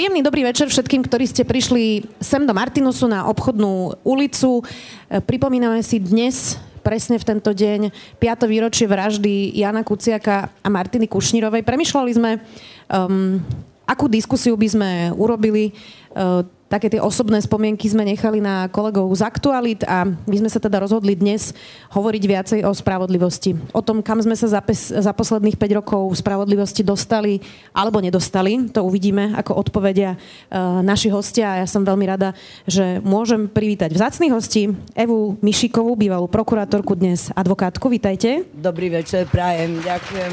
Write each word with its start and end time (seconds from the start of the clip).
Príjemný 0.00 0.24
dobrý 0.24 0.48
večer 0.48 0.64
všetkým, 0.72 1.04
ktorí 1.04 1.28
ste 1.28 1.44
prišli 1.44 2.08
sem 2.24 2.48
do 2.48 2.56
Martinusu 2.56 3.04
na 3.04 3.28
obchodnú 3.28 4.00
ulicu. 4.00 4.64
E, 4.64 5.20
pripomíname 5.20 5.84
si 5.84 6.00
dnes, 6.00 6.56
presne 6.80 7.20
v 7.20 7.28
tento 7.28 7.52
deň, 7.52 7.92
5. 8.16 8.48
výročie 8.48 8.88
vraždy 8.88 9.52
Jana 9.60 9.84
Kuciaka 9.84 10.48
a 10.64 10.68
Martiny 10.72 11.04
Kušnírovej. 11.04 11.68
Premýšľali 11.68 12.10
sme, 12.16 12.40
um, 12.88 13.44
akú 13.84 14.08
diskusiu 14.08 14.56
by 14.56 14.68
sme 14.72 14.90
urobili. 15.20 15.76
Uh, 16.10 16.42
také 16.70 16.86
tie 16.86 17.02
osobné 17.02 17.42
spomienky 17.42 17.90
sme 17.90 18.06
nechali 18.06 18.38
na 18.38 18.70
kolegov 18.70 19.10
z 19.10 19.26
Aktualit 19.26 19.82
a 19.86 20.06
my 20.06 20.36
sme 20.38 20.46
sa 20.46 20.62
teda 20.62 20.78
rozhodli 20.78 21.18
dnes 21.18 21.50
hovoriť 21.90 22.22
viacej 22.22 22.60
o 22.62 22.70
spravodlivosti. 22.70 23.58
O 23.74 23.82
tom, 23.82 24.02
kam 24.02 24.22
sme 24.22 24.38
sa 24.38 24.46
za, 24.46 24.62
pes, 24.62 24.94
za 24.94 25.10
posledných 25.10 25.58
5 25.58 25.78
rokov 25.82 26.02
spravodlivosti 26.22 26.86
dostali 26.86 27.42
alebo 27.74 27.98
nedostali. 27.98 28.70
To 28.70 28.86
uvidíme, 28.86 29.34
ako 29.34 29.58
odpovedia 29.58 30.14
uh, 30.14 30.78
naši 30.82 31.10
hostia. 31.10 31.58
A 31.58 31.58
ja 31.62 31.66
som 31.66 31.82
veľmi 31.82 32.06
rada, 32.06 32.38
že 32.70 33.02
môžem 33.02 33.50
privítať 33.50 33.90
vzácných 33.90 34.30
hostí 34.30 34.70
Evu 34.94 35.38
Mišikovú, 35.42 35.98
bývalú 35.98 36.30
prokurátorku, 36.30 36.94
dnes 36.94 37.34
advokátku. 37.34 37.90
Vítajte. 37.90 38.46
Dobrý 38.54 38.94
večer, 38.94 39.26
prajem. 39.26 39.82
Ďakujem. 39.82 40.32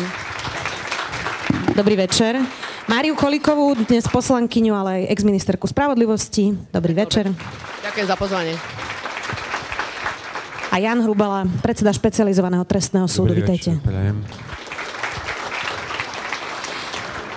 Dobrý 1.74 1.96
večer. 1.98 2.67
Máriu 2.88 3.20
Kolikovú, 3.20 3.76
dnes 3.84 4.08
poslankyňu, 4.08 4.72
ale 4.72 5.04
aj 5.04 5.20
ex-ministerku 5.20 5.68
spravodlivosti. 5.68 6.56
Dobrý 6.72 6.96
večer. 6.96 7.28
Ďakujem 7.84 8.08
za 8.08 8.16
pozvanie. 8.16 8.56
A 10.72 10.80
Jan 10.80 11.04
Hrubala, 11.04 11.44
predseda 11.60 11.92
špecializovaného 11.92 12.64
trestného 12.64 13.04
súdu. 13.12 13.36
Dobrý 13.36 13.44
Vítajte. 13.44 13.76
Večer, 13.84 14.16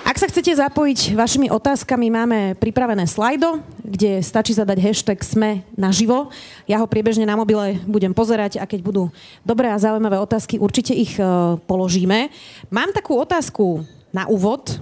Ak 0.07 0.23
sa 0.23 0.31
chcete 0.31 0.55
zapojiť 0.55 1.19
vašimi 1.19 1.51
otázkami, 1.51 2.07
máme 2.07 2.39
pripravené 2.55 3.03
slajdo, 3.03 3.59
kde 3.83 4.23
stačí 4.23 4.55
zadať 4.55 4.79
hashtag 4.79 5.19
SME 5.19 5.67
naživo. 5.75 6.31
Ja 6.63 6.79
ho 6.79 6.87
priebežne 6.87 7.27
na 7.27 7.35
mobile 7.35 7.75
budem 7.91 8.15
pozerať 8.15 8.55
a 8.55 8.63
keď 8.63 8.79
budú 8.87 9.03
dobré 9.43 9.67
a 9.67 9.75
zaujímavé 9.75 10.15
otázky, 10.15 10.63
určite 10.63 10.95
ich 10.95 11.19
uh, 11.19 11.59
položíme. 11.67 12.31
Mám 12.71 12.95
takú 12.95 13.19
otázku 13.19 13.83
na 14.15 14.31
úvod. 14.31 14.79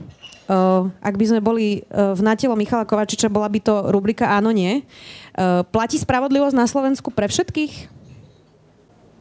Uh, 0.50 0.90
ak 1.06 1.14
by 1.14 1.26
sme 1.30 1.46
boli 1.46 1.86
uh, 1.94 2.18
v 2.18 2.26
natelo 2.26 2.58
Michala 2.58 2.82
Kovačiča, 2.82 3.30
bola 3.30 3.46
by 3.46 3.62
to 3.62 3.94
rubrika 3.94 4.34
Áno, 4.34 4.50
nie. 4.50 4.82
Uh, 5.38 5.62
platí 5.62 6.02
spravodlivosť 6.02 6.58
na 6.58 6.66
Slovensku 6.66 7.14
pre 7.14 7.30
všetkých? 7.30 7.86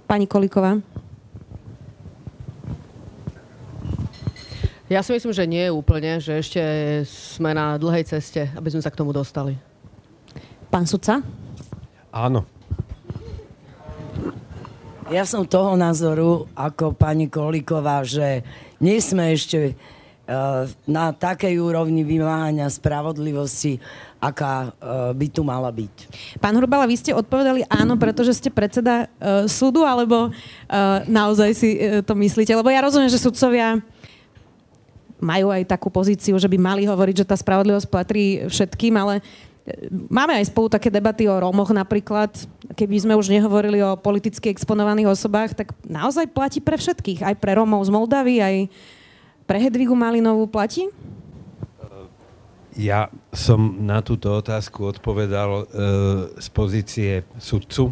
Pani 0.08 0.24
Koliková. 0.24 0.80
Ja 4.88 5.04
si 5.04 5.12
myslím, 5.12 5.36
že 5.36 5.44
nie 5.44 5.68
úplne, 5.68 6.16
že 6.16 6.40
ešte 6.40 6.62
sme 7.04 7.52
na 7.52 7.76
dlhej 7.76 8.08
ceste, 8.08 8.48
aby 8.56 8.72
sme 8.72 8.80
sa 8.80 8.88
k 8.88 8.96
tomu 8.96 9.12
dostali. 9.12 9.52
Pán 10.72 10.88
sudca? 10.88 11.20
Áno. 12.08 12.48
Ja 15.12 15.28
som 15.28 15.44
toho 15.44 15.76
názoru, 15.76 16.48
ako 16.56 16.96
pani 16.96 17.28
Koliková, 17.28 18.00
že 18.00 18.40
nie 18.80 18.96
sme 18.96 19.36
ešte 19.36 19.76
Eh, 19.76 19.97
na 20.84 21.04
takej 21.16 21.56
úrovni 21.56 22.04
vymáhania 22.04 22.68
spravodlivosti, 22.68 23.80
aká 24.20 24.68
eh, 24.68 24.72
by 25.16 25.26
tu 25.32 25.40
mala 25.40 25.72
byť. 25.72 25.94
Pán 26.36 26.52
Hurbala, 26.52 26.84
vy 26.84 27.00
ste 27.00 27.16
odpovedali 27.16 27.64
áno, 27.72 27.96
pretože 27.96 28.36
ste 28.36 28.52
predseda 28.52 29.08
uh, 29.08 29.48
súdu, 29.48 29.88
alebo 29.88 30.28
naozaj 31.08 31.50
si 31.56 31.80
to 32.04 32.12
myslíte? 32.12 32.52
Lebo 32.52 32.68
ja 32.68 32.84
rozumiem, 32.84 33.08
že 33.08 33.16
sudcovia 33.16 33.80
majú 35.18 35.50
aj 35.50 35.66
takú 35.66 35.88
pozíciu, 35.88 36.36
že 36.38 36.46
by 36.46 36.58
mali 36.60 36.82
hovoriť, 36.84 37.24
že 37.24 37.28
tá 37.28 37.34
spravodlivosť 37.34 37.88
patrí 37.90 38.46
všetkým, 38.46 38.94
ale 38.94 39.24
Máme 40.08 40.32
aj 40.40 40.48
spolu 40.48 40.72
také 40.72 40.88
debaty 40.88 41.28
o 41.28 41.36
Rómoch 41.36 41.68
napríklad. 41.68 42.32
Keby 42.72 43.04
sme 43.04 43.14
už 43.18 43.28
nehovorili 43.28 43.84
o 43.84 44.00
politicky 44.00 44.48
exponovaných 44.48 45.12
osobách, 45.12 45.52
tak 45.52 45.76
naozaj 45.84 46.30
platí 46.32 46.64
pre 46.64 46.80
všetkých. 46.80 47.20
Aj 47.24 47.36
pre 47.36 47.52
Rómov 47.52 47.84
z 47.84 47.92
Moldavy, 47.92 48.40
aj 48.40 48.56
pre 49.48 49.56
Hedvigu 49.56 49.96
Malinovú 49.96 50.44
platí? 50.44 50.92
Ja 52.76 53.08
som 53.32 53.80
na 53.82 54.04
túto 54.04 54.30
otázku 54.38 54.92
odpovedal 54.92 55.50
e, 55.50 55.64
z 56.36 56.48
pozície 56.52 57.26
sudcu 57.40 57.90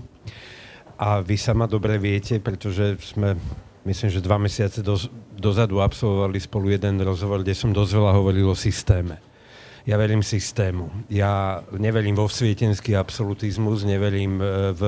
a 1.01 1.25
vy 1.25 1.35
sama 1.35 1.67
dobre 1.67 1.99
viete, 1.99 2.39
pretože 2.39 2.95
sme, 3.03 3.35
myslím, 3.83 4.13
že 4.13 4.23
dva 4.23 4.39
mesiace 4.39 4.85
do, 4.85 4.95
dozadu 5.35 5.83
absolvovali 5.83 6.39
spolu 6.39 6.71
jeden 6.71 7.03
rozhovor, 7.03 7.43
kde 7.43 7.57
som 7.57 7.75
dosť 7.75 7.93
veľa 7.99 8.13
hovoril 8.15 8.47
o 8.47 8.55
systéme. 8.55 9.19
Ja 9.89 9.99
verím 9.99 10.23
systému. 10.23 11.09
Ja 11.11 11.65
neverím 11.75 12.15
vo 12.15 12.31
svietenský 12.31 12.95
absolutizmus, 12.95 13.83
neverím 13.83 14.39
e, 14.39 14.71
v 14.71 14.83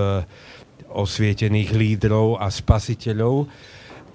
osvietených 0.94 1.74
lídrov 1.74 2.38
a 2.38 2.46
spasiteľov, 2.54 3.50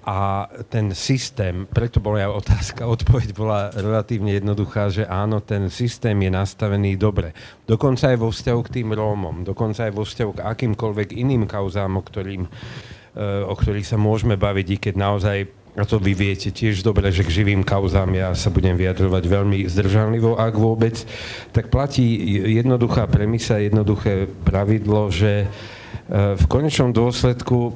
a 0.04 0.52
ten 0.68 0.92
systém, 0.92 1.64
preto 1.64 1.96
bola 1.96 2.28
aj 2.28 2.44
otázka, 2.44 2.80
odpoveď 2.94 3.28
bola 3.32 3.72
relatívne 3.72 4.36
jednoduchá, 4.36 4.92
že 4.92 5.08
áno, 5.08 5.40
ten 5.40 5.72
systém 5.72 6.14
je 6.20 6.30
nastavený 6.30 7.00
dobre. 7.00 7.32
Dokonca 7.64 8.12
aj 8.12 8.18
vo 8.20 8.28
vzťahu 8.28 8.60
k 8.68 8.72
tým 8.80 8.92
Rómom, 8.92 9.48
dokonca 9.48 9.88
aj 9.88 9.92
vo 9.96 10.04
vzťahu 10.04 10.30
k 10.36 10.44
akýmkoľvek 10.44 11.08
iným 11.16 11.48
kauzám, 11.48 11.96
o, 11.96 12.02
ktorým, 12.04 12.44
eh, 12.44 13.42
o 13.48 13.54
ktorých 13.56 13.88
sa 13.88 13.96
môžeme 13.96 14.36
baviť, 14.36 14.66
i 14.68 14.76
keď 14.78 14.94
naozaj 15.00 15.38
a 15.74 15.82
to 15.82 15.98
vy 15.98 16.14
viete 16.14 16.54
tiež 16.54 16.86
dobre, 16.86 17.10
že 17.10 17.26
k 17.26 17.42
živým 17.42 17.66
kauzám 17.66 18.14
ja 18.14 18.30
sa 18.38 18.46
budem 18.46 18.78
vyjadrovať 18.78 19.26
veľmi 19.26 19.66
zdržanlivo, 19.66 20.38
ak 20.38 20.54
vôbec, 20.54 21.02
tak 21.50 21.66
platí 21.66 22.14
jednoduchá 22.46 23.10
premisa, 23.10 23.58
jednoduché 23.58 24.30
pravidlo, 24.46 25.10
že 25.10 25.48
eh, 25.48 26.38
v 26.38 26.44
konečnom 26.46 26.94
dôsledku 26.94 27.74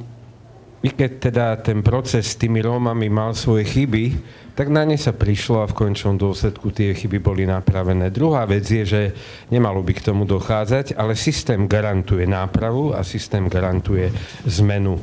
i 0.78 0.88
keď 0.94 1.10
teda 1.18 1.46
ten 1.58 1.82
proces 1.82 2.34
s 2.34 2.38
tými 2.38 2.62
Rómami 2.62 3.10
mal 3.10 3.34
svoje 3.34 3.66
chyby, 3.66 4.04
tak 4.54 4.74
na 4.74 4.82
ne 4.82 4.98
sa 4.98 5.14
prišlo 5.14 5.62
a 5.62 5.70
v 5.70 5.74
končnom 5.74 6.18
dôsledku 6.18 6.74
tie 6.74 6.94
chyby 6.94 7.22
boli 7.22 7.46
napravené. 7.46 8.10
Druhá 8.10 8.42
vec 8.46 8.66
je, 8.66 8.82
že 8.82 9.02
nemalo 9.54 9.82
by 9.86 9.92
k 9.94 10.06
tomu 10.10 10.26
dochádzať, 10.26 10.98
ale 10.98 11.14
systém 11.14 11.70
garantuje 11.70 12.26
nápravu 12.26 12.94
a 12.94 13.06
systém 13.06 13.46
garantuje 13.46 14.10
zmenu 14.46 14.98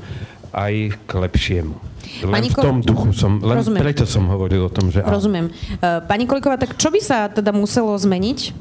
aj 0.55 0.95
k 1.07 1.11
lepšiemu. 1.11 1.75
Len 2.23 2.31
Pani 2.31 2.49
v 2.51 2.55
tom 2.55 2.79
duchu 2.79 3.11
som, 3.11 3.39
len 3.43 3.59
Rozumiem. 3.59 3.81
preto 3.83 4.03
som 4.07 4.23
hovoril 4.31 4.67
o 4.67 4.71
tom, 4.71 4.87
že 4.91 5.03
Rozumiem. 5.03 5.51
Uh, 5.79 5.99
Pani 6.03 6.23
Koliková, 6.27 6.55
tak 6.55 6.79
čo 6.79 6.87
by 6.91 6.99
sa 7.03 7.27
teda 7.27 7.51
muselo 7.51 7.91
zmeniť, 7.91 8.55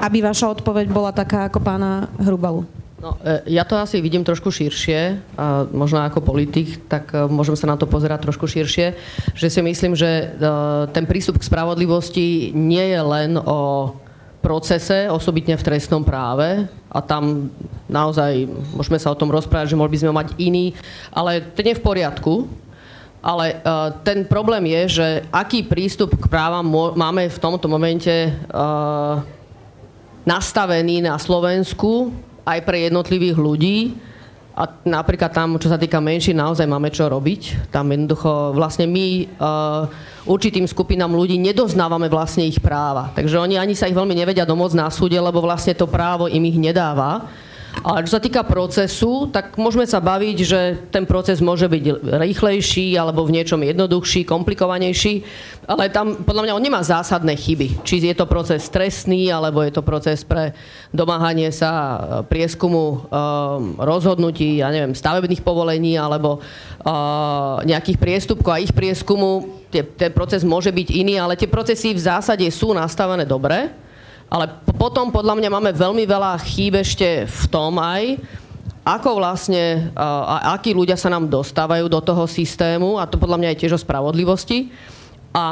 aby 0.00 0.24
vaša 0.24 0.52
odpoveď 0.56 0.86
bola 0.88 1.12
taká 1.12 1.48
ako 1.48 1.60
pána 1.60 2.08
Hrubalu? 2.20 2.64
No, 2.96 3.20
e, 3.20 3.52
ja 3.52 3.68
to 3.68 3.76
asi 3.76 4.00
vidím 4.00 4.24
trošku 4.24 4.48
širšie, 4.48 5.20
a 5.36 5.68
možno 5.68 6.00
ako 6.00 6.24
politik, 6.24 6.88
tak 6.88 7.12
e, 7.12 7.28
môžem 7.28 7.52
sa 7.52 7.68
na 7.68 7.76
to 7.76 7.84
pozerať 7.84 8.24
trošku 8.24 8.48
širšie, 8.48 8.96
že 9.36 9.48
si 9.52 9.60
myslím, 9.60 9.92
že 9.92 10.08
e, 10.08 10.24
ten 10.96 11.04
prístup 11.04 11.36
k 11.36 11.44
spravodlivosti 11.44 12.56
nie 12.56 12.96
je 12.96 13.00
len 13.04 13.36
o 13.36 13.92
procese, 14.40 15.12
osobitne 15.12 15.60
v 15.60 15.66
trestnom 15.66 16.08
práve 16.08 16.64
a 16.88 16.98
tam 17.04 17.52
naozaj 17.84 18.48
môžeme 18.72 18.96
sa 18.96 19.12
o 19.12 19.18
tom 19.18 19.28
rozprávať, 19.28 19.76
že 19.76 19.76
mohli 19.76 19.92
by 19.92 20.00
sme 20.00 20.16
mať 20.16 20.28
iný, 20.40 20.72
ale 21.12 21.52
nie 21.52 21.76
je 21.76 21.80
v 21.82 21.84
poriadku, 21.84 22.48
ale 23.20 23.58
ten 24.06 24.22
problém 24.22 24.70
je, 24.70 25.02
že 25.02 25.08
aký 25.34 25.66
prístup 25.66 26.14
k 26.14 26.30
právam 26.30 26.62
máme 26.94 27.26
v 27.26 27.42
tomto 27.42 27.66
momente 27.66 28.30
nastavený 30.22 31.02
na 31.02 31.18
Slovensku 31.18 32.14
aj 32.46 32.58
pre 32.62 32.86
jednotlivých 32.86 33.36
ľudí. 33.36 33.78
A 34.56 34.64
napríklad 34.88 35.36
tam, 35.36 35.60
čo 35.60 35.68
sa 35.68 35.76
týka 35.76 36.00
menší, 36.00 36.32
naozaj 36.32 36.64
máme 36.64 36.88
čo 36.88 37.12
robiť. 37.12 37.68
Tam 37.68 37.92
jednoducho 37.92 38.56
vlastne 38.56 38.88
my 38.88 39.28
uh, 39.36 39.84
určitým 40.24 40.64
skupinám 40.64 41.12
ľudí 41.12 41.36
nedoznávame 41.36 42.08
vlastne 42.08 42.48
ich 42.48 42.56
práva. 42.56 43.12
Takže 43.12 43.36
oni 43.36 43.60
ani 43.60 43.76
sa 43.76 43.84
ich 43.84 43.92
veľmi 43.92 44.16
nevedia 44.16 44.48
domôcť 44.48 44.80
na 44.80 44.88
súde, 44.88 45.20
lebo 45.20 45.44
vlastne 45.44 45.76
to 45.76 45.84
právo 45.84 46.24
im 46.24 46.40
ich 46.48 46.56
nedáva. 46.56 47.28
Ale 47.84 48.08
čo 48.08 48.16
sa 48.16 48.22
týka 48.24 48.40
procesu, 48.42 49.28
tak 49.28 49.60
môžeme 49.60 49.84
sa 49.84 50.00
baviť, 50.00 50.36
že 50.40 50.60
ten 50.88 51.04
proces 51.04 51.44
môže 51.44 51.68
byť 51.68 52.08
rýchlejší 52.16 52.96
alebo 52.96 53.28
v 53.28 53.36
niečom 53.36 53.60
jednoduchší, 53.60 54.24
komplikovanejší, 54.24 55.22
ale 55.68 55.92
tam 55.92 56.24
podľa 56.24 56.42
mňa 56.48 56.56
on 56.56 56.64
nemá 56.64 56.80
zásadné 56.80 57.36
chyby. 57.36 57.84
Či 57.84 58.00
je 58.00 58.16
to 58.16 58.24
proces 58.24 58.66
trestný, 58.72 59.28
alebo 59.28 59.60
je 59.60 59.76
to 59.76 59.84
proces 59.84 60.24
pre 60.24 60.56
domáhanie 60.94 61.52
sa 61.52 62.00
prieskumu 62.26 62.82
um, 62.82 62.98
rozhodnutí, 63.76 64.64
ja 64.64 64.72
neviem, 64.72 64.96
stavebných 64.96 65.44
povolení 65.44 66.00
alebo 66.00 66.40
uh, 66.40 67.60
nejakých 67.62 67.98
priestupkov 68.00 68.52
a 68.56 68.62
ich 68.62 68.72
prieskumu. 68.72 69.62
ten 69.70 70.10
proces 70.16 70.42
môže 70.42 70.72
byť 70.72 70.88
iný, 70.96 71.20
ale 71.20 71.36
tie 71.36 71.50
procesy 71.50 71.92
v 71.92 72.00
zásade 72.02 72.46
sú 72.48 72.72
nastavené 72.72 73.28
dobre 73.28 73.85
ale 74.26 74.50
potom 74.74 75.14
podľa 75.14 75.38
mňa 75.38 75.50
máme 75.50 75.70
veľmi 75.70 76.04
veľa 76.04 76.38
chýb 76.42 76.78
ešte 76.82 77.24
v 77.26 77.42
tom 77.46 77.78
aj, 77.78 78.18
ako 78.86 79.18
vlastne, 79.18 79.90
a 79.98 80.54
akí 80.54 80.70
ľudia 80.70 80.94
sa 80.94 81.10
nám 81.10 81.26
dostávajú 81.26 81.90
do 81.90 81.98
toho 81.98 82.22
systému, 82.30 83.02
a 83.02 83.10
to 83.10 83.18
podľa 83.18 83.42
mňa 83.42 83.48
je 83.54 83.60
tiež 83.66 83.74
o 83.74 83.82
spravodlivosti. 83.82 84.70
A, 85.34 85.42
a 85.42 85.46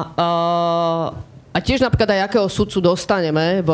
A 1.55 1.63
tiež 1.63 1.87
napríklad 1.87 2.11
aj 2.19 2.27
akého 2.27 2.51
sudcu 2.51 2.83
dostaneme 2.83 3.63
v, 3.63 3.71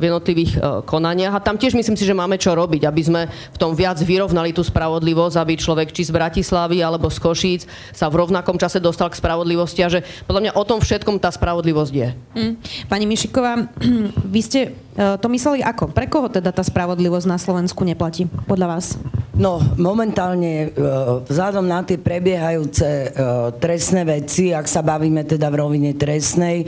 v 0.00 0.02
jednotlivých 0.08 0.52
uh, 0.56 0.80
konaniach. 0.80 1.36
A 1.36 1.44
tam 1.44 1.60
tiež 1.60 1.76
myslím 1.76 1.92
si, 1.92 2.08
že 2.08 2.16
máme 2.16 2.40
čo 2.40 2.56
robiť, 2.56 2.88
aby 2.88 3.02
sme 3.04 3.28
v 3.28 3.60
tom 3.60 3.76
viac 3.76 4.00
vyrovnali 4.00 4.56
tú 4.56 4.64
spravodlivosť, 4.64 5.36
aby 5.36 5.60
človek 5.60 5.92
či 5.92 6.08
z 6.08 6.16
Bratislavy 6.16 6.80
alebo 6.80 7.12
z 7.12 7.20
Košíc 7.20 7.62
sa 7.92 8.08
v 8.08 8.24
rovnakom 8.24 8.56
čase 8.56 8.80
dostal 8.80 9.12
k 9.12 9.20
spravodlivosti 9.20 9.84
a 9.84 9.92
že 9.92 10.00
podľa 10.24 10.48
mňa 10.48 10.52
o 10.56 10.64
tom 10.64 10.80
všetkom 10.80 11.20
tá 11.20 11.28
spravodlivosť 11.28 11.92
je. 11.92 12.08
Mm. 12.32 12.52
Pani 12.88 13.04
Mišiková, 13.04 13.60
vy 14.32 14.40
ste 14.40 14.60
uh, 14.96 15.20
to 15.20 15.28
mysleli 15.28 15.60
ako? 15.60 15.92
Pre 15.92 16.08
koho 16.08 16.32
teda 16.32 16.48
tá 16.48 16.64
spravodlivosť 16.64 17.28
na 17.28 17.36
Slovensku 17.36 17.84
neplatí, 17.84 18.24
podľa 18.48 18.72
vás? 18.72 18.96
No, 19.38 19.62
momentálne 19.78 20.74
uh, 20.74 21.22
vzhľadom 21.22 21.62
na 21.62 21.86
tie 21.86 21.94
prebiehajúce 21.94 22.88
uh, 22.88 23.52
trestné 23.54 24.02
veci, 24.02 24.50
ak 24.50 24.66
sa 24.66 24.82
bavíme 24.82 25.22
teda 25.22 25.46
v 25.46 25.58
rovine 25.62 25.94
trestnej, 25.94 26.66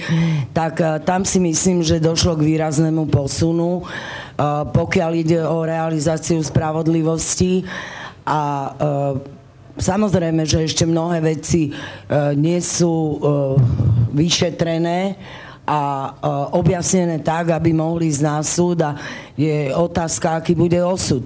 tak 0.52 0.82
e, 0.82 0.99
tam 1.06 1.23
si 1.23 1.38
myslím, 1.38 1.82
že 1.82 2.02
došlo 2.02 2.35
k 2.38 2.47
výraznému 2.47 3.06
posunu, 3.06 3.81
e, 3.81 3.85
pokiaľ 4.70 5.11
ide 5.14 5.41
o 5.47 5.62
realizáciu 5.62 6.43
spravodlivosti. 6.43 7.64
A 8.26 8.41
e, 8.75 9.38
Samozrejme, 9.81 10.44
že 10.44 10.69
ešte 10.69 10.85
mnohé 10.85 11.25
veci 11.25 11.73
nie 12.37 12.58
sú 12.61 13.17
vyšetrené 14.12 15.17
a 15.64 15.81
objasnené 16.53 17.25
tak, 17.25 17.56
aby 17.56 17.73
mohli 17.73 18.12
ísť 18.12 18.20
na 18.20 18.44
súd 18.44 18.85
a 18.85 19.00
je 19.41 19.73
otázka, 19.73 20.37
aký 20.37 20.53
bude 20.53 20.76
osud 20.85 21.25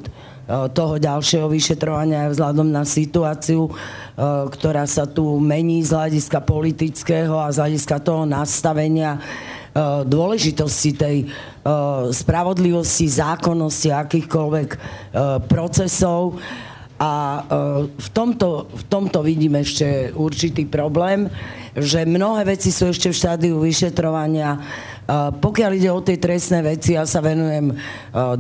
toho 0.71 0.95
ďalšieho 1.03 1.51
vyšetrovania 1.51 2.31
vzhľadom 2.31 2.71
na 2.71 2.87
situáciu, 2.87 3.75
ktorá 4.19 4.87
sa 4.87 5.11
tu 5.11 5.43
mení 5.43 5.83
z 5.83 5.91
hľadiska 5.91 6.39
politického 6.47 7.35
a 7.35 7.51
z 7.51 7.67
hľadiska 7.67 7.99
toho 7.99 8.23
nastavenia 8.23 9.19
dôležitosti 10.07 10.91
tej 10.95 11.17
spravodlivosti, 12.15 13.11
zákonnosti 13.11 13.91
akýchkoľvek 13.91 14.69
procesov. 15.51 16.39
A 16.95 17.43
v 17.91 18.09
tomto, 18.15 18.71
v 18.71 18.85
tomto 18.87 19.19
vidím 19.27 19.59
ešte 19.59 20.15
určitý 20.15 20.63
problém, 20.63 21.27
že 21.75 22.07
mnohé 22.07 22.55
veci 22.55 22.71
sú 22.71 22.95
ešte 22.95 23.11
v 23.11 23.19
štádiu 23.19 23.59
vyšetrovania 23.59 24.63
pokiaľ 25.13 25.71
ide 25.77 25.91
o 25.93 26.01
tie 26.01 26.17
trestné 26.17 26.65
veci, 26.65 26.97
ja 26.97 27.05
sa 27.05 27.21
venujem 27.21 27.77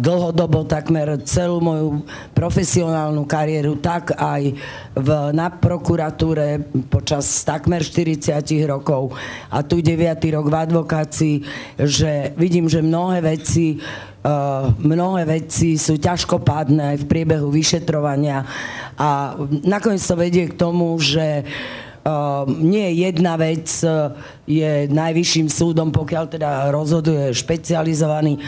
dlhodobo, 0.00 0.64
takmer 0.64 1.20
celú 1.28 1.60
moju 1.60 1.88
profesionálnu 2.32 3.28
kariéru, 3.28 3.76
tak 3.76 4.16
aj 4.16 4.56
v, 4.96 5.08
na 5.36 5.52
prokuratúre 5.52 6.64
počas 6.88 7.44
takmer 7.44 7.84
40 7.84 8.40
rokov 8.64 9.12
a 9.52 9.60
tu 9.60 9.84
9. 9.84 10.16
rok 10.32 10.46
v 10.48 10.56
advokácii, 10.56 11.36
že 11.76 12.32
vidím, 12.40 12.70
že 12.70 12.80
mnohé 12.80 13.20
veci 13.20 13.76
Uh, 14.24 14.72
mnohé 14.80 15.28
veci 15.28 15.76
sú 15.76 16.00
ťažkopádne 16.00 16.96
aj 16.96 17.04
v 17.04 17.08
priebehu 17.12 17.52
vyšetrovania 17.52 18.40
a 18.96 19.36
nakoniec 19.68 20.00
to 20.00 20.16
vedie 20.16 20.48
k 20.48 20.56
tomu, 20.56 20.96
že 20.96 21.44
nie 22.60 23.00
jedna 23.00 23.40
vec 23.40 23.64
e, 23.80 23.88
je 24.44 24.72
najvyšším 24.92 25.48
súdom, 25.48 25.88
pokiaľ 25.88 26.24
teda 26.36 26.68
rozhoduje 26.68 27.32
špecializovaný 27.32 28.36
e, 28.36 28.40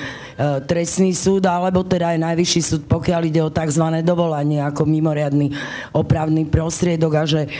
trestný 0.68 1.16
súd, 1.16 1.48
alebo 1.48 1.80
teda 1.80 2.12
aj 2.12 2.20
najvyšší 2.20 2.60
súd, 2.60 2.82
pokiaľ 2.84 3.20
ide 3.24 3.40
o 3.40 3.48
tzv. 3.48 4.04
dovolanie 4.04 4.60
ako 4.60 4.84
mimoriadný 4.84 5.56
opravný 5.96 6.44
prostriedok 6.44 7.12
a 7.16 7.24
že 7.24 7.48
e, 7.48 7.50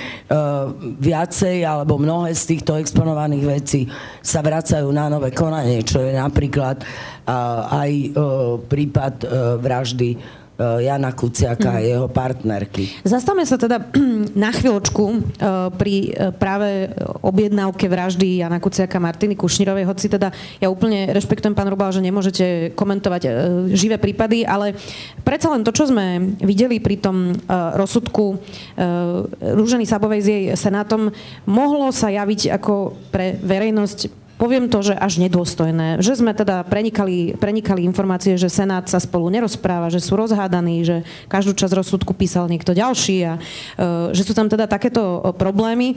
viacej 1.01 1.65
alebo 1.65 1.97
mnohé 1.97 2.37
z 2.37 2.45
týchto 2.45 2.77
exponovaných 2.77 3.45
vecí 3.49 3.81
sa 4.21 4.45
vracajú 4.45 4.93
na 4.93 5.09
nové 5.09 5.33
konanie, 5.33 5.81
čo 5.81 6.05
je 6.05 6.13
napríklad 6.13 6.85
aj 7.27 8.15
prípad 8.71 9.27
vraždy 9.59 10.15
Eh, 10.15 10.46
Jana 10.57 11.13
Kuciaka 11.13 11.77
a 11.77 11.81
mhm. 11.81 11.85
jeho 11.85 12.07
partnerky. 12.09 13.05
Zastavme 13.05 13.45
sa 13.45 13.61
teda 13.61 13.93
na 14.45 14.49
chvíľočku 14.49 15.05
eh, 15.05 15.19
pri 15.77 15.95
eh, 16.11 16.33
práve 16.33 16.89
objednávke 17.21 17.85
vraždy 17.87 18.41
Jana 18.41 18.57
Kuciaka 18.57 18.97
Martiny 18.97 19.37
Kušnírovej, 19.37 19.85
hoci 19.85 20.09
teda 20.09 20.33
ja 20.61 20.73
úplne 20.73 21.13
rešpektujem 21.13 21.53
pán 21.53 21.69
Rubal, 21.69 21.93
že 21.93 22.01
nemôžete 22.01 22.73
komentovať 22.73 23.23
živé 23.73 24.01
prípady, 24.01 24.49
ale 24.49 24.73
predsa 25.23 25.53
len 25.53 25.63
to, 25.63 25.75
čo 25.75 25.89
sme 25.89 26.37
videli 26.41 26.81
pri 26.81 27.01
tom 27.01 27.35
rozsudku 27.49 28.39
Rúženy 29.41 29.85
Sabovej 29.85 30.21
s 30.23 30.29
jej 30.29 30.45
senátom, 30.55 31.13
mohlo 31.49 31.91
sa 31.93 32.09
javiť 32.13 32.57
ako 32.57 32.97
pre 33.11 33.37
verejnosť 33.41 34.26
poviem 34.37 34.69
to, 34.69 34.85
že 34.85 34.95
až 34.97 35.19
nedôstojné. 35.21 36.01
Že 36.05 36.25
sme 36.25 36.33
teda 36.37 36.63
prenikali, 36.69 37.37
prenikali 37.37 37.85
informácie, 37.85 38.37
že 38.37 38.53
Senát 38.53 38.85
sa 38.89 39.01
spolu 39.01 39.33
nerozpráva, 39.33 39.93
že 39.93 40.01
sú 40.01 40.17
rozhádaní, 40.17 40.85
že 40.85 40.97
každú 41.29 41.57
časť 41.57 41.73
rozsudku 41.73 42.13
písal 42.13 42.49
niekto 42.49 42.77
ďalší 42.77 43.17
a 43.25 43.35
e, 43.37 43.41
že 44.13 44.23
sú 44.23 44.37
tam 44.37 44.49
teda 44.49 44.69
takéto 44.69 45.25
problémy. 45.41 45.97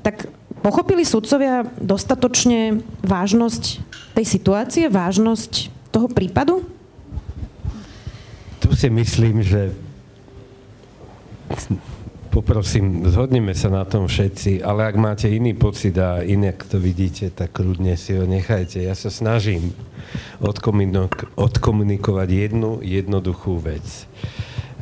tak 0.00 0.28
pochopili 0.64 1.04
sudcovia 1.04 1.68
dostatočne 1.76 2.80
vážnosť 3.04 3.64
tej 4.16 4.24
situácie, 4.24 4.88
vážnosť 4.88 5.68
toho 5.92 6.08
prípadu? 6.08 6.64
Tu 8.64 8.72
si 8.72 8.88
myslím, 8.88 9.44
že 9.44 9.76
poprosím, 12.34 13.06
zhodneme 13.06 13.54
sa 13.54 13.70
na 13.70 13.86
tom 13.86 14.10
všetci, 14.10 14.58
ale 14.66 14.90
ak 14.90 14.98
máte 14.98 15.30
iný 15.30 15.54
pocit 15.54 15.94
a 16.02 16.18
inak 16.26 16.66
to 16.66 16.82
vidíte, 16.82 17.30
tak 17.30 17.54
kľudne 17.54 17.94
si 17.94 18.18
ho 18.18 18.26
nechajte. 18.26 18.82
Ja 18.82 18.98
sa 18.98 19.06
snažím 19.14 19.70
odkomunikovať 21.38 22.28
jednu 22.28 22.82
jednoduchú 22.82 23.62
vec 23.62 24.10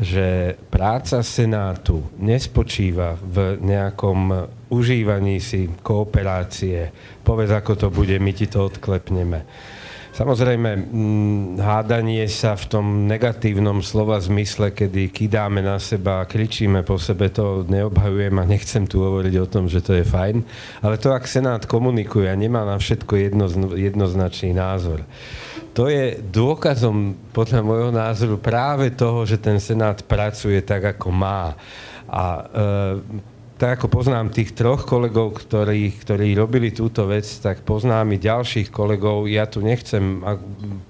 že 0.03 0.59
práca 0.67 1.23
Senátu 1.23 2.03
nespočíva 2.19 3.15
v 3.23 3.63
nejakom 3.63 4.51
užívaní 4.67 5.39
si 5.39 5.71
kooperácie. 5.71 6.91
Povedz, 7.23 7.55
ako 7.55 7.73
to 7.79 7.89
bude, 7.93 8.19
my 8.19 8.35
ti 8.35 8.51
to 8.51 8.67
odklepneme 8.67 9.47
Samozrejme, 10.13 10.93
hádanie 11.57 12.29
sa 12.29 12.53
v 12.53 12.69
tom 12.69 13.09
negatívnom 13.09 13.81
slova 13.81 14.21
zmysle, 14.21 14.77
kedy 14.77 15.09
kidáme 15.09 15.65
na 15.65 15.81
seba 15.81 16.21
kričíme 16.29 16.85
po 16.85 17.01
sebe, 17.01 17.33
to 17.33 17.65
neobhajujem 17.65 18.37
a 18.37 18.45
nechcem 18.45 18.85
tu 18.85 19.01
hovoriť 19.01 19.35
o 19.41 19.49
tom, 19.49 19.73
že 19.73 19.81
to 19.81 19.97
je 19.97 20.05
fajn. 20.05 20.45
Ale 20.85 21.01
to, 21.01 21.17
ak 21.17 21.25
Senát 21.25 21.65
komunikuje 21.65 22.29
a 22.29 22.37
nemá 22.37 22.61
na 22.69 22.77
všetko 22.77 23.13
jedno, 23.17 23.49
jednoznačný 23.73 24.53
názor, 24.53 25.01
to 25.73 25.89
je 25.89 26.21
dôkazom, 26.21 27.17
podľa 27.33 27.65
môjho 27.65 27.89
názoru, 27.89 28.37
práve 28.37 28.93
toho, 28.93 29.25
že 29.25 29.41
ten 29.41 29.57
Senát 29.57 30.05
pracuje 30.05 30.61
tak, 30.61 30.93
ako 30.93 31.09
má. 31.09 31.57
A 32.13 32.25
e, 32.37 33.32
tak 33.63 33.79
ako 33.79 33.95
poznám 33.95 34.35
tých 34.35 34.59
troch 34.59 34.83
kolegov, 34.83 35.39
ktorí, 35.39 35.95
ktorí 36.03 36.35
robili 36.35 36.75
túto 36.75 37.07
vec, 37.07 37.23
tak 37.39 37.63
poznám 37.63 38.11
i 38.11 38.19
ďalších 38.19 38.75
kolegov. 38.75 39.31
Ja 39.31 39.47
tu 39.47 39.63
nechcem 39.63 40.19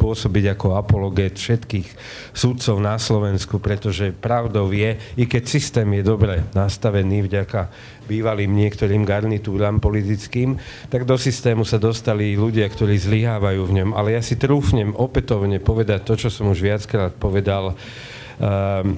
pôsobiť 0.00 0.56
ako 0.56 0.80
apologet 0.80 1.36
všetkých 1.36 1.88
súdcov 2.32 2.80
na 2.80 2.96
Slovensku, 2.96 3.60
pretože 3.60 4.16
pravdou 4.16 4.72
je, 4.72 4.96
i 5.20 5.28
keď 5.28 5.52
systém 5.52 5.84
je 6.00 6.00
dobre 6.00 6.48
nastavený 6.56 7.28
vďaka 7.28 7.68
bývalým 8.08 8.56
niektorým 8.56 9.04
garnitúram 9.04 9.76
politickým, 9.76 10.56
tak 10.88 11.04
do 11.04 11.20
systému 11.20 11.68
sa 11.68 11.76
dostali 11.76 12.40
ľudia, 12.40 12.64
ktorí 12.72 12.96
zlyhávajú 12.96 13.68
v 13.68 13.74
ňom. 13.84 13.90
Ale 13.92 14.16
ja 14.16 14.24
si 14.24 14.40
trúfnem 14.40 14.96
opätovne 14.96 15.60
povedať 15.60 16.08
to, 16.08 16.16
čo 16.16 16.32
som 16.32 16.48
už 16.48 16.64
viackrát 16.64 17.12
povedal, 17.20 17.76
um, 18.40 18.96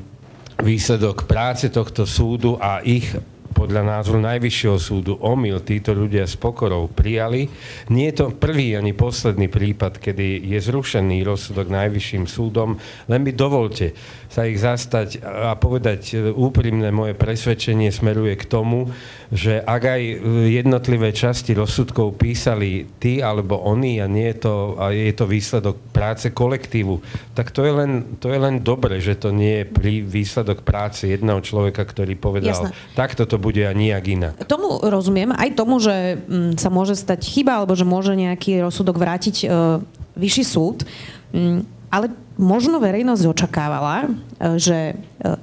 výsledok 0.62 1.26
práce 1.26 1.66
tohto 1.74 2.06
súdu 2.06 2.54
a 2.62 2.78
ich 2.86 3.33
podľa 3.54 3.86
názoru 3.86 4.18
Najvyššieho 4.18 4.78
súdu 4.82 5.14
omyl 5.22 5.62
títo 5.62 5.94
ľudia 5.94 6.26
s 6.26 6.34
pokorou 6.34 6.90
prijali. 6.90 7.46
Nie 7.94 8.10
je 8.10 8.26
to 8.26 8.34
prvý 8.34 8.74
ani 8.74 8.90
posledný 8.92 9.46
prípad, 9.46 10.02
kedy 10.02 10.42
je 10.42 10.58
zrušený 10.58 11.22
rozsudok 11.22 11.70
Najvyšším 11.70 12.26
súdom, 12.26 12.76
len 13.06 13.20
mi 13.22 13.30
dovolte 13.30 13.94
sa 14.34 14.50
ich 14.50 14.58
zastať 14.58 15.22
a 15.22 15.54
povedať 15.54 16.34
úprimné 16.34 16.90
moje 16.90 17.14
presvedčenie 17.14 17.94
smeruje 17.94 18.34
k 18.34 18.50
tomu, 18.50 18.90
že 19.30 19.62
ak 19.62 19.82
aj 19.94 20.02
jednotlivé 20.50 21.14
časti 21.14 21.54
rozsudkov 21.54 22.18
písali 22.18 22.82
ty 22.98 23.22
alebo 23.22 23.62
oni 23.62 24.02
a 24.02 24.10
nie 24.10 24.34
je 24.34 24.42
to, 24.42 24.54
a 24.74 24.90
je 24.90 25.14
to 25.14 25.30
výsledok 25.30 25.78
práce 25.94 26.26
kolektívu, 26.34 26.98
tak 27.38 27.54
to 27.54 27.62
je 27.62 27.72
len, 27.78 28.18
to 28.18 28.26
je 28.34 28.38
len 28.42 28.58
dobre, 28.58 28.98
že 28.98 29.14
to 29.14 29.30
nie 29.30 29.62
je 29.62 29.70
pri 29.70 30.02
výsledok 30.02 30.66
práce 30.66 31.06
jedného 31.06 31.38
človeka, 31.38 31.86
ktorý 31.86 32.18
povedal, 32.18 32.74
takto 32.98 33.30
to 33.30 33.38
bude 33.38 33.62
a 33.62 33.70
nijak 33.70 34.04
inak. 34.10 34.34
Tomu 34.50 34.82
rozumiem, 34.82 35.30
aj 35.30 35.54
tomu, 35.54 35.78
že 35.78 36.18
mm, 36.18 36.58
sa 36.58 36.74
môže 36.74 36.98
stať 36.98 37.22
chyba, 37.22 37.62
alebo 37.62 37.78
že 37.78 37.86
môže 37.86 38.18
nejaký 38.18 38.66
rozsudok 38.66 38.98
vrátiť 38.98 39.46
e, 39.46 39.78
vyšší 40.18 40.44
súd. 40.46 40.82
Mm, 41.30 41.70
ale 41.94 42.10
možno 42.34 42.82
verejnosť 42.82 43.30
očakávala, 43.30 43.96
e, 44.02 44.58
že 44.58 44.78
e, 44.90 44.94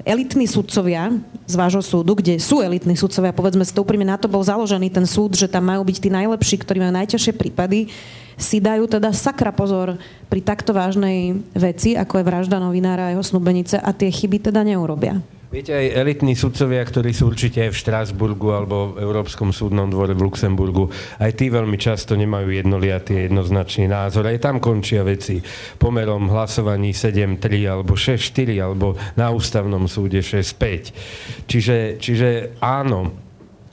elitní 0.04 0.44
sudcovia 0.44 1.16
z 1.48 1.56
vášho 1.56 1.80
súdu, 1.80 2.12
kde 2.20 2.36
sú 2.44 2.60
elitní 2.60 3.00
sudcovia, 3.00 3.32
povedzme 3.32 3.64
si 3.64 3.72
to 3.72 3.88
úprimne, 3.88 4.12
na 4.12 4.20
to 4.20 4.28
bol 4.28 4.44
založený 4.44 4.92
ten 4.92 5.08
súd, 5.08 5.40
že 5.40 5.48
tam 5.48 5.72
majú 5.72 5.88
byť 5.88 5.98
tí 6.04 6.10
najlepší, 6.12 6.60
ktorí 6.60 6.84
majú 6.84 6.92
najťažšie 7.00 7.34
prípady, 7.40 7.88
si 8.36 8.60
dajú 8.60 8.90
teda 8.92 9.16
sakra 9.16 9.56
pozor 9.56 9.96
pri 10.28 10.42
takto 10.44 10.76
vážnej 10.76 11.40
veci, 11.56 11.96
ako 11.96 12.20
je 12.20 12.28
vražda 12.28 12.60
novinára 12.60 13.08
a 13.08 13.14
jeho 13.16 13.24
snubenice 13.24 13.80
a 13.80 13.96
tie 13.96 14.12
chyby 14.12 14.52
teda 14.52 14.66
neurobia. 14.68 15.24
Viete, 15.52 15.76
aj 15.76 16.00
elitní 16.00 16.32
sudcovia, 16.32 16.80
ktorí 16.80 17.12
sú 17.12 17.28
určite 17.28 17.68
aj 17.68 17.76
v 17.76 17.80
Štrásburgu 17.84 18.56
alebo 18.56 18.96
v 18.96 19.04
Európskom 19.04 19.52
súdnom 19.52 19.92
dvore 19.92 20.16
v 20.16 20.24
Luxemburgu, 20.24 20.88
aj 21.20 21.36
tí 21.36 21.52
veľmi 21.52 21.76
často 21.76 22.16
nemajú 22.16 22.56
jednoliatý 22.56 23.28
jednoznačný 23.28 23.92
názor. 23.92 24.32
Aj 24.32 24.40
tam 24.40 24.64
končia 24.64 25.04
veci 25.04 25.44
pomerom 25.76 26.32
hlasovaní 26.32 26.96
7-3 26.96 27.68
alebo 27.68 28.00
6-4 28.00 28.64
alebo 28.64 28.96
na 29.20 29.28
ústavnom 29.28 29.92
súde 29.92 30.24
6-5. 30.24 31.52
Čiže, 31.52 32.00
čiže 32.00 32.56
áno, 32.64 33.31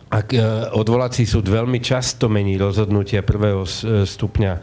ak 0.08 0.32
e, 0.32 0.40
odvolací 0.72 1.28
súd 1.28 1.52
veľmi 1.52 1.84
často 1.84 2.32
mení 2.32 2.56
rozhodnutia 2.56 3.20
prvého 3.20 3.68
e, 3.68 4.08
stupňa 4.08 4.52
e, 4.56 4.60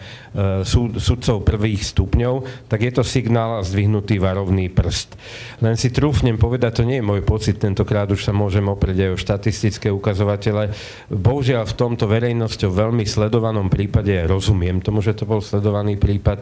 súd, 0.66 0.98
sudcov 0.98 1.46
prvých 1.46 1.86
stupňov, 1.86 2.66
tak 2.66 2.82
je 2.82 2.90
to 2.90 3.06
signál 3.06 3.62
a 3.62 3.66
zdvihnutý 3.66 4.18
varovný 4.18 4.74
prst. 4.74 5.14
Len 5.62 5.78
si 5.78 5.94
trúfnem 5.94 6.42
povedať, 6.42 6.82
to 6.82 6.84
nie 6.90 6.98
je 6.98 7.06
môj 7.06 7.22
pocit, 7.22 7.62
tentokrát 7.62 8.10
už 8.10 8.26
sa 8.26 8.34
môžem 8.34 8.66
oprieť 8.66 9.06
aj 9.06 9.12
o 9.14 9.22
štatistické 9.22 9.88
ukazovatele. 9.94 10.74
Bohužiaľ 11.14 11.70
v 11.70 11.78
tomto 11.78 12.10
verejnosťou 12.10 12.74
veľmi 12.74 13.06
sledovanom 13.06 13.70
prípade, 13.70 14.18
rozumiem 14.26 14.82
tomu, 14.82 15.06
že 15.06 15.14
to 15.14 15.30
bol 15.30 15.46
sledovaný 15.46 16.02
prípad, 16.02 16.42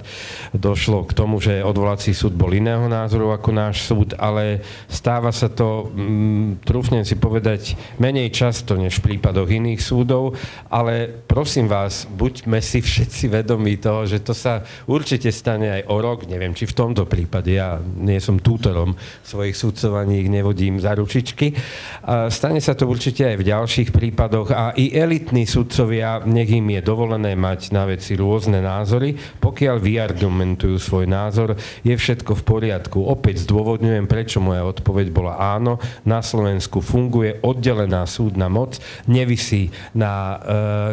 došlo 0.55 1.03
k 1.03 1.11
tomu, 1.11 1.43
že 1.43 1.59
odvolací 1.59 2.15
súd 2.15 2.39
bol 2.39 2.55
iného 2.55 2.87
názoru 2.87 3.35
ako 3.35 3.49
náš 3.51 3.83
súd, 3.83 4.15
ale 4.15 4.63
stáva 4.87 5.35
sa 5.35 5.51
to, 5.51 5.91
mm, 5.91 6.63
trúfnem 6.63 7.03
si 7.03 7.19
povedať, 7.19 7.75
menej 7.99 8.31
často, 8.31 8.79
než 8.79 8.92
než 8.93 9.01
v 9.01 9.17
prípadoch 9.17 9.49
iných 9.49 9.81
súdov, 9.81 10.37
ale 10.69 11.09
prosím 11.09 11.65
vás, 11.65 12.05
buďme 12.05 12.61
si 12.61 12.77
všetci 12.77 13.25
vedomí 13.25 13.81
toho, 13.81 14.05
že 14.05 14.21
to 14.21 14.37
sa 14.37 14.61
určite 14.85 15.33
stane 15.33 15.81
aj 15.81 15.89
o 15.89 15.97
rok, 15.97 16.29
neviem, 16.29 16.53
či 16.53 16.69
v 16.69 16.77
tomto 16.77 17.09
prípade, 17.09 17.57
ja 17.57 17.81
nie 17.81 18.21
som 18.21 18.37
tútorom 18.37 18.93
svojich 19.25 19.57
súdcovaní, 19.57 20.21
ich 20.21 20.29
nevodím 20.29 20.77
za 20.77 20.93
ručičky. 20.93 21.57
Stane 22.29 22.61
sa 22.61 22.77
to 22.77 22.85
určite 22.85 23.33
aj 23.33 23.41
v 23.41 23.47
ďalších 23.49 23.89
prípadoch 23.89 24.53
a 24.53 24.77
i 24.77 24.93
elitní 24.93 25.49
sudcovia, 25.49 26.21
nech 26.29 26.53
im 26.53 26.69
je 26.77 26.81
dovolené 26.85 27.33
mať 27.33 27.73
na 27.73 27.89
veci 27.89 28.13
rôzne 28.13 28.61
názory, 28.61 29.17
pokiaľ 29.41 29.81
vyargumentujú 29.81 30.77
svoj 30.77 31.09
názor, 31.09 31.57
je 31.81 31.97
všetko 31.97 32.37
v 32.37 32.43
poriadku. 32.45 33.01
Opäť 33.01 33.49
zdôvodňujem, 33.49 34.05
prečo 34.05 34.37
moja 34.37 34.61
odpoveď 34.69 35.09
bola 35.09 35.41
áno. 35.41 35.81
Na 36.05 36.21
Slovensku 36.21 36.83
funguje 36.83 37.41
oddelená 37.41 38.05
súdna 38.05 38.51
moc, 38.51 38.82
nevisí 39.09 39.73
na 39.93 40.11
uh, 40.13 40.37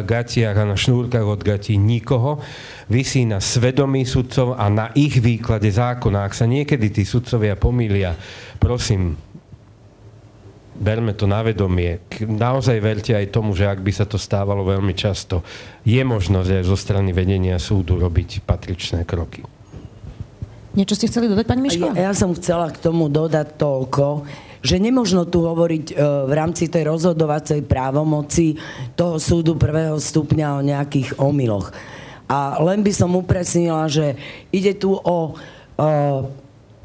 gatiach 0.05 0.57
a 0.57 0.65
na 0.65 0.77
šnúrkach 0.77 1.25
od 1.25 1.41
gatí 1.41 1.75
nikoho, 1.79 2.41
vysí 2.91 3.23
na 3.23 3.39
svedomí 3.39 4.03
sudcov 4.03 4.59
a 4.59 4.67
na 4.67 4.91
ich 4.97 5.17
výklade 5.19 5.69
zákona. 5.71 6.27
Ak 6.27 6.33
sa 6.35 6.49
niekedy 6.49 6.91
tí 6.91 7.03
sudcovia 7.07 7.55
pomýlia, 7.55 8.15
prosím, 8.59 9.15
berme 10.81 11.13
to 11.13 11.29
na 11.29 11.45
vedomie. 11.45 12.01
Naozaj 12.25 12.77
verte 12.81 13.13
aj 13.13 13.29
tomu, 13.29 13.53
že 13.53 13.69
ak 13.69 13.85
by 13.85 13.91
sa 13.93 14.09
to 14.09 14.17
stávalo 14.17 14.65
veľmi 14.65 14.97
často, 14.97 15.45
je 15.85 16.01
možnosť 16.01 16.49
aj 16.57 16.63
zo 16.65 16.77
strany 16.77 17.13
vedenia 17.13 17.61
súdu 17.61 18.01
robiť 18.01 18.41
patričné 18.41 19.05
kroky. 19.05 19.45
Niečo 20.71 20.95
ste 20.95 21.11
chceli 21.11 21.27
dodať, 21.27 21.45
pani 21.45 21.61
Miško? 21.67 21.91
Ja, 21.93 22.09
ja 22.09 22.13
som 22.15 22.31
chcela 22.31 22.71
k 22.71 22.79
tomu 22.79 23.11
dodať 23.11 23.59
toľko, 23.59 24.23
že 24.61 24.77
nemožno 24.77 25.25
tu 25.25 25.41
hovoriť 25.41 25.85
e, 25.91 25.93
v 26.29 26.33
rámci 26.33 26.69
tej 26.69 26.93
rozhodovacej 26.93 27.65
právomoci 27.65 28.55
toho 28.93 29.17
súdu 29.17 29.57
prvého 29.57 29.97
stupňa 29.97 30.47
o 30.61 30.65
nejakých 30.65 31.17
omyloch. 31.17 31.73
A 32.29 32.61
len 32.63 32.85
by 32.85 32.93
som 32.95 33.17
upresnila, 33.17 33.89
že 33.91 34.15
ide 34.53 34.77
tu 34.77 34.95
o 34.95 35.17
e, 35.75 36.41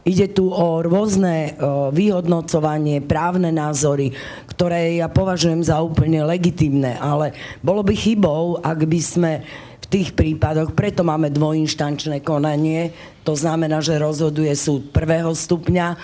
Ide 0.07 0.31
tu 0.31 0.55
o 0.55 0.87
rôzne 0.87 1.51
e, 1.51 1.51
vyhodnocovanie, 1.91 3.03
právne 3.03 3.51
názory, 3.51 4.15
ktoré 4.55 5.03
ja 5.03 5.11
považujem 5.11 5.67
za 5.67 5.83
úplne 5.83 6.23
legitimné, 6.23 6.95
ale 7.03 7.35
bolo 7.59 7.83
by 7.83 7.91
chybou, 7.91 8.63
ak 8.63 8.87
by 8.87 9.01
sme 9.03 9.43
v 9.87 10.03
tých 10.03 10.19
prípadoch, 10.19 10.75
preto 10.75 11.07
máme 11.07 11.31
dvojinštančné 11.31 12.27
konanie, 12.27 12.91
to 13.23 13.39
znamená, 13.39 13.79
že 13.79 14.03
rozhoduje 14.03 14.51
súd 14.59 14.91
prvého 14.91 15.31
stupňa, 15.31 15.95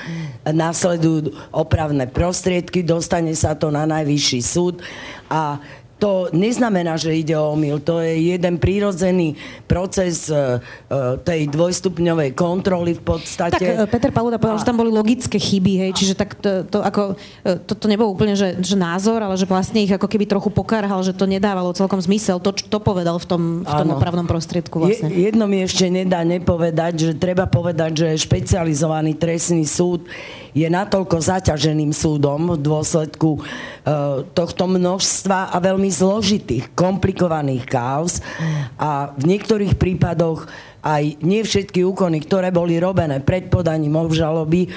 následujú 0.47 1.35
opravné 1.51 2.07
prostriedky, 2.07 2.87
dostane 2.87 3.35
sa 3.35 3.59
to 3.59 3.75
na 3.75 3.83
najvyšší 3.83 4.41
súd 4.43 4.79
a 5.27 5.59
to 6.03 6.27
neznamená, 6.35 6.99
že 6.99 7.15
ide 7.15 7.39
o 7.39 7.55
omyl. 7.55 7.79
To 7.87 8.03
je 8.03 8.35
jeden 8.35 8.59
prírodzený 8.59 9.39
proces 9.71 10.27
uh, 10.27 10.59
tej 11.23 11.47
dvojstupňovej 11.47 12.35
kontroly 12.35 12.99
v 12.99 13.03
podstate. 13.07 13.55
Tak 13.55 13.87
Peter 13.87 14.11
Paluda 14.11 14.43
povedal, 14.43 14.59
a... 14.59 14.63
že 14.63 14.67
tam 14.67 14.83
boli 14.83 14.91
logické 14.91 15.39
chyby, 15.39 15.87
hej, 15.87 15.91
čiže 15.95 16.19
tak 16.19 16.35
to, 16.35 16.67
to 16.67 16.83
ako, 16.83 17.15
to, 17.71 17.73
to 17.79 17.87
nebol 17.87 18.11
úplne, 18.11 18.35
že, 18.35 18.59
že 18.59 18.75
názor, 18.75 19.23
ale 19.23 19.39
že 19.39 19.47
vlastne 19.47 19.79
ich 19.79 19.95
ako 19.95 20.11
keby 20.11 20.27
trochu 20.27 20.51
pokarhal, 20.51 21.07
že 21.07 21.15
to 21.15 21.31
nedávalo 21.31 21.71
celkom 21.71 22.03
zmysel. 22.03 22.43
To, 22.43 22.51
to 22.51 22.79
povedal 22.83 23.23
v 23.23 23.27
tom, 23.31 23.43
v 23.63 23.71
tom 23.71 23.89
opravnom 23.95 24.27
prostriedku 24.27 24.83
vlastne. 24.83 25.07
Je, 25.07 25.31
jedno 25.31 25.47
mi 25.47 25.63
ešte 25.63 25.87
nedá 25.87 26.27
nepovedať, 26.27 26.93
že 26.99 27.13
treba 27.15 27.47
povedať, 27.47 27.93
že 27.95 28.09
špecializovaný 28.27 29.15
trestný 29.15 29.63
súd 29.63 30.11
je 30.53 30.69
natoľko 30.69 31.17
zaťaženým 31.17 31.97
súdom 31.97 32.57
v 32.57 32.61
dôsledku 32.61 33.41
uh, 33.41 34.25
tohto 34.37 34.69
množstva 34.69 35.53
a 35.53 35.57
veľmi 35.57 35.89
zložitých, 35.89 36.73
komplikovaných 36.77 37.65
káuz 37.65 38.21
a 38.77 39.13
v 39.17 39.25
niektorých 39.37 39.77
prípadoch 39.81 40.49
aj 40.83 41.23
nie 41.23 41.47
všetky 41.47 41.87
úkony, 41.87 42.19
ktoré 42.27 42.51
boli 42.51 42.75
robené 42.83 43.23
pred 43.23 43.47
podaním 43.47 43.95
obžaloby, 43.95 44.67
e, 44.67 44.69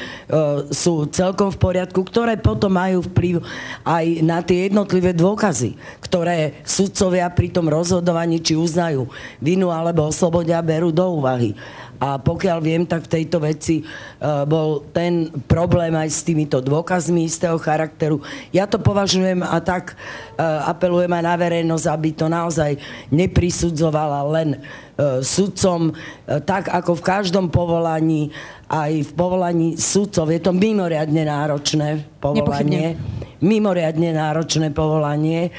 sú 0.70 1.10
celkom 1.10 1.50
v 1.50 1.58
poriadku, 1.58 2.06
ktoré 2.06 2.38
potom 2.38 2.78
majú 2.78 3.02
vplyv 3.10 3.42
aj 3.82 4.06
na 4.22 4.46
tie 4.46 4.70
jednotlivé 4.70 5.18
dôkazy, 5.18 5.74
ktoré 6.06 6.62
sudcovia 6.62 7.26
pri 7.34 7.50
tom 7.50 7.66
rozhodovaní, 7.66 8.38
či 8.38 8.54
uznajú 8.54 9.10
vinu 9.42 9.74
alebo 9.74 10.06
oslobodia, 10.06 10.62
berú 10.62 10.94
do 10.94 11.10
úvahy. 11.10 11.58
A 12.06 12.22
pokiaľ 12.22 12.58
viem, 12.62 12.86
tak 12.86 13.10
v 13.10 13.14
tejto 13.18 13.42
veci 13.42 13.82
uh, 13.82 14.46
bol 14.46 14.86
ten 14.94 15.34
problém 15.50 15.90
aj 15.98 16.10
s 16.14 16.22
týmito 16.22 16.62
dôkazmi 16.62 17.26
istého 17.26 17.58
charakteru. 17.58 18.22
Ja 18.54 18.70
to 18.70 18.78
považujem 18.78 19.42
a 19.42 19.58
tak 19.58 19.98
uh, 19.98 20.70
apelujem 20.70 21.10
aj 21.10 21.24
na 21.26 21.34
verejnosť, 21.34 21.86
aby 21.90 22.10
to 22.14 22.30
naozaj 22.30 22.78
neprisudzovala 23.10 24.22
len 24.38 24.50
uh, 24.62 25.18
sudcom, 25.26 25.98
tak 26.46 26.70
ako 26.70 27.02
v 27.02 27.06
každom 27.06 27.46
povolaní, 27.50 28.30
aj 28.70 29.10
v 29.10 29.12
povolaní 29.18 29.70
sudcov. 29.74 30.30
Je 30.30 30.42
to 30.46 30.54
mimoriadne 30.54 31.26
náročné 31.26 32.06
povolanie. 32.22 33.02
Nepochybne. 33.02 33.42
Mimoriadne 33.42 34.10
náročné 34.14 34.68
povolanie. 34.70 35.50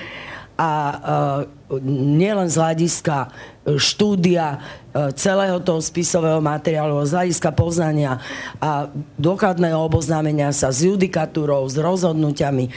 A 0.56 0.72
nielen 1.92 2.48
z 2.48 2.56
hľadiska 2.56 3.28
štúdia 3.76 4.56
E, 4.85 4.85
celého 5.16 5.60
toho 5.60 5.80
spisového 5.82 6.40
materiálu, 6.40 7.04
z 7.04 7.12
hľadiska 7.12 7.50
poznania 7.52 8.16
a 8.56 8.88
dôkladného 9.20 9.76
oboznámenia 9.76 10.48
sa 10.56 10.72
s 10.72 10.86
judikatúrou, 10.88 11.68
s 11.68 11.76
rozhodnutiami 11.76 12.64
e, 12.68 12.70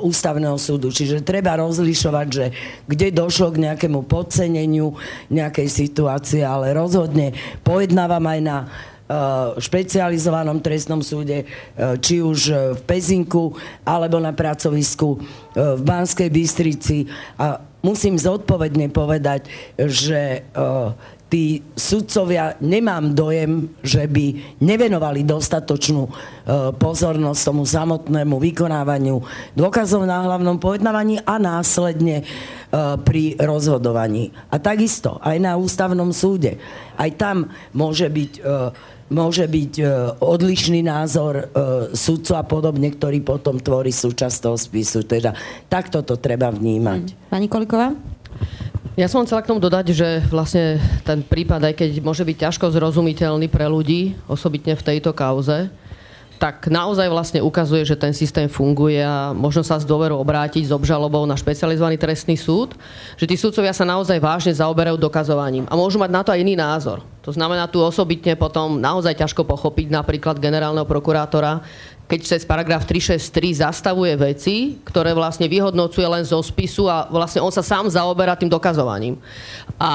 ústavného 0.00 0.56
súdu. 0.56 0.88
Čiže 0.88 1.20
treba 1.20 1.60
rozlišovať, 1.60 2.26
že 2.32 2.46
kde 2.88 3.12
došlo 3.12 3.52
k 3.52 3.62
nejakému 3.68 4.08
podceneniu 4.08 4.96
nejakej 5.28 5.68
situácie, 5.68 6.40
ale 6.40 6.72
rozhodne 6.72 7.36
pojednávam 7.60 8.24
aj 8.24 8.40
na 8.40 8.56
e, 8.60 8.66
špecializovanom 9.60 10.64
trestnom 10.64 11.04
súde, 11.04 11.44
či 12.00 12.24
už 12.24 12.40
v 12.78 12.80
Pezinku 12.88 13.52
alebo 13.84 14.16
na 14.16 14.32
pracovisku 14.32 15.20
v 15.52 15.80
Banskej 15.84 16.30
Bystrici. 16.32 17.04
A 17.36 17.60
musím 17.84 18.16
zodpovedne 18.16 18.88
povedať, 18.92 19.48
že 19.76 20.46
tí 21.30 21.62
sudcovia, 21.78 22.58
nemám 22.58 23.14
dojem, 23.14 23.70
že 23.86 24.10
by 24.10 24.58
nevenovali 24.58 25.22
dostatočnú 25.22 26.02
e, 26.02 26.12
pozornosť 26.74 27.40
tomu 27.46 27.62
samotnému 27.62 28.36
vykonávaniu 28.42 29.22
dôkazov 29.54 30.02
na 30.10 30.26
hlavnom 30.26 30.58
pojednávaní 30.58 31.22
a 31.22 31.38
následne 31.38 32.20
e, 32.20 32.24
pri 33.06 33.38
rozhodovaní. 33.38 34.34
A 34.50 34.58
takisto 34.58 35.22
aj 35.22 35.38
na 35.38 35.54
ústavnom 35.54 36.10
súde. 36.10 36.58
Aj 36.98 37.08
tam 37.14 37.46
môže 37.70 38.10
byť 38.10 38.32
e, 38.42 38.90
môže 39.10 39.42
byť 39.42 39.82
odlišný 40.22 40.86
názor 40.86 41.50
sudcu 41.98 42.30
a 42.30 42.46
podobne, 42.46 42.94
ktorý 42.94 43.18
potom 43.26 43.58
tvorí 43.58 43.90
súčasť 43.90 44.46
toho 44.46 44.54
spisu. 44.54 45.02
Teda 45.02 45.34
takto 45.66 46.06
to 46.06 46.14
treba 46.14 46.46
vnímať. 46.54 47.26
Pani 47.26 47.50
Koliková? 47.50 47.90
Ja 48.98 49.06
som 49.06 49.22
chcela 49.22 49.38
k 49.38 49.54
tomu 49.54 49.62
dodať, 49.62 49.94
že 49.94 50.18
vlastne 50.34 50.82
ten 51.06 51.22
prípad, 51.22 51.62
aj 51.62 51.74
keď 51.78 51.90
môže 52.02 52.26
byť 52.26 52.36
ťažko 52.50 52.74
zrozumiteľný 52.74 53.46
pre 53.46 53.70
ľudí, 53.70 54.18
osobitne 54.26 54.74
v 54.74 54.82
tejto 54.82 55.14
kauze, 55.14 55.70
tak 56.40 56.72
naozaj 56.72 57.06
vlastne 57.12 57.44
ukazuje, 57.44 57.84
že 57.84 58.00
ten 58.00 58.16
systém 58.16 58.48
funguje 58.48 58.98
a 58.98 59.36
možno 59.36 59.60
sa 59.60 59.76
z 59.76 59.84
dôveru 59.84 60.16
obrátiť 60.16 60.66
s 60.66 60.74
obžalobou 60.74 61.22
na 61.28 61.36
špecializovaný 61.36 62.00
trestný 62.00 62.34
súd, 62.34 62.72
že 63.20 63.28
tí 63.28 63.36
súdcovia 63.36 63.76
sa 63.76 63.84
naozaj 63.84 64.16
vážne 64.16 64.56
zaoberajú 64.56 64.96
dokazovaním 64.96 65.68
a 65.68 65.76
môžu 65.76 66.00
mať 66.00 66.10
na 66.10 66.24
to 66.24 66.32
aj 66.32 66.40
iný 66.40 66.56
názor. 66.56 67.04
To 67.20 67.30
znamená 67.30 67.68
tu 67.68 67.84
osobitne 67.84 68.32
potom 68.40 68.80
naozaj 68.80 69.20
ťažko 69.20 69.44
pochopiť 69.44 69.92
napríklad 69.92 70.40
generálneho 70.40 70.88
prokurátora, 70.88 71.60
keď 72.10 72.20
cez 72.26 72.42
paragraf 72.42 72.82
363 72.90 73.62
zastavuje 73.62 74.18
veci, 74.18 74.82
ktoré 74.82 75.14
vlastne 75.14 75.46
vyhodnocuje 75.46 76.02
len 76.02 76.26
zo 76.26 76.42
spisu 76.42 76.90
a 76.90 77.06
vlastne 77.06 77.38
on 77.38 77.54
sa 77.54 77.62
sám 77.62 77.86
zaoberá 77.86 78.34
tým 78.34 78.50
dokazovaním. 78.50 79.14
A, 79.78 79.86
a, 79.86 79.92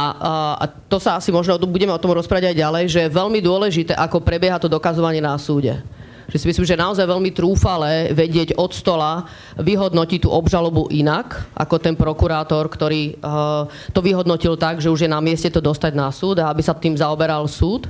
a 0.63 0.65
to 0.87 0.95
sa 0.95 1.19
asi 1.19 1.35
možno 1.35 1.59
budeme 1.67 1.91
o 1.91 1.99
tom 1.99 2.15
rozprávať 2.15 2.55
aj 2.55 2.61
ďalej, 2.63 2.83
že 2.87 2.99
je 3.03 3.17
veľmi 3.19 3.43
dôležité, 3.43 3.91
ako 3.99 4.23
prebieha 4.23 4.55
to 4.55 4.71
dokazovanie 4.71 5.19
na 5.19 5.35
súde 5.35 5.83
že 6.25 6.41
si 6.41 6.49
myslím, 6.49 6.65
že 6.65 6.73
naozaj 6.73 7.05
veľmi 7.05 7.29
trúfale 7.29 8.09
vedieť 8.09 8.57
od 8.57 8.73
stola 8.73 9.29
vyhodnotiť 9.61 10.25
tú 10.25 10.29
obžalobu 10.33 10.89
inak, 10.89 11.45
ako 11.53 11.75
ten 11.77 11.93
prokurátor, 11.93 12.65
ktorý 12.65 13.21
uh, 13.21 13.69
to 13.93 14.01
vyhodnotil 14.01 14.57
tak, 14.57 14.81
že 14.81 14.89
už 14.89 15.05
je 15.05 15.09
na 15.11 15.21
mieste 15.21 15.53
to 15.53 15.61
dostať 15.61 15.93
na 15.93 16.09
súd 16.09 16.41
a 16.41 16.49
aby 16.49 16.65
sa 16.65 16.73
tým 16.73 16.97
zaoberal 16.97 17.45
súd. 17.45 17.85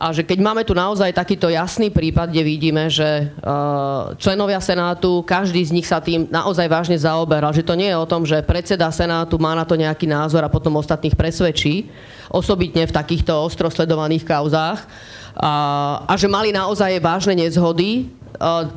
A 0.00 0.16
že 0.16 0.24
keď 0.24 0.40
máme 0.40 0.64
tu 0.64 0.72
naozaj 0.72 1.12
takýto 1.12 1.52
jasný 1.52 1.92
prípad, 1.92 2.32
kde 2.32 2.40
vidíme, 2.40 2.88
že 2.88 3.28
uh, 3.44 4.16
členovia 4.16 4.56
Senátu, 4.56 5.20
každý 5.20 5.60
z 5.60 5.76
nich 5.76 5.84
sa 5.84 6.00
tým 6.00 6.24
naozaj 6.32 6.64
vážne 6.72 6.96
zaoberal, 6.96 7.52
že 7.52 7.60
to 7.60 7.76
nie 7.76 7.92
je 7.92 8.00
o 8.00 8.08
tom, 8.08 8.24
že 8.24 8.40
predseda 8.40 8.88
Senátu 8.88 9.36
má 9.36 9.52
na 9.52 9.68
to 9.68 9.76
nejaký 9.76 10.08
názor 10.08 10.40
a 10.40 10.48
potom 10.48 10.80
ostatných 10.80 11.12
presvedčí, 11.12 11.92
osobitne 12.32 12.88
v 12.88 12.96
takýchto 12.96 13.44
ostro 13.44 13.68
sledovaných 13.68 14.24
kauzách, 14.24 14.88
a, 15.36 15.52
a 16.08 16.12
že 16.16 16.32
mali 16.32 16.48
naozaj 16.50 16.96
vážne 16.98 17.36
nezhody. 17.36 18.08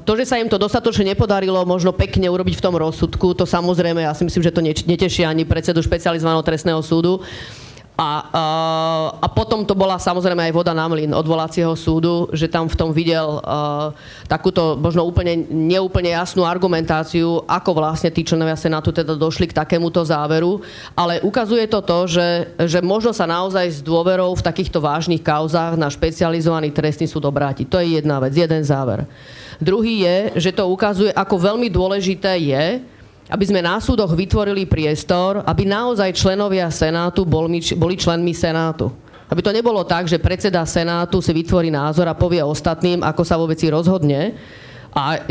To, 0.03 0.12
že 0.20 0.27
sa 0.27 0.44
im 0.44 0.51
to 0.51 0.60
dostatočne 0.60 1.15
nepodarilo 1.15 1.63
možno 1.63 1.96
pekne 1.96 2.27
urobiť 2.27 2.60
v 2.60 2.65
tom 2.68 2.75
rozsudku, 2.75 3.32
to 3.32 3.48
samozrejme, 3.48 4.03
ja 4.03 4.12
si 4.12 4.27
myslím, 4.27 4.44
že 4.44 4.51
to 4.51 4.60
neteší 4.63 5.24
ani 5.24 5.48
predsedu 5.48 5.80
špecializovaného 5.80 6.44
trestného 6.44 6.84
súdu. 6.84 7.24
A, 7.94 8.10
a, 8.10 8.44
a 9.22 9.28
potom 9.30 9.62
to 9.62 9.78
bola 9.78 10.02
samozrejme 10.02 10.50
aj 10.50 10.54
voda 10.58 10.74
na 10.74 10.90
mlin 10.90 11.14
odvolacieho 11.14 11.78
súdu, 11.78 12.26
že 12.34 12.50
tam 12.50 12.66
v 12.66 12.74
tom 12.74 12.90
videl 12.90 13.38
uh, 13.38 13.94
takúto 14.26 14.74
možno 14.74 15.06
úplne 15.06 15.46
neúplne 15.46 16.10
jasnú 16.10 16.42
argumentáciu, 16.42 17.46
ako 17.46 17.78
vlastne 17.78 18.10
tí 18.10 18.26
členovia 18.26 18.58
Senátu 18.58 18.90
teda 18.90 19.14
došli 19.14 19.46
k 19.46 19.58
takémuto 19.62 20.02
záveru. 20.02 20.66
Ale 20.98 21.22
ukazuje 21.22 21.70
to 21.70 21.86
to, 21.86 22.10
že, 22.10 22.28
že 22.66 22.80
možno 22.82 23.14
sa 23.14 23.30
naozaj 23.30 23.70
s 23.70 23.80
dôverou 23.86 24.34
v 24.34 24.42
takýchto 24.42 24.82
vážnych 24.82 25.22
kauzách 25.22 25.78
na 25.78 25.86
špecializovaný 25.86 26.74
trestný 26.74 27.06
súd 27.06 27.30
obrátiť. 27.30 27.70
To 27.70 27.78
je 27.78 28.02
jedna 28.02 28.18
vec, 28.18 28.34
jeden 28.34 28.66
záver. 28.66 29.06
Druhý 29.62 30.02
je, 30.02 30.18
že 30.50 30.52
to 30.52 30.66
ukazuje, 30.66 31.14
ako 31.14 31.38
veľmi 31.38 31.70
dôležité 31.70 32.42
je, 32.42 32.66
aby 33.30 33.46
sme 33.48 33.63
na 33.63 33.80
súdoch 33.80 34.12
vytvorili 34.12 34.68
priestor, 34.68 35.44
aby 35.48 35.63
naozaj 35.63 36.15
členovia 36.15 36.68
Senátu 36.68 37.24
boli 37.27 37.96
členmi 37.96 38.36
Senátu. 38.36 38.92
Aby 39.32 39.42
to 39.42 39.56
nebolo 39.56 39.82
tak, 39.88 40.06
že 40.06 40.22
predseda 40.22 40.65
Senátu 40.68 41.24
si 41.24 41.32
vytvorí 41.32 41.72
názor 41.72 42.06
a 42.12 42.18
povie 42.18 42.44
ostatným, 42.44 43.01
ako 43.01 43.24
sa 43.24 43.39
vo 43.39 43.48
veci 43.48 43.72
rozhodne. 43.72 44.36
A 44.94 45.24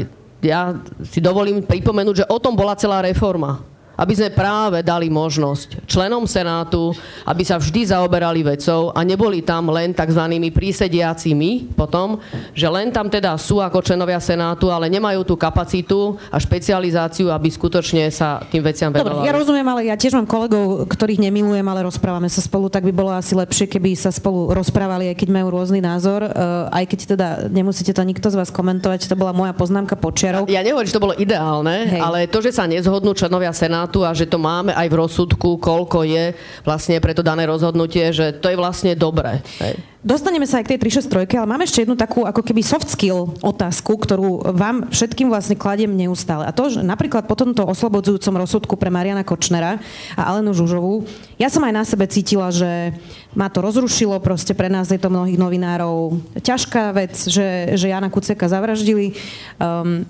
ja 0.43 0.75
si 1.07 1.23
dovolím 1.23 1.63
pripomenúť, 1.63 2.25
že 2.25 2.29
o 2.31 2.41
tom 2.43 2.59
bola 2.59 2.75
celá 2.75 2.99
reforma 3.05 3.72
aby 3.97 4.13
sme 4.17 4.31
práve 4.33 4.81
dali 4.81 5.13
možnosť 5.13 5.85
členom 5.87 6.25
Senátu, 6.25 6.97
aby 7.29 7.43
sa 7.45 7.61
vždy 7.61 7.93
zaoberali 7.93 8.41
vecou 8.43 8.91
a 8.91 9.01
neboli 9.05 9.45
tam 9.45 9.69
len 9.71 9.93
tzv. 9.93 10.23
prísediacimi 10.51 11.73
potom, 11.77 12.19
že 12.53 12.67
len 12.69 12.91
tam 12.91 13.09
teda 13.09 13.37
sú 13.37 13.61
ako 13.61 13.85
členovia 13.85 14.19
Senátu, 14.21 14.69
ale 14.69 14.93
nemajú 14.93 15.25
tú 15.25 15.35
kapacitu 15.37 16.17
a 16.29 16.37
špecializáciu, 16.37 17.29
aby 17.33 17.49
skutočne 17.49 18.09
sa 18.13 18.43
tým 18.49 18.65
veciam 18.65 18.93
venovali. 18.93 19.25
Dobre, 19.25 19.29
ja 19.29 19.35
rozumiem, 19.35 19.69
ale 19.69 19.81
ja 19.89 19.97
tiež 19.99 20.17
mám 20.17 20.29
kolegov, 20.29 20.89
ktorých 20.89 21.23
nemilujem, 21.23 21.67
ale 21.67 21.87
rozprávame 21.87 22.29
sa 22.29 22.43
spolu, 22.43 22.73
tak 22.73 22.87
by 22.87 22.93
bolo 22.95 23.13
asi 23.13 23.37
lepšie, 23.37 23.69
keby 23.69 23.95
sa 23.95 24.11
spolu 24.11 24.53
rozprávali, 24.55 25.13
aj 25.13 25.17
keď 25.19 25.29
majú 25.31 25.49
rôzny 25.53 25.81
názor, 25.85 26.25
uh, 26.25 26.69
aj 26.73 26.85
keď 26.89 26.99
teda 27.17 27.29
nemusíte 27.51 27.93
to 27.93 28.03
nikto 28.07 28.31
z 28.31 28.39
vás 28.39 28.49
komentovať, 28.49 29.11
to 29.11 29.17
bola 29.19 29.35
moja 29.35 29.53
poznámka 29.53 29.99
počiarov. 29.99 30.49
Ja 30.49 30.65
nehovorím, 30.65 30.89
že 30.89 30.97
to 30.97 31.05
bolo 31.05 31.15
ideálne, 31.19 31.91
Hej. 31.91 32.01
ale 32.01 32.19
to, 32.31 32.39
že 32.41 32.55
sa 32.55 32.65
nezhodnú 32.65 33.13
členovia 33.13 33.53
Senátu, 33.53 33.82
Senátu 33.83 34.07
a 34.07 34.15
že 34.15 34.31
to 34.31 34.39
máme 34.39 34.71
aj 34.71 34.87
v 34.87 34.95
rozsudku, 34.95 35.59
koľko 35.59 36.07
je 36.07 36.39
vlastne 36.63 37.03
pre 37.03 37.19
to 37.19 37.27
dané 37.27 37.51
rozhodnutie, 37.51 38.15
že 38.15 38.31
to 38.39 38.47
je 38.47 38.55
vlastne 38.55 38.95
dobré. 38.95 39.43
Hej. 39.59 39.75
Dostaneme 40.07 40.47
sa 40.47 40.63
aj 40.63 40.71
k 40.71 40.71
tej 40.75 41.03
363, 41.03 41.43
ale 41.43 41.51
máme 41.51 41.67
ešte 41.67 41.83
jednu 41.83 41.99
takú 41.99 42.23
ako 42.23 42.47
keby 42.47 42.63
soft 42.63 42.87
skill 42.95 43.35
otázku, 43.43 43.99
ktorú 43.99 44.55
vám 44.55 44.87
všetkým 44.95 45.27
vlastne 45.27 45.59
kladiem 45.59 45.91
neustále. 45.91 46.47
A 46.47 46.55
to, 46.55 46.71
že 46.71 46.87
napríklad 46.87 47.27
po 47.27 47.35
tomto 47.35 47.67
oslobodzujúcom 47.67 48.39
rozsudku 48.39 48.75
pre 48.79 48.91
Mariana 48.91 49.27
Kočnera 49.27 49.83
a 50.15 50.23
Alenu 50.31 50.55
Žužovú, 50.55 51.03
ja 51.43 51.51
som 51.51 51.67
aj 51.67 51.75
na 51.75 51.83
sebe 51.83 52.07
cítila, 52.07 52.55
že 52.55 52.95
ma 53.35 53.51
to 53.51 53.67
rozrušilo, 53.67 54.23
proste 54.23 54.55
pre 54.55 54.71
nás 54.71 54.95
je 54.95 54.99
to 54.99 55.11
mnohých 55.11 55.43
novinárov 55.43 56.23
ťažká 56.39 56.95
vec, 56.95 57.19
že, 57.27 57.75
že 57.75 57.91
Jana 57.91 58.11
Kuceka 58.11 58.47
zavraždili. 58.47 59.19
Um, 59.59 60.07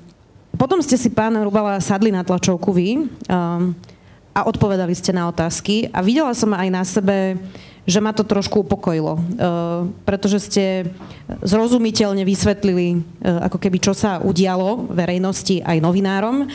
potom 0.56 0.84
ste 0.84 1.00
si, 1.00 1.08
pán 1.08 1.32
Rubala, 1.40 1.80
sadli 1.80 2.12
na 2.12 2.20
tlačovku 2.20 2.70
vy 2.72 3.08
um, 3.08 3.72
a 4.32 4.40
odpovedali 4.44 4.92
ste 4.92 5.12
na 5.12 5.28
otázky. 5.28 5.88
A 5.92 6.04
videla 6.04 6.32
som 6.36 6.52
aj 6.52 6.68
na 6.68 6.82
sebe, 6.84 7.40
že 7.88 7.98
ma 7.98 8.14
to 8.14 8.22
trošku 8.22 8.62
upokojilo, 8.62 9.16
uh, 9.16 9.22
pretože 10.04 10.44
ste 10.46 10.64
zrozumiteľne 11.42 12.22
vysvetlili, 12.22 13.00
uh, 13.00 13.48
ako 13.48 13.58
keby 13.58 13.78
čo 13.80 13.92
sa 13.96 14.20
udialo 14.20 14.92
verejnosti 14.92 15.64
aj 15.64 15.80
novinárom. 15.80 16.46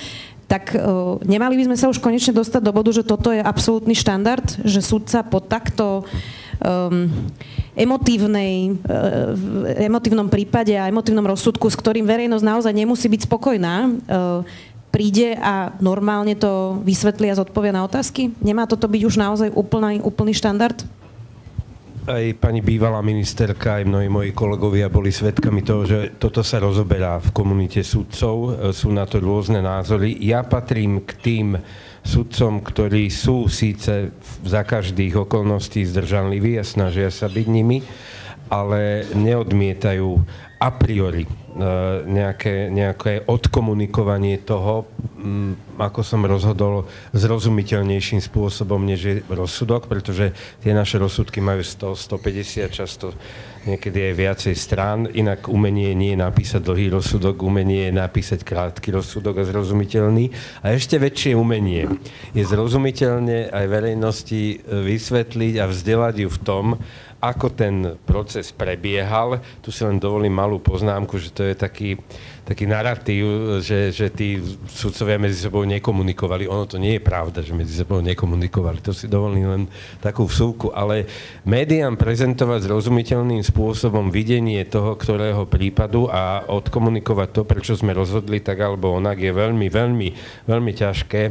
Tak 0.48 0.78
uh, 0.78 1.20
nemali 1.28 1.60
by 1.60 1.74
sme 1.74 1.78
sa 1.78 1.92
už 1.92 2.00
konečne 2.00 2.32
dostať 2.38 2.62
do 2.64 2.72
bodu, 2.72 2.96
že 2.96 3.04
toto 3.04 3.34
je 3.34 3.44
absolútny 3.44 3.98
štandard, 3.98 4.46
že 4.64 4.80
súdca 4.80 5.26
po 5.26 5.44
takto 5.44 6.08
um, 6.62 7.10
emotívnej, 7.78 8.74
uh, 8.74 9.34
emotívnom 9.82 10.30
prípade 10.30 10.74
a 10.78 10.90
emotívnom 10.90 11.26
rozsudku, 11.26 11.70
s 11.70 11.78
ktorým 11.78 12.06
verejnosť 12.06 12.46
naozaj 12.46 12.74
nemusí 12.74 13.08
byť 13.10 13.22
spokojná, 13.26 13.76
uh, 13.86 14.42
príde 14.88 15.38
a 15.38 15.76
normálne 15.84 16.34
to 16.34 16.82
vysvetlí 16.82 17.30
a 17.30 17.38
zodpovie 17.38 17.70
na 17.70 17.86
otázky? 17.86 18.34
Nemá 18.42 18.66
toto 18.66 18.90
byť 18.90 19.02
už 19.04 19.16
naozaj 19.20 19.50
úplný, 19.54 20.02
úplný 20.02 20.34
štandard? 20.34 20.80
Aj 22.08 22.24
pani 22.40 22.64
bývalá 22.64 23.04
ministerka, 23.04 23.78
aj 23.78 23.84
mnohí 23.84 24.08
moji 24.08 24.32
kolegovia 24.32 24.88
boli 24.88 25.12
svedkami 25.12 25.60
toho, 25.60 25.84
že 25.84 26.16
toto 26.16 26.40
sa 26.40 26.64
rozoberá 26.64 27.20
v 27.20 27.36
komunite 27.36 27.84
sudcov, 27.84 28.56
sú 28.72 28.96
na 28.96 29.04
to 29.04 29.20
rôzne 29.20 29.60
názory. 29.60 30.16
Ja 30.24 30.48
patrím 30.48 31.04
k 31.04 31.12
tým 31.20 31.60
sudcom, 32.08 32.64
ktorí 32.64 33.12
sú 33.12 33.52
síce 33.52 34.16
za 34.48 34.62
každých 34.64 35.28
okolností 35.28 35.84
zdržanliví 35.84 36.56
a 36.56 36.64
snažia 36.64 37.12
sa 37.12 37.28
byť 37.28 37.46
nimi, 37.52 37.84
ale 38.48 39.04
neodmietajú 39.12 40.10
a 40.58 40.70
priori 40.72 41.28
E, 41.58 42.06
nejaké, 42.06 42.70
nejaké 42.70 43.26
odkomunikovanie 43.26 44.38
toho, 44.46 44.86
mm, 45.18 45.82
ako 45.82 46.06
som 46.06 46.22
rozhodol 46.22 46.86
zrozumiteľnejším 47.18 48.22
spôsobom, 48.22 48.78
než 48.86 49.00
je 49.02 49.14
rozsudok, 49.26 49.90
pretože 49.90 50.38
tie 50.62 50.70
naše 50.78 51.02
rozsudky 51.02 51.42
majú 51.42 51.66
100, 51.66 51.98
150, 51.98 52.70
často 52.70 53.18
niekedy 53.66 54.12
aj 54.12 54.14
viacej 54.14 54.56
strán. 54.60 55.08
Inak 55.10 55.50
umenie 55.50 55.96
nie 55.98 56.14
je 56.14 56.22
napísať 56.22 56.62
dlhý 56.62 56.94
rozsudok, 56.94 57.42
umenie 57.42 57.90
je 57.90 57.94
napísať 57.98 58.46
krátky 58.46 58.94
rozsudok 58.94 59.42
a 59.42 59.48
zrozumiteľný. 59.48 60.30
A 60.62 60.78
ešte 60.78 61.02
väčšie 61.02 61.34
umenie 61.34 61.88
je 62.36 62.44
zrozumiteľne 62.46 63.50
aj 63.50 63.66
verejnosti 63.66 64.62
vysvetliť 64.68 65.54
a 65.58 65.66
vzdelať 65.66 66.16
ju 66.22 66.30
v 66.30 66.40
tom, 66.44 66.66
ako 67.18 67.50
ten 67.50 67.98
proces 68.06 68.54
prebiehal. 68.54 69.42
Tu 69.66 69.74
si 69.74 69.82
len 69.82 69.98
dovolím 69.98 70.38
malú 70.38 70.62
poznámku, 70.62 71.18
že 71.18 71.34
to 71.34 71.42
je 71.42 71.58
taký, 71.58 71.98
taký 72.46 72.70
narratív, 72.70 73.58
že, 73.66 73.90
že 73.90 74.14
tí 74.14 74.38
sudcovia 74.70 75.18
medzi 75.18 75.42
sebou 75.42 75.66
nekomunikovali. 75.66 76.46
Ono 76.46 76.70
to 76.70 76.78
nie 76.78 76.98
je 76.98 77.02
pravda, 77.02 77.42
že 77.42 77.58
medzi 77.58 77.74
sebou 77.74 78.06
nekomunikovali. 78.06 78.86
To 78.86 78.94
si 78.94 79.10
dovolím 79.10 79.50
len 79.50 79.64
takú 79.98 80.30
vsúku. 80.30 80.70
Ale 80.70 81.10
médiám 81.42 81.98
prezentovať 81.98 82.70
zrozumiteľným 82.70 83.42
spôsobom 83.42 84.14
videnie 84.14 84.62
toho, 84.70 84.94
ktorého 84.94 85.50
prípadu 85.50 86.06
a 86.14 86.46
odkomunikovať 86.46 87.30
to, 87.34 87.42
prečo 87.50 87.74
sme 87.74 87.98
rozhodli 87.98 88.46
tak 88.46 88.62
alebo 88.62 88.94
onak, 88.94 89.18
je 89.18 89.34
veľmi, 89.34 89.68
veľmi, 89.74 90.08
veľmi 90.46 90.72
ťažké. 90.78 91.22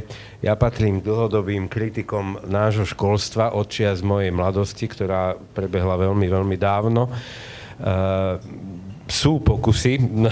Ja 0.46 0.54
patrím 0.54 1.02
dlhodobým 1.02 1.66
kritikom 1.66 2.38
nášho 2.46 2.86
školstva 2.86 3.50
od 3.50 3.66
z 3.66 3.98
mojej 4.06 4.30
mladosti, 4.30 4.86
ktorá 4.86 5.34
prebehla 5.34 5.98
veľmi, 5.98 6.22
veľmi 6.22 6.54
dávno. 6.54 7.10
Uh, 7.82 8.38
sú 9.10 9.42
pokusy 9.42 9.98
na, 10.06 10.30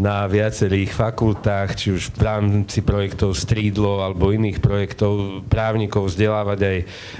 na 0.00 0.24
viacerých 0.24 0.88
fakultách, 0.88 1.76
či 1.76 1.92
už 1.92 2.16
v 2.16 2.20
rámci 2.24 2.80
projektov 2.80 3.36
Strídlo 3.36 4.00
alebo 4.00 4.32
iných 4.32 4.56
projektov 4.56 5.44
právnikov 5.52 6.08
vzdelávať 6.08 6.60
aj 6.64 6.78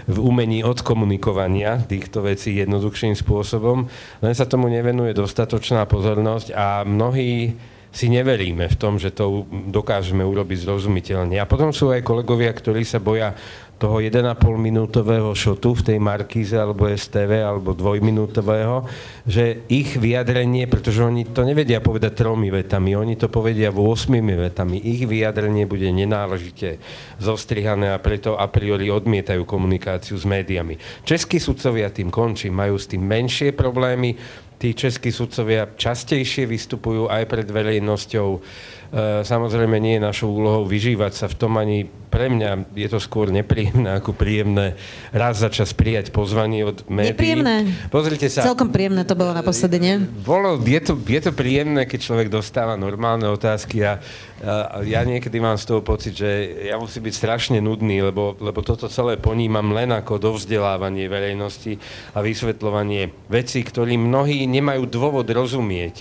v 0.09 0.16
umení 0.16 0.64
odkomunikovania 0.64 1.85
týchto 1.85 2.24
vecí 2.24 2.57
jednoduchším 2.57 3.12
spôsobom. 3.12 3.92
Len 4.24 4.33
sa 4.33 4.48
tomu 4.48 4.72
nevenuje 4.72 5.12
dostatočná 5.12 5.85
pozornosť 5.85 6.57
a 6.57 6.81
mnohí 6.81 7.57
si 7.94 8.12
neveríme 8.12 8.68
v 8.68 8.77
tom, 8.77 9.01
že 9.01 9.14
to 9.14 9.49
dokážeme 9.72 10.20
urobiť 10.20 10.68
zrozumiteľne. 10.68 11.40
A 11.40 11.49
potom 11.49 11.72
sú 11.72 11.90
aj 11.90 12.05
kolegovia, 12.05 12.53
ktorí 12.53 12.85
sa 12.85 13.01
boja 13.01 13.33
toho 13.77 14.01
1,5 14.01 14.40
minútového 14.57 15.37
šotu 15.37 15.77
v 15.77 15.85
tej 15.92 15.99
Markíze 16.01 16.57
alebo 16.57 16.88
STV 16.88 17.44
alebo 17.44 17.77
dvojminútového, 17.77 18.88
že 19.29 19.68
ich 19.68 20.01
vyjadrenie, 20.01 20.64
pretože 20.64 21.05
oni 21.05 21.29
to 21.29 21.44
nevedia 21.44 21.85
povedať 21.85 22.16
tromi 22.16 22.49
vetami, 22.49 22.96
oni 22.96 23.20
to 23.20 23.29
povedia 23.29 23.68
8 23.68 23.77
vetami, 24.16 24.81
ich 24.81 25.05
vyjadrenie 25.05 25.68
bude 25.68 25.92
nenáležite 25.92 26.81
zostrihané 27.20 27.92
a 27.92 28.01
preto 28.01 28.40
a 28.40 28.49
priori 28.49 28.88
odmietajú 28.88 29.44
komunikáciu 29.44 30.16
s 30.16 30.25
médiami. 30.25 30.81
Českí 31.05 31.37
sudcovia 31.37 31.92
tým 31.92 32.09
končí, 32.09 32.49
majú 32.49 32.81
s 32.81 32.88
tým 32.88 33.05
menšie 33.05 33.53
problémy, 33.53 34.16
tí 34.57 34.75
českí 34.75 35.12
sudcovia 35.12 35.69
častejšie 35.77 36.49
vystupujú 36.49 37.12
aj 37.12 37.23
pred 37.29 37.49
verejnosťou, 37.49 38.29
samozrejme 39.22 39.77
nie 39.83 39.99
je 39.99 40.07
našou 40.07 40.31
úlohou 40.31 40.64
vyžívať 40.68 41.12
sa 41.14 41.27
v 41.27 41.37
tom 41.37 41.59
ani 41.59 41.87
pre 42.16 42.33
mňa 42.33 42.72
je 42.72 42.88
to 42.88 42.96
skôr 43.03 43.29
nepríjemné 43.29 44.01
ako 44.01 44.16
príjemné 44.16 44.79
raz 45.12 45.42
za 45.42 45.53
čas 45.53 45.77
prijať 45.77 46.14
pozvanie 46.14 46.64
od 46.64 46.87
médií. 46.88 47.12
Nepríjemné. 47.12 47.55
Pozrite 47.92 48.33
sa. 48.33 48.46
Celkom 48.46 48.72
príjemné 48.72 49.05
to 49.05 49.18
bolo 49.18 49.37
naposledy, 49.37 49.77
nie? 49.77 49.94
Bolo, 50.25 50.57
je 50.62 50.81
to, 50.81 50.96
je 50.96 51.20
to 51.20 51.37
príjemné, 51.37 51.85
keď 51.85 52.01
človek 52.09 52.29
dostáva 52.33 52.79
normálne 52.79 53.29
otázky 53.29 53.85
a, 53.85 54.01
a 54.40 54.81
ja 54.81 55.05
niekedy 55.05 55.37
mám 55.42 55.61
z 55.61 55.68
toho 55.68 55.85
pocit, 55.85 56.16
že 56.16 56.31
ja 56.72 56.81
musím 56.81 57.05
byť 57.05 57.14
strašne 57.14 57.59
nudný, 57.61 58.01
lebo, 58.01 58.33
lebo 58.40 58.64
toto 58.64 58.88
celé 58.88 59.20
ponímam 59.20 59.68
len 59.77 59.92
ako 59.92 60.16
dovzdelávanie 60.16 61.11
verejnosti 61.12 61.77
a 62.16 62.25
vysvetľovanie 62.25 63.12
vecí, 63.29 63.61
ktorým 63.61 64.09
mnohí 64.09 64.49
nemajú 64.49 64.88
dôvod 64.88 65.29
rozumieť. 65.29 66.01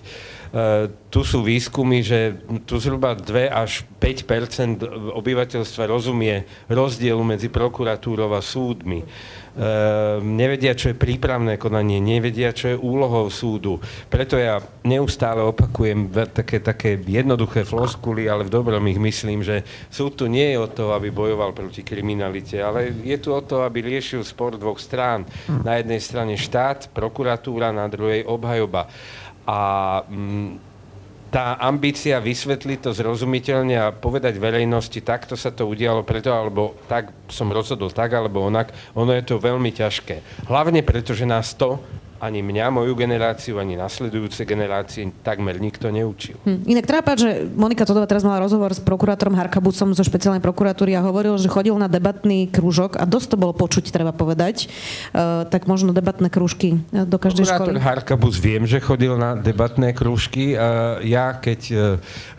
E, 0.55 0.87
tu 1.11 1.27
sú 1.27 1.43
výskumy, 1.43 1.99
že 1.99 2.39
tu 2.63 2.79
zhruba 2.79 3.11
2 3.11 3.51
až 3.51 3.83
5% 3.99 4.87
obyvateľstva 5.11 5.83
rozumie 5.83 6.47
rozdielu 6.71 7.19
medzi 7.27 7.51
prokuratúrou 7.51 8.31
a 8.31 8.39
súdmi. 8.39 9.03
E, 9.03 9.07
nevedia, 10.23 10.71
čo 10.71 10.91
je 10.91 10.95
prípravné 10.95 11.59
konanie, 11.59 11.99
nevedia, 11.99 12.55
čo 12.55 12.71
je 12.71 12.79
úlohou 12.79 13.27
súdu. 13.27 13.83
Preto 14.07 14.39
ja 14.39 14.63
neustále 14.87 15.43
opakujem 15.43 16.07
také, 16.31 16.63
také 16.63 17.03
jednoduché 17.03 17.67
floskuly, 17.67 18.31
ale 18.31 18.47
v 18.47 18.55
dobrom 18.55 18.83
ich 18.87 18.99
myslím, 18.99 19.43
že 19.43 19.67
súd 19.91 20.15
tu 20.15 20.31
nie 20.31 20.55
je 20.55 20.57
o 20.63 20.71
to, 20.71 20.95
aby 20.95 21.11
bojoval 21.11 21.51
proti 21.51 21.83
kriminalite, 21.83 22.63
ale 22.63 22.95
je 23.03 23.19
tu 23.19 23.35
o 23.35 23.43
to, 23.43 23.59
aby 23.67 23.83
riešil 23.83 24.23
spor 24.23 24.55
dvoch 24.55 24.79
strán. 24.79 25.27
Na 25.51 25.75
jednej 25.83 25.99
strane 25.99 26.39
štát, 26.39 26.95
prokuratúra, 26.95 27.75
na 27.75 27.91
druhej 27.91 28.23
obhajoba. 28.23 28.87
A 29.45 29.57
mm, 30.05 30.75
tá 31.35 31.59
ambícia 31.59 32.15
vysvetliť 32.23 32.79
to 32.79 32.91
zrozumiteľne 32.95 33.75
a 33.75 33.91
povedať 33.91 34.39
verejnosti, 34.39 34.95
takto 35.03 35.35
sa 35.35 35.51
to 35.51 35.67
udialo 35.67 36.07
preto, 36.07 36.31
alebo 36.31 36.79
tak 36.87 37.11
som 37.27 37.51
rozhodol 37.51 37.91
tak, 37.91 38.15
alebo 38.15 38.39
onak, 38.39 38.71
ono 38.95 39.11
je 39.11 39.23
to 39.25 39.35
veľmi 39.35 39.67
ťažké. 39.75 40.47
Hlavne 40.47 40.79
preto, 40.79 41.11
že 41.11 41.27
nás 41.27 41.51
to 41.51 41.83
ani 42.23 42.39
mňa, 42.39 42.71
moju 42.71 42.95
generáciu, 42.95 43.59
ani 43.59 43.75
nasledujúce 43.75 44.47
generácie 44.47 45.11
takmer 45.19 45.59
nikto 45.59 45.91
neučil. 45.91 46.39
Hm. 46.47 46.63
Inak 46.63 46.85
treba 46.87 47.03
povedať, 47.03 47.21
že 47.21 47.31
Monika 47.51 47.83
Todová 47.83 48.07
teraz 48.07 48.23
mala 48.23 48.39
rozhovor 48.39 48.71
s 48.71 48.79
prokurátorom 48.79 49.35
Harkabucom 49.35 49.91
zo 49.91 50.03
špeciálnej 50.03 50.39
prokuratúry 50.39 50.95
a 50.95 51.03
hovoril, 51.03 51.35
že 51.35 51.51
chodil 51.51 51.75
na 51.75 51.91
debatný 51.91 52.47
krúžok 52.47 52.95
a 52.95 53.03
dosť 53.03 53.35
to 53.35 53.37
bolo 53.39 53.51
počuť, 53.51 53.91
treba 53.91 54.15
povedať. 54.15 54.71
Uh, 55.11 55.43
tak 55.51 55.67
možno 55.67 55.91
debatné 55.91 56.31
krúžky 56.31 56.79
e, 56.91 57.05
do 57.05 57.19
každej 57.19 57.45
Prokurátor 57.47 57.75
školy. 57.75 57.83
Harkabus 57.83 58.35
viem, 58.39 58.63
že 58.63 58.79
chodil 58.79 59.13
na 59.19 59.35
debatné 59.35 59.91
krúžky. 59.91 60.55
Uh, 60.55 61.03
ja, 61.03 61.35
keď 61.35 61.61
uh, 61.71 61.79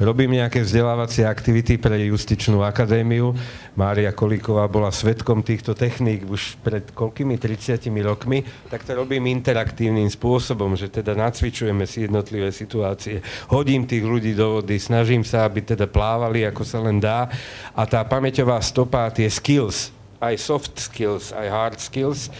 robím 0.00 0.40
nejaké 0.40 0.64
vzdelávacie 0.64 1.28
aktivity 1.28 1.76
pre 1.76 2.00
Justičnú 2.08 2.64
akadémiu, 2.64 3.36
Mária 3.76 4.08
Kolíková 4.10 4.64
bola 4.72 4.88
svetkom 4.88 5.44
týchto 5.44 5.76
techník 5.76 6.24
už 6.24 6.56
pred 6.64 6.88
koľkými 6.96 7.36
30 7.36 7.84
rokmi, 8.00 8.40
tak 8.72 8.88
to 8.88 8.96
robím 8.96 9.28
interaktívnym 9.66 10.06
spôsobom, 10.06 10.78
že 10.78 10.86
teda 10.86 11.18
nacvičujeme 11.18 11.82
si 11.90 12.06
jednotlivé 12.06 12.54
situácie, 12.54 13.18
hodím 13.50 13.82
tých 13.82 14.06
ľudí 14.06 14.30
do 14.38 14.62
vody, 14.62 14.78
snažím 14.78 15.26
sa, 15.26 15.42
aby 15.42 15.66
teda 15.66 15.90
plávali, 15.90 16.46
ako 16.46 16.62
sa 16.62 16.78
len 16.78 17.02
dá. 17.02 17.26
A 17.74 17.82
tá 17.82 18.06
pamäťová 18.06 18.62
stopa, 18.62 19.10
tie 19.10 19.26
skills, 19.26 19.90
aj 20.20 20.34
soft 20.40 20.74
skills, 20.78 21.32
aj 21.32 21.46
hard 21.48 21.78
skills, 21.78 22.32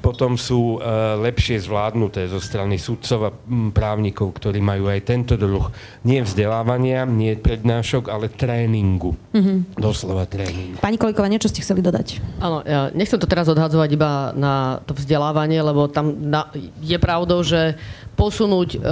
potom 0.00 0.40
sú 0.40 0.80
uh, 0.80 1.20
lepšie 1.20 1.60
zvládnuté 1.60 2.24
zo 2.24 2.40
strany 2.40 2.80
sudcov 2.80 3.20
a 3.28 3.30
právnikov, 3.70 4.32
ktorí 4.32 4.56
majú 4.56 4.88
aj 4.88 5.04
tento 5.04 5.36
druh 5.36 5.68
nie 6.08 6.24
vzdelávania, 6.24 7.04
nie 7.04 7.36
prednášok, 7.36 8.08
ale 8.08 8.32
tréningu. 8.32 9.12
Mm-hmm. 9.36 9.76
Doslova 9.76 10.24
tréningu. 10.24 10.80
Pani 10.80 10.96
Kolikova, 10.96 11.28
niečo 11.28 11.52
ste 11.52 11.60
chceli 11.60 11.84
dodať? 11.84 12.16
Áno, 12.40 12.64
ja 12.64 12.88
nechcem 12.96 13.20
to 13.20 13.28
teraz 13.28 13.52
odhadzovať 13.52 13.88
iba 13.92 14.32
na 14.32 14.80
to 14.88 14.96
vzdelávanie, 14.96 15.60
lebo 15.60 15.84
tam 15.92 16.16
na, 16.16 16.48
je 16.80 16.96
pravdou, 16.96 17.44
že 17.44 17.76
posunúť 18.16 18.80
uh, 18.80 18.82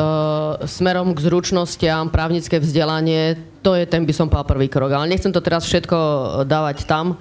smerom 0.68 1.16
k 1.16 1.24
zručnostiam 1.24 2.12
právnické 2.12 2.60
vzdelanie, 2.60 3.40
to 3.64 3.72
je 3.76 3.88
ten 3.88 4.04
by 4.04 4.12
som 4.12 4.28
povedal 4.28 4.56
prvý 4.56 4.68
krok. 4.68 4.92
Ale 4.92 5.08
nechcem 5.08 5.32
to 5.32 5.40
teraz 5.40 5.64
všetko 5.64 5.96
dávať 6.44 6.84
tam. 6.84 7.16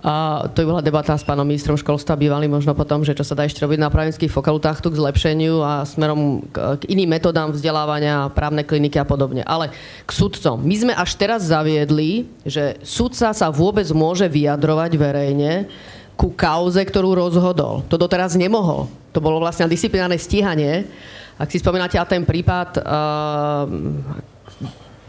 A 0.00 0.48
to 0.56 0.64
bola 0.64 0.80
debata 0.80 1.12
s 1.12 1.20
pánom 1.20 1.44
ministrom 1.44 1.76
školstva 1.76 2.16
bývalý 2.16 2.48
možno 2.48 2.72
potom, 2.72 3.04
že 3.04 3.12
čo 3.12 3.20
sa 3.20 3.36
dá 3.36 3.44
ešte 3.44 3.60
robiť 3.60 3.76
na 3.76 3.92
právnických 3.92 4.32
fakultách 4.32 4.80
k 4.80 4.96
zlepšeniu 4.96 5.60
a 5.60 5.84
smerom 5.84 6.40
k, 6.48 6.88
iným 6.88 7.20
metodám 7.20 7.52
vzdelávania, 7.52 8.32
právne 8.32 8.64
kliniky 8.64 8.96
a 8.96 9.04
podobne. 9.04 9.44
Ale 9.44 9.68
k 10.08 10.10
sudcom. 10.10 10.56
My 10.64 10.76
sme 10.80 10.92
až 10.96 11.20
teraz 11.20 11.44
zaviedli, 11.44 12.32
že 12.48 12.80
sudca 12.80 13.36
sa 13.36 13.52
vôbec 13.52 13.84
môže 13.92 14.24
vyjadrovať 14.24 14.92
verejne 14.96 15.68
ku 16.16 16.32
kauze, 16.32 16.80
ktorú 16.80 17.16
rozhodol. 17.16 17.84
To 17.92 18.00
doteraz 18.00 18.40
nemohol. 18.40 18.88
To 19.12 19.20
bolo 19.20 19.36
vlastne 19.36 19.68
disciplinárne 19.68 20.16
stíhanie. 20.16 20.88
Ak 21.36 21.52
si 21.52 21.60
spomínate 21.60 22.00
na 22.00 22.04
ten 22.08 22.24
prípad, 22.24 22.80
uh, 22.80 23.64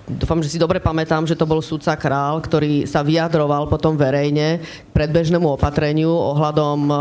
dúfam, 0.07 0.41
že 0.41 0.49
si 0.49 0.57
dobre 0.61 0.81
pamätám, 0.81 1.25
že 1.27 1.37
to 1.37 1.45
bol 1.45 1.61
sudca 1.61 1.93
Král, 1.97 2.41
ktorý 2.41 2.85
sa 2.89 3.05
vyjadroval 3.05 3.69
potom 3.69 3.95
verejne 3.95 4.61
k 4.61 4.89
predbežnému 4.93 5.45
opatreniu 5.57 6.11
ohľadom 6.11 6.79
uh, 6.89 6.99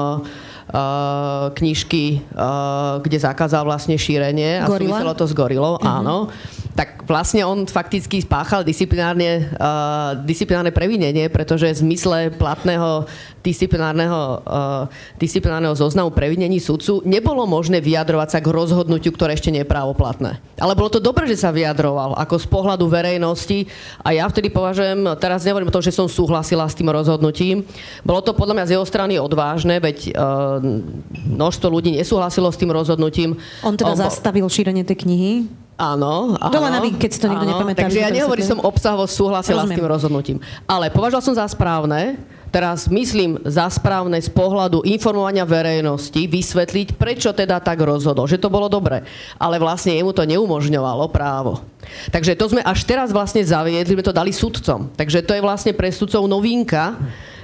knižky, 1.57 2.23
uh, 2.37 3.01
kde 3.03 3.19
zakázal 3.19 3.65
vlastne 3.65 3.97
šírenie 3.97 4.63
a 4.63 4.69
Gorila? 4.69 5.01
súviselo 5.01 5.13
to 5.17 5.25
s 5.27 5.35
gorilou, 5.35 5.81
uh-huh. 5.81 5.99
áno 6.03 6.31
tak 6.75 7.03
vlastne 7.05 7.43
on 7.43 7.67
fakticky 7.67 8.23
spáchal 8.23 8.63
disciplinárne, 8.63 9.51
uh, 9.59 10.15
disciplinárne 10.23 10.71
previnenie, 10.71 11.27
pretože 11.27 11.67
v 11.75 11.83
zmysle 11.83 12.31
platného 12.35 13.11
disciplinárneho, 13.43 14.45
uh, 14.45 14.85
disciplinárneho 15.19 15.75
zoznamu 15.75 16.15
previnení 16.15 16.63
sudcu 16.63 17.03
nebolo 17.03 17.49
možné 17.49 17.83
vyjadrovať 17.83 18.29
sa 18.31 18.39
k 18.39 18.53
rozhodnutiu, 18.53 19.11
ktoré 19.11 19.35
ešte 19.35 19.51
nie 19.51 19.67
je 19.67 19.69
právoplatné. 19.69 20.39
Ale 20.61 20.77
bolo 20.79 20.93
to 20.93 21.03
dobré, 21.03 21.27
že 21.27 21.41
sa 21.43 21.51
vyjadroval 21.51 22.15
ako 22.15 22.37
z 22.39 22.47
pohľadu 22.47 22.87
verejnosti 22.87 23.67
a 24.07 24.15
ja 24.15 24.29
vtedy 24.31 24.53
považujem, 24.53 25.19
teraz 25.19 25.43
nehovorím 25.43 25.73
o 25.73 25.75
tom, 25.75 25.83
že 25.83 25.95
som 25.95 26.07
súhlasila 26.07 26.69
s 26.69 26.79
tým 26.79 26.93
rozhodnutím, 26.93 27.67
bolo 28.07 28.21
to 28.23 28.37
podľa 28.37 28.61
mňa 28.61 28.69
z 28.69 28.73
jeho 28.79 28.87
strany 28.87 29.19
odvážne, 29.19 29.83
veď 29.83 30.15
uh, 30.15 30.61
množstvo 31.35 31.67
ľudí 31.67 31.97
nesúhlasilo 31.97 32.53
s 32.53 32.61
tým 32.61 32.71
rozhodnutím. 32.71 33.41
On 33.67 33.75
teda 33.75 33.97
on, 33.97 33.99
zastavil 33.99 34.47
šírenie 34.47 34.87
tej 34.87 35.09
knihy? 35.09 35.33
Áno, 35.81 36.37
áno. 36.37 36.53
Dole 36.53 36.69
na 36.69 36.85
keď 36.85 37.11
to 37.17 37.27
nikto 37.33 37.47
nepamätá. 37.49 37.89
Takže 37.89 38.05
ja 38.05 38.13
nehovorím, 38.13 38.45
som 38.45 38.61
obsahovo 38.61 39.09
súhlasila 39.09 39.65
Rozumiem. 39.65 39.73
s 39.73 39.79
tým 39.81 39.89
rozhodnutím. 39.89 40.39
Ale 40.69 40.93
považoval 40.93 41.25
som 41.25 41.33
za 41.33 41.49
správne, 41.49 42.21
teraz 42.53 42.85
myslím 42.93 43.41
za 43.49 43.65
správne 43.73 44.21
z 44.21 44.29
pohľadu 44.29 44.85
informovania 44.85 45.49
verejnosti 45.49 46.21
vysvetliť, 46.21 47.01
prečo 47.01 47.33
teda 47.33 47.65
tak 47.65 47.81
rozhodol, 47.81 48.29
že 48.29 48.37
to 48.37 48.53
bolo 48.53 48.69
dobre. 48.69 49.09
Ale 49.41 49.57
vlastne 49.57 49.97
jemu 49.97 50.13
to 50.13 50.29
neumožňovalo 50.29 51.09
právo. 51.09 51.65
Takže 52.13 52.37
to 52.37 52.53
sme 52.53 52.61
až 52.61 52.85
teraz 52.85 53.09
vlastne 53.09 53.41
zaviedli, 53.41 53.97
sme 53.97 54.05
to 54.05 54.13
dali 54.13 54.37
sudcom. 54.37 54.93
Takže 55.01 55.25
to 55.25 55.33
je 55.33 55.41
vlastne 55.41 55.73
pre 55.73 55.89
sudcov 55.89 56.29
novinka, 56.29 57.01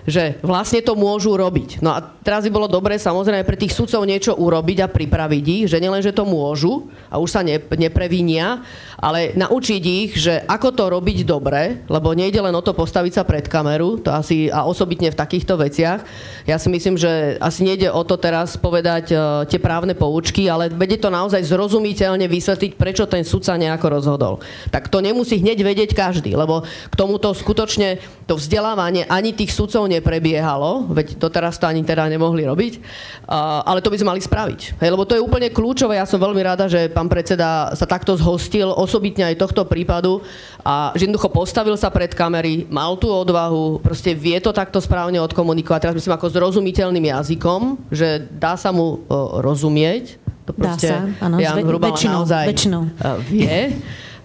že 0.06 0.38
vlastne 0.40 0.80
to 0.80 0.94
môžu 0.94 1.34
robiť. 1.34 1.82
No 1.82 1.92
a 1.92 1.98
teraz 2.22 2.46
by 2.46 2.50
bolo 2.54 2.70
dobré 2.70 2.94
samozrejme 2.96 3.42
pre 3.42 3.58
tých 3.58 3.74
sudcov 3.74 4.06
niečo 4.06 4.38
urobiť 4.38 4.86
a 4.86 4.88
pripraviť 4.88 5.44
ich, 5.44 5.64
že 5.66 5.82
nielen, 5.82 6.00
že 6.00 6.14
to 6.14 6.22
môžu 6.22 6.86
a 7.10 7.18
už 7.18 7.28
sa 7.34 7.42
ne, 7.42 7.58
neprevinia, 7.58 8.62
ale 8.96 9.36
naučiť 9.36 9.82
ich, 9.82 10.10
že 10.16 10.40
ako 10.46 10.68
to 10.72 10.84
robiť 10.88 11.18
dobre, 11.26 11.84
lebo 11.90 12.16
nejde 12.16 12.40
len 12.40 12.54
o 12.54 12.62
to 12.64 12.72
postaviť 12.72 13.12
sa 13.20 13.22
pred 13.26 13.44
kameru, 13.44 14.00
to 14.00 14.08
asi 14.14 14.48
a 14.48 14.64
osobitne 14.64 15.12
v 15.12 15.18
takýchto 15.18 15.58
veciach. 15.58 16.00
Ja 16.48 16.56
si 16.56 16.70
myslím, 16.70 16.96
že 16.96 17.36
asi 17.42 17.66
nejde 17.66 17.92
o 17.92 18.02
to 18.06 18.16
teraz 18.16 18.56
povedať 18.56 19.12
uh, 19.12 19.44
tie 19.44 19.60
právne 19.60 19.92
poučky, 19.92 20.48
ale 20.48 20.72
vedieť 20.72 21.06
to 21.06 21.10
naozaj 21.12 21.42
zrozumiteľne 21.44 22.24
vysvetliť, 22.24 22.72
prečo 22.78 23.04
ten 23.04 23.26
sudca 23.26 23.58
nejako 23.58 23.86
rozhodol. 23.90 24.34
Tak 24.70 24.88
to 24.88 25.02
nemusí 25.02 25.42
hneď 25.42 25.60
vedieť 25.60 25.90
každý, 25.92 26.32
lebo 26.32 26.64
k 26.64 26.94
tomuto 26.94 27.34
skutočne 27.34 27.98
to 28.26 28.34
vzdelávanie 28.34 29.06
ani 29.06 29.30
tých 29.30 29.54
sudcov 29.54 29.86
neprebiehalo, 29.86 30.90
veď 30.90 31.14
to 31.14 31.30
teraz 31.30 31.62
to 31.62 31.70
ani 31.70 31.86
teda 31.86 32.10
nemohli 32.10 32.42
robiť, 32.42 32.82
uh, 33.30 33.62
ale 33.62 33.78
to 33.78 33.86
by 33.86 33.96
sme 34.02 34.10
mali 34.18 34.22
spraviť. 34.22 34.82
Hej, 34.82 34.90
lebo 34.90 35.06
to 35.06 35.14
je 35.14 35.22
úplne 35.22 35.46
kľúčové. 35.54 35.94
Ja 35.94 36.10
som 36.10 36.18
veľmi 36.18 36.42
rada, 36.42 36.66
že 36.66 36.90
pán 36.90 37.06
predseda 37.06 37.70
sa 37.78 37.86
takto 37.86 38.18
zhostil, 38.18 38.66
osobitne 38.74 39.30
aj 39.30 39.38
tohto 39.38 39.62
prípadu 39.62 40.26
a 40.66 40.90
že 40.98 41.06
jednoducho 41.06 41.30
postavil 41.30 41.78
sa 41.78 41.86
pred 41.94 42.10
kamery, 42.10 42.66
mal 42.66 42.98
tú 42.98 43.14
odvahu, 43.14 43.78
proste 43.78 44.10
vie 44.10 44.34
to 44.42 44.50
takto 44.50 44.82
správne 44.82 45.22
odkomunikovať. 45.22 45.86
Teraz 45.86 45.94
myslím 45.94 46.18
ako 46.18 46.26
zrozumiteľným 46.26 47.06
jazykom, 47.06 47.78
že 47.94 48.26
dá 48.34 48.58
sa 48.58 48.74
mu 48.74 49.06
uh, 49.06 49.38
rozumieť. 49.38 50.18
To 50.46 50.54
proste 50.54 50.90
dá 50.90 51.14
sa, 51.14 51.26
áno, 51.30 51.38
Jan 51.38 51.62
Hrubala 51.62 51.94
väčšinou, 51.94 52.22
naozaj 52.26 52.44
väčšinou. 52.50 52.82
Uh, 52.98 53.18
vie. 53.30 53.70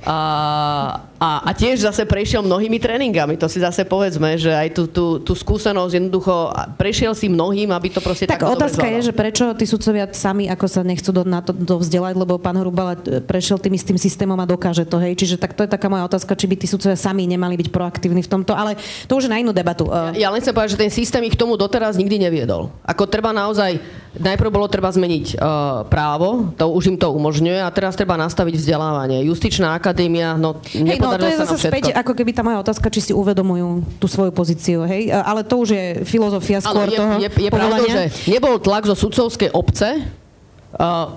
A, 0.02 0.18
a, 1.22 1.30
a 1.46 1.52
tiež 1.54 1.86
zase 1.86 2.10
prešiel 2.10 2.42
mnohými 2.42 2.82
tréningami, 2.82 3.38
to 3.38 3.46
si 3.46 3.62
zase 3.62 3.86
povedzme, 3.86 4.34
že 4.34 4.50
aj 4.50 4.74
tú, 4.74 4.84
tú, 4.90 5.06
tú 5.22 5.38
skúsenosť 5.38 5.94
jednoducho 5.94 6.50
prešiel 6.74 7.14
si 7.14 7.30
mnohým, 7.30 7.70
aby 7.70 7.94
to 7.94 8.02
proste 8.02 8.26
tak 8.26 8.42
otázka 8.42 8.82
je, 8.98 9.10
že 9.10 9.14
prečo 9.14 9.54
tí 9.54 9.70
sudcovia 9.70 10.10
sami 10.10 10.50
ako 10.50 10.66
sa 10.66 10.82
nechcú 10.82 11.14
do, 11.14 11.22
na 11.22 11.46
to 11.46 11.54
dovzdelať, 11.54 12.18
lebo 12.18 12.42
pán 12.42 12.58
Hrubala 12.58 12.98
prešiel 13.30 13.62
tým 13.62 13.78
istým 13.78 14.02
systémom 14.02 14.42
a 14.42 14.50
dokáže 14.50 14.90
to, 14.90 14.98
hej. 14.98 15.14
Čiže 15.14 15.38
tak 15.38 15.54
to 15.54 15.62
je 15.62 15.70
taká 15.70 15.86
moja 15.86 16.10
otázka, 16.10 16.34
či 16.34 16.50
by 16.50 16.58
tí 16.58 16.66
sudcovia 16.66 16.98
sami 16.98 17.30
nemali 17.30 17.54
byť 17.62 17.70
proaktívni 17.70 18.26
v 18.26 18.32
tomto, 18.42 18.58
ale 18.58 18.82
to 19.06 19.22
už 19.22 19.30
je 19.30 19.34
na 19.34 19.38
inú 19.38 19.54
debatu. 19.54 19.86
Ja, 20.18 20.18
ja 20.18 20.28
len 20.34 20.42
chcem 20.42 20.50
povedať, 20.50 20.74
že 20.74 20.82
ten 20.82 20.90
systém 20.90 21.22
ich 21.30 21.38
tomu 21.38 21.62
doteraz 21.62 21.94
nikdy 21.94 22.18
neviedol. 22.18 22.74
Ako 22.90 23.06
treba 23.06 23.30
naozaj, 23.30 23.78
najprv 24.18 24.50
bolo 24.52 24.68
treba 24.68 24.92
zmeniť 24.92 25.40
uh, 25.40 25.88
právo, 25.88 26.52
to 26.60 26.68
už 26.68 26.96
im 26.96 26.98
to 27.00 27.12
umožňuje 27.16 27.64
a 27.64 27.70
teraz 27.72 27.96
treba 27.96 28.20
nastaviť 28.20 28.60
vzdelávanie. 28.60 29.24
Justičná 29.24 29.72
akadémia, 29.76 30.36
no, 30.36 30.60
hej, 30.68 31.00
no 31.00 31.16
to 31.16 31.28
je 31.28 31.38
zase 31.40 31.58
späť, 31.72 31.96
ako 31.96 32.12
keby 32.12 32.36
tá 32.36 32.44
moja 32.44 32.60
otázka, 32.60 32.92
či 32.92 33.12
si 33.12 33.14
uvedomujú 33.16 33.84
tú 34.04 34.12
svoju 34.12 34.36
pozíciu, 34.36 34.84
hej? 34.84 35.12
Ale 35.12 35.48
to 35.48 35.64
už 35.64 35.70
je 35.72 35.86
filozofia 36.04 36.60
skôr 36.60 36.92
je, 36.92 36.98
toho 37.00 37.14
je, 37.24 37.30
je 37.32 37.52
pravda, 37.52 37.84
že 37.88 38.04
nebol 38.28 38.60
tlak 38.60 38.84
zo 38.88 38.96
sudcovskej 39.00 39.56
obce, 39.56 40.04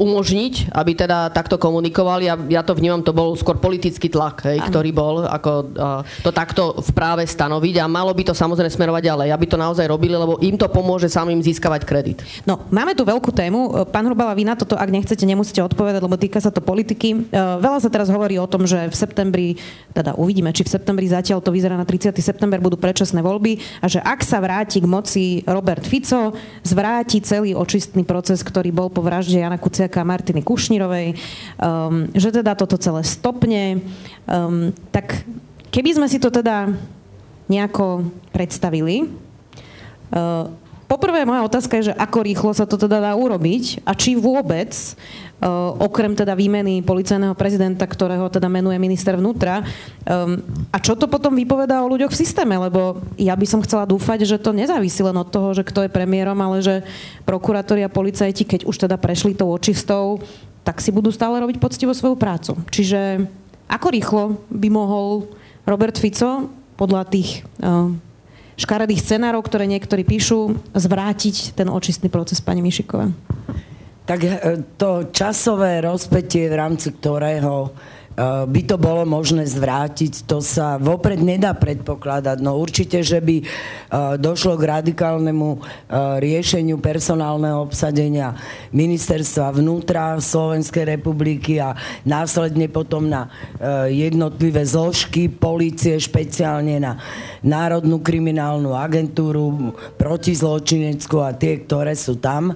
umožniť, 0.02 0.74
aby 0.74 0.92
teda 0.98 1.30
takto 1.30 1.56
komunikovali. 1.62 2.26
Ja, 2.26 2.34
ja 2.50 2.62
to 2.66 2.74
vnímam, 2.74 3.06
to 3.06 3.14
bol 3.14 3.38
skôr 3.38 3.54
politický 3.54 4.10
tlak, 4.10 4.42
hej, 4.50 4.58
ktorý 4.66 4.90
bol 4.90 5.14
ako 5.22 5.52
uh, 5.78 6.02
to 6.26 6.34
takto 6.34 6.74
v 6.82 6.90
práve 6.90 7.22
stanoviť 7.22 7.78
a 7.78 7.86
malo 7.86 8.10
by 8.10 8.26
to 8.26 8.34
samozrejme 8.34 8.66
smerovať 8.66 9.02
ďalej, 9.06 9.28
aby 9.30 9.46
to 9.46 9.54
naozaj 9.54 9.86
robili, 9.86 10.18
lebo 10.18 10.42
im 10.42 10.58
to 10.58 10.66
pomôže 10.66 11.06
samým 11.06 11.38
získavať 11.38 11.86
kredit. 11.86 12.18
No, 12.42 12.66
máme 12.74 12.98
tu 12.98 13.06
veľkú 13.06 13.30
tému. 13.30 13.86
Pán 13.94 14.10
Hrubala, 14.10 14.34
vy 14.34 14.42
na 14.42 14.58
toto, 14.58 14.74
ak 14.74 14.90
nechcete, 14.90 15.22
nemusíte 15.22 15.62
odpovedať, 15.62 16.02
lebo 16.02 16.18
týka 16.18 16.42
sa 16.42 16.50
to 16.50 16.58
politiky. 16.58 17.30
Veľa 17.30 17.78
sa 17.78 17.90
teraz 17.92 18.10
hovorí 18.10 18.34
o 18.42 18.50
tom, 18.50 18.66
že 18.66 18.90
v 18.90 18.96
septembri, 18.96 19.46
teda 19.94 20.18
uvidíme, 20.18 20.50
či 20.50 20.66
v 20.66 20.74
septembri 20.74 21.06
zatiaľ 21.06 21.38
to 21.38 21.54
vyzerá 21.54 21.78
na 21.78 21.86
30. 21.86 22.10
september 22.18 22.58
budú 22.58 22.74
predčasné 22.74 23.22
voľby 23.22 23.62
a 23.78 23.86
že 23.86 24.02
ak 24.02 24.26
sa 24.26 24.42
vráti 24.42 24.82
k 24.82 24.90
moci 24.90 25.24
Robert 25.46 25.86
Fico, 25.86 26.34
zvráti 26.66 27.22
celý 27.22 27.54
očistný 27.54 28.02
proces, 28.02 28.42
ktorý 28.42 28.74
bol 28.74 28.90
po 28.90 29.04
vražde 29.04 29.43
Jana 29.44 29.60
Kuciaka 29.60 30.00
a 30.00 30.08
Martiny 30.08 30.40
Kušnírovej, 30.40 31.14
um, 31.60 32.08
že 32.16 32.32
teda 32.32 32.56
toto 32.56 32.80
celé 32.80 33.04
stopne. 33.04 33.84
Um, 34.24 34.72
tak 34.88 35.22
keby 35.68 36.00
sme 36.00 36.06
si 36.08 36.16
to 36.16 36.32
teda 36.32 36.72
nejako 37.46 38.08
predstavili, 38.32 39.04
uh, 40.16 40.48
Poprvé 40.84 41.24
moja 41.24 41.48
otázka 41.48 41.80
je, 41.80 41.90
že 41.90 41.94
ako 41.96 42.18
rýchlo 42.22 42.52
sa 42.52 42.68
to 42.68 42.76
teda 42.76 43.00
dá 43.00 43.12
urobiť 43.16 43.80
a 43.88 43.96
či 43.96 44.20
vôbec, 44.20 44.70
okrem 45.76 46.16
teda 46.16 46.32
výmeny 46.32 46.80
policajného 46.80 47.36
prezidenta, 47.36 47.84
ktorého 47.84 48.32
teda 48.32 48.48
menuje 48.48 48.80
minister 48.80 49.12
vnútra, 49.20 49.60
a 50.72 50.76
čo 50.80 50.96
to 50.96 51.04
potom 51.04 51.36
vypovedá 51.36 51.84
o 51.84 51.90
ľuďoch 51.92 52.08
v 52.08 52.20
systéme, 52.24 52.56
lebo 52.56 53.04
ja 53.20 53.36
by 53.36 53.44
som 53.44 53.60
chcela 53.60 53.84
dúfať, 53.84 54.24
že 54.24 54.40
to 54.40 54.56
nezávisí 54.56 55.04
len 55.04 55.16
od 55.20 55.28
toho, 55.28 55.52
že 55.52 55.60
kto 55.60 55.84
je 55.84 55.92
premiérom, 55.92 56.36
ale 56.40 56.64
že 56.64 56.80
prokurátori 57.28 57.84
a 57.84 57.92
policajti, 57.92 58.48
keď 58.48 58.60
už 58.64 58.88
teda 58.88 58.96
prešli 58.96 59.36
tou 59.36 59.52
očistou, 59.52 60.24
tak 60.64 60.80
si 60.80 60.88
budú 60.88 61.12
stále 61.12 61.36
robiť 61.44 61.60
poctivo 61.60 61.92
svoju 61.92 62.16
prácu. 62.16 62.56
Čiže 62.72 63.28
ako 63.68 63.86
rýchlo 63.92 64.22
by 64.48 64.68
mohol 64.72 65.28
Robert 65.68 66.00
Fico 66.00 66.48
podľa 66.80 67.04
tých 67.04 67.44
škaredých 68.56 69.02
scenárov, 69.02 69.44
ktoré 69.44 69.68
niektorí 69.68 70.08
píšu, 70.08 70.56
zvrátiť 70.72 71.52
ten 71.52 71.68
očistný 71.68 72.08
proces, 72.08 72.40
pani 72.40 72.64
Mišiková? 72.64 73.12
Tak 74.04 74.20
e, 74.20 74.36
to 74.76 75.08
časové 75.08 75.80
rozpetie, 75.80 76.52
v 76.52 76.58
rámci 76.60 76.92
ktorého 76.92 77.72
Eh, 78.14 78.46
by 78.46 78.60
to 78.62 78.78
bolo 78.78 79.02
možné 79.02 79.42
zvrátiť, 79.42 80.30
to 80.30 80.38
sa 80.38 80.78
vopred 80.78 81.18
nedá 81.18 81.50
predpokladať. 81.50 82.38
No 82.38 82.54
určite, 82.62 83.02
že 83.02 83.18
by 83.18 83.42
eh, 83.42 83.46
došlo 84.22 84.54
k 84.54 84.70
radikálnemu 84.70 85.48
riešeniu 86.22 86.78
personálneho 86.78 87.66
obsadenia 87.66 88.38
ministerstva 88.70 89.58
vnútra 89.58 90.22
Slovenskej 90.22 90.94
republiky 90.94 91.58
a 91.58 91.74
následne 92.06 92.70
potom 92.70 93.06
na 93.06 93.30
jednotlivé 93.88 94.62
zložky 94.66 95.30
policie, 95.30 95.98
špeciálne 95.98 96.78
na 96.82 96.98
Národnú 97.42 98.02
kriminálnu 98.02 98.74
agentúru, 98.74 99.74
protizločineckú 99.98 101.22
a 101.22 101.34
tie, 101.34 101.62
ktoré 101.62 101.94
sú 101.94 102.18
tam. 102.18 102.54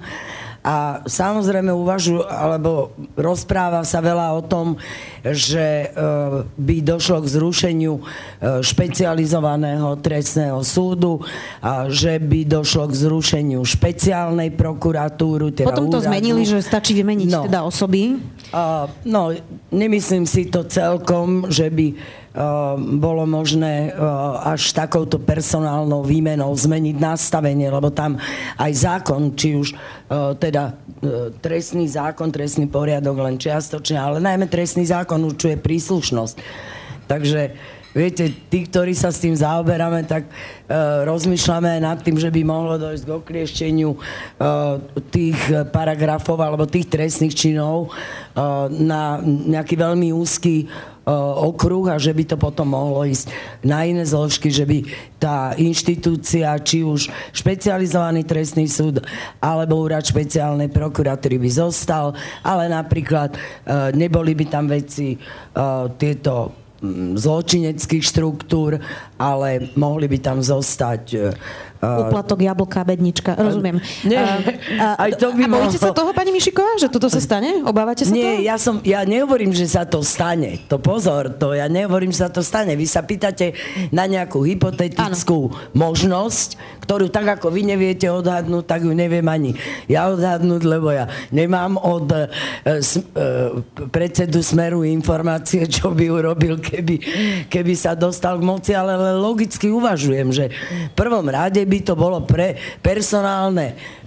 A 0.69 1.01
samozrejme 1.09 1.73
uvažujú, 1.73 2.29
alebo 2.29 2.93
rozpráva 3.17 3.81
sa 3.81 4.05
veľa 4.05 4.37
o 4.37 4.45
tom, 4.45 4.77
že 5.25 5.89
e, 5.89 6.05
by 6.45 6.75
došlo 6.85 7.25
k 7.25 7.27
zrušeniu 7.41 7.97
e, 7.97 8.01
špecializovaného 8.61 9.97
trestného 9.97 10.61
súdu, 10.61 11.25
a 11.57 11.89
že 11.89 12.21
by 12.21 12.45
došlo 12.45 12.85
k 12.85 12.93
zrušeniu 12.93 13.65
špeciálnej 13.65 14.53
prokuratúru. 14.53 15.49
Teda 15.49 15.73
Potom 15.73 15.89
to 15.89 15.97
úradu. 15.97 16.13
zmenili, 16.13 16.45
že 16.45 16.61
stačí 16.61 16.93
vymeniť 16.93 17.29
no. 17.33 17.41
teda 17.49 17.65
osoby? 17.65 18.21
Uh, 18.53 18.85
no, 19.09 19.33
nemyslím 19.73 20.29
si 20.29 20.53
to 20.53 20.69
celkom, 20.69 21.49
že 21.49 21.73
by 21.73 21.97
bolo 22.77 23.25
možné 23.25 23.89
ehm, 23.89 23.97
až 24.45 24.69
takouto 24.77 25.17
personálnou 25.17 26.05
výmenou 26.05 26.53
zmeniť 26.53 26.95
nastavenie, 27.01 27.65
lebo 27.73 27.89
tam 27.89 28.21
aj 28.61 28.71
zákon, 28.73 29.33
či 29.33 29.57
už 29.57 29.73
ehm, 29.73 30.37
teda 30.37 30.77
trestný 31.41 31.87
zákon, 31.89 32.29
trestný 32.29 32.67
poriadok 32.67 33.23
len 33.23 33.39
čiastočne, 33.39 33.97
ale 33.97 34.17
najmä 34.19 34.45
trestný 34.51 34.85
zákon 34.85 35.17
určuje 35.25 35.55
príslušnosť. 35.55 36.35
Takže 37.09 37.55
viete, 37.95 38.29
tí, 38.51 38.67
ktorí 38.69 38.93
sa 38.93 39.09
s 39.09 39.23
tým 39.23 39.33
zaoberáme, 39.33 40.05
tak 40.05 40.29
rozmýšľame 41.07 41.79
aj 41.79 41.81
nad 41.81 41.97
tým, 42.03 42.21
že 42.21 42.29
by 42.29 42.41
mohlo 42.45 42.77
dojsť 42.77 43.03
k 43.07 43.15
okliešteniu 43.15 43.89
tých 45.09 45.39
paragrafov 45.73 46.37
alebo 46.37 46.69
tých 46.69 46.91
trestných 46.91 47.33
činov 47.33 47.89
na 48.69 49.17
nejaký 49.23 49.73
veľmi 49.73 50.13
úzky 50.13 50.69
okruh 51.41 51.89
a 51.89 51.97
že 51.97 52.13
by 52.13 52.23
to 52.29 52.37
potom 52.37 52.77
mohlo 52.77 53.01
ísť 53.01 53.33
na 53.65 53.81
iné 53.81 54.05
zložky, 54.05 54.53
že 54.53 54.61
by 54.61 54.85
tá 55.17 55.57
inštitúcia, 55.57 56.53
či 56.61 56.85
už 56.85 57.09
špecializovaný 57.33 58.29
trestný 58.29 58.69
súd 58.69 59.01
alebo 59.41 59.81
úrad 59.81 60.05
špeciálnej 60.05 60.69
prokuratúry 60.69 61.41
by 61.41 61.49
zostal, 61.49 62.13
ale 62.45 62.69
napríklad 62.69 63.33
neboli 63.97 64.37
by 64.37 64.45
tam 64.45 64.69
veci 64.69 65.17
tieto 65.97 66.53
zločineckých 67.19 68.03
štruktúr, 68.05 68.79
ale 69.19 69.75
mohli 69.75 70.07
by 70.07 70.17
tam 70.23 70.39
zostať 70.39 71.35
Uplatok, 71.79 72.43
jablka, 72.43 72.83
bednička, 72.83 73.39
rozumiem. 73.39 73.79
Nie, 74.03 74.19
a, 74.19 74.35
a, 74.75 74.87
aj 75.07 75.15
to 75.15 75.31
by 75.31 75.47
a 75.47 75.51
bojíte 75.55 75.79
sa 75.79 75.95
toho, 75.95 76.11
pani 76.11 76.35
Mišiková, 76.35 76.75
že 76.75 76.91
toto 76.91 77.07
sa 77.07 77.23
stane? 77.23 77.63
Obávate 77.63 78.03
sa 78.03 78.11
Nie, 78.11 78.35
toho? 78.35 78.47
ja, 78.51 78.55
som, 78.59 78.75
ja 78.83 79.07
nehovorím, 79.07 79.55
že 79.55 79.63
sa 79.63 79.87
to 79.87 80.03
stane. 80.03 80.59
To 80.67 80.75
pozor, 80.75 81.31
to 81.31 81.55
ja 81.55 81.71
nehovorím, 81.71 82.11
že 82.11 82.27
sa 82.27 82.29
to 82.31 82.43
stane. 82.43 82.75
Vy 82.75 82.83
sa 82.83 82.99
pýtate 82.99 83.55
na 83.95 84.03
nejakú 84.11 84.43
hypotetickú 84.43 85.55
ano. 85.55 85.71
možnosť, 85.71 86.59
ktorú 86.83 87.07
tak 87.07 87.39
ako 87.39 87.47
vy 87.47 87.63
neviete 87.63 88.11
odhadnúť, 88.11 88.65
tak 88.67 88.83
ju 88.83 88.91
neviem 88.91 89.23
ani 89.29 89.55
ja 89.87 90.09
odhadnúť, 90.11 90.61
lebo 90.65 90.89
ja 90.89 91.05
nemám 91.29 91.77
od 91.77 92.09
uh, 92.11 92.27
s, 92.65 92.97
uh, 92.97 93.61
predsedu 93.93 94.41
Smeru 94.41 94.81
informácie, 94.83 95.69
čo 95.69 95.93
by 95.93 96.05
urobil, 96.09 96.57
keby, 96.57 96.97
keby 97.47 97.73
sa 97.77 97.93
dostal 97.93 98.41
k 98.41 98.43
moci, 98.43 98.71
ale 98.73 98.97
ale 98.97 99.13
logicky 99.21 99.69
uvažujem, 99.69 100.27
že 100.33 100.45
v 100.91 100.93
prvom 100.97 101.29
rade 101.29 101.61
by 101.69 101.79
to 101.85 101.93
bolo 101.93 102.25
pre 102.25 102.57
personálne, 102.81 103.98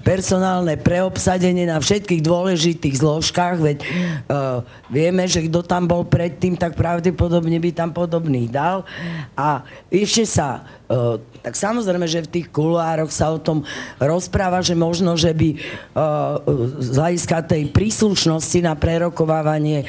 personálne 0.00 0.74
preobsadenie 0.80 1.68
na 1.68 1.76
všetkých 1.76 2.24
dôležitých 2.24 2.96
zložkách, 2.96 3.56
veď 3.60 3.78
uh, 3.84 4.64
vieme, 4.88 5.28
že 5.28 5.44
kto 5.44 5.60
tam 5.60 5.84
bol 5.84 6.08
predtým, 6.08 6.56
tak 6.56 6.72
pravdepodobne 6.80 7.60
by 7.60 7.70
tam 7.76 7.92
podobných 7.92 8.48
dal. 8.48 8.88
A 9.36 9.60
ešte 9.92 10.24
sa 10.24 10.64
uh, 10.88 11.20
tak 11.44 11.60
samozrejme, 11.60 12.08
že 12.08 12.24
v 12.24 12.32
tých 12.40 12.48
kuloároch 12.48 13.12
sa 13.12 13.28
o 13.28 13.36
tom 13.36 13.68
rozpráva, 14.00 14.64
že 14.64 14.72
možno, 14.72 15.12
že 15.12 15.28
by 15.36 15.60
z 16.80 16.96
hľadiska 16.96 17.44
tej 17.44 17.68
príslušnosti 17.68 18.64
na 18.64 18.72
prerokovávanie 18.72 19.84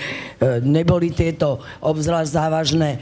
neboli 0.59 1.15
tieto 1.15 1.63
obzvlášť 1.79 2.31
závažné 2.35 2.99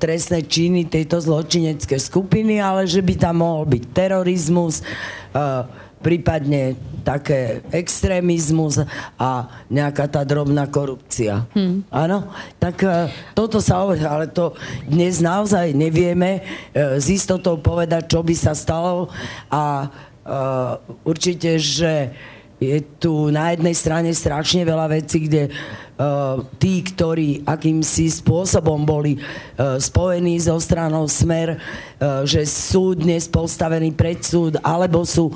trestné 0.00 0.48
činy 0.48 0.88
tejto 0.88 1.20
zločinecké 1.20 2.00
skupiny, 2.00 2.56
ale 2.56 2.88
že 2.88 3.04
by 3.04 3.20
tam 3.20 3.44
mohol 3.44 3.68
byť 3.68 3.84
terorizmus, 3.92 4.80
prípadne 5.98 6.78
také 7.02 7.64
extrémizmus 7.74 8.84
a 9.18 9.48
nejaká 9.72 10.06
tá 10.06 10.22
drobná 10.22 10.68
korupcia. 10.70 11.48
Hmm. 11.56 11.82
Áno? 11.90 12.30
Tak 12.62 12.76
toto 13.34 13.58
sa 13.58 13.82
hovorí, 13.82 14.04
ale 14.04 14.30
to 14.30 14.54
dnes 14.86 15.18
naozaj 15.18 15.74
nevieme 15.74 16.44
s 16.76 17.10
istotou 17.10 17.58
povedať, 17.58 18.14
čo 18.14 18.22
by 18.22 18.34
sa 18.36 18.52
stalo 18.54 19.10
a 19.50 19.90
určite, 21.04 21.58
že 21.60 22.12
je 22.72 22.78
tu 22.96 23.28
na 23.28 23.52
jednej 23.52 23.76
strane 23.76 24.10
strašne 24.14 24.64
veľa 24.64 24.86
vecí, 24.88 25.28
kde 25.28 25.52
uh, 25.52 26.40
tí, 26.56 26.80
ktorí 26.80 27.44
akýmsi 27.44 28.08
spôsobom 28.24 28.88
boli 28.88 29.20
uh, 29.20 29.76
spojení 29.76 30.40
so 30.40 30.56
stranou 30.56 31.04
Smer, 31.04 31.58
uh, 31.58 32.24
že 32.24 32.48
sú 32.48 32.96
dnes 32.96 33.28
postavení 33.28 33.92
pred 33.92 34.24
súd, 34.24 34.56
alebo 34.64 35.04
sú 35.04 35.34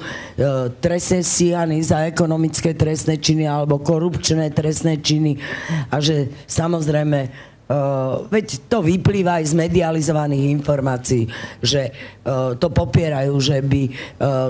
trestne 0.78 1.20
stíhaní 1.20 1.82
za 1.82 2.06
ekonomické 2.06 2.72
trestné 2.72 3.18
činy 3.18 3.50
alebo 3.50 3.82
korupčné 3.82 4.54
trestné 4.54 5.00
činy. 5.02 5.36
A 5.90 5.98
že 5.98 6.30
samozrejme 6.46 7.47
Uh, 7.68 8.24
veď 8.32 8.64
to 8.64 8.80
vyplýva 8.80 9.44
aj 9.44 9.52
z 9.52 9.60
medializovaných 9.60 10.56
informácií, 10.56 11.28
že 11.60 11.92
uh, 11.92 12.56
to 12.56 12.72
popierajú, 12.72 13.36
že 13.36 13.60
by 13.60 13.82
uh, 13.84 13.92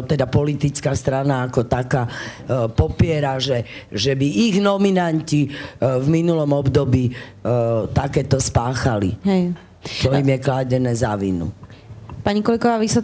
teda 0.07 0.31
politická 0.31 0.95
strana 0.95 1.51
ako 1.51 1.67
taká 1.67 2.07
uh, 2.07 2.71
popiera, 2.71 3.35
že, 3.43 3.67
že 3.91 4.15
by 4.15 4.23
ich 4.23 4.63
nominanti 4.63 5.51
uh, 5.51 5.99
v 5.99 6.07
minulom 6.15 6.47
období 6.47 7.11
uh, 7.11 7.91
takéto 7.91 8.39
spáchali. 8.39 9.19
Hej. 9.27 9.51
To 10.07 10.15
im 10.15 10.29
je 10.31 10.39
kládené 10.39 10.95
za 10.95 11.11
vinu. 11.19 11.51
Pani 12.23 12.39
Koliková, 12.39 12.79
vy 12.79 12.87
sa 12.87 13.03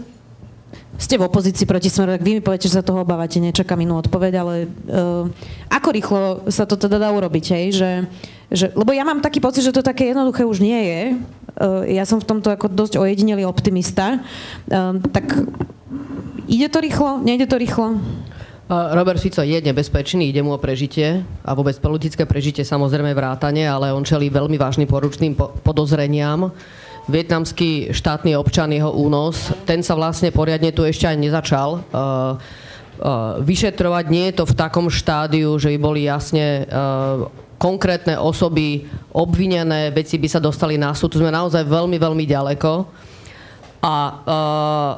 ste 0.95 1.19
v 1.19 1.27
opozícii 1.27 1.67
proti 1.67 1.91
smeru, 1.91 2.15
tak 2.15 2.23
vy 2.23 2.39
mi 2.39 2.43
poviete, 2.43 2.71
že 2.71 2.79
sa 2.79 2.87
toho 2.87 3.03
obávate, 3.03 3.43
nečakám 3.43 3.83
inú 3.83 3.99
odpoveď, 3.99 4.33
ale 4.39 4.71
uh, 4.71 5.27
ako 5.75 5.89
rýchlo 5.91 6.23
sa 6.55 6.63
to 6.71 6.79
teda 6.79 7.03
dá 7.03 7.11
urobiť, 7.11 7.45
hej? 7.51 7.67
Že, 7.83 7.91
že, 8.55 8.71
lebo 8.79 8.95
ja 8.95 9.03
mám 9.03 9.19
taký 9.19 9.43
pocit, 9.43 9.67
že 9.67 9.75
to 9.75 9.83
také 9.83 10.15
jednoduché 10.15 10.47
už 10.47 10.63
nie 10.63 10.79
je. 10.79 11.03
Uh, 11.59 11.83
ja 11.91 12.07
som 12.07 12.23
v 12.23 12.29
tomto 12.31 12.55
ako 12.55 12.71
dosť 12.71 13.03
ojedinelý 13.03 13.43
optimista. 13.45 14.23
Uh, 14.71 15.03
tak 15.11 15.27
ide 16.47 16.71
to 16.71 16.79
rýchlo? 16.79 17.21
Nejde 17.21 17.51
to 17.51 17.59
rýchlo? 17.59 17.99
Robert 18.65 19.21
Fico 19.21 19.45
je 19.45 19.61
nebezpečný, 19.61 20.33
ide 20.33 20.41
mu 20.41 20.57
o 20.57 20.59
prežitie 20.59 21.21
a 21.45 21.53
vôbec 21.53 21.77
politické 21.85 22.25
prežitie 22.25 22.65
samozrejme 22.65 23.13
vrátane, 23.13 23.61
ale 23.69 23.93
on 23.93 24.01
čelí 24.01 24.33
veľmi 24.33 24.57
vážnym 24.57 24.89
poručným 24.89 25.37
podozreniam 25.37 26.49
vietnamský 27.05 27.93
štátny 27.93 28.33
občan, 28.33 28.73
jeho 28.73 28.89
únos, 28.89 29.53
ten 29.69 29.85
sa 29.85 29.93
vlastne 29.93 30.33
poriadne 30.33 30.73
tu 30.73 30.81
ešte 30.81 31.05
aj 31.05 31.17
nezačal 31.21 31.85
vyšetrovať. 33.45 34.05
Nie 34.09 34.33
je 34.33 34.37
to 34.41 34.45
v 34.49 34.57
takom 34.57 34.89
štádiu, 34.89 35.61
že 35.61 35.69
by 35.77 35.79
boli 35.85 36.09
jasne 36.09 36.65
konkrétne 37.65 38.21
osoby 38.21 38.85
obvinené, 39.17 39.89
veci 39.89 40.21
by 40.21 40.29
sa 40.29 40.37
dostali 40.37 40.77
na 40.77 40.93
súd. 40.93 41.17
Tu 41.17 41.25
sme 41.25 41.33
naozaj 41.33 41.65
veľmi, 41.65 41.97
veľmi 41.97 42.25
ďaleko. 42.29 42.73
A 43.81 43.95
uh, 44.05 44.93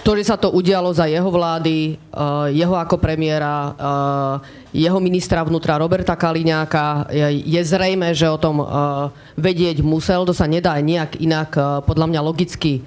to, 0.00 0.16
že 0.16 0.32
sa 0.32 0.40
to 0.40 0.48
udialo 0.48 0.88
za 0.96 1.04
jeho 1.04 1.28
vlády, 1.28 2.00
uh, 2.16 2.48
jeho 2.48 2.72
ako 2.72 2.96
premiéra, 2.96 3.76
uh, 3.76 4.34
jeho 4.72 4.96
ministra 4.96 5.44
vnútra 5.44 5.76
Roberta 5.76 6.16
Kaliňáka, 6.16 7.12
je, 7.44 7.60
zrejme, 7.60 8.16
že 8.16 8.32
o 8.32 8.40
tom 8.40 8.64
uh, 8.64 9.12
vedieť 9.36 9.84
musel. 9.84 10.24
To 10.24 10.32
sa 10.32 10.48
nedá 10.48 10.72
nejak 10.80 11.20
inak 11.20 11.52
podľa 11.84 12.06
mňa 12.08 12.20
logicky 12.24 12.80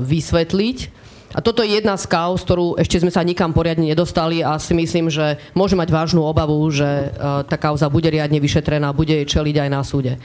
vysvetliť. 0.00 1.01
A 1.32 1.40
toto 1.40 1.64
je 1.64 1.80
jedna 1.80 1.96
z 1.96 2.04
kauz, 2.08 2.44
ktorú 2.44 2.76
ešte 2.76 3.00
sme 3.00 3.08
sa 3.08 3.24
nikam 3.24 3.56
poriadne 3.56 3.88
nedostali 3.88 4.44
a 4.44 4.60
si 4.60 4.76
myslím, 4.76 5.08
že 5.08 5.40
môže 5.56 5.72
mať 5.72 5.88
vážnu 5.88 6.20
obavu, 6.20 6.60
že 6.68 6.84
uh, 6.84 7.40
tá 7.48 7.56
kauza 7.56 7.88
bude 7.88 8.12
riadne 8.12 8.36
vyšetrená, 8.36 8.92
bude 8.92 9.16
jej 9.16 9.26
čeliť 9.26 9.56
aj 9.64 9.68
na 9.72 9.80
súde. 9.80 10.20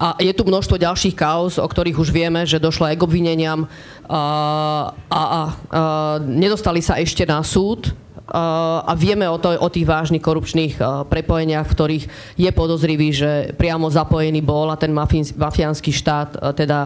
A 0.00 0.16
je 0.16 0.32
tu 0.32 0.44
množstvo 0.44 0.80
ďalších 0.80 1.16
kauz, 1.16 1.60
o 1.60 1.68
ktorých 1.68 2.00
už 2.00 2.08
vieme, 2.12 2.44
že 2.48 2.60
došlo 2.60 2.88
aj 2.88 2.96
k 2.96 3.04
obvineniam 3.04 3.64
uh, 3.64 3.68
a, 4.08 4.92
a 5.12 5.40
uh, 5.44 6.16
nedostali 6.24 6.80
sa 6.80 6.96
ešte 6.96 7.28
na 7.28 7.44
súd 7.44 7.92
a 8.26 8.90
vieme 8.98 9.22
o, 9.30 9.38
to, 9.38 9.54
o 9.54 9.68
tých 9.70 9.86
vážnych 9.86 10.18
korupčných 10.18 10.82
prepojeniach, 11.06 11.62
v 11.62 11.74
ktorých 11.78 12.04
je 12.34 12.50
podozrivý, 12.50 13.14
že 13.14 13.54
priamo 13.54 13.86
zapojený 13.86 14.42
bol 14.42 14.66
a 14.66 14.74
ten 14.74 14.90
mafiánsky 15.38 15.94
štát 15.94 16.58
teda 16.58 16.78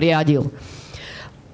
riadil. 0.00 0.48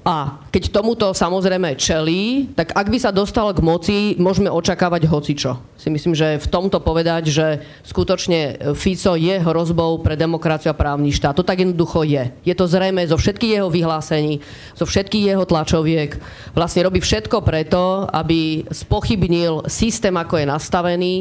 A 0.04 0.36
keď 0.52 0.68
tomuto 0.68 1.16
samozrejme 1.16 1.80
čelí, 1.80 2.52
tak 2.52 2.76
ak 2.76 2.92
by 2.92 2.98
sa 3.00 3.08
dostal 3.08 3.48
k 3.56 3.64
moci, 3.64 3.96
môžeme 4.20 4.52
očakávať 4.52 5.08
hocičo. 5.08 5.56
Si 5.80 5.88
myslím, 5.88 6.12
že 6.12 6.36
v 6.36 6.50
tomto 6.52 6.76
povedať, 6.84 7.32
že 7.32 7.64
skutočne 7.88 8.72
Fico 8.76 9.16
je 9.16 9.40
hrozbou 9.40 10.04
pre 10.04 10.12
demokraciu 10.12 10.76
a 10.76 10.78
právny 10.78 11.08
štát. 11.08 11.32
To 11.32 11.40
tak 11.40 11.64
jednoducho 11.64 12.04
je. 12.04 12.36
Je 12.44 12.52
to 12.52 12.68
zrejme 12.68 13.00
zo 13.08 13.16
všetkých 13.16 13.56
jeho 13.56 13.72
vyhlásení, 13.72 14.44
zo 14.76 14.84
všetkých 14.84 15.24
jeho 15.32 15.48
tlačoviek. 15.48 16.20
Vlastne 16.52 16.84
robí 16.84 17.00
všetko 17.00 17.40
preto, 17.40 18.04
aby 18.12 18.68
spochybnil 18.68 19.72
systém, 19.72 20.12
ako 20.12 20.36
je 20.36 20.46
nastavený, 20.52 21.14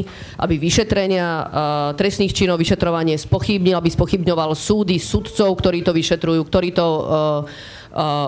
aby 0.44 0.60
vyšetrenia 0.60 1.28
uh, 1.28 1.46
trestných 1.96 2.36
činov, 2.36 2.60
vyšetrovanie 2.60 3.16
spochybnil, 3.16 3.80
aby 3.80 3.88
spochybňoval 3.88 4.60
súdy, 4.60 5.00
sudcov, 5.00 5.56
ktorí 5.56 5.88
to 5.88 5.96
vyšetrujú, 5.96 6.44
ktorí 6.44 6.76
to 6.76 6.88
uh, 6.88 7.72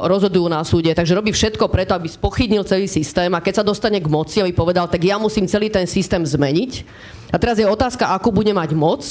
rozhodujú 0.05 0.45
na 0.45 0.61
súde. 0.61 0.93
Takže 0.93 1.17
robí 1.17 1.33
všetko 1.33 1.65
preto, 1.73 1.97
aby 1.97 2.05
spochybnil 2.05 2.61
celý 2.69 2.85
systém 2.85 3.33
a 3.33 3.41
keď 3.41 3.61
sa 3.61 3.63
dostane 3.65 3.97
k 3.97 4.05
moci, 4.05 4.37
aby 4.39 4.53
povedal, 4.53 4.85
tak 4.85 5.01
ja 5.01 5.17
musím 5.17 5.49
celý 5.49 5.73
ten 5.73 5.89
systém 5.89 6.21
zmeniť. 6.21 6.85
A 7.33 7.41
teraz 7.41 7.57
je 7.57 7.65
otázka, 7.65 8.13
akú 8.13 8.29
bude 8.29 8.53
mať 8.53 8.77
moc, 8.77 9.01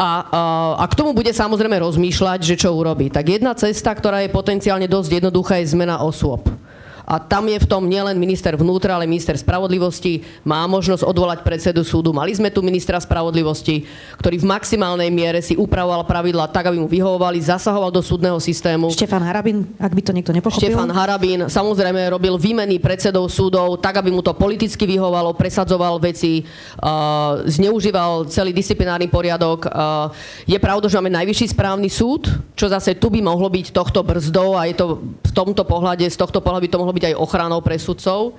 a, 0.00 0.42
a 0.80 0.84
k 0.88 0.96
tomu 0.96 1.12
bude 1.12 1.28
samozrejme 1.28 1.76
rozmýšľať, 1.76 2.40
že 2.40 2.56
čo 2.56 2.72
urobí. 2.72 3.12
Tak 3.12 3.36
jedna 3.36 3.52
cesta, 3.52 3.92
ktorá 3.92 4.24
je 4.24 4.32
potenciálne 4.32 4.88
dosť 4.88 5.20
jednoduchá, 5.20 5.60
je 5.60 5.76
zmena 5.76 6.00
osôb. 6.00 6.48
A 7.10 7.18
tam 7.18 7.50
je 7.50 7.58
v 7.58 7.66
tom 7.66 7.90
nielen 7.90 8.14
minister 8.22 8.54
vnútra, 8.54 8.94
ale 8.94 9.10
minister 9.10 9.34
spravodlivosti. 9.34 10.22
Má 10.46 10.62
možnosť 10.70 11.02
odvolať 11.02 11.42
predsedu 11.42 11.82
súdu. 11.82 12.14
Mali 12.14 12.30
sme 12.30 12.54
tu 12.54 12.62
ministra 12.62 13.02
spravodlivosti, 13.02 13.82
ktorý 14.14 14.38
v 14.38 14.46
maximálnej 14.46 15.10
miere 15.10 15.42
si 15.42 15.58
upravoval 15.58 16.06
pravidla 16.06 16.46
tak, 16.46 16.70
aby 16.70 16.78
mu 16.78 16.86
vyhovovali, 16.86 17.42
zasahoval 17.42 17.90
do 17.90 17.98
súdneho 17.98 18.38
systému. 18.38 18.94
Štefan 18.94 19.26
Harabin, 19.26 19.66
ak 19.82 19.90
by 19.90 20.02
to 20.06 20.14
niekto 20.14 20.30
nepochopil. 20.30 20.70
Štefan 20.70 20.94
Harabin 20.94 21.50
samozrejme 21.50 22.14
robil 22.14 22.38
výmeny 22.38 22.78
predsedov 22.78 23.26
súdov 23.26 23.82
tak, 23.82 23.98
aby 23.98 24.14
mu 24.14 24.22
to 24.22 24.30
politicky 24.30 24.86
vyhovalo, 24.86 25.34
presadzoval 25.34 25.98
veci, 25.98 26.46
uh, 26.46 27.42
zneužíval 27.42 28.30
celý 28.30 28.54
disciplinárny 28.54 29.10
poriadok. 29.10 29.66
Uh, 29.66 30.14
je 30.46 30.58
pravda, 30.62 30.86
že 30.86 30.94
máme 31.02 31.10
najvyšší 31.10 31.58
správny 31.58 31.90
súd, 31.90 32.30
čo 32.54 32.70
zase 32.70 32.94
tu 32.94 33.10
by 33.10 33.18
mohlo 33.18 33.50
byť 33.50 33.74
tohto 33.74 34.06
brzdou 34.06 34.54
a 34.54 34.70
je 34.70 34.78
to 34.78 34.86
v 35.26 35.32
tomto 35.34 35.66
pohľade, 35.66 36.06
z 36.06 36.14
tohto 36.14 36.38
pohľadu 36.38 36.62
by 36.66 36.70
to 36.70 36.78
mohlo 36.78 36.94
byť 36.94 36.99
byť 37.00 37.16
aj 37.16 37.16
ochranou 37.16 37.64
pre 37.64 37.80
sudcov. 37.80 38.36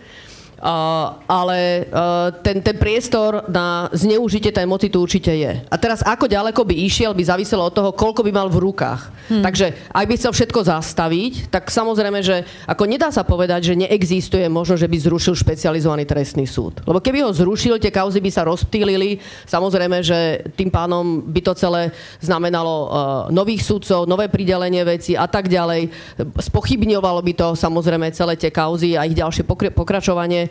Ale 1.25 1.89
uh, 1.89 2.29
ten, 2.45 2.61
ten 2.61 2.77
priestor 2.77 3.49
na 3.49 3.89
zneužitie 3.89 4.53
tej 4.53 4.69
moci 4.69 4.93
tu 4.93 5.01
určite 5.01 5.33
je. 5.33 5.65
A 5.65 5.75
teraz 5.81 6.05
ako 6.05 6.29
ďaleko 6.29 6.61
by 6.61 6.75
išiel, 6.85 7.17
by 7.17 7.23
záviselo 7.25 7.65
od 7.65 7.73
toho, 7.73 7.89
koľko 7.89 8.21
by 8.21 8.29
mal 8.29 8.45
v 8.45 8.61
rukách. 8.69 9.09
Hmm. 9.33 9.41
Takže 9.41 9.73
ak 9.89 10.05
by 10.05 10.13
chcel 10.21 10.29
všetko 10.37 10.61
zastaviť, 10.61 11.49
tak 11.49 11.73
samozrejme, 11.73 12.21
že 12.21 12.45
ako 12.69 12.85
nedá 12.85 13.09
sa 13.09 13.25
povedať, 13.25 13.73
že 13.73 13.79
neexistuje 13.81 14.45
možno, 14.53 14.77
že 14.77 14.85
by 14.85 15.01
zrušil 15.01 15.33
špecializovaný 15.33 16.05
trestný 16.05 16.45
súd. 16.45 16.85
Lebo 16.85 17.01
keby 17.01 17.25
ho 17.25 17.33
zrušil, 17.33 17.81
tie 17.81 17.89
kauzy 17.89 18.21
by 18.21 18.29
sa 18.29 18.45
rozptýlili. 18.45 19.17
Samozrejme, 19.49 19.97
že 20.05 20.45
tým 20.53 20.69
pánom 20.69 21.25
by 21.25 21.41
to 21.41 21.57
celé 21.57 21.89
znamenalo 22.21 22.69
uh, 22.69 22.87
nových 23.33 23.65
súdcov, 23.65 24.05
nové 24.05 24.29
pridelenie 24.29 24.85
veci 24.85 25.17
a 25.17 25.25
tak 25.25 25.49
ďalej. 25.49 25.89
Spochybňovalo 26.37 27.25
by 27.25 27.33
to 27.33 27.47
samozrejme 27.57 28.13
celé 28.13 28.37
tie 28.37 28.53
kauzy 28.53 28.93
a 28.93 29.09
ich 29.09 29.17
ďalšie 29.17 29.41
pokračovanie. 29.73 30.50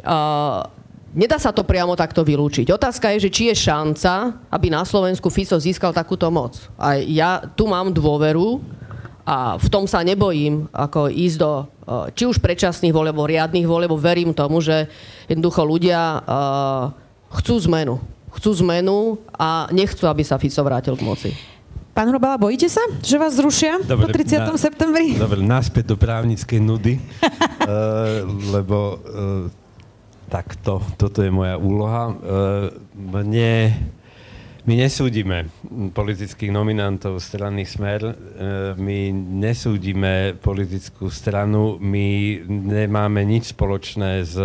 Uh, 0.00 0.64
nedá 1.12 1.36
sa 1.36 1.50
to 1.50 1.66
priamo 1.66 1.98
takto 1.98 2.22
vylúčiť. 2.22 2.70
Otázka 2.70 3.12
je, 3.14 3.26
že 3.26 3.34
či 3.34 3.42
je 3.50 3.56
šanca, 3.68 4.40
aby 4.48 4.70
na 4.70 4.86
Slovensku 4.86 5.28
FISO 5.28 5.58
získal 5.58 5.90
takúto 5.90 6.30
moc. 6.30 6.56
A 6.80 6.96
ja 7.00 7.42
tu 7.54 7.66
mám 7.66 7.90
dôveru, 7.90 8.62
A 9.30 9.54
v 9.62 9.68
tom 9.70 9.86
sa 9.86 10.02
nebojím, 10.02 10.66
ako 10.74 11.06
ísť 11.06 11.36
do 11.38 11.52
či 12.14 12.26
už 12.26 12.38
predčasných 12.38 12.94
volieb, 12.94 13.14
riadných 13.14 13.66
volieb, 13.66 13.90
verím 13.94 14.34
tomu, 14.34 14.62
že 14.62 14.90
jednoducho 15.26 15.62
ľudia 15.66 16.22
chcú 17.34 17.54
zmenu. 17.70 18.02
Chcú 18.30 18.50
zmenu 18.62 19.18
a 19.34 19.66
nechcú, 19.74 20.06
aby 20.06 20.22
sa 20.22 20.38
Fico 20.38 20.62
vrátil 20.62 20.94
k 20.94 21.02
moci. 21.02 21.30
Pán 22.00 22.16
Hrobala, 22.16 22.40
bojíte 22.40 22.64
sa, 22.72 22.80
že 23.04 23.20
vás 23.20 23.36
zrušia 23.36 23.76
dobre, 23.84 24.08
po 24.08 24.16
30. 24.16 24.40
Na, 24.40 24.56
septembri? 24.56 25.20
Dobre, 25.20 25.44
náspäť 25.44 25.92
do 25.92 25.96
právnickej 26.00 26.56
nudy, 26.56 26.96
uh, 26.96 28.24
lebo 28.56 28.96
uh, 28.96 29.44
takto, 30.32 30.80
toto 30.96 31.20
je 31.20 31.28
moja 31.28 31.60
úloha. 31.60 32.08
Uh, 32.08 32.16
mne, 32.96 33.76
my 34.64 34.80
nesúdime 34.80 35.52
politických 35.92 36.48
nominantov 36.48 37.20
strany 37.20 37.68
Smer, 37.68 38.00
uh, 38.00 38.16
my 38.80 39.12
nesúdime 39.44 40.40
politickú 40.40 41.12
stranu, 41.12 41.76
my 41.84 42.40
nemáme 42.48 43.28
nič 43.28 43.52
spoločné 43.52 44.24
s 44.24 44.40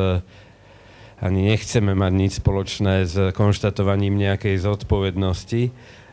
ani 1.24 1.56
nechceme 1.56 1.96
mať 1.96 2.12
nič 2.20 2.32
spoločné 2.44 3.08
s 3.08 3.16
konštatovaním 3.32 4.20
nejakej 4.20 4.60
zodpovednosti 4.60 5.72
Eh, 5.72 6.05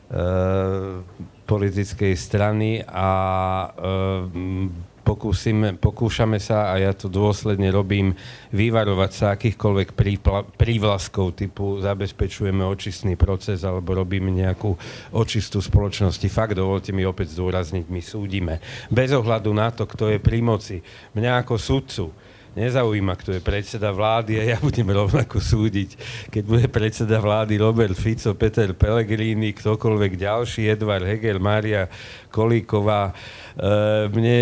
politickej 1.49 2.15
strany 2.17 2.85
a 2.85 3.11
eh, 3.73 4.93
pokúsime, 5.03 5.75
pokúšame 5.77 6.39
sa, 6.39 6.71
a 6.73 6.79
ja 6.79 6.95
to 6.95 7.11
dôsledne 7.11 7.69
robím, 7.75 8.15
vyvarovať 8.55 9.11
sa 9.13 9.27
akýchkoľvek 9.35 9.93
prívlaskov 10.57 11.35
typu 11.35 11.83
zabezpečujeme 11.83 12.63
očistný 12.63 13.19
proces 13.19 13.67
alebo 13.67 13.99
robíme 13.99 14.31
nejakú 14.31 14.79
očistú 15.13 15.59
spoločnosti. 15.59 16.25
Fakt, 16.31 16.55
dovolte 16.55 16.95
mi 16.95 17.03
opäť 17.03 17.35
zdôrazniť, 17.35 17.85
my 17.91 18.01
súdime. 18.01 18.55
Bez 18.89 19.11
ohľadu 19.11 19.51
na 19.53 19.75
to, 19.75 19.85
kto 19.85 20.15
je 20.15 20.19
pri 20.23 20.39
moci. 20.41 20.79
Mňa 21.19 21.43
ako 21.43 21.55
sudcu 21.59 22.07
nezaujíma, 22.53 23.17
kto 23.17 23.37
je 23.37 23.41
predseda 23.41 23.89
vlády 23.93 24.41
a 24.41 24.43
ja 24.55 24.59
budem 24.61 24.89
rovnako 24.89 25.41
súdiť, 25.41 25.97
keď 26.29 26.43
bude 26.45 26.67
predseda 26.69 27.17
vlády 27.21 27.57
Robert 27.57 27.97
Fico, 27.97 28.37
Peter 28.37 28.77
Pellegrini, 28.77 29.57
ktokoľvek 29.57 30.13
ďalší, 30.21 30.69
Edvard 30.69 31.05
Hegel, 31.09 31.41
Mária 31.41 31.89
Kolíková. 32.29 33.13
E, 33.57 34.09
mne 34.09 34.37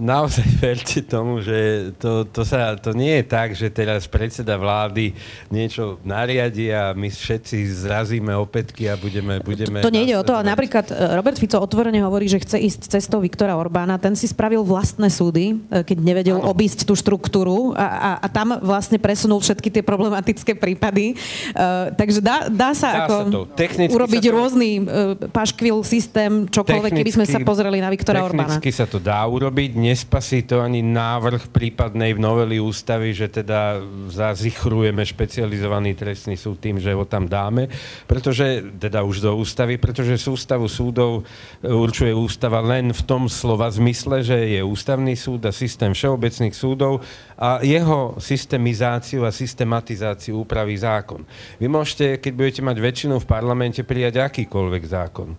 naozaj 0.00 0.46
verte 0.64 1.00
tomu, 1.04 1.44
že 1.44 1.90
to, 2.00 2.24
to, 2.24 2.42
sa, 2.42 2.76
to 2.80 2.96
nie 2.96 3.20
je 3.20 3.24
tak, 3.24 3.52
že 3.52 3.68
teraz 3.68 4.08
predseda 4.08 4.56
vlády 4.56 5.12
niečo 5.52 6.00
nariadi 6.02 6.72
a 6.72 6.96
my 6.96 7.12
všetci 7.12 7.56
zrazíme 7.86 8.32
opätky 8.32 8.88
a 8.88 8.96
budeme... 8.96 9.40
budeme 9.44 9.84
to, 9.84 9.92
to 9.92 9.96
nejde 9.96 10.16
o 10.16 10.24
to, 10.24 10.32
ale 10.36 10.48
napríklad 10.48 10.88
e, 10.88 10.94
Robert 11.16 11.36
Fico 11.36 11.60
otvorene 11.60 12.00
hovorí, 12.00 12.30
že 12.30 12.40
chce 12.40 12.56
ísť 12.56 12.80
cestou 12.96 13.20
Viktora 13.20 13.56
Orbána. 13.58 14.00
Ten 14.00 14.16
si 14.16 14.30
spravil 14.30 14.64
vlastné 14.64 15.12
súdy, 15.12 15.56
e, 15.68 15.84
keď 15.84 15.96
nevedel 16.00 16.38
ano. 16.40 16.52
obísť 16.52 16.88
tú 16.88 16.96
štruktúru 16.96 17.76
a, 17.76 17.86
a, 17.86 18.10
a 18.24 18.26
tam 18.32 18.56
vlastne 18.60 18.96
presunul 18.96 19.40
všetky 19.44 19.68
tie 19.68 19.82
problematické 19.84 20.56
prípady. 20.56 21.14
Uh, 21.52 21.92
takže 21.94 22.18
dá, 22.24 22.48
dá 22.48 22.72
sa 22.72 22.88
dá 22.92 23.04
ako 23.06 23.14
sa 23.54 23.92
urobiť 23.92 24.22
sa 24.24 24.30
to... 24.30 24.34
rôzny 24.34 24.70
uh, 24.80 25.14
paškvil 25.30 25.84
systém, 25.86 26.48
čokoľvek, 26.48 26.92
keby 27.02 27.10
sme 27.12 27.26
sa 27.28 27.38
pozreli 27.42 27.78
na 27.78 27.92
Viktora 27.92 28.24
Orbána. 28.24 28.45
Technicky 28.46 28.70
sa 28.70 28.86
to 28.86 29.02
dá 29.02 29.26
urobiť, 29.26 29.74
nespasí 29.74 30.46
to 30.46 30.62
ani 30.62 30.78
návrh 30.78 31.50
prípadnej 31.50 32.14
v 32.14 32.22
novely 32.22 32.62
ústavy, 32.62 33.10
že 33.10 33.26
teda 33.26 33.82
zazichrujeme 34.06 35.02
špecializovaný 35.02 35.98
trestný 35.98 36.38
súd 36.38 36.62
tým, 36.62 36.78
že 36.78 36.94
ho 36.94 37.02
tam 37.02 37.26
dáme, 37.26 37.66
pretože, 38.06 38.62
teda 38.78 39.02
už 39.02 39.26
do 39.26 39.34
ústavy, 39.34 39.82
pretože 39.82 40.14
sústavu 40.20 40.70
súdov 40.70 41.26
určuje 41.64 42.14
ústava 42.14 42.62
len 42.62 42.94
v 42.94 43.02
tom 43.02 43.26
slova 43.26 43.66
zmysle, 43.66 44.22
že 44.22 44.38
je 44.56 44.60
ústavný 44.62 45.18
súd 45.18 45.42
a 45.48 45.52
systém 45.52 45.90
všeobecných 45.90 46.54
súdov 46.54 47.02
a 47.34 47.64
jeho 47.64 48.14
systemizáciu 48.22 49.26
a 49.26 49.34
systematizáciu 49.34 50.46
upraví 50.46 50.78
zákon. 50.78 51.26
Vy 51.58 51.66
môžete, 51.66 52.22
keď 52.22 52.32
budete 52.32 52.60
mať 52.62 52.76
väčšinu 52.78 53.14
v 53.18 53.26
parlamente, 53.26 53.82
prijať 53.82 54.22
akýkoľvek 54.22 54.84
zákon. 54.86 55.34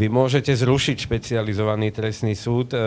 Vy 0.00 0.06
môžete 0.08 0.50
zrušiť 0.56 0.96
špecializovaný 1.04 1.92
trestný 1.92 2.32
súd, 2.32 2.47
e, 2.48 2.78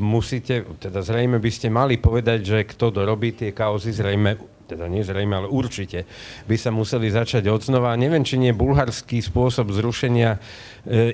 musíte, 0.00 0.64
teda 0.80 1.04
zrejme 1.04 1.36
by 1.38 1.50
ste 1.52 1.68
mali 1.68 2.00
povedať, 2.00 2.38
že 2.40 2.58
kto 2.64 2.90
dorobí 2.90 3.36
tie 3.36 3.52
kauzy, 3.52 3.92
zrejme 3.92 4.60
teda 4.70 4.86
nie 4.86 5.02
zrejme, 5.02 5.34
ale 5.34 5.48
určite 5.50 6.06
by 6.46 6.54
sa 6.54 6.70
museli 6.70 7.10
začať 7.10 7.50
od. 7.50 7.66
Neviem, 7.98 8.22
či 8.22 8.38
nie 8.38 8.54
bulharský 8.54 9.18
spôsob 9.18 9.74
zrušenia 9.74 10.38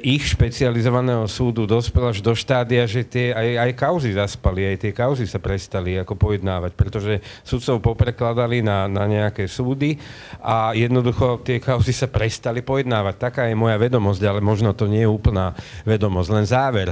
ich 0.03 0.23
špecializovaného 0.31 1.27
súdu 1.27 1.67
dospel 1.67 2.14
až 2.14 2.23
do 2.23 2.33
štádia, 2.39 2.87
že 2.87 3.03
tie 3.03 3.35
aj, 3.35 3.49
aj 3.67 3.71
kauzy 3.75 4.11
zaspali, 4.14 4.62
aj 4.62 4.77
tie 4.79 4.93
kauzy 4.95 5.27
sa 5.27 5.43
prestali 5.43 5.99
ako 5.99 6.14
pojednávať, 6.14 6.73
pretože 6.79 7.19
sudcov 7.43 7.83
poprekladali 7.83 8.62
na, 8.62 8.87
na 8.87 9.11
nejaké 9.11 9.51
súdy 9.51 9.99
a 10.39 10.71
jednoducho 10.71 11.43
tie 11.43 11.59
kauzy 11.59 11.91
sa 11.91 12.07
prestali 12.07 12.62
pojednávať. 12.62 13.14
Taká 13.19 13.43
je 13.51 13.59
moja 13.59 13.75
vedomosť, 13.75 14.23
ale 14.23 14.39
možno 14.39 14.71
to 14.71 14.87
nie 14.87 15.03
je 15.03 15.11
úplná 15.11 15.57
vedomosť. 15.83 16.29
Len 16.31 16.47
záver. 16.47 16.89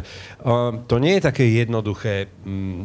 To 0.89 0.97
nie 0.99 1.19
je 1.19 1.23
také 1.31 1.45
jednoduché 1.47 2.33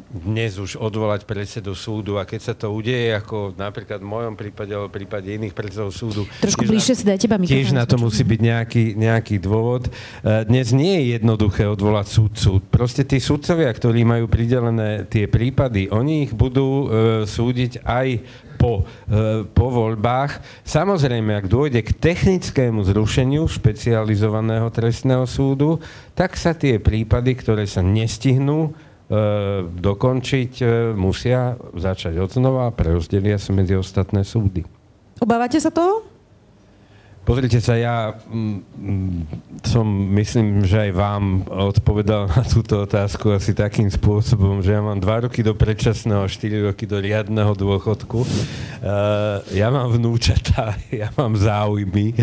dnes 0.10 0.62
už 0.62 0.78
odvolať 0.78 1.26
predsedu 1.26 1.74
súdu 1.74 2.22
a 2.22 2.30
keď 2.30 2.40
sa 2.42 2.54
to 2.54 2.70
udeje, 2.70 3.16
ako 3.18 3.58
napríklad 3.58 4.02
v 4.04 4.10
mojom 4.10 4.34
prípade 4.38 4.72
alebo 4.76 4.94
v 4.94 5.02
prípade 5.02 5.34
iných 5.34 5.56
predsedov 5.58 5.90
súdu, 5.90 6.30
Trošku 6.46 6.68
bližšie 6.68 6.94
si 6.94 7.04
dajte 7.08 7.26
Tiež 7.48 7.74
na 7.74 7.90
to 7.90 7.98
musí 7.98 8.22
byť 8.22 8.40
nejaký, 8.42 8.84
nejaký 8.98 9.36
dôvod 9.42 9.79
dôvod. 9.80 9.88
E, 9.88 10.46
dnes 10.46 10.76
nie 10.76 11.00
je 11.00 11.06
jednoduché 11.20 11.64
odvolať 11.68 12.08
súdcu. 12.12 12.52
Proste 12.68 13.08
tí 13.08 13.24
súdcovia, 13.24 13.72
ktorí 13.72 14.04
majú 14.04 14.28
pridelené 14.28 15.08
tie 15.08 15.32
prípady, 15.32 15.88
oni 15.90 16.28
ich 16.28 16.34
budú 16.36 16.68
e, 16.68 16.88
súdiť 17.24 17.88
aj 17.88 18.08
po, 18.60 18.84
e, 19.08 19.48
po 19.48 19.68
voľbách. 19.72 20.44
Samozrejme, 20.68 21.40
ak 21.40 21.48
dôjde 21.48 21.80
k 21.88 21.96
technickému 21.96 22.84
zrušeniu 22.84 23.48
špecializovaného 23.48 24.68
trestného 24.68 25.24
súdu, 25.24 25.80
tak 26.12 26.36
sa 26.36 26.52
tie 26.52 26.78
prípady, 26.78 27.40
ktoré 27.40 27.64
sa 27.64 27.80
nestihnú, 27.80 28.76
dokončiť, 29.82 30.62
musia 30.94 31.58
začať 31.74 32.22
odznova 32.22 32.70
a 32.70 32.76
prerozdelia 32.78 33.42
sa 33.42 33.50
medzi 33.58 33.74
ostatné 33.74 34.22
súdy. 34.22 34.62
Obávate 35.18 35.58
sa 35.58 35.74
toho? 35.74 36.09
Pozrite 37.30 37.62
sa, 37.62 37.78
ja 37.78 38.18
mm, 38.26 38.58
mm, 38.74 39.20
som, 39.62 39.86
myslím, 40.18 40.66
že 40.66 40.90
aj 40.90 40.92
vám 40.98 41.46
odpovedal 41.46 42.26
na 42.26 42.42
túto 42.42 42.82
otázku 42.82 43.30
asi 43.30 43.54
takým 43.54 43.86
spôsobom, 43.86 44.66
že 44.66 44.74
ja 44.74 44.82
mám 44.82 44.98
dva 44.98 45.22
roky 45.22 45.46
do 45.46 45.54
predčasného 45.54 46.26
a 46.26 46.32
štyri 46.32 46.58
roky 46.66 46.90
do 46.90 46.98
riadneho 46.98 47.54
dôchodku. 47.54 48.26
Uh, 48.26 49.46
ja 49.54 49.70
mám 49.70 49.94
vnúčata, 49.94 50.74
ja 50.90 51.14
mám 51.14 51.38
záujmy. 51.38 52.18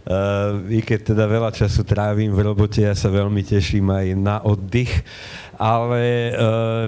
Uh, 0.00 0.64
I 0.72 0.80
keď 0.80 1.12
teda 1.12 1.24
veľa 1.28 1.52
času 1.52 1.84
trávim 1.84 2.32
v 2.32 2.40
robote, 2.40 2.80
ja 2.80 2.96
sa 2.96 3.12
veľmi 3.12 3.44
teším 3.44 3.92
aj 3.92 4.06
na 4.16 4.36
oddych 4.40 5.04
ale 5.60 6.32
e, 6.32 6.32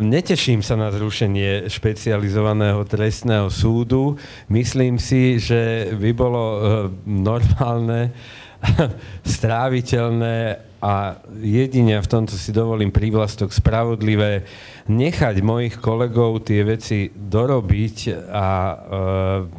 neteším 0.01 0.65
sa 0.65 0.81
na 0.81 0.89
zrušenie 0.89 1.69
špecializovaného 1.69 2.81
trestného 2.89 3.53
súdu. 3.53 4.17
Myslím 4.49 4.97
si, 4.97 5.37
že 5.37 5.93
by 5.93 6.11
bolo 6.17 6.41
e, 6.41 6.59
normálne, 7.05 8.17
stráviteľné 9.37 10.71
a 10.83 11.15
jedine 11.39 12.03
v 12.03 12.11
tomto 12.11 12.35
si 12.35 12.51
dovolím 12.51 12.91
prívlastok 12.91 13.55
spravodlivé 13.55 14.43
nechať 14.91 15.39
mojich 15.39 15.79
kolegov 15.79 16.43
tie 16.43 16.67
veci 16.67 17.07
dorobiť 17.07 17.97
a 18.27 18.47
e, 18.51 18.75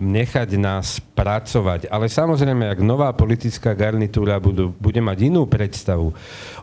nechať 0.03 0.49
nás 0.59 0.99
pracovať. 0.99 1.87
Ale 1.87 2.11
samozrejme, 2.11 2.67
ak 2.67 2.83
nová 2.83 3.15
politická 3.15 3.71
garnitúra 3.71 4.35
budú, 4.43 4.75
bude 4.75 4.99
mať 4.99 5.31
inú 5.31 5.47
predstavu 5.47 6.11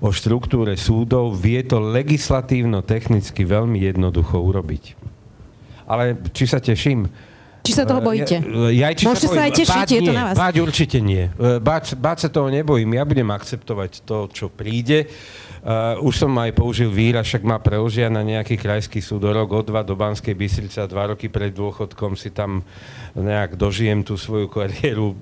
o 0.05 0.09
štruktúre 0.13 0.77
súdov, 0.77 1.33
vie 1.41 1.65
to 1.65 1.81
legislatívno-technicky 1.81 3.49
veľmi 3.49 3.81
jednoducho 3.81 4.45
urobiť. 4.45 4.93
Ale 5.89 6.21
či 6.37 6.45
sa 6.45 6.61
teším? 6.61 7.09
Či 7.61 7.73
sa 7.77 7.85
toho 7.85 8.01
bojíte? 8.01 8.41
Ja, 8.73 8.89
ja, 8.89 8.97
či 8.97 9.05
Môžete 9.05 9.29
sa, 9.29 9.37
sa 9.37 9.43
aj 9.47 9.53
tešiť, 9.53 9.89
je 9.93 10.01
to 10.09 10.13
na 10.17 10.25
vás. 10.33 10.37
Báť 10.37 10.55
určite 10.65 10.99
nie. 10.99 11.29
Báť, 11.39 11.95
báť 11.95 12.19
sa 12.25 12.29
toho 12.33 12.49
nebojím. 12.49 12.97
Ja 12.97 13.05
budem 13.05 13.29
akceptovať 13.29 14.03
to, 14.09 14.33
čo 14.33 14.49
príde. 14.49 15.07
Uh, 15.07 15.50
už 16.01 16.15
som 16.17 16.33
aj 16.41 16.57
použil 16.57 16.89
výraz, 16.89 17.29
však 17.29 17.45
ma 17.45 17.61
preložia 17.61 18.09
na 18.09 18.25
nejaký 18.25 18.57
krajský 18.57 19.05
súd 19.05 19.29
o 19.29 19.61
dva 19.61 19.85
do 19.85 19.93
Banskej 19.93 20.33
Bystrice 20.33 20.81
a 20.81 20.89
dva 20.89 21.13
roky 21.13 21.29
pred 21.29 21.53
dôchodkom 21.53 22.17
si 22.17 22.33
tam 22.33 22.65
nejak 23.13 23.61
dožijem 23.61 24.01
tú 24.01 24.17
svoju 24.17 24.49
kariéru. 24.49 25.13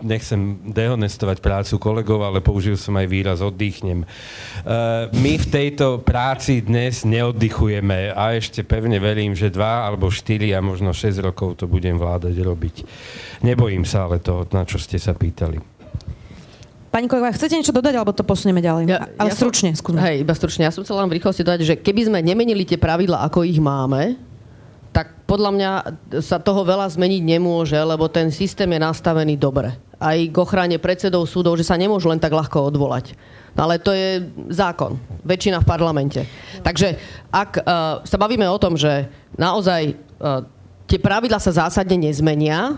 Nechcem 0.00 0.62
dehonestovať 0.72 1.44
prácu 1.44 1.74
kolegov, 1.76 2.24
ale 2.24 2.40
použil 2.40 2.80
som 2.80 2.96
aj 2.96 3.06
výraz 3.10 3.38
oddychnem. 3.44 4.08
Uh, 4.62 5.12
my 5.20 5.36
v 5.36 5.46
tejto 5.46 6.00
práci 6.00 6.64
dnes 6.64 7.04
neoddychujeme 7.04 8.16
a 8.16 8.32
ešte 8.32 8.64
pevne 8.64 8.96
verím, 8.96 9.36
že 9.36 9.52
dva 9.52 9.84
alebo 9.86 10.08
štyri 10.08 10.56
a 10.56 10.64
možno 10.64 10.94
šesť 10.94 11.18
rokov 11.20 11.60
to 11.60 11.68
budem 11.68 12.00
vládať 12.00 12.34
robiť. 12.40 12.76
Nebojím 13.42 13.84
sa 13.84 14.08
ale 14.08 14.22
toho, 14.22 14.46
na 14.54 14.62
čo 14.64 14.78
ste 14.78 14.96
sa 14.96 15.12
pýtali. 15.12 15.71
Pani 16.92 17.08
Kojová, 17.08 17.32
chcete 17.32 17.56
niečo 17.56 17.72
dodať, 17.72 17.96
alebo 17.96 18.12
to 18.12 18.20
posunieme 18.20 18.60
ďalej? 18.60 18.84
Ja, 18.84 19.08
Ale 19.16 19.32
ja 19.32 19.34
stručne, 19.34 19.72
skúsme. 19.72 20.04
Hej, 20.04 20.28
iba 20.28 20.36
stručne. 20.36 20.68
Ja 20.68 20.72
som 20.76 20.84
chcela 20.84 21.00
len 21.00 21.08
v 21.08 21.16
rýchlosti 21.16 21.40
dodať, 21.40 21.60
že 21.64 21.74
keby 21.80 22.12
sme 22.12 22.18
nemenili 22.20 22.68
tie 22.68 22.76
pravidla, 22.76 23.24
ako 23.24 23.48
ich 23.48 23.56
máme, 23.56 24.20
tak 24.92 25.24
podľa 25.24 25.50
mňa 25.56 25.70
sa 26.20 26.36
toho 26.36 26.68
veľa 26.68 26.92
zmeniť 26.92 27.22
nemôže, 27.24 27.80
lebo 27.80 28.12
ten 28.12 28.28
systém 28.28 28.68
je 28.68 28.80
nastavený 28.84 29.40
dobre. 29.40 29.72
Aj 29.96 30.20
k 30.20 30.36
ochrane 30.36 30.76
predsedov 30.76 31.24
súdov, 31.24 31.56
že 31.56 31.64
sa 31.64 31.80
nemôžu 31.80 32.12
len 32.12 32.20
tak 32.20 32.36
ľahko 32.36 32.68
odvolať. 32.68 33.16
No 33.56 33.64
ale 33.64 33.80
to 33.80 33.96
je 33.96 34.28
zákon. 34.52 35.00
Väčšina 35.24 35.64
v 35.64 35.68
parlamente. 35.68 36.20
Takže 36.60 37.00
ak 37.32 37.50
uh, 37.56 37.64
sa 38.04 38.16
bavíme 38.20 38.44
o 38.44 38.60
tom, 38.60 38.76
že 38.76 39.08
naozaj 39.40 39.96
uh, 40.20 40.44
tie 40.84 41.00
pravidla 41.00 41.40
sa 41.40 41.56
zásadne 41.56 41.96
nezmenia, 41.96 42.76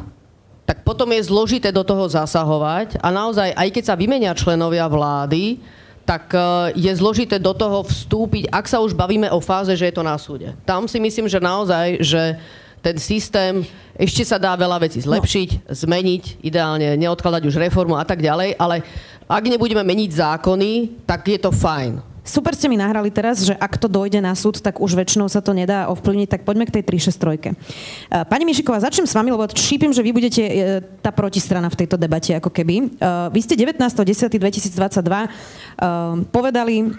tak 0.64 0.80
potom 0.80 1.12
je 1.12 1.28
zložité 1.28 1.68
do 1.68 1.84
toho 1.84 2.08
zasahovať 2.08 2.96
a 3.04 3.12
naozaj, 3.12 3.52
aj 3.52 3.68
keď 3.68 3.84
sa 3.84 4.00
vymenia 4.00 4.32
členovia 4.32 4.88
vlády, 4.88 5.60
tak 6.04 6.32
e, 6.32 6.40
je 6.76 6.92
zložité 6.96 7.36
do 7.40 7.52
toho 7.52 7.84
vstúpiť, 7.84 8.48
ak 8.48 8.68
sa 8.68 8.80
už 8.80 8.96
bavíme 8.96 9.28
o 9.32 9.40
fáze, 9.40 9.72
že 9.76 9.88
je 9.88 9.94
to 9.96 10.04
na 10.04 10.16
súde. 10.16 10.52
Tam 10.64 10.88
si 10.88 11.00
myslím, 11.00 11.28
že 11.28 11.40
naozaj, 11.40 12.00
že 12.00 12.40
ten 12.84 12.96
systém, 13.00 13.64
ešte 13.96 14.28
sa 14.28 14.36
dá 14.36 14.52
veľa 14.52 14.84
vecí 14.84 15.00
zlepšiť, 15.00 15.48
no. 15.64 15.72
zmeniť, 15.72 16.44
ideálne 16.44 17.00
neodkladať 17.00 17.42
už 17.48 17.56
reformu 17.56 17.96
a 17.96 18.04
tak 18.04 18.20
ďalej, 18.20 18.60
ale 18.60 18.84
ak 19.24 19.44
nebudeme 19.48 19.80
meniť 19.80 20.10
zákony, 20.20 20.72
tak 21.08 21.24
je 21.32 21.40
to 21.40 21.48
fajn. 21.48 22.13
Super 22.24 22.56
ste 22.56 22.72
mi 22.72 22.80
nahrali 22.80 23.12
teraz, 23.12 23.44
že 23.44 23.52
ak 23.52 23.76
to 23.76 23.84
dojde 23.84 24.16
na 24.24 24.32
súd, 24.32 24.64
tak 24.64 24.80
už 24.80 24.96
väčšinou 24.96 25.28
sa 25.28 25.44
to 25.44 25.52
nedá 25.52 25.92
ovplyvniť, 25.92 26.28
tak 26.32 26.40
poďme 26.48 26.64
k 26.64 26.80
tej 26.80 26.82
363. 26.88 27.52
Pani 28.32 28.44
Mišiková, 28.48 28.80
začnem 28.80 29.04
s 29.04 29.12
vami, 29.12 29.28
lebo 29.28 29.44
šípim, 29.52 29.92
že 29.92 30.00
vy 30.00 30.16
budete 30.16 30.40
e, 30.40 30.52
tá 31.04 31.12
protistrana 31.12 31.68
v 31.68 31.84
tejto 31.84 32.00
debate, 32.00 32.32
ako 32.32 32.48
keby. 32.48 32.76
E, 32.80 32.84
vy 33.28 33.40
ste 33.44 33.60
19.10.2022 33.60 34.40
e, 34.40 35.28
povedali, 36.32 36.96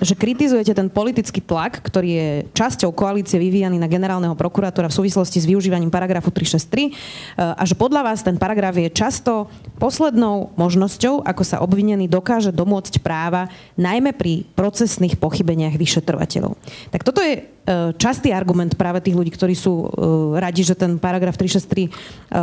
že 0.00 0.14
kritizujete 0.16 0.72
ten 0.72 0.88
politický 0.88 1.44
tlak, 1.44 1.84
ktorý 1.84 2.08
je 2.08 2.28
časťou 2.56 2.96
koalície 2.96 3.36
vyvíjaný 3.36 3.76
na 3.76 3.92
generálneho 3.92 4.32
prokurátora 4.32 4.88
v 4.88 5.04
súvislosti 5.04 5.36
s 5.36 5.44
využívaním 5.44 5.92
paragrafu 5.92 6.32
363 6.32 6.96
a 7.36 7.62
že 7.68 7.74
podľa 7.76 8.08
vás 8.08 8.24
ten 8.24 8.40
paragraf 8.40 8.72
je 8.78 8.88
často 8.88 9.52
poslednou 9.76 10.54
možnosťou, 10.56 11.20
ako 11.26 11.42
sa 11.44 11.60
obvinený 11.60 12.08
dokáže 12.08 12.54
domôcť 12.54 13.02
práva, 13.04 13.50
najmä 13.76 14.16
pri 14.16 14.29
pri 14.30 14.46
procesných 14.54 15.18
pochybeniach 15.18 15.74
vyšetrovateľov. 15.74 16.54
Tak 16.94 17.02
toto 17.02 17.18
je 17.18 17.34
e, 17.34 17.42
častý 17.98 18.30
argument 18.30 18.78
práve 18.78 19.02
tých 19.02 19.18
ľudí, 19.18 19.34
ktorí 19.34 19.58
sú 19.58 19.74
e, 19.74 19.86
radi, 20.38 20.62
že 20.62 20.78
ten 20.78 21.02
paragraf 21.02 21.34
363 21.34 21.66
e, 21.82 21.90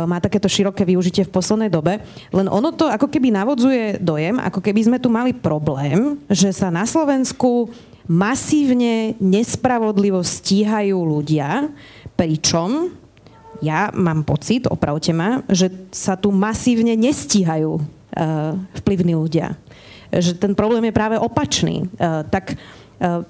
má 0.04 0.20
takéto 0.20 0.52
široké 0.52 0.84
využitie 0.84 1.24
v 1.24 1.32
poslednej 1.32 1.72
dobe. 1.72 2.04
Len 2.28 2.44
ono 2.44 2.76
to 2.76 2.92
ako 2.92 3.08
keby 3.08 3.32
navodzuje 3.32 4.04
dojem, 4.04 4.36
ako 4.36 4.60
keby 4.60 4.84
sme 4.84 4.98
tu 5.00 5.08
mali 5.08 5.32
problém, 5.32 6.20
že 6.28 6.52
sa 6.52 6.68
na 6.68 6.84
Slovensku 6.84 7.72
masívne 8.04 9.16
nespravodlivo 9.16 10.20
stíhajú 10.20 10.96
ľudia, 11.00 11.72
pričom 12.20 12.92
ja 13.64 13.88
mám 13.96 14.28
pocit, 14.28 14.68
opravte 14.68 15.16
ma, 15.16 15.40
že 15.48 15.72
sa 15.88 16.20
tu 16.20 16.28
masívne 16.28 16.94
nestíhajú 16.94 17.80
vplyvní 18.82 19.14
ľudia 19.14 19.54
že 20.12 20.32
ten 20.36 20.56
problém 20.56 20.88
je 20.88 20.94
práve 20.96 21.16
opačný. 21.20 21.84
E, 21.84 21.86
tak 22.32 22.54
e, 22.54 22.56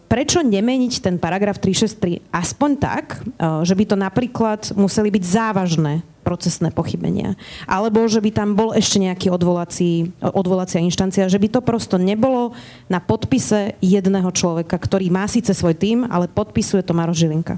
prečo 0.06 0.42
nemeniť 0.42 0.92
ten 1.02 1.16
paragraf 1.18 1.58
363 1.58 2.30
aspoň 2.30 2.70
tak, 2.78 3.04
e, 3.18 3.66
že 3.66 3.74
by 3.74 3.84
to 3.84 3.96
napríklad 3.98 4.60
museli 4.78 5.10
byť 5.10 5.24
závažné 5.26 6.06
procesné 6.28 6.68
pochybenia. 6.68 7.40
Alebo 7.64 8.04
že 8.04 8.20
by 8.20 8.30
tam 8.36 8.52
bol 8.52 8.76
ešte 8.76 9.00
nejaký 9.00 9.32
odvolací, 9.32 10.12
odvolacia 10.20 10.84
inštancia, 10.84 11.24
že 11.24 11.40
by 11.40 11.48
to 11.48 11.60
prosto 11.64 11.96
nebolo 11.96 12.52
na 12.84 13.00
podpise 13.00 13.80
jedného 13.80 14.28
človeka, 14.36 14.76
ktorý 14.76 15.08
má 15.08 15.24
síce 15.24 15.56
svoj 15.56 15.72
tým, 15.72 16.04
ale 16.04 16.28
podpisuje 16.28 16.84
to 16.84 16.92
Maro 16.92 17.16
Žilinka. 17.16 17.56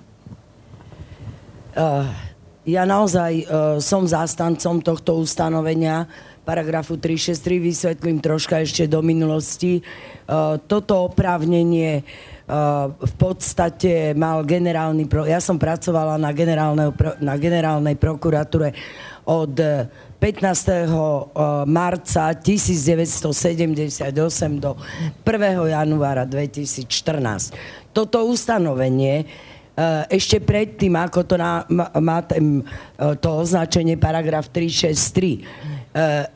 Uh, 1.75 2.07
ja 2.63 2.87
naozaj 2.87 3.33
uh, 3.43 3.83
som 3.83 4.07
zástancom 4.07 4.79
tohto 4.79 5.19
ustanovenia, 5.19 6.07
paragrafu 6.51 6.99
363 6.99 7.63
vysvetlím 7.63 8.19
troška 8.19 8.59
ešte 8.59 8.91
do 8.91 8.99
minulosti. 9.07 9.79
E, 9.79 9.83
toto 10.67 11.07
oprávnenie 11.07 12.03
e, 12.03 12.05
v 12.91 13.15
podstate 13.15 14.19
mal 14.19 14.43
generálny... 14.43 15.07
Ja 15.31 15.39
som 15.39 15.63
pracovala 15.63 16.19
na, 16.19 16.35
na 17.23 17.35
generálnej 17.39 17.95
prokuratúre 17.95 18.75
od 19.31 19.55
15. 19.55 20.19
E, 20.19 20.91
marca 21.71 22.35
1978 22.35 24.11
do 24.59 24.75
1. 25.23 25.71
januára 25.71 26.27
2014. 26.27 27.95
Toto 27.95 28.27
ustanovenie 28.27 29.23
ešte 30.13 30.45
predtým, 30.45 30.93
ako 30.93 31.25
to 31.25 31.41
má, 31.41 31.89
má 31.97 32.21
to 33.17 33.29
označenie 33.33 33.97
paragraf 33.97 34.53
363, 34.53 35.41
Eh, 35.41 35.70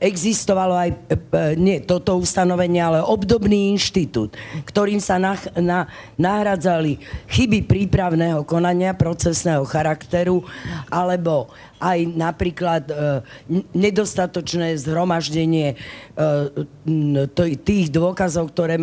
existovalo 0.02 0.74
aj, 0.74 0.90
eh, 0.90 1.54
nie 1.54 1.78
toto 1.78 2.18
ustanovenie, 2.18 2.82
ale 2.82 2.98
obdobný 3.06 3.70
inštitút, 3.70 4.34
ktorým 4.66 4.98
sa 4.98 5.14
na, 5.14 5.38
na, 5.54 5.86
nahradzali 6.18 6.98
chyby 7.30 7.62
prípravného 7.62 8.42
konania, 8.42 8.98
procesného 8.98 9.62
charakteru, 9.62 10.42
alebo 10.90 11.54
aj 11.84 11.98
napríklad 12.16 12.88
e, 12.88 12.94
nedostatočné 13.76 14.72
zhromaždenie 14.80 15.74
e, 15.74 15.76
tých 17.60 17.92
dôkazov, 17.92 18.56
ktoré 18.56 18.80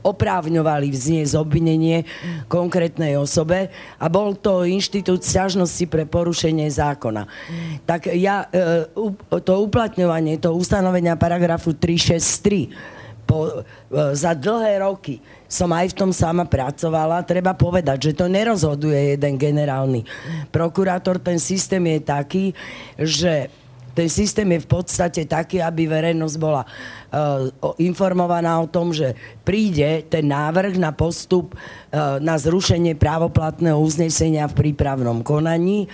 oprávňovali 0.00 0.88
vzniesť 0.88 1.36
obvinenie 1.36 2.08
konkrétnej 2.48 3.20
osobe 3.20 3.68
a 4.00 4.06
bol 4.08 4.32
to 4.36 4.64
inštitút 4.64 5.20
sťažnosti 5.20 5.84
pre 5.86 6.08
porušenie 6.08 6.66
zákona. 6.72 7.28
Tak 7.84 8.08
ja 8.16 8.48
e, 8.48 8.88
to 9.44 9.52
uplatňovanie, 9.60 10.40
to 10.40 10.56
ustanovenia 10.56 11.20
paragrafu 11.20 11.76
363 11.76 13.00
po, 13.28 13.46
e, 13.46 14.16
za 14.16 14.32
dlhé 14.34 14.80
roky 14.80 15.20
som 15.50 15.70
aj 15.74 15.94
v 15.94 15.98
tom 15.98 16.10
sama 16.14 16.46
pracovala. 16.46 17.26
Treba 17.26 17.54
povedať, 17.58 18.10
že 18.10 18.16
to 18.18 18.30
nerozhoduje 18.30 19.18
jeden 19.18 19.34
generálny 19.34 20.06
prokurátor. 20.54 21.18
Ten 21.18 21.42
systém 21.42 21.82
je 21.98 22.00
taký, 22.06 22.44
že 22.94 23.50
ten 23.94 24.08
systém 24.08 24.46
je 24.54 24.64
v 24.64 24.68
podstate 24.70 25.26
taký, 25.26 25.58
aby 25.58 25.86
verejnosť 25.90 26.36
bola 26.38 26.62
uh, 26.64 27.50
informovaná 27.78 28.58
o 28.62 28.70
tom, 28.70 28.94
že 28.94 29.14
príde 29.42 30.06
ten 30.06 30.30
návrh 30.30 30.78
na 30.78 30.94
postup 30.94 31.54
uh, 31.54 32.22
na 32.22 32.38
zrušenie 32.38 32.94
právoplatného 32.94 33.78
uznesenia 33.78 34.46
v 34.46 34.68
prípravnom 34.68 35.22
konaní 35.26 35.90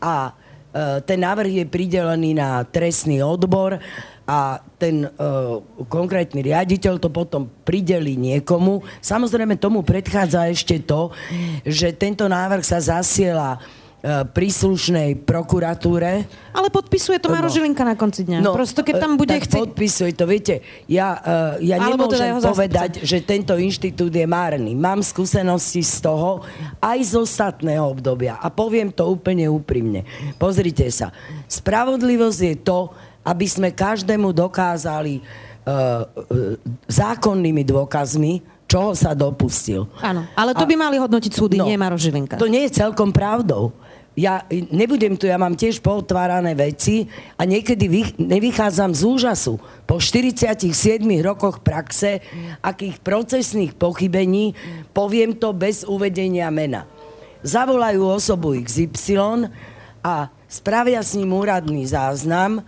a 0.00 0.32
uh, 0.32 0.98
ten 1.04 1.20
návrh 1.20 1.64
je 1.64 1.66
pridelený 1.68 2.36
na 2.36 2.64
trestný 2.64 3.20
odbor 3.20 3.80
a 4.26 4.58
ten 4.82 5.06
konkrétny 5.86 6.42
riaditeľ 6.42 6.98
to 6.98 7.14
potom 7.14 7.46
prideli 7.62 8.18
niekomu. 8.18 8.82
Samozrejme 8.98 9.54
tomu 9.54 9.86
predchádza 9.86 10.50
ešte 10.50 10.82
to, 10.82 11.14
že 11.62 11.94
tento 11.94 12.26
návrh 12.26 12.66
sa 12.66 12.82
zasiela 12.82 13.62
príslušnej 14.06 15.18
prokuratúre. 15.26 16.30
Ale 16.54 16.68
podpisuje 16.70 17.18
to 17.18 17.26
Maro 17.26 17.50
Žilinka 17.50 17.82
na 17.82 17.98
konci 17.98 18.22
dňa. 18.22 18.38
No, 18.38 18.54
Prosto 18.54 18.86
keď 18.86 19.02
tam 19.02 19.18
bude 19.18 19.34
chcieť... 19.34 19.58
podpisuje 19.66 20.14
to. 20.14 20.30
Viete, 20.30 20.62
ja, 20.86 21.18
uh, 21.18 21.54
ja 21.58 21.82
teda 21.82 21.90
nemôžem 21.90 22.30
teda 22.38 22.46
povedať, 22.46 22.90
že 23.02 23.18
tento 23.26 23.58
inštitút 23.58 24.14
je 24.14 24.22
márny. 24.22 24.78
Mám 24.78 25.02
skúsenosti 25.02 25.82
z 25.82 26.06
toho 26.06 26.46
aj 26.78 26.98
z 27.02 27.12
ostatného 27.18 27.82
obdobia. 27.82 28.38
A 28.38 28.46
poviem 28.46 28.94
to 28.94 29.10
úplne 29.10 29.50
úprimne. 29.50 30.06
Pozrite 30.38 30.86
sa. 30.94 31.10
Spravodlivosť 31.50 32.40
je 32.46 32.56
to, 32.62 32.94
aby 33.26 33.46
sme 33.50 33.74
každému 33.74 34.30
dokázali 34.30 35.18
uh, 35.18 36.06
zákonnými 36.86 37.66
dôkazmi, 37.66 38.54
čoho 38.70 38.94
sa 38.94 39.18
dopustil. 39.18 39.90
Áno, 39.98 40.26
ale 40.34 40.54
to 40.54 40.62
by 40.62 40.74
mali 40.78 40.98
hodnotiť 40.98 41.32
súdy, 41.34 41.58
no, 41.58 41.66
nie 41.66 41.78
Maro 41.78 41.98
Žilinka. 41.98 42.38
To 42.38 42.50
nie 42.50 42.66
je 42.66 42.82
celkom 42.82 43.10
pravdou 43.10 43.74
ja 44.16 44.48
nebudem 44.50 45.12
tu, 45.20 45.28
ja 45.28 45.36
mám 45.36 45.52
tiež 45.52 45.84
pootvárané 45.84 46.56
veci 46.56 47.04
a 47.36 47.44
niekedy 47.44 47.84
vy, 47.84 48.02
nevychádzam 48.16 48.96
z 48.96 49.02
úžasu. 49.04 49.60
Po 49.84 50.00
47 50.00 50.72
rokoch 51.20 51.60
praxe, 51.60 52.24
akých 52.64 52.96
procesných 53.04 53.76
pochybení, 53.76 54.56
poviem 54.96 55.36
to 55.36 55.52
bez 55.52 55.84
uvedenia 55.84 56.48
mena. 56.48 56.88
Zavolajú 57.44 58.16
osobu 58.16 58.56
XY 58.56 59.52
a 60.00 60.32
spravia 60.48 61.04
s 61.04 61.12
ním 61.12 61.36
úradný 61.36 61.84
záznam, 61.84 62.58
e, 62.58 62.62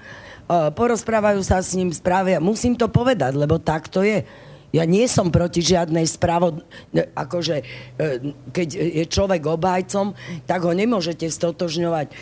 porozprávajú 0.76 1.40
sa 1.40 1.64
s 1.64 1.72
ním, 1.72 1.88
spravia, 1.96 2.44
musím 2.44 2.76
to 2.76 2.92
povedať, 2.92 3.32
lebo 3.32 3.56
tak 3.56 3.88
to 3.88 4.04
je 4.04 4.20
Ja 4.68 4.84
nie 4.84 5.08
som 5.08 5.28
proti 5.28 5.60
žiadnej 5.60 6.04
správod... 6.04 6.60
Akože, 7.14 7.56
e, 7.56 7.64
keď 8.50 8.68
je 8.68 9.04
človek 9.04 9.42
obhajcom, 9.42 10.12
tak 10.44 10.60
ho 10.60 10.72
nemôžete 10.72 11.24
stotožňovať. 11.24 12.06
e, 12.06 12.14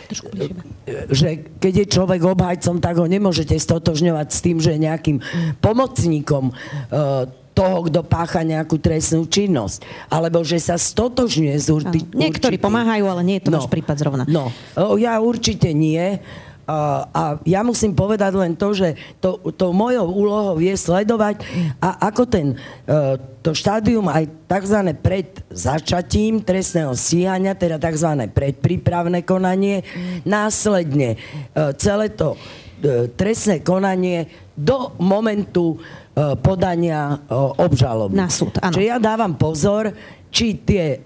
Že 1.11 1.28
keď 1.59 1.72
je 1.74 1.86
človek 1.88 2.22
obhajcom, 2.22 2.78
tak 2.78 2.97
ho 2.97 3.07
nemôžete 3.07 3.57
stotožňovať 3.57 4.26
s 4.30 4.40
tým, 4.40 4.57
že 4.59 4.72
je 4.72 4.84
nejakým 4.84 5.18
pomocníkom 5.59 6.51
e, 6.51 6.55
toho, 7.51 7.78
kto 7.82 8.05
pácha 8.05 8.44
nejakú 8.44 8.76
trestnú 8.76 9.24
činnosť. 9.24 9.82
Alebo 10.07 10.44
že 10.44 10.61
sa 10.61 10.76
stotožňuje 10.76 11.57
s 11.57 11.66
urti- 11.66 12.05
Niektorí 12.12 12.61
určitým... 12.61 12.62
pomáhajú, 12.62 13.05
ale 13.09 13.22
nie 13.24 13.36
je 13.40 13.49
to 13.49 13.51
No. 13.51 13.59
váš 13.59 13.72
prípad 13.72 13.97
zrovna. 13.97 14.24
No, 14.28 14.53
ja 14.94 15.16
určite 15.18 15.72
nie. 15.72 16.20
A, 16.67 17.39
ja 17.47 17.62
musím 17.62 17.95
povedať 17.95 18.35
len 18.35 18.59
to, 18.59 18.75
že 18.75 18.99
to, 19.23 19.39
to 19.55 19.71
mojou 19.71 20.11
úlohou 20.11 20.57
je 20.59 20.75
sledovať, 20.75 21.47
a 21.79 22.11
ako 22.11 22.27
ten, 22.27 22.59
e, 22.59 23.23
to 23.39 23.55
štádium 23.55 24.11
aj 24.11 24.27
tzv. 24.51 24.91
pred 24.99 25.31
začatím 25.47 26.43
trestného 26.43 26.91
stíhania, 26.99 27.55
teda 27.55 27.79
tzv. 27.79 28.27
predprípravné 28.35 29.23
konanie, 29.23 29.87
následne 30.27 31.14
e, 31.14 31.17
celé 31.79 32.11
to 32.11 32.35
e, 32.35 33.14
trestné 33.14 33.62
konanie 33.62 34.27
do 34.59 34.91
momentu 34.99 35.79
podania 36.41 37.21
obžaloby. 37.61 38.17
Na 38.17 38.33
súd, 38.33 38.57
áno. 38.64 38.73
Čiže 38.73 38.89
ja 38.89 38.97
dávam 38.97 39.37
pozor, 39.37 39.93
či 40.33 40.64
tie, 40.64 41.05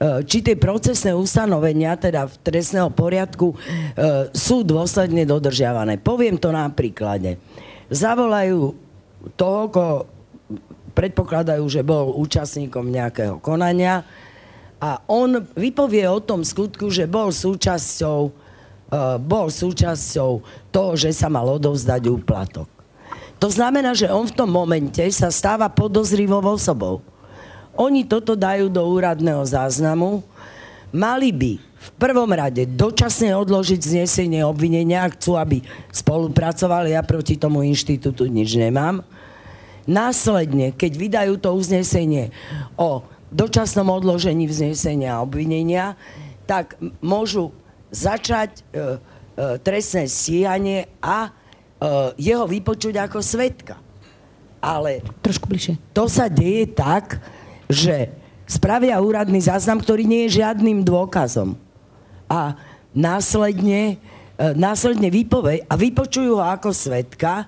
či 0.00 0.40
tie 0.40 0.56
procesné 0.56 1.12
ustanovenia, 1.12 1.92
teda 1.92 2.24
v 2.24 2.34
trestného 2.40 2.88
poriadku, 2.88 3.52
e, 3.52 3.56
sú 4.32 4.64
dôsledne 4.64 5.28
dodržiavané. 5.28 6.00
Poviem 6.00 6.40
to 6.40 6.48
na 6.48 6.72
príklade. 6.72 7.36
Zavolajú 7.92 8.72
toho, 9.36 9.62
koho 9.68 9.96
predpokladajú, 10.96 11.64
že 11.68 11.84
bol 11.84 12.16
účastníkom 12.16 12.88
nejakého 12.88 13.44
konania 13.44 14.00
a 14.80 15.04
on 15.04 15.44
vypovie 15.52 16.08
o 16.08 16.24
tom 16.24 16.48
skutku, 16.48 16.88
že 16.88 17.04
bol 17.04 17.28
súčasťou, 17.28 18.20
e, 18.24 18.30
bol 19.20 19.52
súčasťou 19.52 20.30
toho, 20.72 20.90
že 20.96 21.12
sa 21.12 21.28
mal 21.28 21.44
odovzdať 21.44 22.02
úplatok. 22.08 22.72
To 23.36 23.52
znamená, 23.52 23.92
že 23.92 24.08
on 24.08 24.24
v 24.24 24.36
tom 24.36 24.48
momente 24.48 25.04
sa 25.12 25.28
stáva 25.28 25.68
podozrivou 25.68 26.40
osobou. 26.44 27.04
Oni 27.80 28.04
toto 28.04 28.36
dajú 28.36 28.68
do 28.68 28.84
úradného 28.84 29.40
záznamu, 29.40 30.20
mali 30.92 31.32
by 31.32 31.52
v 31.80 31.90
prvom 31.96 32.28
rade 32.28 32.68
dočasne 32.68 33.32
odložiť 33.32 33.80
znesenie 33.80 34.44
obvinenia, 34.44 35.08
ak 35.08 35.16
chcú, 35.16 35.40
aby 35.40 35.64
spolupracovali, 35.88 36.92
ja 36.92 37.00
proti 37.00 37.40
tomu 37.40 37.64
inštitútu 37.64 38.28
nič 38.28 38.52
nemám. 38.60 39.00
Následne, 39.88 40.76
keď 40.76 40.92
vydajú 40.92 41.34
to 41.40 41.56
uznesenie 41.56 42.28
o 42.76 43.00
dočasnom 43.32 43.88
odložení 43.88 44.44
vznesenia 44.44 45.16
a 45.16 45.24
obvinenia, 45.24 45.96
tak 46.44 46.76
môžu 47.00 47.48
začať 47.88 48.60
e, 48.60 48.62
e, 48.76 48.78
trestné 49.64 50.04
stíhanie 50.04 50.84
a 51.00 51.26
e, 51.26 51.30
jeho 52.20 52.44
vypočuť 52.44 53.08
ako 53.08 53.24
svetka. 53.24 53.80
Ale 54.60 55.00
Trošku 55.24 55.48
bližšie. 55.48 55.80
to 55.96 56.04
sa 56.12 56.28
deje 56.28 56.68
tak, 56.76 57.16
že 57.70 58.10
spravia 58.50 58.98
úradný 58.98 59.38
záznam, 59.38 59.78
ktorý 59.78 60.02
nie 60.04 60.26
je 60.26 60.42
žiadnym 60.42 60.82
dôkazom. 60.82 61.54
A 62.26 62.58
následne, 62.90 63.96
e, 64.34 64.46
následne 64.58 65.06
vypovej 65.06 65.62
a 65.70 65.74
vypočujú 65.78 66.38
ho 66.38 66.44
ako 66.44 66.74
svetka, 66.74 67.46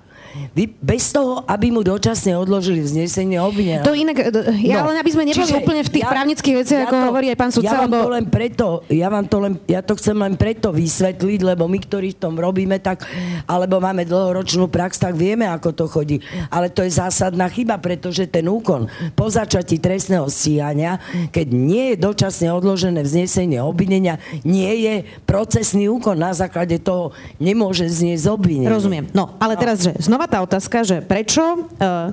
bez 0.81 1.13
toho, 1.13 1.45
aby 1.45 1.71
mu 1.71 1.81
dočasne 1.81 2.37
odložili 2.37 2.81
vznesenie 2.81 3.39
obvinenia. 3.39 3.85
To 3.85 3.95
inak, 3.97 4.17
e, 4.19 4.29
ja 4.67 4.83
No, 4.83 4.91
len 4.91 4.99
aby 4.99 5.11
sme 5.13 5.23
neboli 5.29 5.39
čiže 5.39 5.59
úplne 5.59 5.83
v 5.87 5.91
tých 5.93 6.07
právnických 6.07 6.57
veciach, 6.65 6.81
ako 6.87 6.97
to- 6.97 7.07
hovorí 7.09 7.27
aj 7.31 7.39
pán 7.39 7.51
ja 7.51 7.57
sudca, 7.57 7.75
vám 7.79 7.87
lebo... 7.87 7.97
to 8.03 8.11
len 8.13 8.27
preto, 8.27 8.67
ja, 8.91 9.09
vám 9.09 9.27
to 9.29 9.37
len, 9.39 9.53
ja 9.69 9.81
to 9.81 9.93
chcem 9.95 10.17
len 10.17 10.35
preto 10.35 10.69
vysvetliť, 10.75 11.41
lebo 11.45 11.65
my, 11.69 11.79
ktorí 11.81 12.17
v 12.17 12.19
tom 12.19 12.35
robíme, 12.35 12.77
tak, 12.83 13.05
alebo 13.47 13.79
máme 13.79 14.03
dlhoročnú 14.05 14.67
prax, 14.69 14.99
tak 14.99 15.15
vieme, 15.15 15.47
ako 15.47 15.71
to 15.73 15.85
chodí. 15.87 16.19
Ale 16.49 16.69
to 16.73 16.83
je 16.83 16.93
zásadná 16.93 17.47
chyba, 17.49 17.79
pretože 17.79 18.27
ten 18.27 18.49
úkon 18.49 18.89
po 19.15 19.29
začatí 19.29 19.79
trestného 19.79 20.27
stíhania, 20.27 20.99
keď 21.31 21.47
nie 21.53 21.85
je 21.95 21.97
dočasne 22.01 22.49
odložené 22.53 23.01
vznesenie 23.05 23.63
obvinenia, 23.63 24.19
nie 24.43 24.85
je 24.85 24.95
procesný 25.25 25.87
úkon. 25.89 26.19
Na 26.19 26.35
základe 26.35 26.79
toho 26.79 27.11
nemôže 27.39 27.87
zniesť 27.89 28.27
obvinenie. 28.29 28.69
Rozumiem. 28.69 29.05
No, 29.13 29.35
ale 29.39 29.57
teraz, 29.59 29.83
že 29.83 29.93
znova 29.99 30.22
tá 30.27 30.43
otázka, 30.43 30.83
že 30.87 31.01
prečo 31.01 31.43
uh, 31.43 32.13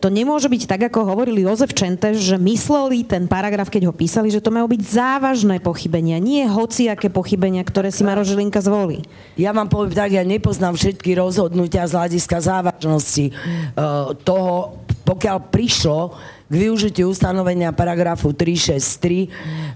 to 0.00 0.08
nemôže 0.08 0.48
byť 0.48 0.62
tak, 0.64 0.88
ako 0.88 1.04
hovoril 1.04 1.44
Jozef 1.44 1.76
Čenteš, 1.76 2.16
že 2.32 2.36
mysleli 2.40 3.04
ten 3.04 3.28
paragraf, 3.28 3.68
keď 3.68 3.90
ho 3.90 3.94
písali, 3.94 4.32
že 4.32 4.40
to 4.40 4.54
majú 4.54 4.70
byť 4.70 4.80
závažné 4.80 5.60
pochybenia, 5.60 6.16
nie 6.22 6.46
hociaké 6.48 7.12
pochybenia, 7.12 7.60
ktoré 7.66 7.92
si 7.92 8.00
Maro 8.06 8.24
Žilinka 8.24 8.64
zvolí. 8.64 9.04
Ja 9.36 9.52
vám 9.52 9.68
poviem 9.68 9.92
tak, 9.92 10.14
ja 10.14 10.24
nepoznám 10.24 10.78
všetky 10.78 11.18
rozhodnutia 11.18 11.84
z 11.84 12.00
hľadiska 12.00 12.36
závažnosti 12.40 13.26
uh, 13.34 14.16
toho, 14.24 14.80
pokiaľ 15.04 15.52
prišlo 15.52 16.16
k 16.48 16.54
využitiu 16.54 17.12
ustanovenia 17.12 17.74
paragrafu 17.76 18.32
363, 18.32 19.28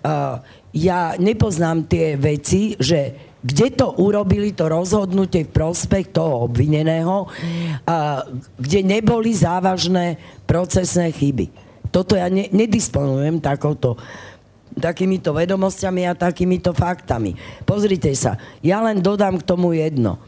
uh, 0.06 0.40
ja 0.72 1.18
nepoznám 1.18 1.84
tie 1.90 2.14
veci, 2.14 2.78
že 2.78 3.27
kde 3.38 3.70
to 3.70 3.94
urobili 4.02 4.50
to 4.50 4.66
rozhodnutie 4.66 5.46
v 5.46 5.54
prospech 5.54 6.10
toho 6.10 6.50
obvineného, 6.50 7.30
a 7.86 8.26
kde 8.58 8.80
neboli 8.82 9.30
závažné 9.30 10.18
procesné 10.42 11.14
chyby. 11.14 11.46
Toto 11.88 12.18
ja 12.18 12.26
ne, 12.28 12.50
nedisponujem 12.50 13.38
takouto 13.38 13.96
takýmito 14.78 15.34
vedomosťami 15.34 16.06
a 16.06 16.14
takýmito 16.14 16.70
faktami. 16.70 17.34
Pozrite 17.66 18.14
sa, 18.14 18.38
ja 18.62 18.78
len 18.78 19.02
dodám 19.02 19.42
k 19.42 19.46
tomu 19.46 19.74
jedno. 19.74 20.22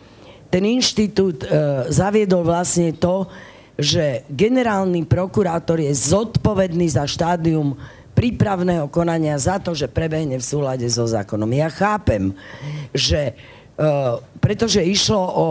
Ten 0.50 0.66
inštitút 0.66 1.46
e, 1.46 1.48
zaviedol 1.94 2.42
vlastne 2.42 2.90
to, 2.98 3.30
že 3.78 4.26
generálny 4.28 5.06
prokurátor 5.06 5.78
je 5.78 5.94
zodpovedný 5.94 6.90
za 6.90 7.06
štádium 7.06 7.78
prípravného 8.20 8.92
konania 8.92 9.40
za 9.40 9.56
to, 9.56 9.72
že 9.72 9.88
prebehne 9.88 10.36
v 10.36 10.44
súlade 10.44 10.84
so 10.92 11.08
zákonom. 11.08 11.48
Ja 11.56 11.72
chápem, 11.72 12.36
že 12.92 13.32
e, 13.32 13.34
pretože 14.44 14.84
išlo 14.84 15.24
o, 15.24 15.48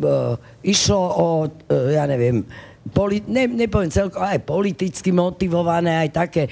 e, 0.00 0.40
išlo 0.64 0.96
o 0.96 1.28
e, 1.44 1.92
ja 1.92 2.08
neviem, 2.08 2.48
poli, 2.88 3.20
ne, 3.28 3.44
nepoviem 3.44 3.92
celko, 3.92 4.24
aj 4.24 4.40
politicky 4.48 5.12
motivované, 5.12 6.00
aj 6.00 6.10
také 6.16 6.42
e, 6.48 6.50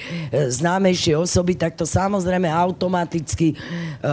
známejšie 0.52 1.16
osoby, 1.16 1.56
tak 1.56 1.72
to 1.72 1.88
samozrejme 1.88 2.44
automaticky, 2.44 3.56
e, 3.56 4.12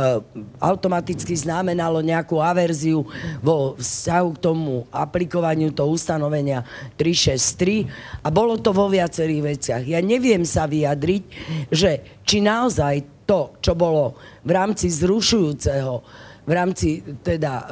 automaticky 0.64 1.36
znamenalo 1.36 2.00
nejakú 2.00 2.40
averziu 2.40 3.04
vo 3.44 3.76
vzťahu 3.76 4.30
k 4.40 4.42
tomu 4.42 4.88
aplikovaniu 4.96 5.76
toho 5.76 5.92
ustanovenia 5.92 6.64
363 6.96 8.24
a 8.24 8.28
bolo 8.32 8.56
to 8.64 8.72
vo 8.72 8.88
viacerých 8.88 9.42
veciach. 9.44 9.84
Ja 9.84 10.00
neviem 10.00 10.48
sa 10.48 10.72
vyjadriť, 10.72 11.24
že 11.68 12.24
či 12.24 12.40
naozaj 12.40 13.28
to, 13.28 13.60
čo 13.60 13.76
bolo 13.76 14.16
v 14.46 14.52
rámci 14.56 14.88
zrušujúceho, 14.88 16.24
v 16.46 16.52
rámci 16.54 17.02
teda 17.26 17.54
e, 17.60 17.66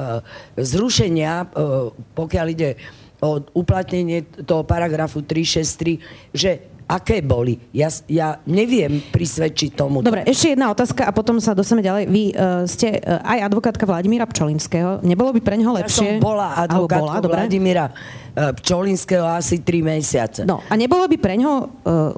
zrušenia, 0.66 1.46
e, 1.46 1.48
pokiaľ 2.12 2.48
ide 2.52 2.76
uplatnenie 3.56 4.28
toho 4.44 4.68
paragrafu 4.68 5.24
363, 5.24 6.36
že 6.36 6.74
aké 6.88 7.24
boli. 7.24 7.58
Ja, 7.72 7.88
ja 8.12 8.38
neviem 8.44 9.00
prisvedčiť 9.00 9.74
tomu. 9.74 10.04
Dobre, 10.04 10.28
ešte 10.28 10.54
jedna 10.54 10.70
otázka 10.70 11.08
a 11.08 11.12
potom 11.16 11.40
sa 11.40 11.56
dostaneme 11.56 11.84
ďalej. 11.86 12.04
Vy 12.12 12.24
uh, 12.32 12.68
ste 12.68 13.00
uh, 13.00 13.24
aj 13.24 13.50
advokátka 13.50 13.84
Vladimíra 13.88 14.28
Pčolinského. 14.28 15.00
Nebolo 15.02 15.34
by 15.34 15.42
pre 15.42 15.56
neho 15.56 15.72
Ja 15.74 15.84
lepšie... 15.84 16.20
som 16.20 16.22
bola 16.22 16.68
dobre. 16.68 17.48
Vladimíra 17.48 17.90
e, 17.90 18.52
Pčolinského 18.62 19.26
asi 19.26 19.64
3 19.64 19.82
mesiace. 19.82 20.40
No 20.44 20.62
a 20.68 20.74
nebolo 20.76 21.08
by 21.08 21.18
pre 21.18 21.40
ňo 21.40 21.52
uh, 21.54 21.68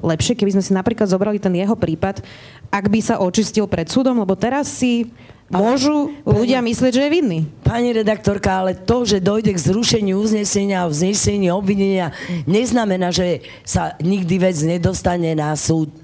lepšie, 0.02 0.36
keby 0.36 0.58
sme 0.58 0.62
si 0.64 0.72
napríklad 0.74 1.08
zobrali 1.08 1.38
ten 1.38 1.54
jeho 1.54 1.78
prípad, 1.78 2.20
ak 2.68 2.84
by 2.90 3.00
sa 3.00 3.22
očistil 3.22 3.70
pred 3.70 3.86
súdom, 3.86 4.18
lebo 4.18 4.34
teraz 4.34 4.68
si 4.68 5.08
môžu 5.50 6.10
ľudia 6.26 6.58
myslieť, 6.58 6.92
že 6.92 7.04
je 7.06 7.14
vinný. 7.14 7.40
Pani 7.62 7.94
redaktorka, 7.94 8.62
ale 8.62 8.74
to, 8.74 9.06
že 9.06 9.22
dojde 9.22 9.54
k 9.54 9.64
zrušeniu 9.70 10.18
uznesenia 10.18 10.82
a 10.82 10.90
vzneseniu 10.90 11.54
obvinenia, 11.54 12.10
neznamená, 12.50 13.14
že 13.14 13.46
sa 13.62 13.94
nikdy 14.02 14.42
vec 14.42 14.56
nedostane 14.66 15.34
na 15.38 15.54
súd. 15.54 15.94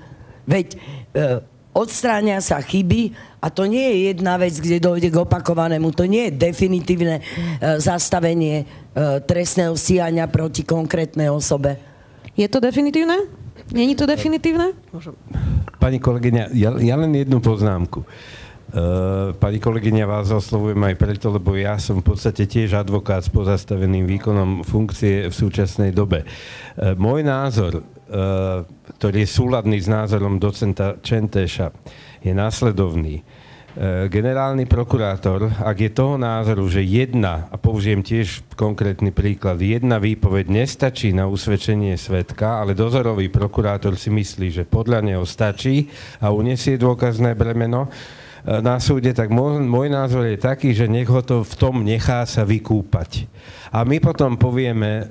Veď 0.47 0.75
e, 0.75 0.77
odstránia 1.75 2.39
sa 2.39 2.63
chyby 2.63 3.15
a 3.43 3.51
to 3.51 3.67
nie 3.67 3.83
je 3.83 3.99
jedna 4.15 4.39
vec, 4.39 4.55
kde 4.55 4.79
dojde 4.79 5.11
k 5.11 5.21
opakovanému. 5.23 5.91
To 5.95 6.07
nie 6.07 6.31
je 6.31 6.39
definitívne 6.39 7.19
e, 7.19 7.23
zastavenie 7.83 8.63
e, 8.63 8.65
trestného 9.27 9.75
stíhania 9.75 10.31
proti 10.31 10.63
konkrétnej 10.63 11.31
osobe. 11.31 11.79
Je 12.39 12.47
to 12.47 12.63
definitívne? 12.63 13.27
Není 13.75 13.95
to 13.99 14.07
definitívne? 14.07 14.75
Pani 15.79 15.99
kolegyňa, 15.99 16.53
ja, 16.55 16.71
ja 16.79 16.95
len 16.99 17.15
jednu 17.15 17.41
poznámku. 17.41 18.05
Uh, 18.05 18.42
pani 19.37 19.61
kolegyňa, 19.61 20.09
vás 20.09 20.33
oslovujem 20.33 20.81
aj 20.81 20.97
preto, 20.97 21.29
lebo 21.29 21.53
ja 21.53 21.77
som 21.77 22.01
v 22.01 22.09
podstate 22.09 22.49
tiež 22.49 22.73
advokát 22.81 23.21
s 23.21 23.29
pozastaveným 23.29 24.09
výkonom 24.09 24.65
funkcie 24.65 25.29
v 25.29 25.35
súčasnej 25.35 25.93
dobe. 25.93 26.25
Uh, 26.25 26.97
môj 26.97 27.21
názor, 27.21 27.85
uh, 27.85 28.65
ktorý 28.97 29.25
je 29.25 29.29
súladný 29.29 29.77
s 29.77 29.93
názorom 29.93 30.41
docenta 30.41 30.97
Čentéša, 31.05 31.69
je 32.25 32.33
následovný. 32.33 33.21
Generálny 34.13 34.69
prokurátor, 34.69 35.49
ak 35.49 35.77
je 35.81 35.91
toho 35.97 36.21
názoru, 36.21 36.69
že 36.69 36.85
jedna, 36.85 37.49
a 37.49 37.57
použijem 37.57 38.05
tiež 38.05 38.45
konkrétny 38.53 39.17
príklad, 39.17 39.57
jedna 39.65 39.97
výpoveď 39.97 40.45
nestačí 40.53 41.17
na 41.17 41.25
usvedčenie 41.25 41.97
svetka, 41.97 42.61
ale 42.61 42.77
dozorový 42.77 43.33
prokurátor 43.33 43.97
si 43.97 44.13
myslí, 44.13 44.53
že 44.53 44.69
podľa 44.69 45.01
neho 45.01 45.25
stačí 45.25 45.89
a 46.21 46.29
unesie 46.29 46.77
dôkazné 46.77 47.33
bremeno, 47.33 47.89
na 48.43 48.83
súde, 48.83 49.15
tak 49.15 49.31
môj, 49.31 49.87
názor 49.87 50.27
je 50.27 50.35
taký, 50.35 50.75
že 50.75 50.91
nech 50.91 51.07
ho 51.07 51.23
to 51.23 51.47
v 51.47 51.55
tom 51.55 51.87
nechá 51.87 52.27
sa 52.27 52.43
vykúpať. 52.43 53.31
A 53.73 53.89
my 53.89 53.97
potom 54.05 54.37
povieme, 54.37 54.91
e, 55.01 55.05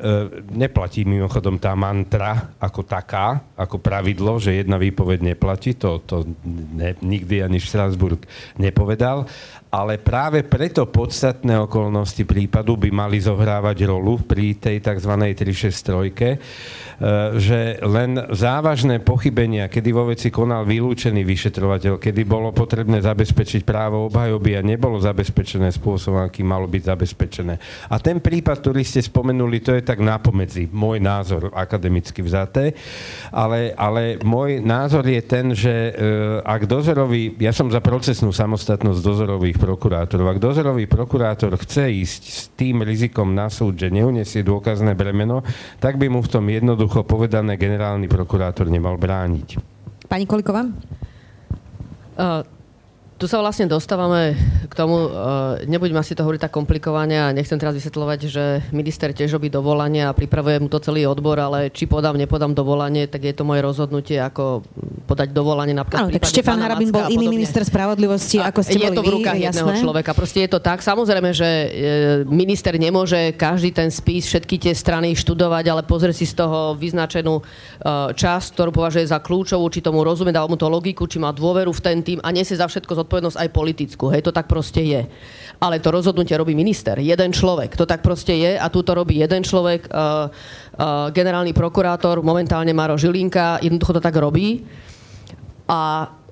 neplatí 0.53 1.01
mimochodom 1.01 1.57
tá 1.57 1.73
mantra 1.73 2.53
ako 2.61 2.85
taká, 2.85 3.41
ako 3.57 3.81
pravidlo, 3.81 4.37
že 4.37 4.61
jedna 4.61 4.77
výpoveď 4.77 5.33
neplatí, 5.33 5.73
to, 5.73 6.05
to 6.05 6.29
ne, 6.77 6.93
nikdy 7.01 7.41
ani 7.41 7.57
Strasburg 7.57 8.21
nepovedal, 8.61 9.25
ale 9.73 9.97
práve 9.97 10.45
preto 10.45 10.85
podstatné 10.85 11.57
okolnosti 11.57 12.21
prípadu 12.21 12.77
by 12.77 12.93
mali 12.93 13.17
zohrávať 13.17 13.87
rolu 13.89 14.21
pri 14.21 14.59
tej 14.61 14.77
tzv. 14.77 15.13
363 15.33 16.91
E, 17.01 17.41
že 17.41 17.81
len 17.81 18.13
závažné 18.29 19.01
pochybenia, 19.01 19.65
kedy 19.65 19.89
vo 19.89 20.05
veci 20.05 20.29
konal 20.29 20.69
vylúčený 20.69 21.25
vyšetrovateľ, 21.25 21.97
kedy 21.97 22.21
bolo 22.29 22.53
potrebné 22.53 23.01
zabezpečiť 23.01 23.65
právo 23.65 24.05
obhajoby 24.05 24.53
a 24.53 24.61
nebolo 24.61 25.01
zabezpečené 25.01 25.73
spôsobom, 25.73 26.21
aký 26.21 26.45
malo 26.45 26.69
byť 26.69 26.83
zabezpečené. 26.85 27.57
A 27.89 27.97
ten 27.97 28.21
prípad, 28.21 28.50
ktorý 28.53 28.85
ste 28.85 29.01
spomenuli, 29.01 29.63
to 29.63 29.73
je 29.73 29.81
tak 29.81 30.03
nápomedzi, 30.03 30.69
môj 30.69 30.99
názor 30.99 31.49
akademicky 31.55 32.21
vzaté, 32.21 32.77
ale, 33.31 33.73
ale 33.73 34.21
môj 34.21 34.61
názor 34.61 35.07
je 35.07 35.21
ten, 35.25 35.55
že 35.55 35.73
e, 35.73 35.91
ak 36.45 36.67
dozorový, 36.67 37.39
ja 37.39 37.55
som 37.55 37.71
za 37.71 37.81
procesnú 37.81 38.29
samostatnosť 38.35 38.99
dozorových 39.01 39.57
prokurátorov, 39.57 40.37
ak 40.37 40.43
dozorový 40.43 40.85
prokurátor 40.85 41.55
chce 41.57 41.87
ísť 41.87 42.21
s 42.27 42.41
tým 42.53 42.83
rizikom 42.85 43.31
na 43.31 43.47
súd, 43.47 43.79
že 43.79 43.89
neuniesie 43.89 44.45
dôkazné 44.45 44.93
bremeno, 44.93 45.41
tak 45.79 45.97
by 45.97 46.11
mu 46.11 46.19
v 46.21 46.31
tom 46.31 46.45
jednoducho 46.51 46.91
jednoducho 46.91 47.07
povedané 47.07 47.55
generálny 47.55 48.07
prokurátor 48.07 48.67
nemal 48.67 48.97
brániť. 48.97 49.59
Pani 50.09 50.25
Koliková? 50.27 50.67
Uh, 52.19 52.43
tu 53.21 53.29
sa 53.29 53.37
vlastne 53.37 53.69
dostávame 53.69 54.33
k 54.65 54.73
tomu, 54.73 55.05
uh, 55.05 55.61
nebudem 55.69 55.93
asi 56.01 56.17
to 56.17 56.25
hovoriť 56.25 56.41
tak 56.41 56.57
komplikovane 56.57 57.21
a 57.21 57.29
nechcem 57.29 57.61
teraz 57.61 57.77
vysvetľovať, 57.77 58.19
že 58.25 58.65
minister 58.73 59.13
tiež 59.13 59.37
robí 59.37 59.53
dovolanie 59.53 60.09
a 60.09 60.17
pripravuje 60.17 60.57
mu 60.57 60.73
to 60.73 60.81
celý 60.81 61.05
odbor, 61.05 61.37
ale 61.37 61.69
či 61.69 61.85
podám, 61.85 62.17
nepodám 62.17 62.57
dovolanie, 62.57 63.05
tak 63.05 63.21
je 63.21 63.37
to 63.37 63.45
moje 63.45 63.61
rozhodnutie, 63.61 64.17
ako 64.17 64.65
podať 65.11 65.35
dovolanie 65.35 65.75
napríklad. 65.75 66.07
Áno, 66.07 66.15
tak 66.15 66.23
Štefan 66.23 66.63
Harabin 66.63 66.87
bol 66.87 67.11
iný 67.11 67.27
minister 67.27 67.67
spravodlivosti, 67.67 68.39
a 68.39 68.47
ako 68.47 68.63
ste 68.63 68.79
je 68.79 68.87
boli 68.87 68.95
to 68.95 69.03
v 69.03 69.11
rukách 69.19 69.35
vy, 69.35 69.43
jedného 69.51 69.71
jasné? 69.75 69.83
človeka. 69.83 70.11
Proste 70.15 70.39
je 70.47 70.49
to 70.55 70.59
tak. 70.63 70.79
Samozrejme, 70.79 71.29
že 71.35 71.49
e, 71.49 71.67
minister 72.23 72.71
nemôže 72.79 73.35
každý 73.35 73.75
ten 73.75 73.91
spis, 73.91 74.23
všetky 74.31 74.55
tie 74.55 74.71
strany 74.71 75.11
študovať, 75.11 75.67
ale 75.67 75.83
pozrie 75.83 76.15
si 76.15 76.23
z 76.23 76.39
toho 76.39 76.79
vyznačenú 76.79 77.43
e, 77.43 77.43
časť, 78.15 78.47
ktorú 78.55 78.71
považuje 78.71 79.11
za 79.11 79.19
kľúčovú, 79.19 79.67
či 79.67 79.83
tomu 79.83 80.07
rozumie, 80.07 80.31
dá 80.31 80.47
mu 80.47 80.55
to 80.55 80.71
logiku, 80.71 81.03
či 81.03 81.19
má 81.19 81.35
dôveru 81.35 81.75
v 81.75 81.81
ten 81.83 81.99
tým 81.99 82.23
a 82.23 82.31
nesie 82.31 82.55
za 82.55 82.71
všetko 82.71 83.03
zodpovednosť 83.03 83.35
aj 83.35 83.49
politickú. 83.51 84.07
Hej, 84.15 84.23
to 84.23 84.31
tak 84.31 84.47
proste 84.47 84.79
je. 84.79 85.01
Ale 85.59 85.83
to 85.83 85.91
rozhodnutie 85.91 86.33
robí 86.39 86.55
minister, 86.55 86.95
jeden 86.97 87.35
človek. 87.35 87.75
To 87.75 87.83
tak 87.83 87.99
proste 88.01 88.33
je 88.33 88.51
a 88.55 88.65
tu 88.71 88.81
to 88.81 88.97
robí 88.97 89.21
jeden 89.21 89.45
človek. 89.45 89.85
Uh, 89.93 90.33
generálny 91.13 91.53
prokurátor, 91.53 92.25
momentálne 92.25 92.73
Maro 92.73 92.97
Žilinka, 92.97 93.61
jednoducho 93.61 93.93
to 93.93 94.01
tak 94.01 94.17
robí. 94.17 94.65
A 95.71 95.79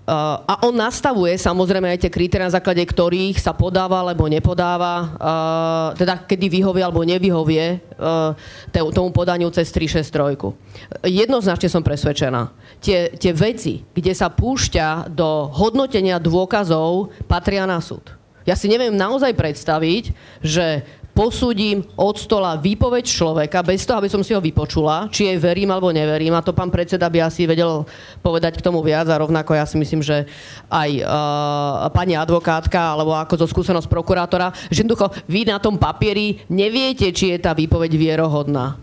Uh, 0.10 0.42
a 0.42 0.66
on 0.66 0.74
nastavuje 0.74 1.38
samozrejme 1.38 1.86
aj 1.86 2.02
tie 2.02 2.10
kritéria, 2.10 2.50
na 2.50 2.58
základe 2.58 2.82
ktorých 2.82 3.38
sa 3.38 3.54
podáva 3.54 4.02
alebo 4.02 4.26
nepodáva, 4.26 5.06
uh, 5.06 5.88
teda 5.94 6.26
kedy 6.26 6.50
vyhovie 6.50 6.82
alebo 6.82 7.06
nevyhovie 7.06 7.78
uh, 7.78 8.34
tomu 8.74 9.14
podaniu 9.14 9.54
cez 9.54 9.70
363. 9.70 11.06
Jednoznačne 11.06 11.70
som 11.70 11.86
presvedčená. 11.86 12.50
Tie, 12.82 13.14
tie 13.22 13.38
veci, 13.38 13.86
kde 13.94 14.18
sa 14.18 14.34
púšťa 14.34 15.14
do 15.14 15.46
hodnotenia 15.54 16.18
dôkazov, 16.18 17.14
patria 17.30 17.70
na 17.70 17.78
súd. 17.78 18.10
Ja 18.50 18.58
si 18.58 18.66
neviem 18.66 18.98
naozaj 18.98 19.38
predstaviť, 19.38 20.10
že 20.42 20.82
posúdim 21.20 21.84
od 22.00 22.16
stola 22.16 22.56
výpoveď 22.56 23.04
človeka 23.04 23.60
bez 23.60 23.84
toho, 23.84 24.00
aby 24.00 24.08
som 24.08 24.24
si 24.24 24.32
ho 24.32 24.40
vypočula, 24.40 25.12
či 25.12 25.28
jej 25.28 25.36
verím 25.36 25.68
alebo 25.68 25.92
neverím. 25.92 26.32
A 26.32 26.40
to 26.40 26.56
pán 26.56 26.72
predseda 26.72 27.12
by 27.12 27.28
asi 27.28 27.44
vedel 27.44 27.84
povedať 28.24 28.56
k 28.56 28.64
tomu 28.64 28.80
viac 28.80 29.04
a 29.12 29.20
rovnako 29.20 29.52
ja 29.52 29.68
si 29.68 29.76
myslím, 29.76 30.00
že 30.00 30.24
aj 30.72 30.90
uh, 31.04 31.92
pani 31.92 32.16
advokátka 32.16 32.96
alebo 32.96 33.12
ako 33.20 33.36
zo 33.36 33.52
skúsenosť 33.52 33.92
prokurátora, 33.92 34.56
že 34.72 34.88
jednoducho 34.88 35.12
vy 35.28 35.44
na 35.44 35.60
tom 35.60 35.76
papieri 35.76 36.40
neviete, 36.48 37.12
či 37.12 37.36
je 37.36 37.44
tá 37.44 37.52
výpoveď 37.52 38.00
vierohodná. 38.00 38.80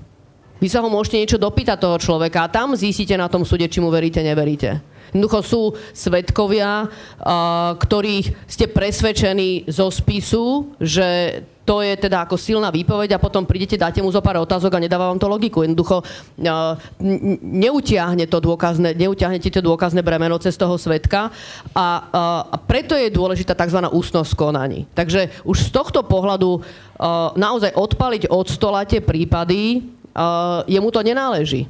Vy 0.60 0.68
sa 0.68 0.84
ho 0.84 0.92
môžete 0.92 1.16
niečo 1.16 1.40
dopýtať 1.40 1.80
toho 1.80 1.96
človeka 1.96 2.44
a 2.44 2.52
tam 2.52 2.76
zistíte 2.76 3.16
na 3.16 3.32
tom 3.32 3.48
súde, 3.48 3.64
či 3.64 3.80
mu 3.80 3.88
veríte, 3.88 4.20
neveríte. 4.20 4.84
Jednoducho 5.16 5.40
sú 5.40 5.62
svetkovia, 5.96 6.84
uh, 6.84 7.72
ktorých 7.80 8.44
ste 8.44 8.68
presvedčení 8.68 9.72
zo 9.72 9.88
spisu, 9.88 10.76
že 10.84 11.40
to 11.66 11.82
je 11.82 11.98
teda 11.98 12.22
ako 12.22 12.38
silná 12.38 12.70
výpoveď 12.70 13.18
a 13.18 13.22
potom 13.22 13.42
prídete, 13.42 13.74
dáte 13.74 13.98
mu 13.98 14.14
zo 14.14 14.22
pár 14.22 14.38
otázok 14.38 14.78
a 14.78 14.82
nedáva 14.86 15.10
vám 15.10 15.18
to 15.18 15.26
logiku. 15.26 15.66
Jednoducho 15.66 16.06
neutiahne 17.42 18.30
to 18.30 18.38
dôkazné, 18.38 18.94
neutiahnete 18.94 19.50
to 19.50 19.58
dôkazné 19.58 20.06
bremeno 20.06 20.38
cez 20.38 20.54
toho 20.54 20.78
svetka 20.78 21.34
a, 21.74 21.86
a 22.46 22.56
preto 22.56 22.94
je 22.94 23.10
dôležitá 23.10 23.58
tzv. 23.58 23.82
ústnosť 23.90 24.32
konaní. 24.38 24.86
Takže 24.94 25.42
už 25.42 25.66
z 25.66 25.70
tohto 25.74 26.06
pohľadu 26.06 26.62
naozaj 27.34 27.74
odpaliť 27.74 28.30
od 28.30 28.46
stola 28.46 28.86
tie 28.86 29.02
prípady, 29.02 29.82
jemu 30.70 30.88
to 30.94 31.02
nenáleží. 31.02 31.66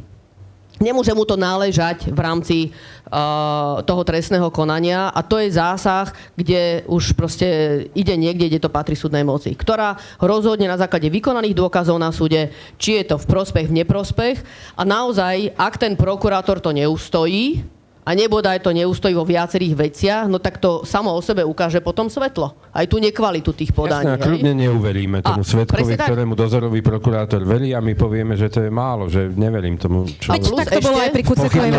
Nemôže 0.76 1.12
mu 1.16 1.24
to 1.24 1.40
náležať 1.40 2.12
v 2.12 2.20
rámci 2.20 2.58
uh, 2.68 3.80
toho 3.80 4.02
trestného 4.04 4.52
konania 4.52 5.08
a 5.08 5.24
to 5.24 5.40
je 5.40 5.56
zásah, 5.56 6.12
kde 6.36 6.84
už 6.84 7.16
proste 7.16 7.48
ide 7.96 8.12
niekde, 8.16 8.52
kde 8.52 8.60
to 8.60 8.68
patrí 8.68 8.92
súdnej 8.92 9.24
moci, 9.24 9.56
ktorá 9.56 9.96
rozhodne 10.20 10.68
na 10.68 10.76
základe 10.76 11.08
vykonaných 11.08 11.56
dôkazov 11.56 11.96
na 11.96 12.12
súde, 12.12 12.52
či 12.76 13.00
je 13.00 13.08
to 13.08 13.16
v 13.16 13.24
prospech, 13.24 13.72
v 13.72 13.76
neprospech. 13.84 14.36
A 14.76 14.82
naozaj, 14.84 15.56
ak 15.56 15.80
ten 15.80 15.96
prokurátor 15.96 16.60
to 16.60 16.76
neustojí, 16.76 17.75
a 18.06 18.10
nebodaj 18.14 18.62
to 18.62 18.70
neustojí 18.70 19.18
vo 19.18 19.26
viacerých 19.26 19.74
veciach, 19.74 20.24
no 20.30 20.38
tak 20.38 20.62
to 20.62 20.86
samo 20.86 21.10
o 21.10 21.18
sebe 21.18 21.42
ukáže 21.42 21.82
potom 21.82 22.06
svetlo. 22.06 22.54
Aj 22.70 22.86
tú 22.86 23.02
nekvalitu 23.02 23.50
tých 23.50 23.74
podaní. 23.74 24.06
Jasne, 24.06 24.14
a 24.14 24.22
kľudne 24.22 24.52
neuveríme 24.54 25.18
tomu 25.26 25.42
a, 25.42 25.48
svetkovi, 25.50 25.98
ktorému 25.98 26.38
dozorový 26.38 26.86
prokurátor 26.86 27.42
verí 27.42 27.74
a 27.74 27.82
my 27.82 27.98
povieme, 27.98 28.38
že 28.38 28.46
to 28.46 28.62
je 28.62 28.70
málo, 28.70 29.10
že 29.10 29.26
neverím 29.34 29.74
tomu. 29.74 30.06
Čo... 30.06 30.30
Veď 30.30 30.54
tak 30.54 30.78
to 30.78 30.80
bolo 30.86 30.98
aj 31.02 31.10
pri 31.10 31.22
Kucekovej 31.26 31.72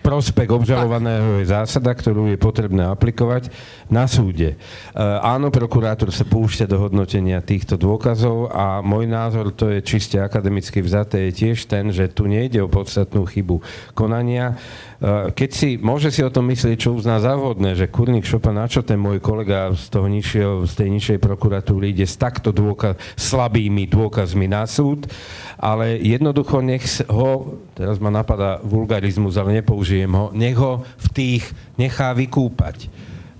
Prospekt 0.00 0.50
obžalovaného 0.50 1.44
je 1.44 1.52
zásada, 1.52 1.92
ktorú 1.92 2.32
je 2.32 2.40
potrebné 2.40 2.88
aplikovať 2.88 3.52
na 3.92 4.08
súde. 4.08 4.56
Uh, 4.96 5.20
áno, 5.20 5.52
prokurátor 5.52 6.08
sa 6.08 6.24
púšťa 6.24 6.64
do 6.64 6.80
hodnotenia 6.80 7.44
týchto 7.44 7.76
dôkazov 7.76 8.48
a 8.48 8.80
môj 8.80 9.04
názor, 9.04 9.52
to 9.52 9.68
je 9.68 9.84
čiste 9.84 10.16
akademicky 10.16 10.80
vzaté, 10.80 11.28
je 11.28 11.44
tiež 11.44 11.68
ten, 11.68 11.92
že 11.92 12.08
tu 12.08 12.24
nejde 12.24 12.64
o 12.64 12.72
podstatnú 12.72 13.28
chybu 13.28 13.60
konania. 13.92 14.56
Uh, 15.02 15.34
keď 15.34 15.50
si, 15.50 15.68
môže 15.82 16.14
si 16.14 16.22
o 16.22 16.30
tom 16.30 16.46
myslieť, 16.46 16.78
čo 16.78 16.94
uzná 16.94 17.18
za 17.18 17.34
vhodné, 17.34 17.74
že 17.74 17.90
kurník 17.90 18.22
šopa, 18.22 18.54
na 18.54 18.70
čo 18.70 18.86
ten 18.86 19.02
môj 19.02 19.18
kolega 19.18 19.74
z, 19.74 19.90
toho 19.90 20.06
nižšieho, 20.06 20.62
z 20.62 20.72
tej 20.78 20.88
nižšej 20.94 21.18
prokuratúry 21.18 21.90
ide 21.90 22.06
s 22.06 22.14
takto 22.14 22.54
dôkaz, 22.54 22.94
slabými 23.18 23.90
dôkazmi 23.90 24.46
na 24.46 24.62
súd, 24.62 25.10
ale 25.58 25.98
jednoducho 25.98 26.62
nech 26.62 26.86
ho, 27.10 27.58
teraz 27.74 27.98
ma 27.98 28.14
napadá 28.14 28.62
vulgarizmus, 28.62 29.34
ale 29.34 29.58
nepoužijem 29.58 30.14
ho, 30.14 30.30
nech 30.30 30.54
ho 30.54 30.86
v 30.86 31.08
tých 31.10 31.50
nechá 31.74 32.14
vykúpať. 32.14 32.86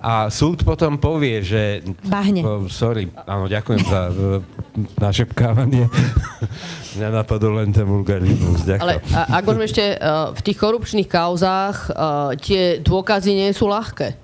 A 0.03 0.26
súd 0.34 0.66
potom 0.66 0.98
povie, 0.98 1.46
že... 1.46 1.86
Bahne. 2.03 2.42
Oh, 2.42 2.66
sorry, 2.66 3.07
áno, 3.22 3.46
ďakujem 3.46 3.82
za 3.86 4.11
našepkávanie. 4.98 5.86
Mňa 6.98 7.09
napadol 7.22 7.62
len 7.62 7.70
ten 7.70 7.86
vulgarizmus. 7.86 8.66
Ďakujem. 8.66 8.82
Ale 8.82 8.94
a, 9.14 9.38
ak 9.38 9.42
môžeme 9.46 9.70
ešte, 9.70 9.84
uh, 9.94 10.34
v 10.34 10.40
tých 10.42 10.59
korupčných 10.59 11.07
kauzách 11.07 11.94
uh, 11.94 12.34
tie 12.34 12.82
dôkazy 12.82 13.30
nie 13.30 13.50
sú 13.55 13.70
ľahké. 13.70 14.18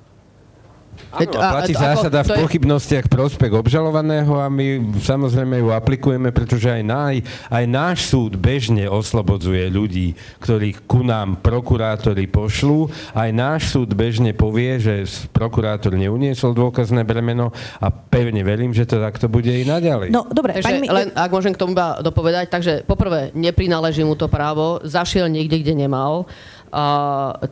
Áno, 1.08 1.32
platí 1.32 1.72
a, 1.72 1.94
zásada 1.94 2.20
v 2.20 2.44
pochybnostiach 2.44 3.08
prospech 3.08 3.52
obžalovaného 3.56 4.36
a 4.36 4.52
my 4.52 4.98
samozrejme 5.00 5.64
ju 5.64 5.68
aplikujeme, 5.72 6.28
pretože 6.30 6.68
aj, 6.68 6.82
náj, 6.84 7.14
aj 7.48 7.64
náš 7.64 7.98
súd 8.12 8.36
bežne 8.36 8.84
oslobodzuje 8.86 9.72
ľudí, 9.72 10.12
ktorých 10.44 10.84
ku 10.84 11.00
nám 11.00 11.40
prokurátori 11.40 12.28
pošlú. 12.28 12.92
Aj 13.16 13.32
náš 13.32 13.72
súd 13.72 13.96
bežne 13.96 14.36
povie, 14.36 14.76
že 14.76 15.08
prokurátor 15.32 15.96
neuniesol 15.96 16.52
dôkazné 16.52 17.08
bremeno 17.08 17.56
a 17.80 17.88
pevne 17.88 18.44
verím, 18.44 18.76
že 18.76 18.84
to 18.84 19.00
takto 19.00 19.32
bude 19.32 19.48
i 19.48 19.64
naďalej. 19.64 20.12
No, 20.12 20.28
dobre, 20.28 20.60
takže, 20.60 20.84
pani... 20.84 20.88
len 20.92 21.08
ak 21.16 21.30
môžem 21.32 21.56
k 21.56 21.60
tomu 21.60 21.72
dopovedať, 21.78 22.52
takže 22.52 22.72
poprvé, 22.84 23.32
neprináleží 23.32 24.04
mu 24.04 24.12
to 24.12 24.28
právo, 24.28 24.84
zašiel 24.84 25.30
niekde, 25.32 25.64
kde 25.64 25.88
nemal. 25.88 26.28
A 26.68 26.84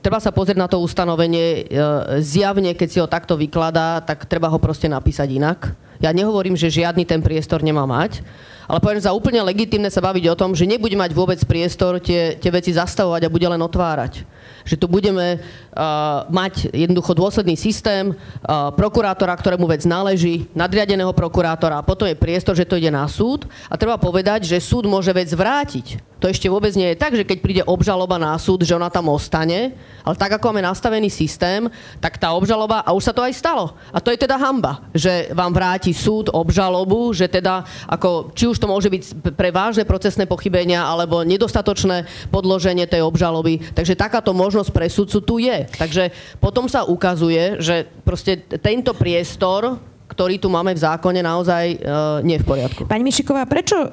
treba 0.05 0.21
sa 0.21 0.29
pozrieť 0.29 0.59
na 0.61 0.69
to 0.69 0.81
ustanovenie. 0.81 1.65
E, 1.65 1.81
zjavne, 2.21 2.77
keď 2.77 2.89
si 2.89 2.99
ho 3.01 3.09
takto 3.09 3.37
vykladá, 3.37 4.05
tak 4.05 4.29
treba 4.29 4.53
ho 4.53 4.59
proste 4.61 4.87
napísať 4.87 5.29
inak. 5.33 5.73
Ja 6.05 6.13
nehovorím, 6.13 6.55
že 6.55 6.69
žiadny 6.69 7.09
ten 7.09 7.25
priestor 7.25 7.65
nemá 7.65 7.89
mať, 7.89 8.21
ale 8.69 8.85
poviem 8.85 9.01
za 9.01 9.17
úplne 9.17 9.41
legitimné 9.41 9.89
sa 9.89 10.05
baviť 10.05 10.25
o 10.29 10.39
tom, 10.39 10.53
že 10.53 10.69
nebude 10.69 10.93
mať 10.93 11.17
vôbec 11.17 11.41
priestor 11.49 11.97
tie, 12.05 12.37
tie 12.37 12.53
veci 12.53 12.77
zastavovať 12.77 13.25
a 13.25 13.33
bude 13.33 13.49
len 13.49 13.61
otvárať 13.65 14.36
že 14.67 14.75
tu 14.75 14.91
budeme 14.91 15.39
uh, 15.39 16.27
mať 16.27 16.75
jednoducho 16.75 17.15
dôsledný 17.15 17.55
systém 17.55 18.11
uh, 18.11 18.75
prokurátora, 18.75 19.39
ktorému 19.39 19.71
vec 19.71 19.87
náleží, 19.87 20.51
nadriadeného 20.53 21.15
prokurátora 21.15 21.81
a 21.81 21.87
potom 21.87 22.11
je 22.11 22.19
priestor, 22.19 22.59
že 22.59 22.67
to 22.67 22.75
ide 22.75 22.91
na 22.91 23.07
súd 23.07 23.47
a 23.71 23.79
treba 23.79 23.95
povedať, 23.95 24.43
že 24.51 24.59
súd 24.59 24.91
môže 24.91 25.15
vec 25.15 25.31
vrátiť. 25.31 26.03
To 26.17 26.33
ešte 26.33 26.49
vôbec 26.49 26.73
nie 26.73 26.97
je 26.97 26.97
tak, 26.97 27.13
že 27.13 27.29
keď 27.29 27.39
príde 27.45 27.63
obžaloba 27.69 28.17
na 28.17 28.33
súd, 28.41 28.65
že 28.65 28.73
ona 28.73 28.89
tam 28.89 29.13
ostane, 29.13 29.77
ale 30.01 30.17
tak, 30.17 30.41
ako 30.41 30.49
máme 30.49 30.65
nastavený 30.65 31.13
systém, 31.13 31.69
tak 32.01 32.17
tá 32.17 32.33
obžaloba, 32.33 32.81
a 32.81 32.97
už 32.97 33.05
sa 33.05 33.13
to 33.13 33.21
aj 33.21 33.37
stalo. 33.37 33.77
A 33.93 34.01
to 34.01 34.09
je 34.09 34.25
teda 34.25 34.41
hamba, 34.41 34.81
že 34.97 35.29
vám 35.37 35.53
vráti 35.53 35.93
súd 35.93 36.33
obžalobu, 36.33 37.13
že 37.13 37.29
teda, 37.29 37.69
ako, 37.85 38.33
či 38.33 38.49
už 38.49 38.57
to 38.57 38.65
môže 38.65 38.89
byť 38.89 39.37
pre 39.37 39.53
vážne 39.53 39.85
procesné 39.85 40.25
pochybenia, 40.25 40.89
alebo 40.89 41.21
nedostatočné 41.21 42.09
podloženie 42.33 42.89
tej 42.89 43.05
obžaloby. 43.05 43.77
Takže 43.77 43.93
takáto 43.93 44.33
možnosť 44.33 44.56
možnosť 44.57 44.73
pre 44.73 44.89
sudcu 44.89 45.19
tu 45.21 45.37
je. 45.37 45.69
Takže 45.69 46.09
potom 46.41 46.65
sa 46.65 46.89
ukazuje, 46.89 47.61
že 47.61 47.85
proste 48.09 48.41
tento 48.65 48.97
priestor 48.97 49.77
ktorý 50.07 50.39
tu 50.39 50.47
máme 50.47 50.71
v 50.71 50.81
zákone, 50.81 51.19
naozaj 51.19 51.83
uh, 51.83 52.23
nie 52.23 52.39
je 52.39 52.43
v 52.47 52.49
poriadku. 52.49 52.81
Pani 52.87 53.03
Mišiková, 53.03 53.43
prečo 53.45 53.75
uh, 53.75 53.91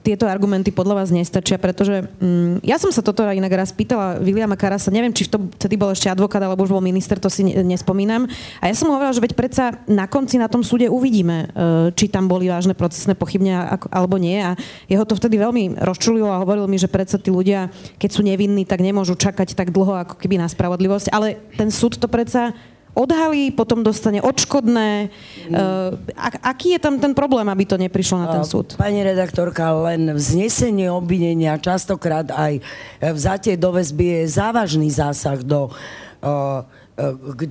tieto 0.00 0.24
argumenty 0.26 0.70
podľa 0.70 1.04
vás 1.04 1.08
nestačia? 1.10 1.58
Pretože 1.60 2.06
um, 2.18 2.58
ja 2.62 2.78
som 2.78 2.90
sa 2.90 3.02
toto 3.04 3.24
inak 3.26 3.52
raz 3.52 3.70
pýtala 3.74 4.18
Williama 4.18 4.54
Karasa, 4.54 4.92
neviem, 4.92 5.12
či 5.12 5.28
vtedy 5.28 5.74
bol 5.76 5.92
ešte 5.92 6.08
advokát, 6.08 6.42
alebo 6.42 6.64
už 6.64 6.72
bol 6.72 6.84
minister, 6.84 7.20
to 7.20 7.28
si 7.28 7.44
nespomínam. 7.44 8.26
A 8.62 8.70
ja 8.70 8.74
som 8.74 8.88
hovorila, 8.88 9.14
že 9.14 9.24
veď 9.24 9.32
predsa 9.36 9.64
na 9.84 10.08
konci 10.08 10.38
na 10.40 10.46
tom 10.46 10.64
súde 10.66 10.88
uvidíme, 10.88 11.50
uh, 11.52 11.88
či 11.92 12.08
tam 12.08 12.26
boli 12.26 12.48
vážne 12.48 12.72
procesné 12.72 13.18
pochybenia 13.18 13.78
alebo 13.90 14.16
nie. 14.16 14.38
A 14.40 14.56
jeho 14.86 15.04
to 15.04 15.18
vtedy 15.18 15.38
veľmi 15.38 15.78
rozčulilo 15.82 16.30
a 16.30 16.40
hovoril 16.40 16.70
mi, 16.70 16.80
že 16.80 16.90
predsa 16.90 17.20
tí 17.20 17.28
ľudia, 17.28 17.68
keď 18.00 18.10
sú 18.10 18.20
nevinní, 18.24 18.64
tak 18.64 18.80
nemôžu 18.80 19.18
čakať 19.18 19.52
tak 19.52 19.74
dlho, 19.74 20.06
ako 20.06 20.14
keby 20.16 20.40
na 20.40 20.48
spravodlivosť. 20.48 21.10
Ale 21.12 21.38
ten 21.58 21.68
súd 21.68 21.98
to 21.98 22.06
predsa 22.08 22.54
odhalí, 22.96 23.50
potom 23.52 23.84
dostane 23.84 24.20
odškodné. 24.22 25.08
Uh, 25.48 25.96
aký 26.44 26.76
je 26.76 26.80
tam 26.80 27.00
ten 27.00 27.12
problém, 27.12 27.48
aby 27.48 27.64
to 27.68 27.76
neprišlo 27.80 28.24
na 28.24 28.28
ten 28.32 28.44
súd? 28.44 28.76
Pani 28.76 29.04
redaktorka, 29.04 29.72
len 29.90 30.12
vznesenie 30.12 30.92
obvinenia, 30.92 31.60
častokrát 31.60 32.28
aj 32.32 32.60
vzatie 33.00 33.56
do 33.56 33.74
väzby 33.74 34.22
je 34.22 34.22
závažný 34.36 34.88
zásah 34.92 35.40
do, 35.40 35.70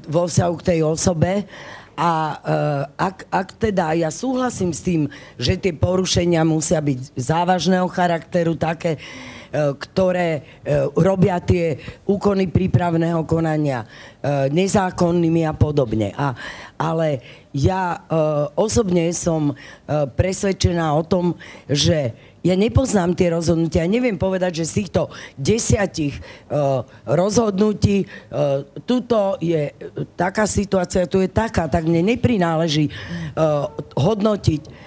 vo 0.07 0.23
vzťahu 0.27 0.53
k 0.59 0.65
tej 0.73 0.79
osobe. 0.83 1.47
A 1.97 2.37
ak, 2.93 3.25
ak 3.33 3.47
teda 3.57 3.97
ja 3.97 4.13
súhlasím 4.13 4.69
s 4.69 4.85
tým, 4.85 5.09
že 5.41 5.57
tie 5.57 5.73
porušenia 5.73 6.45
musia 6.45 6.77
byť 6.77 7.17
závažného 7.17 7.89
charakteru, 7.89 8.53
také, 8.53 9.01
ktoré 9.53 10.29
e, 10.37 10.41
robia 10.97 11.39
tie 11.39 11.79
úkony 12.05 12.51
prípravného 12.51 13.23
konania 13.23 13.83
e, 13.83 13.87
nezákonnými 14.51 15.47
a 15.47 15.53
podobne. 15.55 16.11
A, 16.15 16.35
ale 16.77 17.21
ja 17.57 18.05
osobne 18.53 19.09
som 19.09 19.57
presvedčená 19.89 20.93
o 20.93 21.01
tom, 21.01 21.33
že 21.65 22.13
ja 22.47 22.55
nepoznám 22.55 23.11
tie 23.11 23.33
rozhodnutia. 23.35 23.83
Ja 23.83 23.91
neviem 23.91 24.15
povedať, 24.15 24.63
že 24.63 24.69
z 24.69 24.73
týchto 24.83 25.11
desiatich 25.35 26.15
uh, 26.47 26.87
rozhodnutí 27.03 28.07
uh, 28.07 28.63
tuto 28.87 29.35
je 29.43 29.73
taká 30.15 30.47
situácia, 30.47 31.09
tu 31.09 31.19
je 31.19 31.27
taká, 31.27 31.67
tak 31.67 31.83
mne 31.83 32.15
neprináleží 32.15 32.87
uh, 32.87 33.67
hodnotiť 33.99 34.61
E, 34.63 34.86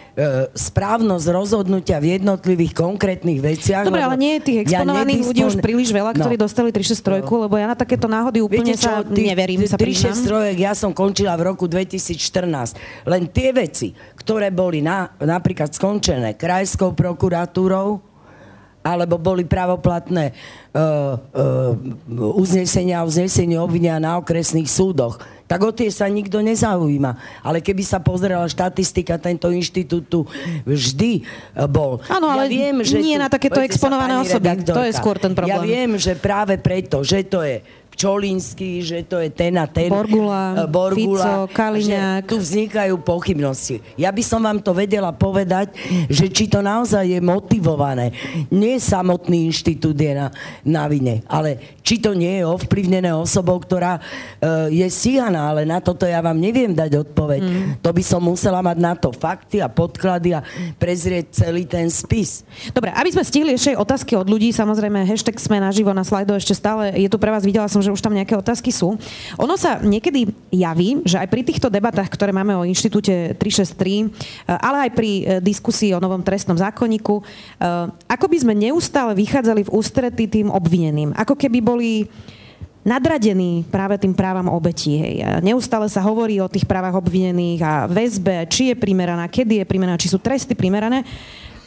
správnosť 0.52 1.26
rozhodnutia 1.30 1.96
v 2.02 2.18
jednotlivých 2.18 2.72
konkrétnych 2.74 3.38
veciach. 3.38 3.86
Dobre, 3.86 4.02
ale 4.02 4.16
nie 4.18 4.32
je 4.38 4.40
tých 4.42 4.58
exponovaných 4.68 5.22
ja 5.22 5.26
ľudí 5.30 5.42
už 5.46 5.56
príliš 5.62 5.90
veľa, 5.94 6.12
ktorí 6.18 6.34
no. 6.36 6.42
dostali 6.44 6.68
363, 6.74 7.24
no. 7.24 7.46
lebo 7.46 7.54
ja 7.56 7.66
na 7.70 7.76
takéto 7.78 8.10
náhody 8.10 8.42
úplne 8.42 8.74
Viete 8.74 8.84
čo, 8.84 8.90
sa 8.90 9.06
neverím, 9.06 9.64
tý, 9.64 9.70
sa 9.70 9.78
363 9.78 10.58
ja 10.60 10.72
som 10.74 10.90
končila 10.90 11.38
v 11.38 11.54
roku 11.54 11.70
2014. 11.70 13.08
Len 13.08 13.22
tie 13.30 13.54
veci, 13.54 13.94
ktoré 14.18 14.50
boli 14.52 14.84
na, 14.84 15.14
napríklad 15.16 15.72
skončené 15.72 16.34
krajskou 16.36 16.92
prokuratúrou, 16.92 18.10
alebo 18.80 19.20
boli 19.20 19.44
pravoplatné 19.44 20.32
uh, 20.72 21.12
uh, 21.12 21.76
uznesenia 22.32 23.04
a 23.04 23.06
uznesenie 23.06 23.60
obvinia 23.60 24.00
na 24.00 24.16
okresných 24.16 24.68
súdoch 24.68 25.20
tak 25.50 25.66
o 25.66 25.74
tie 25.74 25.90
sa 25.90 26.06
nikto 26.06 26.38
nezaujíma. 26.38 27.42
Ale 27.42 27.58
keby 27.58 27.82
sa 27.82 27.98
pozerala 27.98 28.46
štatistika, 28.46 29.18
tento 29.18 29.50
inštitút 29.50 30.06
tu 30.06 30.22
vždy 30.62 31.12
e, 31.18 31.22
bol. 31.66 31.98
Áno, 32.06 32.30
ale 32.30 32.46
ja 32.46 32.70
viem, 32.70 32.86
že 32.86 33.02
nie 33.02 33.18
tu, 33.18 33.22
na 33.26 33.26
takéto 33.26 33.58
exponované 33.58 34.14
osoby. 34.22 34.62
To 34.62 34.86
je 34.86 34.94
skôr 34.94 35.18
ten 35.18 35.34
problém. 35.34 35.58
Ja 35.58 35.58
viem, 35.58 35.98
že 35.98 36.14
práve 36.14 36.54
preto, 36.54 37.02
že 37.02 37.26
to 37.26 37.42
je 37.42 37.66
Čolínsky, 38.00 38.80
že 38.80 39.04
to 39.04 39.20
je 39.20 39.28
ten 39.28 39.60
a 39.60 39.68
ten. 39.68 39.92
Borgula, 39.92 40.56
uh, 40.56 40.70
Borgula 40.70 41.44
Fico, 41.44 41.52
Kaliňák. 41.52 42.24
tu 42.24 42.40
vznikajú 42.40 42.96
pochybnosti. 43.02 43.82
Ja 44.00 44.08
by 44.08 44.22
som 44.24 44.40
vám 44.40 44.64
to 44.64 44.72
vedela 44.72 45.12
povedať, 45.12 45.76
že 46.08 46.32
či 46.32 46.48
to 46.48 46.64
naozaj 46.64 47.04
je 47.04 47.20
motivované. 47.20 48.14
Nie 48.48 48.80
samotný 48.80 49.52
inštitút 49.52 49.98
je 50.00 50.16
na, 50.16 50.32
na 50.64 50.88
vine, 50.88 51.20
ale 51.28 51.76
či 51.84 52.00
to 52.00 52.16
nie 52.16 52.40
je 52.40 52.48
ovplyvnené 52.48 53.12
osobou, 53.12 53.60
ktorá 53.60 53.98
uh, 53.98 54.72
je 54.72 54.86
stíhaná, 54.88 55.39
ale 55.44 55.68
na 55.68 55.84
toto 55.84 56.08
ja 56.08 56.24
vám 56.24 56.40
neviem 56.40 56.72
dať 56.72 57.04
odpoveď. 57.04 57.42
Mm. 57.44 57.70
To 57.84 57.90
by 57.92 58.02
som 58.02 58.24
musela 58.24 58.64
mať 58.64 58.78
na 58.80 58.96
to 58.96 59.12
fakty 59.12 59.60
a 59.60 59.68
podklady 59.68 60.32
a 60.32 60.40
prezrieť 60.80 61.44
celý 61.44 61.68
ten 61.68 61.92
spis. 61.92 62.48
Dobre, 62.72 62.96
aby 62.96 63.12
sme 63.12 63.24
stihli 63.28 63.52
ešte 63.52 63.76
otázky 63.76 64.16
od 64.16 64.24
ľudí, 64.24 64.56
samozrejme 64.56 65.04
hashtag 65.04 65.36
sme 65.36 65.60
naživo 65.60 65.92
na 65.92 66.00
slajdo 66.00 66.32
ešte 66.32 66.56
stále 66.56 66.96
je 66.96 67.12
tu 67.12 67.20
pre 67.20 67.28
vás, 67.28 67.44
videla 67.44 67.68
som, 67.68 67.82
že 67.82 67.90
že 67.90 67.98
už 67.98 68.06
tam 68.06 68.14
nejaké 68.14 68.38
otázky 68.38 68.70
sú. 68.70 68.94
Ono 69.34 69.54
sa 69.58 69.82
niekedy 69.82 70.30
javí, 70.54 71.02
že 71.02 71.18
aj 71.18 71.26
pri 71.26 71.42
týchto 71.42 71.66
debatách, 71.66 72.06
ktoré 72.06 72.30
máme 72.30 72.54
o 72.54 72.62
inštitúte 72.62 73.34
363, 73.34 74.06
eh, 74.06 74.54
ale 74.62 74.86
aj 74.86 74.90
pri 74.94 75.10
eh, 75.10 75.22
diskusii 75.42 75.90
o 75.98 75.98
novom 75.98 76.22
trestnom 76.22 76.54
zákonníku, 76.54 77.18
eh, 77.18 77.90
ako 78.06 78.26
by 78.30 78.36
sme 78.38 78.54
neustále 78.54 79.18
vychádzali 79.18 79.66
v 79.66 79.72
ústrety 79.74 80.30
tým 80.30 80.54
obvineným. 80.54 81.10
Ako 81.18 81.34
keby 81.34 81.58
boli 81.58 82.06
nadradení 82.80 83.64
práve 83.68 84.00
tým 84.00 84.16
právam 84.16 84.48
obetí. 84.48 84.96
Hej. 84.96 85.44
Neustále 85.44 85.88
sa 85.92 86.00
hovorí 86.00 86.40
o 86.40 86.48
tých 86.48 86.64
právach 86.64 86.96
obvinených 86.96 87.60
a 87.60 87.72
väzbe, 87.84 88.48
či 88.48 88.72
je 88.72 88.76
primeraná, 88.76 89.28
kedy 89.28 89.60
je 89.62 89.68
primeraná, 89.68 90.00
či 90.00 90.08
sú 90.08 90.16
tresty 90.16 90.56
primerané. 90.56 91.04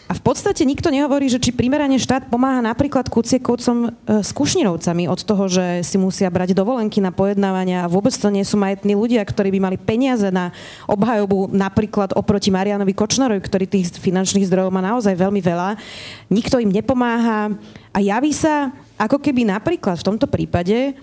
A 0.04 0.12
v 0.12 0.22
podstate 0.22 0.68
nikto 0.68 0.92
nehovorí, 0.92 1.32
že 1.32 1.40
či 1.40 1.56
primerane 1.56 1.96
štát 1.96 2.28
pomáha 2.28 2.60
napríklad 2.60 3.08
kuciekovcom 3.08 3.78
e, 3.88 4.20
s 4.20 4.36
kušnirovcami 4.36 5.08
od 5.08 5.20
toho, 5.24 5.48
že 5.48 5.80
si 5.82 5.96
musia 5.96 6.28
brať 6.28 6.52
dovolenky 6.52 7.00
na 7.00 7.10
pojednávania 7.16 7.82
a 7.82 7.90
vôbec 7.90 8.12
to 8.12 8.28
nie 8.28 8.44
sú 8.44 8.60
majetní 8.60 9.00
ľudia, 9.00 9.24
ktorí 9.24 9.56
by 9.56 9.60
mali 9.64 9.78
peniaze 9.80 10.28
na 10.28 10.52
obhajobu 10.92 11.56
napríklad 11.56 12.12
oproti 12.20 12.52
Marianovi 12.52 12.92
Kočnerovi, 12.92 13.40
ktorý 13.40 13.66
tých 13.66 13.96
finančných 13.96 14.46
zdrojov 14.52 14.76
má 14.76 14.84
naozaj 14.84 15.16
veľmi 15.16 15.40
veľa. 15.40 15.80
Nikto 16.28 16.60
im 16.60 16.70
nepomáha 16.70 17.56
a 17.96 17.98
javí 18.04 18.36
sa, 18.36 18.76
ako 18.98 19.18
keby 19.18 19.48
napríklad 19.48 20.00
v 20.00 20.08
tomto 20.14 20.30
prípade, 20.30 20.92
e, 20.92 20.94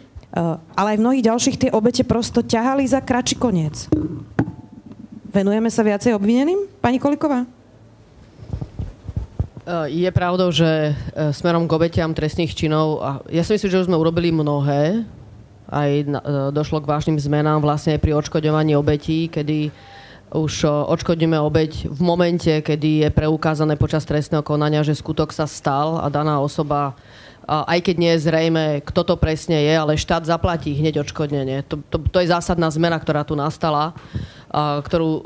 ale 0.75 0.89
aj 0.95 0.99
v 0.99 1.05
mnohých 1.05 1.27
ďalších 1.27 1.57
tie 1.67 1.71
obete 1.75 2.07
prosto 2.07 2.43
ťahali 2.43 2.87
za 2.87 3.03
kračí 3.03 3.35
koniec. 3.39 3.91
Venujeme 5.31 5.71
sa 5.71 5.87
viacej 5.87 6.19
obvineným, 6.19 6.67
pani 6.83 6.99
Koliková? 6.99 7.47
Eh, 9.71 10.03
je 10.03 10.11
pravdou, 10.11 10.51
že 10.51 10.67
eh, 10.67 10.95
smerom 11.31 11.71
k 11.71 11.77
obetiam 11.79 12.11
trestných 12.11 12.57
činov, 12.59 12.99
a 12.99 13.11
ja 13.31 13.47
si 13.47 13.55
myslím, 13.55 13.71
že 13.71 13.81
už 13.85 13.89
sme 13.93 14.01
urobili 14.01 14.35
mnohé, 14.35 15.07
aj 15.71 16.19
došlo 16.51 16.83
k 16.83 16.91
vážnym 16.91 17.15
zmenám 17.15 17.63
vlastne 17.63 17.95
pri 17.95 18.19
odškodňovaní 18.19 18.75
obetí, 18.75 19.31
kedy 19.31 19.71
už 20.35 20.67
odškodníme 20.67 21.39
obeď 21.39 21.87
v 21.87 22.01
momente, 22.03 22.51
kedy 22.51 23.07
je 23.07 23.09
preukázané 23.15 23.79
počas 23.79 24.03
trestného 24.03 24.43
konania, 24.43 24.83
že 24.83 24.99
skutok 24.99 25.31
sa 25.31 25.47
stal 25.47 26.03
a 26.03 26.11
daná 26.11 26.43
osoba 26.43 26.99
aj 27.49 27.79
keď 27.83 27.97
nie 27.99 28.13
je 28.15 28.25
zrejme, 28.31 28.65
kto 28.85 29.01
to 29.03 29.15
presne 29.19 29.59
je, 29.59 29.75
ale 29.75 29.99
štát 29.99 30.23
zaplatí 30.23 30.71
hneď 30.77 31.03
odškodnenie. 31.03 31.67
To, 31.67 31.83
to, 31.89 31.99
to 31.99 32.19
je 32.23 32.31
zásadná 32.31 32.71
zmena, 32.71 32.95
ktorá 33.01 33.27
tu 33.27 33.35
nastala 33.35 33.97
a, 34.51 34.83
ktorú 34.83 35.11
uh, 35.11 35.23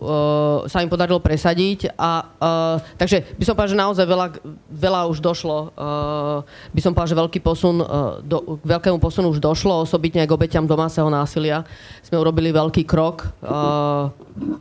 sa 0.68 0.80
im 0.80 0.88
podarilo 0.88 1.20
presadiť. 1.20 1.92
A, 1.96 2.24
uh, 2.24 2.76
takže 2.96 3.24
by 3.36 3.44
som 3.44 3.52
povedal, 3.56 3.72
že 3.72 3.82
naozaj 3.84 4.06
veľa, 4.08 4.26
veľa 4.68 5.00
už 5.12 5.18
došlo. 5.20 5.72
Uh, 5.76 6.44
by 6.72 6.80
som 6.80 6.92
povedal, 6.92 7.12
že 7.12 7.20
veľký 7.24 7.40
posun, 7.44 7.76
uh, 7.80 8.20
do, 8.24 8.60
k 8.60 8.64
veľkému 8.68 9.00
posunu 9.00 9.28
už 9.32 9.40
došlo, 9.40 9.84
osobitne 9.84 10.24
aj 10.24 10.28
k 10.28 10.36
obeťam 10.36 10.64
domáceho 10.68 11.08
násilia. 11.08 11.64
Sme 12.04 12.20
urobili 12.20 12.52
veľký 12.52 12.88
krok 12.88 13.28
uh, 13.44 14.08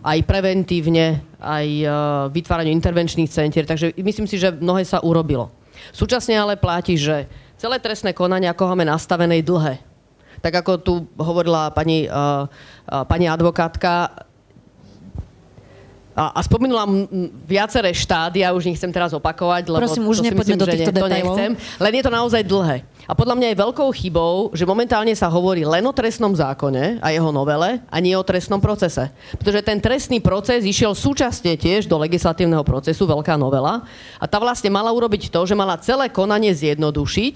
aj 0.04 0.20
preventívne, 0.28 1.24
aj 1.40 1.68
uh, 1.84 1.94
vytváraniu 2.32 2.72
intervenčných 2.72 3.32
centier. 3.32 3.68
Takže 3.68 3.96
myslím 4.00 4.28
si, 4.28 4.40
že 4.40 4.52
mnohé 4.52 4.84
sa 4.88 5.04
urobilo. 5.04 5.52
Súčasne 5.92 6.40
ale 6.40 6.56
platí, 6.56 6.96
že 6.96 7.28
celé 7.64 7.80
trestné 7.80 8.12
konanie, 8.12 8.52
ako 8.52 8.76
máme 8.76 8.84
nastavené, 8.84 9.40
je 9.40 9.48
dlhé. 9.48 9.80
Tak 10.44 10.68
ako 10.68 10.72
tu 10.84 10.94
hovorila 11.16 11.72
pani, 11.72 12.12
uh, 12.12 12.44
uh, 12.44 13.08
pani 13.08 13.32
advokátka, 13.32 14.12
a, 16.14 16.30
a 16.38 16.40
spomenula 16.46 16.86
viaceré 17.50 17.90
štádia, 17.90 18.54
už 18.54 18.70
nechcem 18.70 18.94
teraz 18.94 19.18
opakovať, 19.18 19.66
lebo 19.66 19.82
Prosím, 19.82 20.06
už 20.06 20.22
to 20.22 20.30
myslím, 20.30 20.58
do 20.62 20.70
týchto 20.70 20.94
že 20.94 21.02
to 21.02 21.10
nechcem. 21.10 21.52
Len 21.58 21.94
je 21.98 22.04
to 22.06 22.12
naozaj 22.14 22.42
dlhé. 22.46 22.86
A 23.10 23.18
podľa 23.18 23.36
mňa 23.36 23.48
je 23.52 23.62
veľkou 23.66 23.90
chybou, 23.92 24.54
že 24.54 24.64
momentálne 24.64 25.12
sa 25.18 25.28
hovorí 25.28 25.66
len 25.66 25.84
o 25.84 25.92
trestnom 25.92 26.32
zákone 26.32 27.02
a 27.04 27.12
jeho 27.12 27.34
novele 27.34 27.82
a 27.90 27.98
nie 27.98 28.14
o 28.14 28.24
trestnom 28.24 28.62
procese. 28.62 29.10
Pretože 29.36 29.66
ten 29.66 29.82
trestný 29.82 30.22
proces 30.22 30.64
išiel 30.64 30.94
súčasne 30.94 31.58
tiež 31.58 31.90
do 31.90 32.00
legislatívneho 32.00 32.64
procesu, 32.64 33.04
veľká 33.10 33.36
novela, 33.36 33.84
a 34.22 34.26
tá 34.30 34.38
vlastne 34.38 34.72
mala 34.72 34.94
urobiť 34.94 35.34
to, 35.34 35.42
že 35.44 35.58
mala 35.58 35.82
celé 35.82 36.08
konanie 36.14 36.54
zjednodušiť 36.54 37.36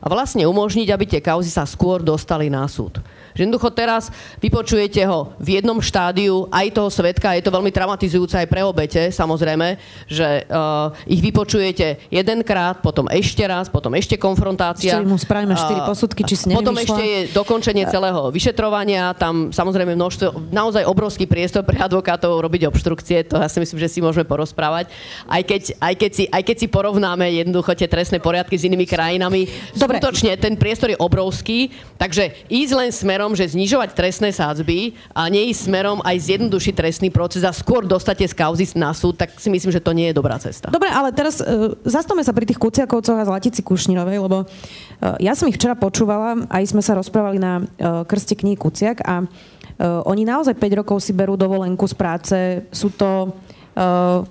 a 0.00 0.06
vlastne 0.08 0.44
umožniť, 0.44 0.88
aby 0.92 1.04
tie 1.08 1.20
kauzy 1.24 1.50
sa 1.50 1.64
skôr 1.64 2.04
dostali 2.04 2.52
na 2.52 2.68
súd. 2.68 3.00
Že 3.32 3.40
jednoducho 3.46 3.70
teraz 3.70 4.10
vypočujete 4.42 5.06
ho 5.06 5.32
v 5.38 5.60
jednom 5.60 5.78
štádiu 5.78 6.50
aj 6.50 6.66
toho 6.74 6.90
svetka, 6.90 7.38
je 7.38 7.44
to 7.46 7.54
veľmi 7.54 7.70
traumatizujúce 7.70 8.34
aj 8.34 8.48
pre 8.50 8.66
obete, 8.66 9.14
samozrejme, 9.14 9.78
že 10.10 10.44
uh, 10.50 10.90
ich 11.06 11.22
vypočujete 11.22 12.10
jedenkrát, 12.10 12.82
potom 12.82 13.06
ešte 13.06 13.46
raz, 13.46 13.70
potom 13.70 13.94
ešte 13.94 14.18
konfrontácia. 14.18 14.98
Ešte 14.98 15.06
mu 15.06 15.14
spravíme 15.14 15.54
štyri 15.54 15.80
posudky, 15.86 16.26
či 16.26 16.34
si 16.34 16.44
Potom 16.50 16.74
ešte 16.74 17.02
je 17.02 17.20
dokončenie 17.30 17.86
celého 17.86 18.34
vyšetrovania, 18.34 19.14
tam 19.14 19.54
samozrejme 19.54 19.94
množstvo, 19.94 20.50
naozaj 20.50 20.82
obrovský 20.82 21.30
priestor 21.30 21.62
pre 21.62 21.78
advokátov 21.78 22.42
robiť 22.42 22.66
obštrukcie, 22.66 23.30
to 23.30 23.38
ja 23.38 23.46
si 23.46 23.62
myslím, 23.62 23.78
že 23.78 23.88
si 23.88 24.02
môžeme 24.02 24.26
porozprávať. 24.26 24.90
Aj 25.30 25.42
keď, 25.46 25.78
aj 25.78 25.94
keď, 25.94 26.10
si, 26.10 26.24
aj 26.26 26.42
keď 26.42 26.56
si 26.58 26.66
porovnáme 26.66 27.26
jednoducho 27.46 27.78
tie 27.78 27.86
trestné 27.86 28.18
poriadky 28.18 28.58
s 28.58 28.66
inými 28.66 28.84
krajinami, 28.84 29.46
Dobre. 29.78 30.02
skutočne 30.02 30.34
ten 30.34 30.58
priestor 30.58 30.90
je 30.90 30.98
obrovský, 30.98 31.70
takže 31.94 32.34
ísť 32.50 32.72
len 32.74 32.90
smer 32.90 33.19
smerom, 33.20 33.36
že 33.36 33.52
znižovať 33.52 33.92
trestné 33.92 34.32
sádzby 34.32 34.96
a 35.12 35.28
nie 35.28 35.52
ísť 35.52 35.68
smerom 35.68 36.00
aj 36.00 36.16
zjednodušiť 36.24 36.72
trestný 36.72 37.08
proces 37.12 37.44
a 37.44 37.52
skôr 37.52 37.84
dostate 37.84 38.24
z 38.24 38.32
kauzy 38.32 38.64
na 38.80 38.96
súd, 38.96 39.20
tak 39.20 39.36
si 39.36 39.52
myslím, 39.52 39.68
že 39.68 39.84
to 39.84 39.92
nie 39.92 40.08
je 40.08 40.16
dobrá 40.16 40.40
cesta. 40.40 40.72
Dobre, 40.72 40.88
ale 40.88 41.12
teraz 41.12 41.36
uh, 41.44 41.76
zastavme 41.84 42.24
sa 42.24 42.32
pri 42.32 42.48
tých 42.48 42.56
Kuciakovcoch 42.56 43.20
a 43.20 43.28
Zlatici 43.28 43.60
Kušnirovej, 43.60 44.24
lebo 44.24 44.48
uh, 44.48 45.20
ja 45.20 45.36
som 45.36 45.52
ich 45.52 45.60
včera 45.60 45.76
počúvala, 45.76 46.48
aj 46.48 46.72
sme 46.72 46.80
sa 46.80 46.96
rozprávali 46.96 47.36
na 47.36 47.60
uh, 47.60 48.08
krste 48.08 48.32
knihy 48.40 48.56
Kuciak 48.56 49.04
a 49.04 49.20
uh, 49.20 50.08
oni 50.08 50.24
naozaj 50.24 50.56
5 50.56 50.80
rokov 50.80 51.04
si 51.04 51.12
berú 51.12 51.36
dovolenku 51.36 51.84
z 51.84 51.92
práce, 52.00 52.36
sú 52.72 52.88
to 52.88 53.36
uh, 53.76 54.24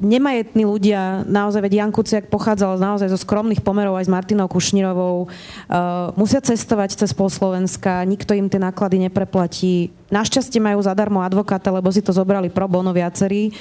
nemajetní 0.00 0.64
ľudia, 0.68 1.24
naozaj, 1.24 1.64
veď 1.64 1.72
Jan 1.80 1.92
Kuciak 1.92 2.28
pochádzal 2.28 2.76
naozaj 2.76 3.08
zo 3.10 3.18
skromných 3.20 3.64
pomerov 3.64 3.96
aj 3.98 4.06
s 4.06 4.12
Martinou 4.12 4.48
Kušnírovou, 4.50 5.26
uh, 5.26 6.12
musia 6.18 6.42
cestovať 6.42 7.00
cez 7.00 7.10
pol 7.16 7.30
Slovenska, 7.32 8.04
nikto 8.04 8.36
im 8.36 8.50
tie 8.50 8.60
náklady 8.60 9.00
nepreplatí. 9.08 9.94
Našťastie 10.12 10.60
majú 10.62 10.82
zadarmo 10.82 11.22
advokáta, 11.22 11.72
lebo 11.72 11.88
si 11.90 12.04
to 12.04 12.12
zobrali 12.12 12.52
pro 12.52 12.68
bono 12.68 12.92
viacerí. 12.92 13.54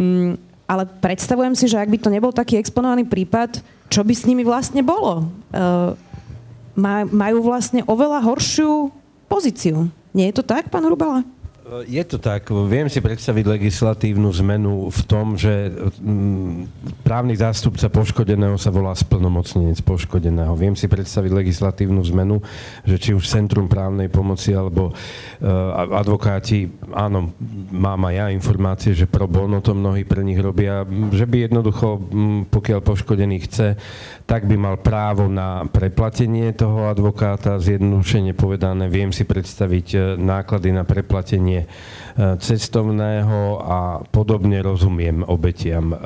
Um, 0.00 0.38
ale 0.70 0.86
predstavujem 0.86 1.58
si, 1.58 1.66
že 1.66 1.82
ak 1.82 1.90
by 1.90 1.98
to 1.98 2.14
nebol 2.14 2.30
taký 2.30 2.54
exponovaný 2.58 3.02
prípad, 3.02 3.58
čo 3.90 4.06
by 4.06 4.14
s 4.14 4.26
nimi 4.30 4.46
vlastne 4.46 4.86
bolo? 4.86 5.26
Uh, 5.50 5.98
majú 7.10 7.42
vlastne 7.42 7.82
oveľa 7.84 8.22
horšiu 8.22 8.88
pozíciu. 9.26 9.90
Nie 10.14 10.30
je 10.30 10.40
to 10.40 10.44
tak, 10.46 10.70
pán 10.70 10.86
Rubala? 10.86 11.26
Je 11.70 12.02
to 12.02 12.18
tak. 12.18 12.50
Viem 12.50 12.90
si 12.90 12.98
predstaviť 12.98 13.46
legislatívnu 13.46 14.26
zmenu 14.42 14.90
v 14.90 15.00
tom, 15.06 15.38
že 15.38 15.70
mm, 16.02 16.66
právny 17.06 17.38
zástupca 17.38 17.86
poškodeného 17.86 18.58
sa 18.58 18.74
volá 18.74 18.90
splnomocnenec 18.90 19.78
poškodeného. 19.86 20.50
Viem 20.58 20.74
si 20.74 20.90
predstaviť 20.90 21.30
legislatívnu 21.30 22.02
zmenu, 22.10 22.42
že 22.82 22.98
či 22.98 23.10
už 23.14 23.22
Centrum 23.22 23.70
právnej 23.70 24.10
pomoci 24.10 24.50
alebo 24.50 24.90
uh, 24.90 25.94
advokáti, 25.94 26.66
áno, 26.90 27.30
mám 27.70 28.02
aj 28.10 28.14
ja 28.18 28.26
informácie, 28.34 28.90
že 28.90 29.06
pro 29.06 29.30
bono 29.30 29.62
to 29.62 29.70
mnohí 29.70 30.02
pre 30.02 30.26
nich 30.26 30.42
robia, 30.42 30.82
že 31.14 31.22
by 31.22 31.46
jednoducho, 31.46 32.02
pokiaľ 32.50 32.80
poškodený 32.82 33.46
chce, 33.46 33.78
tak 34.30 34.46
by 34.46 34.54
mal 34.54 34.78
právo 34.78 35.26
na 35.26 35.66
preplatenie 35.66 36.54
toho 36.54 36.86
advokáta, 36.86 37.58
zjednodušene 37.58 38.30
povedané, 38.30 38.86
viem 38.86 39.10
si 39.10 39.26
predstaviť 39.26 39.86
e, 39.90 39.98
náklady 40.14 40.70
na 40.70 40.86
preplatenie 40.86 41.66
cestovného 42.18 43.60
a 43.60 43.80
podobne 44.08 44.58
rozumiem 44.60 45.22
obetiam. 45.26 45.94
E, 45.94 45.96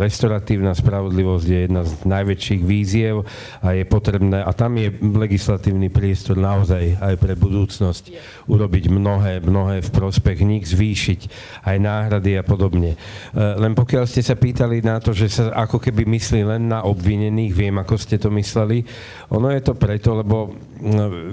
restoratívna 0.00 0.74
spravodlivosť 0.74 1.46
je 1.46 1.60
jedna 1.68 1.82
z 1.86 1.92
najväčších 2.04 2.62
víziev 2.62 3.24
a 3.62 3.76
je 3.76 3.84
potrebné, 3.86 4.42
a 4.42 4.50
tam 4.52 4.76
je 4.76 4.90
legislatívny 5.00 5.88
priestor 5.88 6.36
naozaj 6.40 6.98
aj 6.98 7.14
pre 7.20 7.38
budúcnosť 7.38 8.04
urobiť 8.50 8.84
mnohé, 8.90 9.40
mnohé 9.44 9.84
v 9.84 9.90
prospech 9.94 10.38
nich, 10.42 10.64
zvýšiť 10.68 11.20
aj 11.64 11.76
náhrady 11.78 12.40
a 12.40 12.42
podobne. 12.42 12.94
E, 12.94 12.98
len 13.38 13.72
pokiaľ 13.72 14.04
ste 14.08 14.20
sa 14.24 14.34
pýtali 14.34 14.82
na 14.82 14.98
to, 14.98 15.14
že 15.14 15.30
sa 15.30 15.44
ako 15.54 15.78
keby 15.78 16.04
myslí 16.08 16.42
len 16.44 16.68
na 16.68 16.82
obvinených, 16.84 17.52
viem, 17.54 17.76
ako 17.78 17.94
ste 17.96 18.18
to 18.18 18.28
mysleli, 18.34 18.82
ono 19.30 19.50
je 19.50 19.62
to 19.62 19.74
preto, 19.78 20.18
lebo 20.18 20.52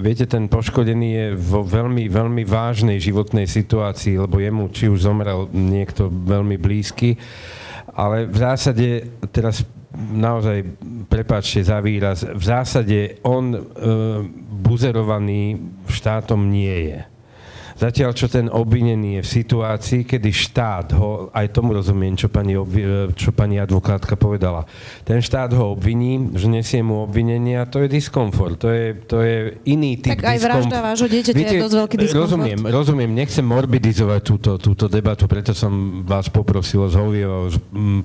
viete, 0.00 0.24
ten 0.24 0.48
poškodený 0.48 1.08
je 1.12 1.26
vo 1.36 1.60
veľmi, 1.60 2.08
veľmi 2.08 2.42
vážnej 2.48 2.96
životnej 2.96 3.44
situácii, 3.44 4.16
lebo 4.16 4.40
jemu 4.40 4.72
či 4.72 4.88
už 4.88 5.04
zomrel 5.04 5.52
niekto 5.52 6.08
veľmi 6.08 6.56
blízky, 6.56 7.20
ale 7.92 8.24
v 8.24 8.36
zásade 8.40 8.88
teraz 9.28 9.60
naozaj, 9.92 10.64
prepáčte 11.04 11.60
za 11.60 11.76
výraz, 11.84 12.24
v 12.24 12.44
zásade 12.44 13.20
on 13.28 13.52
e, 13.52 13.60
buzerovaný 14.64 15.60
štátom 15.84 16.48
nie 16.48 16.88
je. 16.88 17.11
Zatiaľ, 17.82 18.14
čo 18.14 18.30
ten 18.30 18.46
obvinený 18.46 19.18
je 19.18 19.22
v 19.26 19.32
situácii, 19.42 20.06
kedy 20.06 20.30
štát 20.30 20.94
ho, 20.94 21.34
aj 21.34 21.50
tomu 21.50 21.74
rozumiem, 21.74 22.14
čo 22.14 22.30
pani, 22.30 22.54
čo 23.18 23.34
pani 23.34 23.58
advokátka 23.58 24.14
povedala, 24.14 24.62
ten 25.02 25.18
štát 25.18 25.50
ho 25.58 25.74
obviní, 25.74 26.30
že 26.38 26.46
nesie 26.46 26.78
mu 26.78 27.02
obvinenia, 27.02 27.66
to 27.66 27.82
je 27.82 27.90
diskomfort, 27.90 28.54
to 28.62 28.70
je, 28.70 28.94
to 29.02 29.18
je 29.18 29.58
iný 29.66 29.98
typ 29.98 30.14
Tak 30.14 30.30
aj 30.30 30.38
vražda 30.38 30.78
vášho 30.78 31.10
dieťaťa 31.10 31.42
je 31.42 31.58
dosť 31.58 31.76
veľký 31.82 31.96
diskomfort. 31.98 32.22
Rozumiem, 32.22 32.60
rozumiem, 32.70 33.10
nechcem 33.18 33.42
morbidizovať 33.42 34.20
túto, 34.22 34.50
túto 34.62 34.86
debatu, 34.86 35.26
preto 35.26 35.50
som 35.50 36.06
vás 36.06 36.30
poprosil 36.30 36.86
o 36.86 36.88
zhovievo, 36.88 37.50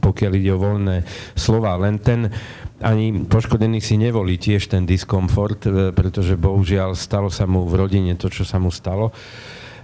pokiaľ 0.02 0.32
ide 0.42 0.58
o 0.58 0.62
voľné 0.62 1.06
slova, 1.38 1.78
len 1.78 2.02
ten, 2.02 2.34
ani 2.82 3.30
poškodený 3.30 3.78
si 3.78 4.02
nevolí 4.02 4.42
tiež 4.42 4.74
ten 4.74 4.90
diskomfort, 4.90 5.70
e, 5.70 5.94
pretože 5.94 6.34
bohužiaľ 6.34 6.98
stalo 6.98 7.30
sa 7.30 7.46
mu 7.46 7.62
v 7.70 7.78
rodine 7.78 8.18
to, 8.18 8.34
čo 8.34 8.42
sa 8.42 8.58
mu 8.58 8.74
stalo. 8.74 9.14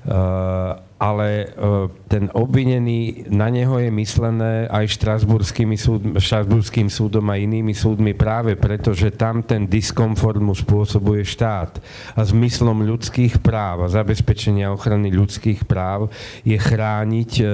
Eh, 0.03 0.71
ale 0.99 1.47
eh, 1.47 1.47
ten 2.11 2.27
obvinený, 2.27 3.31
na 3.31 3.47
neho 3.47 3.79
je 3.79 3.87
myslené 3.87 4.67
aj 4.67 4.99
súd, 5.79 6.19
štrasburským 6.19 6.91
súdom 6.91 7.23
a 7.31 7.39
inými 7.39 7.71
súdmi 7.71 8.11
práve 8.11 8.59
preto, 8.59 8.91
že 8.91 9.15
tam 9.15 9.39
ten 9.47 9.63
diskomfort 9.63 10.43
mu 10.43 10.51
spôsobuje 10.51 11.23
štát. 11.23 11.79
A 12.19 12.21
zmyslom 12.27 12.83
ľudských 12.83 13.39
práv 13.39 13.87
a 13.87 13.91
zabezpečenia 13.91 14.75
ochrany 14.75 15.07
ľudských 15.07 15.63
práv 15.63 16.11
je 16.43 16.59
chrániť 16.59 17.31
eh, 17.39 17.47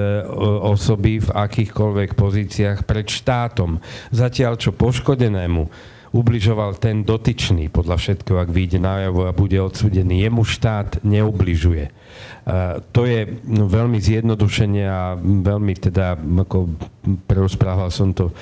osoby 0.66 1.22
v 1.22 1.30
akýchkoľvek 1.30 2.18
pozíciách 2.18 2.82
pred 2.90 3.06
štátom. 3.06 3.78
Zatiaľ, 4.10 4.58
čo 4.58 4.74
poškodenému 4.74 5.70
ubližoval 6.10 6.82
ten 6.82 7.06
dotyčný, 7.06 7.70
podľa 7.70 8.02
všetkého, 8.02 8.42
ak 8.42 8.50
vyjde 8.50 8.82
najavo 8.82 9.30
a 9.30 9.36
bude 9.36 9.62
odsudený. 9.62 10.26
Jemu 10.26 10.42
štát 10.42 11.06
neubližuje. 11.06 11.94
To 12.98 13.02
je 13.06 13.30
no, 13.46 13.70
veľmi 13.70 14.02
zjednodušenie 14.02 14.86
a 14.90 15.14
veľmi 15.22 15.74
teda, 15.78 16.18
ako 16.18 16.74
prerozprával 17.30 17.94
som 17.94 18.10
to 18.10 18.34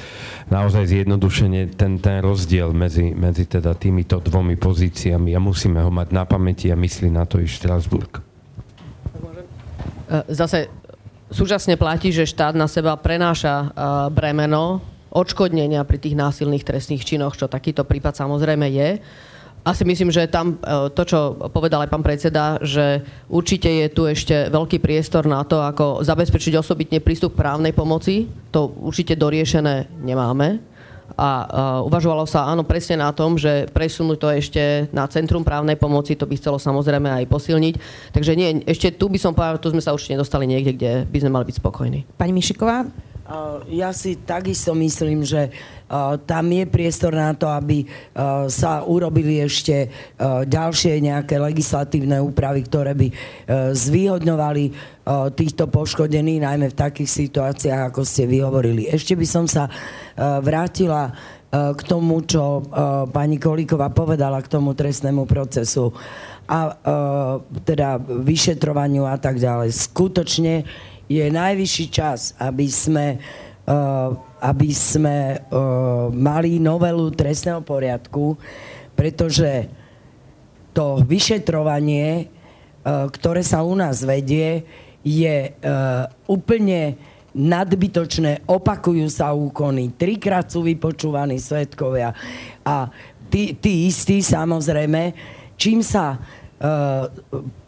naozaj 0.47 0.87
zjednodušenie, 0.87 1.75
ten, 1.75 1.99
ten 1.99 2.23
rozdiel 2.23 2.71
medzi, 2.71 3.11
medzi 3.11 3.43
teda 3.43 3.75
týmito 3.75 4.23
dvomi 4.23 4.55
pozíciami 4.55 5.35
a 5.35 5.39
musíme 5.43 5.83
ho 5.83 5.91
mať 5.91 6.15
na 6.15 6.23
pamäti 6.23 6.71
a 6.71 6.79
myslí 6.79 7.11
na 7.11 7.27
to 7.27 7.43
i 7.43 7.47
Štrasburg. 7.51 8.23
Zase 10.31 10.71
súčasne 11.27 11.75
platí, 11.75 12.15
že 12.15 12.23
štát 12.23 12.55
na 12.55 12.71
seba 12.71 12.95
prenáša 12.95 13.75
bremeno 14.07 14.79
odškodnenia 15.11 15.83
pri 15.87 15.97
tých 15.97 16.15
násilných 16.15 16.67
trestných 16.67 17.03
činoch, 17.03 17.35
čo 17.35 17.51
takýto 17.51 17.83
prípad 17.87 18.17
samozrejme 18.17 18.67
je. 18.71 18.89
Asi 19.67 19.83
myslím, 19.83 20.15
že 20.15 20.31
tam 20.31 20.55
to, 20.95 21.03
čo 21.03 21.19
povedal 21.51 21.83
aj 21.83 21.91
pán 21.91 21.99
predseda, 21.99 22.55
že 22.63 23.03
určite 23.27 23.67
je 23.67 23.87
tu 23.91 24.07
ešte 24.07 24.47
veľký 24.47 24.79
priestor 24.79 25.27
na 25.27 25.43
to, 25.43 25.59
ako 25.59 26.07
zabezpečiť 26.07 26.55
osobitne 26.55 27.03
prístup 27.03 27.35
právnej 27.35 27.75
pomoci. 27.75 28.31
To 28.55 28.71
určite 28.79 29.19
doriešené 29.19 29.91
nemáme 29.99 30.63
a 31.15 31.29
uh, 31.81 31.87
uvažovalo 31.87 32.27
sa 32.27 32.51
áno 32.51 32.67
presne 32.67 32.99
na 32.99 33.15
tom, 33.15 33.39
že 33.39 33.65
presunúť 33.71 34.17
to 34.19 34.27
ešte 34.27 34.63
na 34.91 35.07
Centrum 35.07 35.41
právnej 35.41 35.79
pomoci, 35.79 36.19
to 36.19 36.27
by 36.27 36.35
chcelo 36.35 36.59
samozrejme 36.59 37.07
aj 37.07 37.31
posilniť. 37.31 37.75
Takže 38.11 38.31
nie, 38.35 38.61
ešte 38.67 38.91
tu 38.91 39.07
by 39.07 39.15
som 39.15 39.31
povedal, 39.31 39.57
tu 39.57 39.71
sme 39.71 39.79
sa 39.79 39.95
určite 39.95 40.19
nedostali 40.19 40.43
niekde, 40.45 40.75
kde 40.75 40.91
by 41.07 41.17
sme 41.23 41.31
mali 41.31 41.47
byť 41.47 41.55
spokojní. 41.63 41.99
Pani 42.19 42.33
Mišiková? 42.35 42.85
Ja 43.67 43.91
si 43.91 44.15
takisto 44.23 44.71
myslím, 44.71 45.27
že 45.27 45.51
tam 46.23 46.45
je 46.47 46.63
priestor 46.63 47.11
na 47.11 47.35
to, 47.35 47.51
aby 47.51 47.83
sa 48.47 48.87
urobili 48.87 49.43
ešte 49.43 49.91
ďalšie 50.47 51.03
nejaké 51.03 51.35
legislatívne 51.35 52.23
úpravy, 52.23 52.63
ktoré 52.63 52.95
by 52.95 53.07
zvýhodňovali 53.75 54.65
týchto 55.35 55.67
poškodených, 55.67 56.43
najmä 56.43 56.67
v 56.71 56.79
takých 56.79 57.27
situáciách, 57.27 57.91
ako 57.91 58.07
ste 58.07 58.27
vyhovorili. 58.27 58.87
Ešte 58.87 59.19
by 59.19 59.27
som 59.27 59.43
sa 59.43 59.67
vrátila 60.17 61.11
k 61.51 61.81
tomu, 61.87 62.23
čo 62.27 62.63
pani 63.11 63.39
Kolíková 63.39 63.91
povedala 63.91 64.43
k 64.43 64.51
tomu 64.51 64.75
trestnému 64.75 65.23
procesu 65.23 65.91
a 66.47 66.75
teda 67.63 67.99
vyšetrovaniu 67.99 69.03
a 69.03 69.19
tak 69.19 69.39
ďalej. 69.39 69.71
Skutočne 69.71 70.63
je 71.07 71.23
najvyšší 71.31 71.85
čas, 71.87 72.35
aby 72.35 72.67
sme, 72.67 73.17
uh, 73.67 74.11
aby 74.43 74.69
sme 74.75 75.39
uh, 75.39 76.11
mali 76.11 76.59
novelu 76.59 77.11
trestného 77.15 77.63
poriadku, 77.63 78.35
pretože 78.93 79.71
to 80.75 81.01
vyšetrovanie, 81.01 82.27
uh, 82.27 83.07
ktoré 83.07 83.41
sa 83.41 83.63
u 83.63 83.73
nás 83.73 84.03
vedie, 84.03 84.67
je 85.07 85.55
úplne 86.27 86.99
nadbytočné, 87.31 88.43
opakujú 88.43 89.07
sa 89.07 89.31
úkony, 89.31 89.95
trikrát 89.95 90.51
sú 90.51 90.67
vypočúvaní 90.67 91.39
svetkovia 91.39 92.11
a 92.67 92.91
tí, 93.31 93.55
tí 93.55 93.87
istí 93.87 94.19
samozrejme, 94.19 95.15
čím 95.55 95.79
sa 95.79 96.17
uh, 96.17 97.07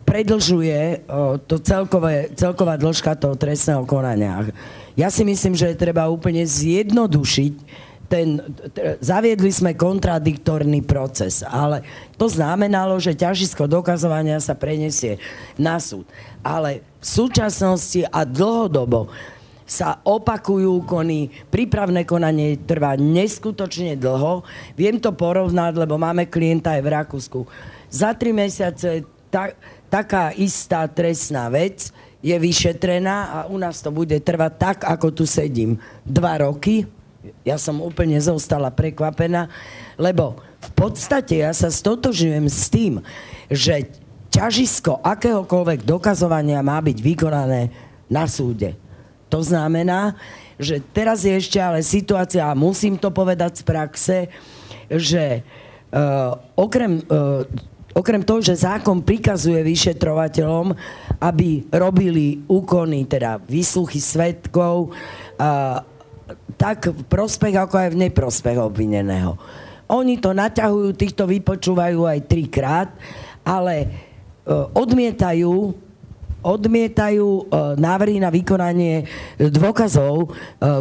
predlžuje 0.10 1.05
to 1.45 1.62
celkové, 1.62 2.34
celková 2.34 2.82
dĺžka 2.82 3.14
toho 3.14 3.38
trestného 3.38 3.86
konania. 3.86 4.49
Ja 4.97 5.14
si 5.14 5.22
myslím, 5.22 5.53
že 5.53 5.78
treba 5.78 6.10
úplne 6.10 6.41
zjednodušiť 6.41 7.53
ten, 8.10 8.41
zaviedli 8.97 9.53
sme 9.53 9.78
kontradiktorný 9.78 10.82
proces, 10.82 11.45
ale 11.45 11.86
to 12.18 12.26
znamenalo, 12.26 12.97
že 12.97 13.14
ťažisko 13.14 13.70
dokazovania 13.70 14.41
sa 14.41 14.57
prenesie 14.57 15.22
na 15.62 15.78
súd. 15.78 16.10
Ale 16.41 16.82
v 16.97 17.05
súčasnosti 17.05 18.01
a 18.10 18.26
dlhodobo 18.26 19.14
sa 19.70 20.01
opakujú 20.01 20.89
kony, 20.89 21.30
prípravné 21.53 22.01
konanie 22.01 22.57
trvá 22.57 22.97
neskutočne 22.97 23.93
dlho. 24.01 24.41
Viem 24.74 24.97
to 24.97 25.14
porovnať, 25.14 25.78
lebo 25.78 26.01
máme 26.01 26.26
klienta 26.26 26.74
aj 26.74 26.82
v 26.82 26.89
Rakúsku. 26.89 27.39
Za 27.93 28.18
tri 28.18 28.34
mesiace 28.34 29.05
tak, 29.30 29.53
taká 29.89 30.31
istá 30.37 30.85
trestná 30.85 31.49
vec 31.49 31.89
je 32.21 32.35
vyšetrená 32.35 33.17
a 33.31 33.37
u 33.49 33.57
nás 33.57 33.81
to 33.81 33.89
bude 33.89 34.15
trvať 34.21 34.53
tak, 34.55 34.77
ako 34.85 35.11
tu 35.11 35.25
sedím. 35.25 35.81
Dva 36.05 36.39
roky. 36.39 36.85
Ja 37.43 37.59
som 37.59 37.83
úplne 37.83 38.15
zostala 38.23 38.71
prekvapená, 38.71 39.51
lebo 39.99 40.39
v 40.59 40.69
podstate 40.71 41.43
ja 41.43 41.51
sa 41.51 41.67
stotožujem 41.67 42.47
s 42.47 42.71
tým, 42.71 43.03
že 43.51 43.91
ťažisko 44.31 45.03
akéhokoľvek 45.03 45.83
dokazovania 45.83 46.63
má 46.63 46.79
byť 46.79 46.97
vykonané 47.01 47.71
na 48.07 48.23
súde. 48.29 48.77
To 49.27 49.43
znamená, 49.43 50.15
že 50.59 50.83
teraz 50.91 51.23
je 51.23 51.33
ešte 51.33 51.59
ale 51.59 51.83
situácia, 51.83 52.43
a 52.43 52.57
musím 52.57 52.99
to 52.99 53.11
povedať 53.11 53.61
z 53.61 53.63
praxe, 53.63 54.17
že 54.91 55.39
uh, 55.39 56.35
okrem 56.57 56.99
uh, 57.07 57.45
okrem 57.99 58.23
toho, 58.23 58.39
že 58.39 58.63
zákon 58.63 59.03
prikazuje 59.03 59.59
vyšetrovateľom, 59.59 60.71
aby 61.19 61.67
robili 61.67 62.39
úkony, 62.47 63.03
teda 63.03 63.43
výsluchy 63.43 63.99
svetkov, 63.99 64.95
a, 65.35 65.83
tak 66.55 66.91
v 66.91 67.03
prospech 67.07 67.55
ako 67.59 67.75
aj 67.75 67.89
v 67.91 67.99
neprospech 68.07 68.57
obvineného. 68.59 69.35
Oni 69.89 70.21
to 70.21 70.31
naťahujú, 70.31 70.95
týchto 70.95 71.25
vypočúvajú 71.25 72.05
aj 72.05 72.19
trikrát, 72.29 72.89
ale 73.41 73.75
e, 73.83 73.87
odmietajú 74.77 75.73
odmietajú 76.39 77.27
e, 77.27 77.43
návrhy 77.75 78.23
na 78.23 78.31
vykonanie 78.31 79.03
dôkazov, 79.35 80.23
e, 80.23 80.27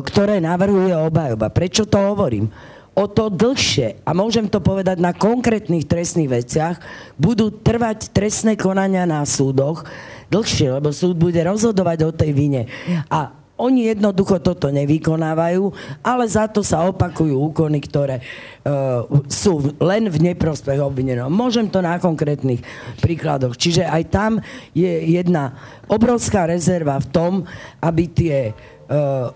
ktoré 0.06 0.38
navrhuje 0.38 0.94
obhajoba. 0.94 1.50
Prečo 1.50 1.82
to 1.82 1.98
hovorím? 1.98 2.46
O 2.99 3.07
to 3.07 3.30
dlhšie, 3.30 4.03
a 4.03 4.11
môžem 4.11 4.51
to 4.51 4.59
povedať 4.59 4.99
na 4.99 5.14
konkrétnych 5.14 5.86
trestných 5.86 6.42
veciach, 6.42 6.82
budú 7.14 7.55
trvať 7.55 8.11
trestné 8.11 8.59
konania 8.59 9.07
na 9.07 9.22
súdoch 9.22 9.86
dlhšie, 10.34 10.82
lebo 10.82 10.90
súd 10.90 11.14
bude 11.14 11.38
rozhodovať 11.38 11.99
o 12.03 12.11
tej 12.11 12.34
vine. 12.34 12.66
A 13.07 13.38
oni 13.59 13.90
jednoducho 13.90 14.38
toto 14.38 14.70
nevykonávajú, 14.70 15.74
ale 16.07 16.24
za 16.30 16.46
to 16.46 16.62
sa 16.62 16.86
opakujú 16.86 17.34
úkony, 17.51 17.82
ktoré 17.82 18.22
uh, 18.22 19.03
sú 19.26 19.74
len 19.82 20.07
v 20.07 20.30
neprospech 20.30 20.78
obvineného. 20.78 21.26
Môžem 21.26 21.66
to 21.66 21.82
na 21.82 21.99
konkrétnych 21.99 22.62
príkladoch. 23.03 23.59
Čiže 23.59 23.82
aj 23.82 24.03
tam 24.14 24.32
je 24.78 25.11
jedna 25.11 25.59
obrovská 25.90 26.46
rezerva 26.46 27.03
v 27.03 27.11
tom, 27.11 27.32
aby 27.82 28.05
tie 28.07 28.36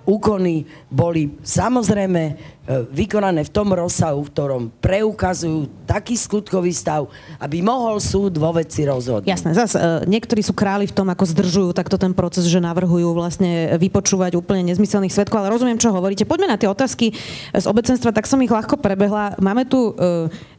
úkony 0.09 0.65
boli 0.89 1.37
samozrejme 1.45 2.23
uh, 2.33 2.89
vykonané 2.89 3.45
v 3.45 3.53
tom 3.53 3.69
rozsahu, 3.69 4.25
v 4.25 4.33
ktorom 4.33 4.63
preukazujú 4.81 5.69
taký 5.85 6.17
skutkový 6.17 6.73
stav, 6.73 7.05
aby 7.37 7.61
mohol 7.61 8.01
súd 8.01 8.41
vo 8.41 8.49
veci 8.57 8.89
rozhodnúť. 8.89 9.29
Jasné, 9.29 9.53
zase 9.53 9.77
uh, 9.77 10.09
niektorí 10.09 10.41
sú 10.41 10.57
králi 10.57 10.89
v 10.89 10.97
tom, 10.97 11.13
ako 11.13 11.29
zdržujú 11.29 11.77
takto 11.77 12.01
ten 12.01 12.17
proces, 12.17 12.49
že 12.49 12.65
navrhujú 12.65 13.13
vlastne 13.13 13.77
vypočúvať 13.77 14.41
úplne 14.41 14.73
nezmyselných 14.73 15.13
svetkov, 15.13 15.45
ale 15.45 15.53
rozumiem, 15.53 15.77
čo 15.77 15.93
hovoríte. 15.93 16.25
Poďme 16.25 16.49
na 16.49 16.57
tie 16.57 16.73
otázky 16.73 17.13
z 17.53 17.67
obecenstva, 17.69 18.17
tak 18.17 18.25
som 18.25 18.41
ich 18.41 18.49
ľahko 18.49 18.81
prebehla. 18.81 19.37
Máme 19.37 19.69
tu 19.69 19.93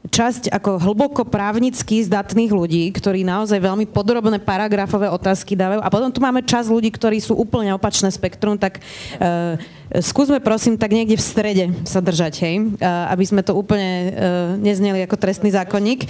časť 0.04 0.52
ako 0.52 0.84
hlboko 0.84 1.24
právnicky 1.24 2.04
zdatných 2.04 2.52
ľudí, 2.52 2.92
ktorí 2.92 3.24
naozaj 3.24 3.56
veľmi 3.56 3.88
podrobné 3.88 4.38
paragrafové 4.44 5.08
otázky 5.08 5.56
dávajú 5.56 5.80
a 5.80 5.88
potom 5.88 6.12
tu 6.12 6.20
máme 6.20 6.44
časť 6.44 6.68
ľudí, 6.68 6.92
ktorí 6.92 7.24
sú 7.24 7.40
úplne 7.40 7.72
opačné 7.72 8.12
spektrum, 8.12 8.60
tak 8.60 8.84
Uh, 9.24 9.56
skúsme 10.04 10.42
prosím 10.42 10.76
tak 10.76 10.92
niekde 10.92 11.16
v 11.16 11.24
strede 11.24 11.66
sa 11.86 12.02
držať, 12.02 12.34
hej, 12.44 12.56
uh, 12.60 13.14
aby 13.14 13.24
sme 13.24 13.46
to 13.46 13.54
úplne 13.56 14.10
uh, 14.10 14.12
nezneli 14.58 15.06
ako 15.06 15.16
trestný 15.16 15.54
zákonník. 15.54 16.08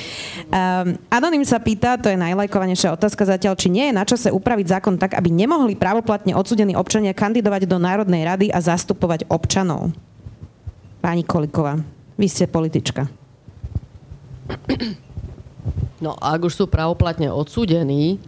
Uh, 0.49 0.95
Anonym 1.11 1.43
sa 1.43 1.59
pýta, 1.59 1.99
to 1.99 2.09
je 2.09 2.17
najlajkovanejšia 2.17 2.95
otázka 2.95 3.27
zatiaľ, 3.27 3.53
či 3.59 3.69
nie 3.69 3.91
je 3.91 3.97
na 3.97 4.07
čase 4.07 4.31
upraviť 4.31 4.79
zákon 4.79 4.95
tak, 4.97 5.13
aby 5.13 5.29
nemohli 5.29 5.77
právoplatne 5.77 6.33
odsudení 6.33 6.73
občania 6.73 7.13
kandidovať 7.13 7.69
do 7.69 7.77
Národnej 7.77 8.23
rady 8.23 8.47
a 8.49 8.59
zastupovať 8.63 9.27
občanov. 9.29 9.91
Pani 11.03 11.27
Koliková, 11.27 11.77
vy 12.15 12.27
ste 12.31 12.47
politička. 12.47 13.22
No, 16.03 16.19
ak 16.19 16.39
už 16.43 16.53
sú 16.53 16.65
právoplatne 16.67 17.31
odsúdení, 17.31 18.19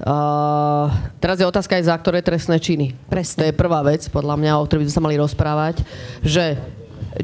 Uh, 0.00 0.88
teraz 1.20 1.36
je 1.36 1.44
otázka 1.44 1.76
aj 1.76 1.84
za 1.84 1.92
ktoré 2.00 2.24
trestné 2.24 2.56
činy. 2.56 2.96
Presne. 3.12 3.36
To 3.36 3.44
je 3.44 3.52
prvá 3.52 3.84
vec, 3.84 4.00
podľa 4.08 4.40
mňa, 4.40 4.56
o 4.56 4.64
ktorej 4.64 4.80
by 4.80 4.86
sme 4.88 4.96
sa 4.96 5.04
mali 5.04 5.16
rozprávať, 5.20 5.84
že 6.24 6.56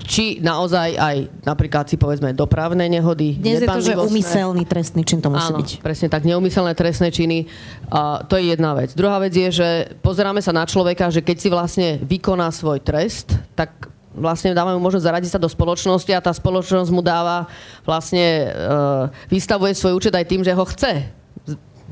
či 0.05 0.45
naozaj 0.45 0.93
aj 0.93 1.17
napríklad 1.41 1.89
si 1.89 1.97
povedzme 1.97 2.37
dopravné 2.37 2.85
nehody. 2.93 3.41
Dnes 3.41 3.65
je 3.65 3.71
to, 3.71 3.81
že 3.81 3.97
umyselný 3.97 4.69
trestný 4.69 5.09
čin 5.09 5.25
to 5.25 5.33
musí 5.33 5.57
Áno, 5.57 5.65
byť. 5.65 5.81
presne 5.81 6.13
tak, 6.13 6.29
neumyselné 6.29 6.77
trestné 6.77 7.09
činy. 7.09 7.49
Uh, 7.89 8.21
to 8.29 8.37
je 8.37 8.53
jedna 8.53 8.77
vec. 8.77 8.93
Druhá 8.93 9.25
vec 9.25 9.33
je, 9.33 9.49
že 9.49 9.97
pozeráme 10.05 10.45
sa 10.45 10.53
na 10.53 10.69
človeka, 10.69 11.09
že 11.09 11.25
keď 11.25 11.37
si 11.41 11.49
vlastne 11.49 11.89
vykoná 12.05 12.53
svoj 12.53 12.85
trest, 12.85 13.41
tak 13.57 13.89
vlastne 14.17 14.57
dávajú 14.57 14.81
možnosť 14.81 15.07
zaradiť 15.07 15.31
sa 15.37 15.43
do 15.43 15.47
spoločnosti 15.47 16.11
a 16.17 16.25
tá 16.25 16.33
spoločnosť 16.33 16.91
mu 16.91 17.05
dáva 17.05 17.47
vlastne, 17.85 18.51
uh, 18.51 19.13
vystavuje 19.29 19.77
svoj 19.77 20.01
účet 20.01 20.17
aj 20.17 20.27
tým, 20.27 20.41
že 20.41 20.57
ho 20.57 20.65
chce. 20.65 21.13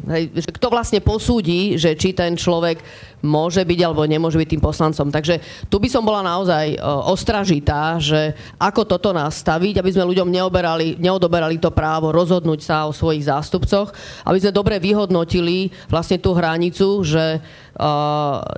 Hej, 0.04 0.24
že 0.34 0.50
kto 0.50 0.74
vlastne 0.74 0.98
posúdi, 0.98 1.78
že 1.78 1.94
či 1.94 2.10
ten 2.10 2.34
človek 2.34 2.82
môže 3.24 3.64
byť 3.64 3.80
alebo 3.80 4.04
nemôže 4.04 4.36
byť 4.36 4.48
tým 4.52 4.62
poslancom. 4.62 5.08
Takže 5.08 5.40
tu 5.72 5.80
by 5.80 5.88
som 5.88 6.04
bola 6.04 6.20
naozaj 6.20 6.76
ostražitá, 7.08 7.96
že 7.96 8.36
ako 8.60 8.84
toto 8.84 9.16
nastaviť, 9.16 9.80
aby 9.80 9.90
sme 9.90 10.04
ľuďom 10.12 10.28
neoberali, 10.28 11.00
neodoberali 11.00 11.56
to 11.56 11.72
právo 11.72 12.12
rozhodnúť 12.12 12.60
sa 12.60 12.84
o 12.84 12.92
svojich 12.92 13.24
zástupcoch, 13.24 13.96
aby 14.28 14.38
sme 14.38 14.52
dobre 14.52 14.76
vyhodnotili 14.76 15.72
vlastne 15.88 16.20
tú 16.20 16.36
hranicu, 16.36 17.00
že 17.00 17.40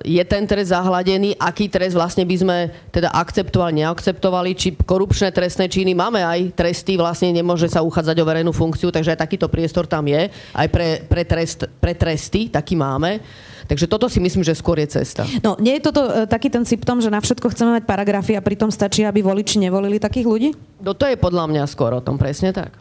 je 0.04 0.24
ten 0.28 0.44
trest 0.44 0.74
zahladený, 0.74 1.40
aký 1.40 1.72
trest 1.72 1.96
vlastne 1.96 2.28
by 2.28 2.36
sme 2.36 2.56
teda 2.92 3.08
akceptovali, 3.16 3.80
neakceptovali, 3.80 4.50
či 4.52 4.76
korupčné 4.76 5.32
trestné 5.32 5.72
činy. 5.72 5.96
Máme 5.96 6.20
aj 6.20 6.52
tresty, 6.52 7.00
vlastne 7.00 7.32
nemôže 7.32 7.70
sa 7.70 7.80
uchádzať 7.80 8.16
o 8.20 8.28
verejnú 8.28 8.52
funkciu, 8.52 8.92
takže 8.92 9.16
aj 9.16 9.22
takýto 9.24 9.48
priestor 9.48 9.88
tam 9.88 10.04
je. 10.04 10.28
Aj 10.52 10.68
pre, 10.68 11.00
pre, 11.08 11.24
trest, 11.24 11.64
pre 11.80 11.96
tresty 11.96 12.52
taký 12.52 12.76
máme. 12.76 13.22
Takže 13.66 13.90
toto 13.90 14.06
si 14.06 14.22
myslím, 14.22 14.46
že 14.46 14.54
skôr 14.54 14.78
je 14.78 14.88
cesta. 15.02 15.26
No, 15.42 15.58
nie 15.58 15.78
je 15.78 15.90
toto 15.90 16.06
e, 16.06 16.30
taký 16.30 16.48
ten 16.48 16.62
symptom, 16.62 17.02
že 17.02 17.10
na 17.10 17.18
všetko 17.18 17.50
chceme 17.50 17.78
mať 17.78 17.84
paragrafy 17.84 18.38
a 18.38 18.42
pritom 18.42 18.70
stačí, 18.70 19.02
aby 19.02 19.26
voliči 19.26 19.58
nevolili 19.58 19.98
takých 19.98 20.26
ľudí? 20.26 20.50
No 20.78 20.94
to 20.94 21.10
je 21.10 21.18
podľa 21.18 21.50
mňa 21.50 21.62
skôr 21.66 21.90
o 21.90 22.00
tom, 22.00 22.14
presne 22.14 22.54
tak. 22.54 22.78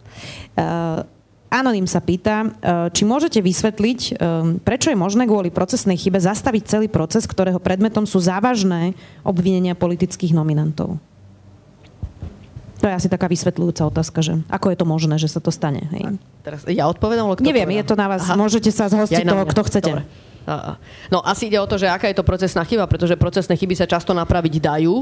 Uh, 0.53 1.01
Anonym 1.49 1.89
sa 1.89 2.01
pýta, 2.01 2.45
uh, 2.45 2.89
či 2.93 3.07
môžete 3.07 3.41
vysvetliť, 3.41 3.99
um, 4.17 4.61
prečo 4.61 4.93
je 4.93 4.97
možné 4.97 5.25
kvôli 5.25 5.49
procesnej 5.49 5.97
chybe 5.97 6.21
zastaviť 6.21 6.63
celý 6.69 6.87
proces, 6.89 7.25
ktorého 7.25 7.57
predmetom 7.57 8.05
sú 8.05 8.21
závažné 8.21 8.93
obvinenia 9.25 9.73
politických 9.73 10.35
nominantov. 10.35 11.01
To 12.83 12.91
je 12.91 12.93
asi 12.93 13.07
taká 13.07 13.31
vysvetľujúca 13.31 13.87
otázka, 13.87 14.19
že 14.19 14.33
ako 14.51 14.67
je 14.69 14.77
to 14.77 14.85
možné, 14.85 15.15
že 15.15 15.31
sa 15.31 15.39
to 15.39 15.49
stane. 15.49 15.87
Hej? 15.95 16.19
Teraz 16.43 16.67
ja 16.67 16.85
odpovedám, 16.91 17.39
Neviem, 17.41 17.71
povedal? 17.71 17.79
je 17.81 17.85
to 17.87 17.95
na 17.95 18.07
vás. 18.11 18.21
Aha. 18.27 18.35
Môžete 18.35 18.69
sa 18.69 18.91
zhostiť 18.91 19.25
ja 19.25 19.31
toho, 19.31 19.43
kto 19.47 19.61
chcete. 19.65 19.91
Dobre. 19.95 20.34
No 21.09 21.25
asi 21.25 21.49
ide 21.49 21.57
o 21.57 21.65
to, 21.65 21.77
že 21.77 21.89
aká 21.89 22.07
je 22.07 22.17
to 22.17 22.25
procesná 22.25 22.61
chyba, 22.63 22.85
pretože 22.85 23.17
procesné 23.17 23.57
chyby 23.57 23.73
sa 23.73 23.89
často 23.89 24.13
napraviť 24.13 24.53
dajú. 24.61 24.95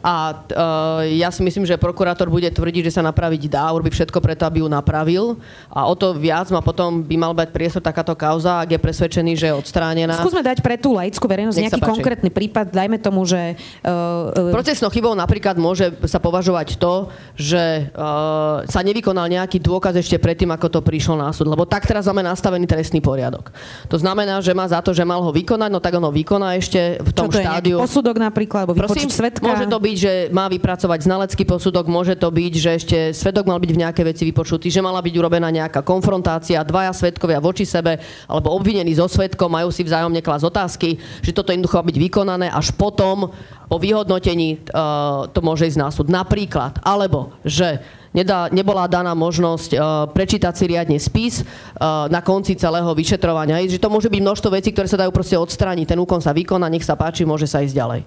A 0.00 0.32
uh, 0.32 1.04
ja 1.04 1.28
si 1.28 1.44
myslím, 1.44 1.68
že 1.68 1.76
prokurátor 1.76 2.32
bude 2.32 2.48
tvrdiť, 2.48 2.88
že 2.88 2.96
sa 2.96 3.02
napraviť 3.04 3.52
dá, 3.52 3.68
urobí 3.68 3.92
všetko 3.92 4.16
preto, 4.20 4.48
aby 4.48 4.64
ju 4.64 4.68
napravil. 4.72 5.24
A 5.68 5.84
o 5.84 5.94
to 5.94 6.16
viac 6.16 6.48
má 6.48 6.64
potom 6.64 7.04
by 7.04 7.16
mal 7.20 7.32
bať 7.36 7.52
priestor 7.52 7.84
takáto 7.84 8.16
kauza, 8.16 8.64
ak 8.64 8.72
je 8.72 8.80
presvedčený, 8.80 9.32
že 9.36 9.52
je 9.52 9.54
odstránená. 9.54 10.16
Skúsme 10.16 10.40
dať 10.40 10.64
pre 10.64 10.80
tú 10.80 10.96
laickú 10.96 11.28
verejnosť 11.28 11.56
Nech 11.60 11.64
nejaký 11.68 11.82
konkrétny 11.84 12.30
prípad. 12.32 12.72
Dajme 12.72 12.96
tomu, 12.96 13.28
že... 13.28 13.60
Uh, 13.84 14.32
uh... 14.32 14.54
Procesnou 14.56 14.88
chybou 14.88 15.12
napríklad 15.12 15.60
môže 15.60 15.92
sa 16.08 16.16
považovať 16.16 16.80
to, 16.80 17.12
že 17.36 17.92
uh, 17.92 18.64
sa 18.64 18.80
nevykonal 18.80 19.28
nejaký 19.28 19.60
dôkaz 19.60 20.00
ešte 20.00 20.16
predtým, 20.16 20.48
ako 20.48 20.66
to 20.72 20.80
prišlo 20.80 21.20
na 21.20 21.28
súd. 21.30 21.52
Lebo 21.52 21.68
tak 21.68 21.84
teraz 21.84 22.08
máme 22.08 22.24
nastavený 22.24 22.64
trestný 22.64 23.04
poriadok. 23.04 23.52
To 23.92 24.00
znamená, 24.00 24.40
že 24.40 24.56
má 24.56 24.64
za 24.64 24.80
to, 24.80 24.96
že 24.96 25.04
mal 25.04 25.20
ho 25.20 25.28
vykonať, 25.28 25.68
no 25.68 25.78
tak 25.78 26.00
ono 26.00 26.08
vykoná 26.08 26.56
ešte 26.56 26.96
v 26.98 27.10
tom 27.12 27.28
Čo 27.28 27.36
to 27.36 27.44
štádiu. 27.44 27.76
Je 27.76 27.84
posudok 27.84 28.16
napríklad, 28.16 28.64
alebo 28.64 28.80
Prosím, 28.80 29.12
svetka? 29.12 29.44
Môže 29.44 29.68
to 29.68 29.78
byť 29.78 29.89
byť, 29.90 29.98
že 29.98 30.14
má 30.30 30.46
vypracovať 30.46 31.02
znalecký 31.02 31.42
posudok, 31.42 31.90
môže 31.90 32.14
to 32.14 32.30
byť, 32.30 32.52
že 32.54 32.70
ešte 32.78 32.98
svedok 33.10 33.50
mal 33.50 33.58
byť 33.58 33.70
v 33.74 33.80
nejaké 33.82 34.02
veci 34.06 34.22
vypočutý, 34.22 34.70
že 34.70 34.78
mala 34.78 35.02
byť 35.02 35.14
urobená 35.18 35.50
nejaká 35.50 35.82
konfrontácia, 35.82 36.62
dvaja 36.62 36.94
svedkovia 36.94 37.42
voči 37.42 37.66
sebe, 37.66 37.98
alebo 38.30 38.54
obvinení 38.54 38.94
so 38.94 39.10
svedkom 39.10 39.50
majú 39.50 39.74
si 39.74 39.82
vzájomne 39.82 40.22
klas 40.22 40.46
otázky, 40.46 41.02
že 41.26 41.34
toto 41.34 41.50
jednoducho 41.50 41.82
má 41.82 41.90
byť 41.90 41.98
vykonané, 41.98 42.46
až 42.54 42.70
potom 42.78 43.34
po 43.66 43.76
vyhodnotení 43.82 44.62
uh, 44.70 45.26
to 45.30 45.42
môže 45.42 45.66
ísť 45.66 45.78
na 45.82 45.90
súd. 45.90 46.06
Napríklad, 46.06 46.78
alebo 46.86 47.34
že 47.42 47.82
nedá, 48.10 48.50
nebola 48.50 48.90
daná 48.90 49.14
možnosť 49.14 49.70
uh, 49.74 49.80
prečítať 50.10 50.54
si 50.54 50.64
riadne 50.66 50.98
spis 50.98 51.42
uh, 51.42 52.10
na 52.10 52.20
konci 52.20 52.58
celého 52.58 52.90
vyšetrovania. 52.90 53.62
Že 53.66 53.82
to 53.82 53.92
môže 53.92 54.08
byť 54.10 54.20
množstvo 54.20 54.50
vecí, 54.50 54.74
ktoré 54.74 54.90
sa 54.90 54.98
dajú 54.98 55.14
proste 55.14 55.38
odstrániť. 55.38 55.94
Ten 55.94 56.00
úkon 56.02 56.18
sa 56.18 56.34
vykoná, 56.34 56.66
nech 56.66 56.86
sa 56.86 56.98
páči, 56.98 57.22
môže 57.22 57.46
sa 57.46 57.62
ísť 57.62 57.74
ďalej. 57.74 58.00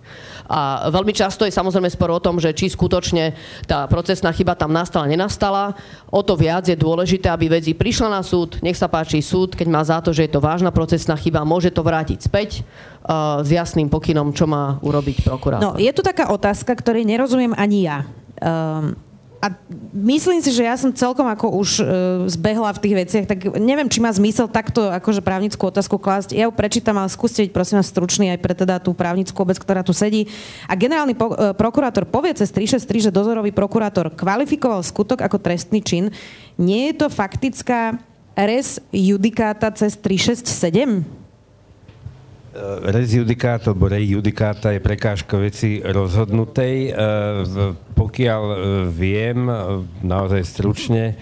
A 0.51 0.91
veľmi 0.91 1.15
často 1.15 1.47
je 1.47 1.55
samozrejme 1.55 1.87
spor 1.87 2.11
o 2.11 2.23
tom, 2.23 2.37
že 2.37 2.51
či 2.51 2.67
skutočne 2.67 3.33
tá 3.63 3.87
procesná 3.87 4.35
chyba 4.35 4.59
tam 4.59 4.75
nastala, 4.75 5.07
nenastala. 5.07 5.75
O 6.11 6.19
to 6.19 6.35
viac 6.35 6.67
je 6.67 6.75
dôležité, 6.75 7.31
aby 7.31 7.47
veci 7.47 7.71
prišla 7.71 8.11
na 8.11 8.21
súd, 8.21 8.59
nech 8.59 8.75
sa 8.75 8.91
páči 8.91 9.23
súd, 9.23 9.55
keď 9.55 9.67
má 9.71 9.81
za 9.81 10.03
to, 10.03 10.11
že 10.11 10.27
je 10.27 10.31
to 10.35 10.43
vážna 10.43 10.69
procesná 10.69 11.15
chyba, 11.15 11.47
môže 11.47 11.71
to 11.71 11.79
vrátiť 11.79 12.19
späť 12.19 12.61
uh, 12.61 13.39
s 13.39 13.49
jasným 13.49 13.87
pokynom, 13.87 14.35
čo 14.35 14.45
má 14.45 14.77
urobiť 14.83 15.23
prokurátor. 15.23 15.63
No, 15.63 15.71
je 15.79 15.89
tu 15.95 16.03
taká 16.03 16.29
otázka, 16.29 16.75
ktorej 16.75 17.07
nerozumiem 17.07 17.55
ani 17.55 17.87
ja. 17.87 17.97
Um, 18.43 18.99
a 19.43 19.51
myslím 19.91 20.39
si, 20.39 20.55
že 20.55 20.63
ja 20.63 20.79
som 20.79 20.95
celkom 20.95 21.27
ako 21.27 21.59
už 21.59 21.69
uh, 21.83 21.87
zbehla 22.31 22.71
v 22.71 22.79
tých 22.79 22.95
veciach, 22.95 23.25
tak 23.27 23.39
neviem, 23.59 23.91
či 23.91 23.99
má 23.99 24.07
zmysel 24.07 24.47
takto 24.47 24.87
akože 24.87 25.19
právnickú 25.19 25.67
otázku 25.67 25.99
klásť. 25.99 26.31
Ja 26.31 26.47
ju 26.47 26.55
prečítam, 26.55 26.95
ale 26.95 27.11
skúste 27.11 27.43
byť 27.43 27.51
prosím 27.51 27.83
vás 27.83 27.91
stručný 27.91 28.31
aj 28.31 28.39
pre 28.39 28.55
teda 28.55 28.79
tú 28.79 28.95
právnickú 28.95 29.35
obec, 29.35 29.59
ktorá 29.59 29.83
tu 29.83 29.91
sedí. 29.91 30.31
A 30.63 30.79
generálny 30.79 31.11
po, 31.11 31.35
uh, 31.35 31.51
prokurátor 31.51 32.07
povie 32.07 32.31
cez 32.39 32.55
363, 32.55 33.11
že 33.11 33.11
dozorový 33.11 33.51
prokurátor 33.51 34.15
kvalifikoval 34.15 34.79
skutok 34.79 35.19
ako 35.19 35.35
trestný 35.43 35.83
čin. 35.83 36.07
Nie 36.55 36.95
je 36.95 37.03
to 37.03 37.07
faktická 37.11 37.99
res 38.39 38.79
judikáta 38.95 39.75
cez 39.75 39.99
367? 39.99 41.22
Res 42.85 43.09
judikát 43.09 43.65
alebo 43.65 43.89
rej 43.89 44.13
je 44.13 44.77
prekážka 44.77 45.41
veci 45.41 45.81
rozhodnutej. 45.81 46.75
E, 46.85 46.91
pokiaľ 47.97 48.43
e, 48.45 48.57
viem, 48.93 49.49
naozaj 50.05 50.41
stručne, 50.45 51.17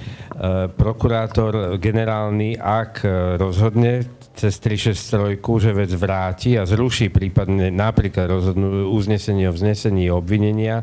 prokurátor 0.75 1.77
generálny, 1.77 2.57
ak 2.57 3.05
rozhodne 3.37 4.21
cez 4.33 4.57
363, 4.57 5.37
že 5.37 5.71
vec 5.75 5.91
vráti 5.93 6.55
a 6.57 6.65
zruší 6.65 7.11
prípadne 7.11 7.69
napríklad 7.69 8.31
rozhodnú, 8.31 8.89
uznesenie 8.89 9.45
o 9.45 9.53
vznesení 9.53 10.09
obvinenia, 10.09 10.81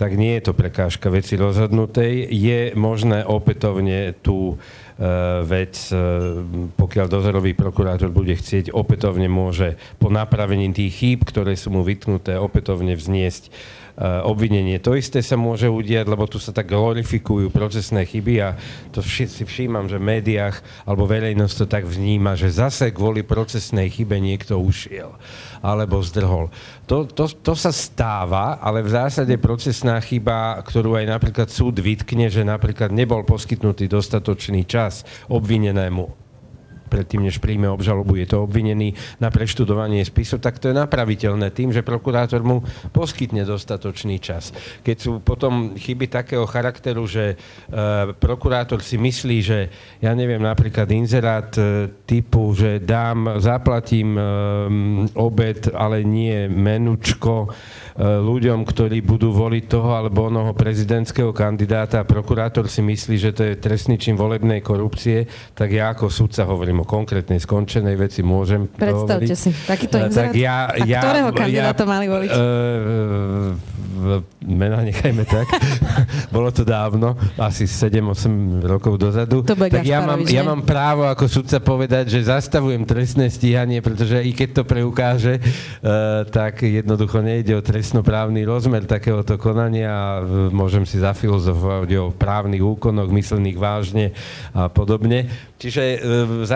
tak 0.00 0.16
nie 0.16 0.38
je 0.38 0.50
to 0.50 0.52
prekážka 0.56 1.10
veci 1.10 1.36
rozhodnutej. 1.36 2.26
Je 2.30 2.72
možné 2.74 3.26
opätovne 3.26 4.14
tú 4.22 4.58
E, 4.94 5.42
vec, 5.42 5.74
e, 5.90 5.96
pokiaľ 6.78 7.06
dozorový 7.10 7.58
prokurátor 7.58 8.14
bude 8.14 8.38
chcieť, 8.38 8.70
opätovne 8.70 9.26
môže 9.26 9.74
po 9.98 10.06
napravení 10.06 10.70
tých 10.70 10.94
chýb, 10.94 11.26
ktoré 11.26 11.58
sú 11.58 11.74
mu 11.74 11.82
vytknuté, 11.82 12.38
opätovne 12.38 12.94
vzniesť 12.94 13.50
Eh, 13.50 13.83
obvinenie. 14.00 14.82
To 14.82 14.98
isté 14.98 15.22
sa 15.22 15.38
môže 15.38 15.70
udiať, 15.70 16.10
lebo 16.10 16.26
tu 16.26 16.42
sa 16.42 16.50
tak 16.50 16.66
glorifikujú 16.66 17.54
procesné 17.54 18.02
chyby 18.02 18.34
a 18.42 18.58
to 18.90 18.98
si 19.06 19.46
všímam, 19.46 19.86
že 19.86 20.02
v 20.02 20.18
médiách 20.18 20.58
alebo 20.82 21.06
verejnosť 21.06 21.54
to 21.62 21.66
tak 21.70 21.84
vníma, 21.86 22.34
že 22.34 22.50
zase 22.50 22.90
kvôli 22.90 23.22
procesnej 23.22 23.86
chybe 23.94 24.18
niekto 24.18 24.58
ušiel 24.58 25.14
alebo 25.62 26.02
zdrhol. 26.02 26.50
To, 26.90 27.06
to, 27.06 27.30
to 27.30 27.54
sa 27.54 27.70
stáva, 27.70 28.58
ale 28.58 28.82
v 28.82 28.92
zásade 28.92 29.34
procesná 29.38 29.96
chyba, 30.02 30.58
ktorú 30.66 30.98
aj 30.98 31.06
napríklad 31.08 31.48
súd 31.48 31.78
vytkne, 31.78 32.28
že 32.28 32.42
napríklad 32.42 32.90
nebol 32.90 33.22
poskytnutý 33.22 33.86
dostatočný 33.86 34.66
čas 34.66 35.06
obvinenému 35.30 36.23
predtým, 36.94 37.26
než 37.26 37.42
príjme 37.42 37.66
obžalobu, 37.66 38.14
je 38.14 38.30
to 38.30 38.46
obvinený 38.46 38.94
na 39.18 39.34
preštudovanie 39.34 40.06
spisu, 40.06 40.38
tak 40.38 40.62
to 40.62 40.70
je 40.70 40.78
napraviteľné 40.78 41.50
tým, 41.50 41.74
že 41.74 41.82
prokurátor 41.82 42.46
mu 42.46 42.62
poskytne 42.94 43.42
dostatočný 43.42 44.22
čas. 44.22 44.54
Keď 44.86 44.96
sú 45.02 45.18
potom 45.18 45.74
chyby 45.74 46.06
takého 46.06 46.46
charakteru, 46.46 47.02
že 47.10 47.34
e, 47.34 47.36
prokurátor 48.14 48.78
si 48.78 48.94
myslí, 48.94 49.36
že 49.42 49.58
ja 49.98 50.14
neviem, 50.14 50.38
napríklad 50.38 50.86
inzerát 50.94 51.50
e, 51.58 51.90
typu, 52.06 52.54
že 52.54 52.78
dám, 52.78 53.42
zaplatím 53.42 54.14
e, 54.14 54.22
obed, 55.18 55.74
ale 55.74 56.06
nie 56.06 56.46
menučko, 56.46 57.50
ľuďom, 58.02 58.66
ktorí 58.66 59.06
budú 59.06 59.30
voliť 59.30 59.64
toho 59.70 59.94
alebo 59.94 60.26
onoho 60.26 60.50
prezidentského 60.50 61.30
kandidáta 61.30 62.02
a 62.02 62.08
prokurátor 62.08 62.66
si 62.66 62.82
myslí, 62.82 63.14
že 63.14 63.30
to 63.30 63.42
je 63.46 63.54
trestný 63.54 63.94
čin 63.94 64.18
volebnej 64.18 64.58
korupcie, 64.66 65.30
tak 65.54 65.70
ja 65.70 65.94
ako 65.94 66.10
sudca 66.10 66.42
hovorím 66.42 66.82
konkrétnej 66.84 67.40
skončenej 67.40 67.96
veci, 67.96 68.20
môžem 68.20 68.68
Predstavte 68.68 69.32
hovoriť. 69.32 69.40
si, 69.40 69.50
takýto 69.52 69.96
inzerát. 70.00 70.32
Tak 70.32 70.38
ja, 70.38 70.56
ja, 70.84 71.00
ktorého 71.00 71.30
kandidáta 71.32 71.84
ja, 71.84 71.88
mali 71.88 72.06
voliť? 72.06 72.30
Uh, 72.30 73.56
mena 74.44 74.84
nechajme 74.84 75.24
tak. 75.24 75.48
Bolo 76.34 76.52
to 76.52 76.62
dávno, 76.62 77.16
asi 77.40 77.64
7-8 77.64 78.60
rokov 78.64 79.00
dozadu. 79.00 79.40
To 79.42 79.56
tak 79.56 79.84
ja 79.84 80.04
mám, 80.04 80.22
ja 80.28 80.44
mám 80.44 80.60
právo 80.60 81.08
ako 81.08 81.24
sudca 81.26 81.58
povedať, 81.64 82.12
že 82.12 82.28
zastavujem 82.28 82.84
trestné 82.84 83.32
stíhanie, 83.32 83.80
pretože 83.80 84.20
i 84.20 84.36
keď 84.36 84.60
to 84.60 84.62
preukáže, 84.68 85.40
uh, 85.40 86.22
tak 86.28 86.62
jednoducho 86.62 87.24
nejde 87.24 87.56
o 87.56 87.64
trestnoprávny 87.64 88.44
rozmer 88.44 88.84
takéhoto 88.84 89.40
konania 89.40 89.94
a 89.94 90.06
môžem 90.52 90.84
si 90.84 91.00
zafilozofovať 91.00 91.90
o 92.00 92.04
právnych 92.12 92.60
úkonoch, 92.60 93.08
myslených 93.08 93.58
vážne 93.58 94.06
a 94.52 94.68
podobne. 94.68 95.30
Čiže 95.64 95.82
e, 95.82 95.98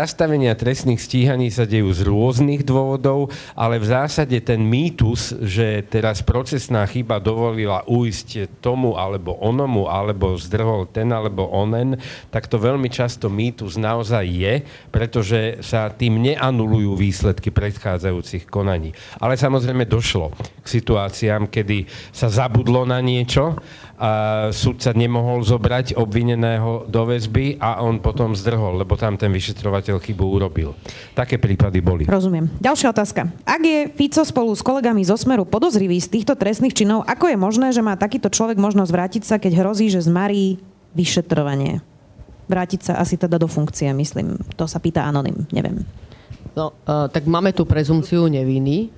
zastavenia 0.08 0.56
trestných 0.56 1.04
stíhaní 1.04 1.52
sa 1.52 1.68
dejú 1.68 1.92
z 1.92 2.08
rôznych 2.08 2.64
dôvodov, 2.64 3.28
ale 3.52 3.76
v 3.76 3.92
zásade 3.92 4.40
ten 4.40 4.56
mýtus, 4.64 5.36
že 5.44 5.84
teraz 5.84 6.24
procesná 6.24 6.88
chyba 6.88 7.20
dovolila 7.20 7.84
uísť 7.84 8.48
tomu 8.64 8.96
alebo 8.96 9.36
onomu, 9.36 9.84
alebo 9.84 10.32
zdrhol 10.40 10.88
ten 10.88 11.12
alebo 11.12 11.52
onen, 11.52 12.00
tak 12.32 12.48
to 12.48 12.56
veľmi 12.56 12.88
často 12.88 13.28
mýtus 13.28 13.76
naozaj 13.76 14.24
je, 14.24 14.54
pretože 14.88 15.60
sa 15.60 15.92
tým 15.92 16.24
neanulujú 16.24 16.96
výsledky 16.96 17.52
predchádzajúcich 17.52 18.48
konaní. 18.48 18.96
Ale 19.20 19.36
samozrejme 19.36 19.84
došlo 19.84 20.32
k 20.64 20.66
situáciám, 20.66 21.52
kedy 21.52 21.84
sa 22.16 22.32
zabudlo 22.32 22.88
na 22.88 23.04
niečo 23.04 23.60
a 23.98 24.10
sudca 24.54 24.94
nemohol 24.94 25.42
zobrať 25.42 25.98
obvineného 25.98 26.86
do 26.86 27.02
väzby 27.02 27.58
a 27.58 27.82
on 27.82 27.98
potom 27.98 28.30
zdrhol, 28.30 28.78
lebo 28.78 28.94
tam 28.94 29.18
ten 29.18 29.34
vyšetrovateľ 29.34 29.98
chybu 29.98 30.22
urobil. 30.22 30.78
Také 31.18 31.42
prípady 31.42 31.82
boli. 31.82 32.06
Rozumiem. 32.06 32.46
Ďalšia 32.62 32.94
otázka. 32.94 33.26
Ak 33.42 33.58
je 33.58 33.90
Fico 33.90 34.22
spolu 34.22 34.54
s 34.54 34.62
kolegami 34.62 35.02
zo 35.02 35.18
Smeru 35.18 35.42
podozrivý 35.42 35.98
z 35.98 36.14
týchto 36.14 36.38
trestných 36.38 36.78
činov, 36.78 37.02
ako 37.10 37.26
je 37.26 37.36
možné, 37.36 37.74
že 37.74 37.82
má 37.82 37.98
takýto 37.98 38.30
človek 38.30 38.54
možnosť 38.54 38.90
vrátiť 38.94 39.22
sa, 39.26 39.42
keď 39.42 39.66
hrozí, 39.66 39.90
že 39.90 40.06
zmarí 40.06 40.62
vyšetrovanie? 40.94 41.82
Vrátiť 42.46 42.80
sa 42.80 42.92
asi 43.02 43.18
teda 43.18 43.36
do 43.36 43.50
funkcie, 43.50 43.90
myslím. 43.92 44.38
To 44.54 44.70
sa 44.70 44.78
pýta 44.78 45.04
anonym, 45.04 45.44
neviem. 45.50 45.82
No, 46.54 46.70
uh, 46.86 47.10
tak 47.10 47.26
máme 47.26 47.50
tu 47.50 47.66
prezumciu 47.66 48.30
neviny, 48.30 48.94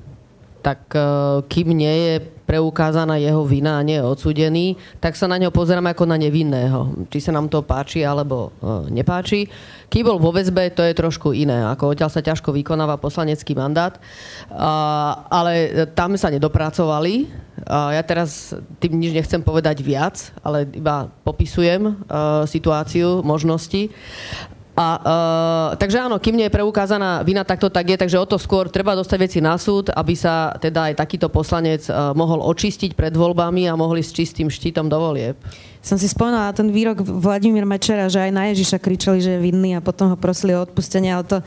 tak 0.61 0.93
uh, 0.95 1.41
kým 1.49 1.73
nie 1.73 1.95
je 2.07 2.15
preukázaná 2.51 3.15
jeho 3.23 3.47
vina 3.47 3.79
a 3.79 3.87
nie 3.87 3.95
je 3.95 4.03
odsudený, 4.03 4.75
tak 4.99 5.15
sa 5.15 5.31
na 5.31 5.39
neho 5.39 5.55
pozeráme 5.55 5.95
ako 5.95 6.03
na 6.03 6.19
nevinného. 6.19 7.07
Či 7.07 7.31
sa 7.31 7.31
nám 7.31 7.47
to 7.47 7.63
páči 7.63 8.03
alebo 8.03 8.51
e, 8.59 8.91
nepáči. 8.91 9.47
Kým 9.87 10.11
bol 10.11 10.19
vo 10.19 10.35
väzbe, 10.35 10.75
to 10.75 10.83
je 10.83 10.91
trošku 10.91 11.31
iné. 11.31 11.63
Ako 11.71 11.95
odtiaľ 11.95 12.11
sa 12.11 12.19
ťažko 12.19 12.51
vykonáva 12.51 12.99
poslanecký 12.99 13.55
mandát. 13.55 14.03
Ale 15.31 15.87
tam 15.95 16.19
sa 16.19 16.27
nedopracovali. 16.27 17.31
Ja 17.71 18.03
teraz 18.03 18.51
tým 18.83 18.99
nič 18.99 19.15
nechcem 19.15 19.47
povedať 19.47 19.79
viac, 19.87 20.35
ale 20.43 20.67
iba 20.75 21.07
popisujem 21.23 21.87
uh, 21.87 22.43
situáciu, 22.51 23.23
možnosti. 23.23 23.95
A, 24.81 24.87
uh, 24.97 25.69
takže 25.77 26.01
áno, 26.01 26.17
kým 26.17 26.41
nie 26.41 26.49
je 26.49 26.57
preukázaná 26.57 27.21
vina, 27.21 27.45
tak 27.45 27.61
to 27.61 27.69
tak 27.69 27.85
je, 27.85 28.01
takže 28.01 28.17
o 28.17 28.25
to 28.25 28.41
skôr 28.41 28.73
treba 28.73 28.97
dostať 28.97 29.19
veci 29.21 29.39
na 29.45 29.61
súd, 29.61 29.93
aby 29.93 30.17
sa 30.17 30.57
teda 30.57 30.89
aj 30.89 31.05
takýto 31.05 31.29
poslanec 31.29 31.85
uh, 31.93 32.17
mohol 32.17 32.41
očistiť 32.41 32.97
pred 32.97 33.13
voľbami 33.13 33.69
a 33.69 33.77
mohli 33.77 34.01
s 34.01 34.09
čistým 34.09 34.49
štítom 34.49 34.89
do 34.89 34.97
volieb. 34.97 35.37
Som 35.85 36.01
si 36.01 36.09
spomínala 36.09 36.57
ten 36.57 36.73
výrok 36.73 37.05
Vladimír 37.05 37.69
Mečera, 37.69 38.09
že 38.09 38.25
aj 38.25 38.33
na 38.33 38.49
Ježiša 38.57 38.81
kričali, 38.81 39.21
že 39.21 39.37
je 39.37 39.45
vinný 39.45 39.77
a 39.77 39.85
potom 39.85 40.09
ho 40.09 40.17
prosili 40.17 40.57
o 40.57 40.65
odpustenie, 40.65 41.13
ale 41.13 41.29
to 41.29 41.39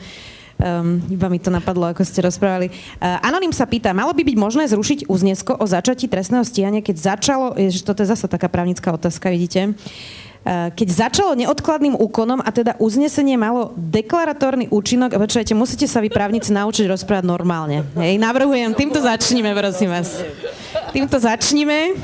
Um, 0.54 1.02
iba 1.10 1.26
mi 1.26 1.42
to 1.42 1.50
napadlo, 1.50 1.90
ako 1.90 2.06
ste 2.06 2.22
rozprávali. 2.22 2.70
Uh, 3.02 3.18
Anonym 3.26 3.50
sa 3.50 3.66
pýta, 3.66 3.90
malo 3.90 4.14
by 4.14 4.22
byť 4.22 4.36
možné 4.38 4.64
zrušiť 4.70 5.10
uznesko 5.10 5.58
o 5.58 5.66
začatí 5.66 6.06
trestného 6.06 6.46
stíhania, 6.46 6.78
keď 6.78 7.18
začalo, 7.18 7.58
ježiš, 7.58 7.82
toto 7.82 8.06
je 8.06 8.14
zase 8.14 8.30
taká 8.30 8.46
právnická 8.46 8.94
otázka, 8.94 9.34
vidíte, 9.34 9.74
Eh, 9.74 10.33
keď 10.44 10.88
začalo 10.92 11.32
neodkladným 11.32 11.96
úkonom 11.96 12.44
a 12.44 12.52
teda 12.52 12.76
uznesenie 12.76 13.40
malo 13.40 13.72
deklaratórny 13.80 14.68
účinok, 14.68 15.16
počujete, 15.16 15.56
musíte 15.56 15.88
sa 15.88 16.04
vy 16.04 16.12
právnici 16.12 16.52
naučiť 16.52 16.84
rozprávať 16.84 17.24
normálne. 17.24 17.88
Hej, 17.96 18.20
navrhujem, 18.20 18.76
týmto 18.76 19.00
začníme, 19.00 19.56
prosím 19.56 19.96
vás. 19.96 20.20
Týmto 20.92 21.16
začníme. 21.16 21.96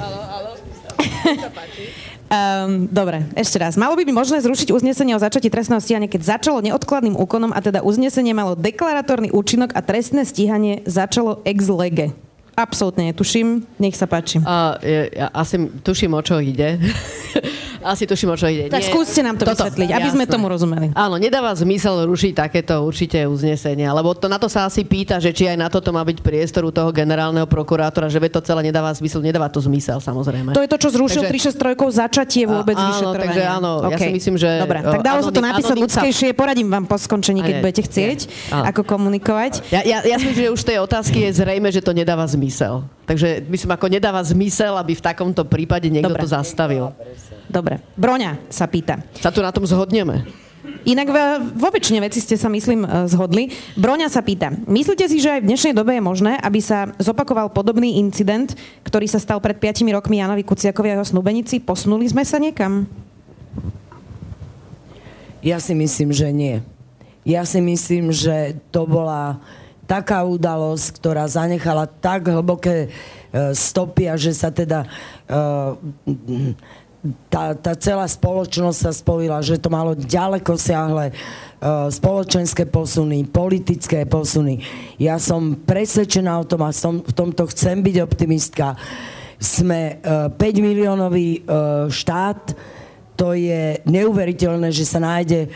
Um, 2.33 2.89
dobre, 3.05 3.29
ešte 3.37 3.61
raz. 3.61 3.77
Malo 3.77 3.93
by 3.93 4.09
byť 4.09 4.17
možné 4.17 4.41
zrušiť 4.41 4.73
uznesenie 4.73 5.13
o 5.13 5.21
začatí 5.21 5.53
trestného 5.53 5.85
stíhania, 5.85 6.09
keď 6.09 6.41
začalo 6.41 6.65
neodkladným 6.65 7.21
úkonom 7.21 7.53
a 7.53 7.61
teda 7.61 7.85
uznesenie 7.85 8.33
malo 8.33 8.57
deklaratórny 8.57 9.37
účinok 9.37 9.77
a 9.77 9.85
trestné 9.85 10.25
stíhanie 10.25 10.81
začalo 10.89 11.45
ex 11.45 11.69
lege. 11.69 12.17
Absolútne 12.57 13.13
netuším. 13.13 13.69
Nech 13.77 13.97
sa 13.97 14.09
páči. 14.09 14.41
Uh, 14.41 14.77
ja, 14.81 15.05
ja 15.13 15.27
asi 15.33 15.69
tuším, 15.85 16.17
o 16.17 16.21
čo 16.25 16.41
ide. 16.41 16.81
Asi 17.81 18.05
tuším, 18.05 18.33
o 18.33 18.37
čo 18.37 18.47
ide. 18.53 18.69
Tak 18.69 18.81
Nie, 18.85 18.93
skúste 18.93 19.21
nám 19.25 19.41
to 19.41 19.49
toto, 19.49 19.65
vysvetliť, 19.65 19.89
aby 19.89 20.09
jasné. 20.13 20.17
sme 20.21 20.25
tomu 20.29 20.47
rozumeli. 20.53 20.93
Áno, 20.93 21.17
nedáva 21.17 21.57
zmysel 21.57 22.05
rušiť 22.05 22.33
takéto 22.37 22.85
určite 22.85 23.25
uznesenie, 23.25 23.89
lebo 23.89 24.13
to, 24.13 24.29
na 24.29 24.37
to 24.37 24.53
sa 24.53 24.69
asi 24.69 24.85
pýta, 24.85 25.17
že 25.17 25.33
či 25.33 25.49
aj 25.49 25.57
na 25.57 25.69
toto 25.73 25.89
má 25.89 26.05
byť 26.05 26.21
priestor 26.21 26.69
u 26.69 26.73
toho 26.73 26.93
generálneho 26.93 27.49
prokurátora, 27.49 28.13
že 28.13 28.21
to 28.29 28.45
celé 28.45 28.69
nedáva 28.69 28.93
zmysel, 28.93 29.25
nedáva 29.25 29.49
to 29.49 29.65
zmysel 29.65 29.99
samozrejme. 29.99 30.53
To 30.53 30.61
je 30.61 30.71
to, 30.71 30.79
čo 30.79 30.89
zrušil 30.93 31.25
takže, 31.25 31.57
363 31.57 31.91
začatie 31.91 32.45
vôbec 32.45 32.77
áno, 32.77 32.89
vyšetrovania. 32.93 33.25
Takže 33.27 33.43
áno, 33.49 33.71
okay. 33.89 33.93
ja 33.93 33.97
si 33.99 34.11
myslím, 34.13 34.35
že... 34.37 34.51
Dobre, 34.61 34.79
tak 34.85 35.01
dalo 35.03 35.21
sa 35.25 35.31
to 35.33 35.43
napísať 35.43 35.77
ľudskejšie, 35.81 36.29
poradím 36.37 36.69
vám 36.69 36.85
po 36.85 37.01
skončení, 37.01 37.41
keď 37.41 37.55
budete 37.65 37.83
chcieť, 37.89 38.19
ako 38.53 38.85
komunikovať. 38.85 39.73
Ja, 39.73 39.81
ja, 39.83 39.99
ja 40.05 40.17
si 40.21 40.29
myslím, 40.29 40.53
že 40.53 40.55
už 40.55 40.63
tej 40.63 40.79
otázky 40.85 41.27
je 41.27 41.41
zrejme, 41.43 41.73
že 41.73 41.81
to 41.81 41.97
nedáva 41.97 42.29
zmysel. 42.29 42.85
Takže 43.11 43.43
myslím, 43.51 43.75
ako 43.75 43.91
nedáva 43.91 44.23
zmysel, 44.23 44.79
aby 44.79 44.95
v 44.95 45.03
takomto 45.03 45.43
prípade 45.43 45.91
niekto 45.91 46.15
Dobre. 46.15 46.23
to 46.23 46.31
zastavil. 46.31 46.95
Dobre. 47.51 47.83
Broňa 47.99 48.39
sa 48.47 48.71
pýta. 48.71 49.03
Sa 49.19 49.35
tu 49.35 49.43
na 49.43 49.51
tom 49.51 49.67
zhodneme. 49.67 50.31
Inak 50.87 51.11
vo 51.59 51.75
väčšine 51.75 51.99
veci 52.07 52.23
ste 52.23 52.39
sa, 52.39 52.47
myslím, 52.47 52.87
e, 52.87 53.11
zhodli. 53.11 53.51
Broňa 53.75 54.07
sa 54.07 54.23
pýta, 54.23 54.55
myslíte 54.71 55.11
si, 55.11 55.19
že 55.19 55.35
aj 55.35 55.41
v 55.43 55.49
dnešnej 55.51 55.75
dobe 55.75 55.99
je 55.99 56.07
možné, 56.07 56.39
aby 56.39 56.63
sa 56.63 56.95
zopakoval 57.03 57.51
podobný 57.51 57.99
incident, 57.99 58.55
ktorý 58.87 59.11
sa 59.11 59.19
stal 59.19 59.43
pred 59.43 59.59
5 59.59 59.91
rokmi 59.91 60.23
Janovi 60.23 60.47
Kuciakovi 60.47 60.95
a 60.95 61.03
jeho 61.03 61.11
snúbenici? 61.11 61.59
Posunuli 61.59 62.07
sme 62.07 62.23
sa 62.23 62.39
niekam? 62.39 62.87
Ja 65.43 65.59
si 65.59 65.75
myslím, 65.75 66.15
že 66.15 66.31
nie. 66.31 66.63
Ja 67.27 67.43
si 67.43 67.59
myslím, 67.59 68.15
že 68.15 68.55
to 68.71 68.87
bola 68.87 69.43
taká 69.91 70.23
udalosť, 70.23 71.03
ktorá 71.03 71.27
zanechala 71.27 71.91
tak 71.91 72.31
hlboké 72.31 72.87
e, 72.87 72.89
stopy 73.51 74.07
a 74.07 74.15
že 74.15 74.31
sa 74.31 74.55
teda 74.55 74.87
e, 75.27 76.55
tá, 77.27 77.57
tá 77.57 77.73
celá 77.75 78.05
spoločnosť 78.05 78.79
sa 78.79 78.93
spojila, 78.95 79.43
že 79.43 79.59
to 79.59 79.73
malo 79.73 79.97
ďaleko 79.97 80.53
siahle 80.61 81.11
uh, 81.11 81.89
spoločenské 81.89 82.69
posuny, 82.69 83.25
politické 83.25 84.05
posuny. 84.05 84.61
Ja 85.01 85.17
som 85.17 85.57
presvedčená 85.65 86.29
o 86.37 86.45
tom 86.45 86.61
a 86.61 86.77
som, 86.77 87.01
v 87.01 87.13
tomto 87.17 87.49
chcem 87.49 87.81
byť 87.81 87.97
optimistka. 88.05 88.77
Sme 89.41 89.97
uh, 90.05 90.29
5 90.29 90.61
miliónový 90.61 91.49
štát, 91.89 92.53
to 93.17 93.33
je 93.33 93.81
neuveriteľné, 93.89 94.69
že 94.69 94.85
sa 94.85 95.01
nájde 95.01 95.49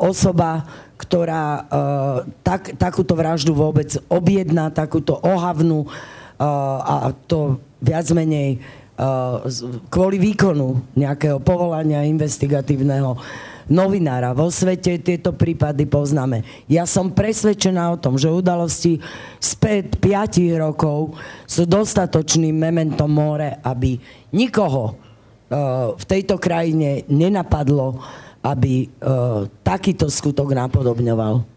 osoba, 0.00 0.64
ktorá 0.96 1.44
uh, 1.64 2.18
tak, 2.40 2.76
takúto 2.80 3.12
vraždu 3.12 3.52
vôbec 3.52 3.92
objedná, 4.08 4.72
takúto 4.72 5.20
ohavnú 5.20 5.84
uh, 5.84 7.08
a 7.08 7.12
to 7.28 7.60
viac 7.80 8.08
menej 8.12 8.58
kvôli 9.92 10.16
výkonu 10.16 10.80
nejakého 10.96 11.36
povolania 11.44 12.08
investigatívneho 12.08 13.20
novinára. 13.66 14.32
Vo 14.32 14.48
svete 14.48 14.96
tieto 15.02 15.34
prípady 15.34 15.84
poznáme. 15.84 16.46
Ja 16.70 16.86
som 16.86 17.12
presvedčená 17.12 17.92
o 17.92 18.00
tom, 18.00 18.14
že 18.16 18.30
udalosti 18.30 19.02
späť 19.42 19.98
5 19.98 20.62
rokov 20.62 21.18
sú 21.44 21.66
dostatočným 21.66 22.54
mementom 22.54 23.10
more, 23.10 23.58
aby 23.60 23.98
nikoho 24.32 24.94
uh, 24.94 25.92
v 25.98 26.04
tejto 26.06 26.38
krajine 26.38 27.04
nenapadlo, 27.10 28.00
aby 28.44 28.88
uh, 28.88 29.46
takýto 29.64 30.10
skutok 30.10 30.52
napodobňoval. 30.56 31.56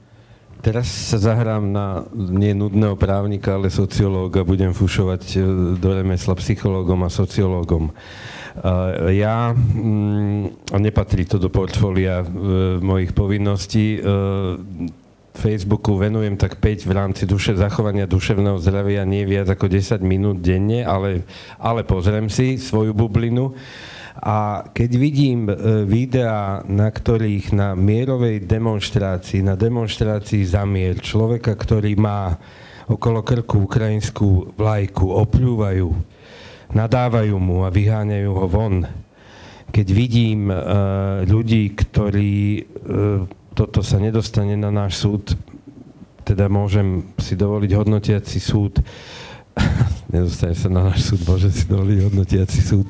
Teraz 0.60 0.92
sa 0.92 1.16
zahrám 1.16 1.72
na 1.72 2.04
nie 2.12 2.52
nudného 2.52 3.00
právnika, 3.00 3.56
ale 3.56 3.72
sociológa. 3.72 4.44
Budem 4.44 4.76
fušovať 4.76 5.24
e, 5.32 5.38
do 5.80 5.90
remesla 5.96 6.36
psychológom 6.36 7.00
a 7.08 7.10
sociológom. 7.10 7.96
Ja, 9.08 9.56
mm, 9.56 10.76
a 10.76 10.78
nepatrí 10.84 11.24
to 11.24 11.40
do 11.40 11.48
portfólia 11.48 12.20
e, 12.20 12.26
mojich 12.84 13.16
povinností, 13.16 13.88
e, 13.96 14.00
Facebooku 15.32 15.96
venujem 15.96 16.36
tak 16.36 16.60
5 16.60 16.84
v 16.84 16.92
rámci 16.92 17.24
duše, 17.24 17.56
zachovania 17.56 18.04
duševného 18.04 18.60
zdravia, 18.60 19.08
nie 19.08 19.24
viac 19.24 19.48
ako 19.48 19.72
10 19.72 20.04
minút 20.04 20.44
denne, 20.44 20.84
ale, 20.84 21.24
ale 21.56 21.88
pozriem 21.88 22.28
si 22.28 22.60
svoju 22.60 22.92
bublinu. 22.92 23.56
A 24.20 24.68
keď 24.76 24.92
vidím 25.00 25.48
e, 25.48 25.56
videá, 25.88 26.60
na 26.68 26.92
ktorých 26.92 27.56
na 27.56 27.72
mierovej 27.72 28.44
demonstrácii, 28.44 29.40
na 29.40 29.56
demonstrácii 29.56 30.44
za 30.44 30.68
mier, 30.68 31.00
človeka, 31.00 31.56
ktorý 31.56 31.96
má 31.96 32.36
okolo 32.92 33.24
krku 33.24 33.64
ukrajinskú 33.64 34.60
vlajku, 34.60 35.08
opľúvajú, 35.08 35.88
nadávajú 36.76 37.36
mu 37.40 37.64
a 37.64 37.72
vyháňajú 37.72 38.32
ho 38.34 38.46
von. 38.50 38.84
Keď 39.70 39.88
vidím 39.94 40.50
uh, 40.50 41.22
ľudí, 41.22 41.78
ktorí 41.78 42.66
uh, 42.66 43.24
toto 43.54 43.86
sa 43.86 44.02
nedostane 44.02 44.58
na 44.58 44.74
náš 44.74 45.06
súd, 45.06 45.38
teda 46.26 46.50
môžem 46.50 47.06
si 47.22 47.38
dovoliť 47.38 47.72
hodnotiaci 47.78 48.42
súd, 48.42 48.82
nedostane 50.14 50.58
sa 50.58 50.74
na 50.74 50.90
náš 50.90 51.14
súd, 51.14 51.22
môžem 51.30 51.54
si 51.54 51.70
dovoliť 51.70 51.98
hodnotiaci 52.10 52.60
súd, 52.66 52.90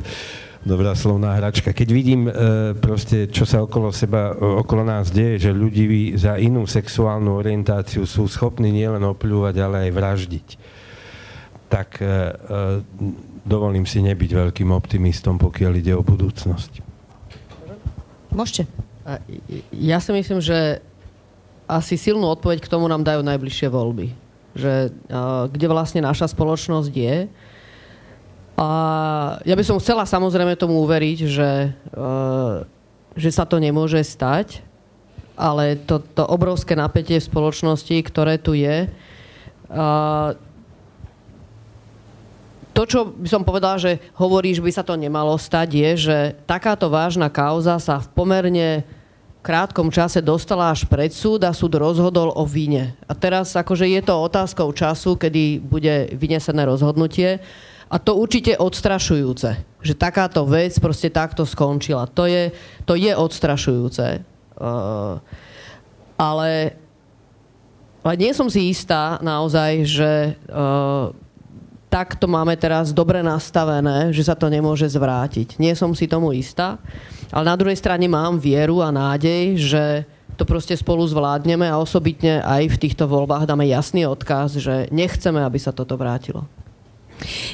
dobrá 0.70 0.94
slovná 0.94 1.34
hračka. 1.34 1.74
Keď 1.74 1.90
vidím 1.90 2.30
e, 2.30 2.32
proste, 2.78 3.26
čo 3.26 3.50
sa 3.50 3.66
okolo 3.66 3.90
seba, 3.90 4.38
okolo 4.38 4.86
nás 4.86 5.10
deje, 5.10 5.50
že 5.50 5.52
ľudí 5.52 6.14
za 6.14 6.38
inú 6.38 6.70
sexuálnu 6.70 7.34
orientáciu 7.34 8.06
sú 8.06 8.30
schopní 8.30 8.70
nielen 8.70 9.02
opľúvať, 9.02 9.56
ale 9.58 9.90
aj 9.90 9.92
vraždiť, 9.98 10.48
tak 11.66 11.98
e, 12.00 12.06
e, 12.06 12.12
dovolím 13.42 13.90
si 13.90 14.06
nebyť 14.06 14.30
veľkým 14.46 14.70
optimistom, 14.70 15.42
pokiaľ 15.42 15.74
ide 15.82 15.98
o 15.98 16.06
budúcnosť. 16.06 16.86
Môžete. 18.30 18.70
Ja 19.74 19.98
si 19.98 20.14
myslím, 20.14 20.38
že 20.38 20.86
asi 21.66 21.98
silnú 21.98 22.30
odpoveď 22.30 22.62
k 22.62 22.70
tomu 22.70 22.86
nám 22.86 23.02
dajú 23.02 23.26
najbližšie 23.26 23.74
voľby. 23.74 24.14
Že, 24.54 24.94
kde 25.50 25.68
vlastne 25.70 26.02
naša 26.06 26.30
spoločnosť 26.30 26.94
je, 26.94 27.26
A 28.60 28.68
ja 29.48 29.56
by 29.56 29.64
som 29.64 29.80
chcela 29.80 30.04
samozrejme 30.04 30.60
tomu 30.60 30.84
uveriť, 30.84 31.20
že, 31.32 31.52
že 33.16 33.30
sa 33.32 33.48
to 33.48 33.56
nemôže 33.56 34.04
stať, 34.04 34.60
ale 35.40 35.80
to, 35.80 36.04
to 36.04 36.28
obrovské 36.28 36.76
napätie 36.76 37.24
v 37.24 37.30
spoločnosti, 37.32 37.96
ktoré 38.04 38.36
tu 38.36 38.52
je, 38.60 38.92
to, 42.76 42.82
čo 42.84 43.16
by 43.16 43.28
som 43.32 43.48
povedala, 43.48 43.80
že 43.80 44.04
hovorí, 44.20 44.52
že 44.52 44.64
by 44.64 44.72
sa 44.76 44.84
to 44.84 45.00
nemalo 45.00 45.40
stať, 45.40 45.70
je, 45.72 45.92
že 46.12 46.18
takáto 46.44 46.92
vážna 46.92 47.32
kauza 47.32 47.80
sa 47.80 48.04
v 48.04 48.12
pomerne 48.12 48.84
krátkom 49.40 49.88
čase 49.88 50.20
dostala 50.20 50.72
až 50.72 50.84
pred 50.84 51.16
súd 51.16 51.48
a 51.48 51.56
súd 51.56 51.80
rozhodol 51.80 52.36
o 52.36 52.44
vine. 52.44 52.96
A 53.08 53.16
teraz 53.16 53.56
akože 53.56 53.88
je 53.88 54.02
to 54.04 54.20
otázkou 54.20 54.68
času, 54.76 55.16
kedy 55.16 55.64
bude 55.64 56.12
vynesené 56.16 56.68
rozhodnutie. 56.68 57.40
A 57.90 57.98
to 57.98 58.22
určite 58.22 58.54
odstrašujúce, 58.54 59.50
že 59.82 59.94
takáto 59.98 60.46
vec 60.46 60.78
proste 60.78 61.10
takto 61.10 61.42
skončila. 61.42 62.06
To 62.14 62.30
je, 62.30 62.54
to 62.86 62.94
je 62.94 63.10
odstrašujúce. 63.18 64.22
Uh, 64.54 65.18
ale, 66.14 66.78
ale 68.06 68.14
nie 68.14 68.30
som 68.38 68.46
si 68.46 68.70
istá 68.70 69.18
naozaj, 69.26 69.72
že 69.90 70.12
uh, 70.54 71.10
tak 71.90 72.22
to 72.22 72.30
máme 72.30 72.54
teraz 72.62 72.94
dobre 72.94 73.26
nastavené, 73.26 74.14
že 74.14 74.22
sa 74.22 74.38
to 74.38 74.46
nemôže 74.46 74.86
zvrátiť. 74.86 75.58
Nie 75.58 75.74
som 75.74 75.90
si 75.98 76.06
tomu 76.06 76.30
istá, 76.38 76.78
ale 77.34 77.50
na 77.50 77.58
druhej 77.58 77.82
strane 77.82 78.06
mám 78.06 78.38
vieru 78.38 78.86
a 78.86 78.94
nádej, 78.94 79.58
že 79.58 79.86
to 80.38 80.46
proste 80.46 80.78
spolu 80.78 81.04
zvládneme 81.10 81.66
a 81.66 81.82
osobitne 81.82 82.46
aj 82.46 82.70
v 82.70 82.80
týchto 82.80 83.10
voľbách 83.10 83.50
dáme 83.50 83.66
jasný 83.66 84.06
odkaz, 84.06 84.62
že 84.62 84.88
nechceme, 84.94 85.42
aby 85.42 85.58
sa 85.58 85.74
toto 85.74 85.98
vrátilo. 85.98 86.46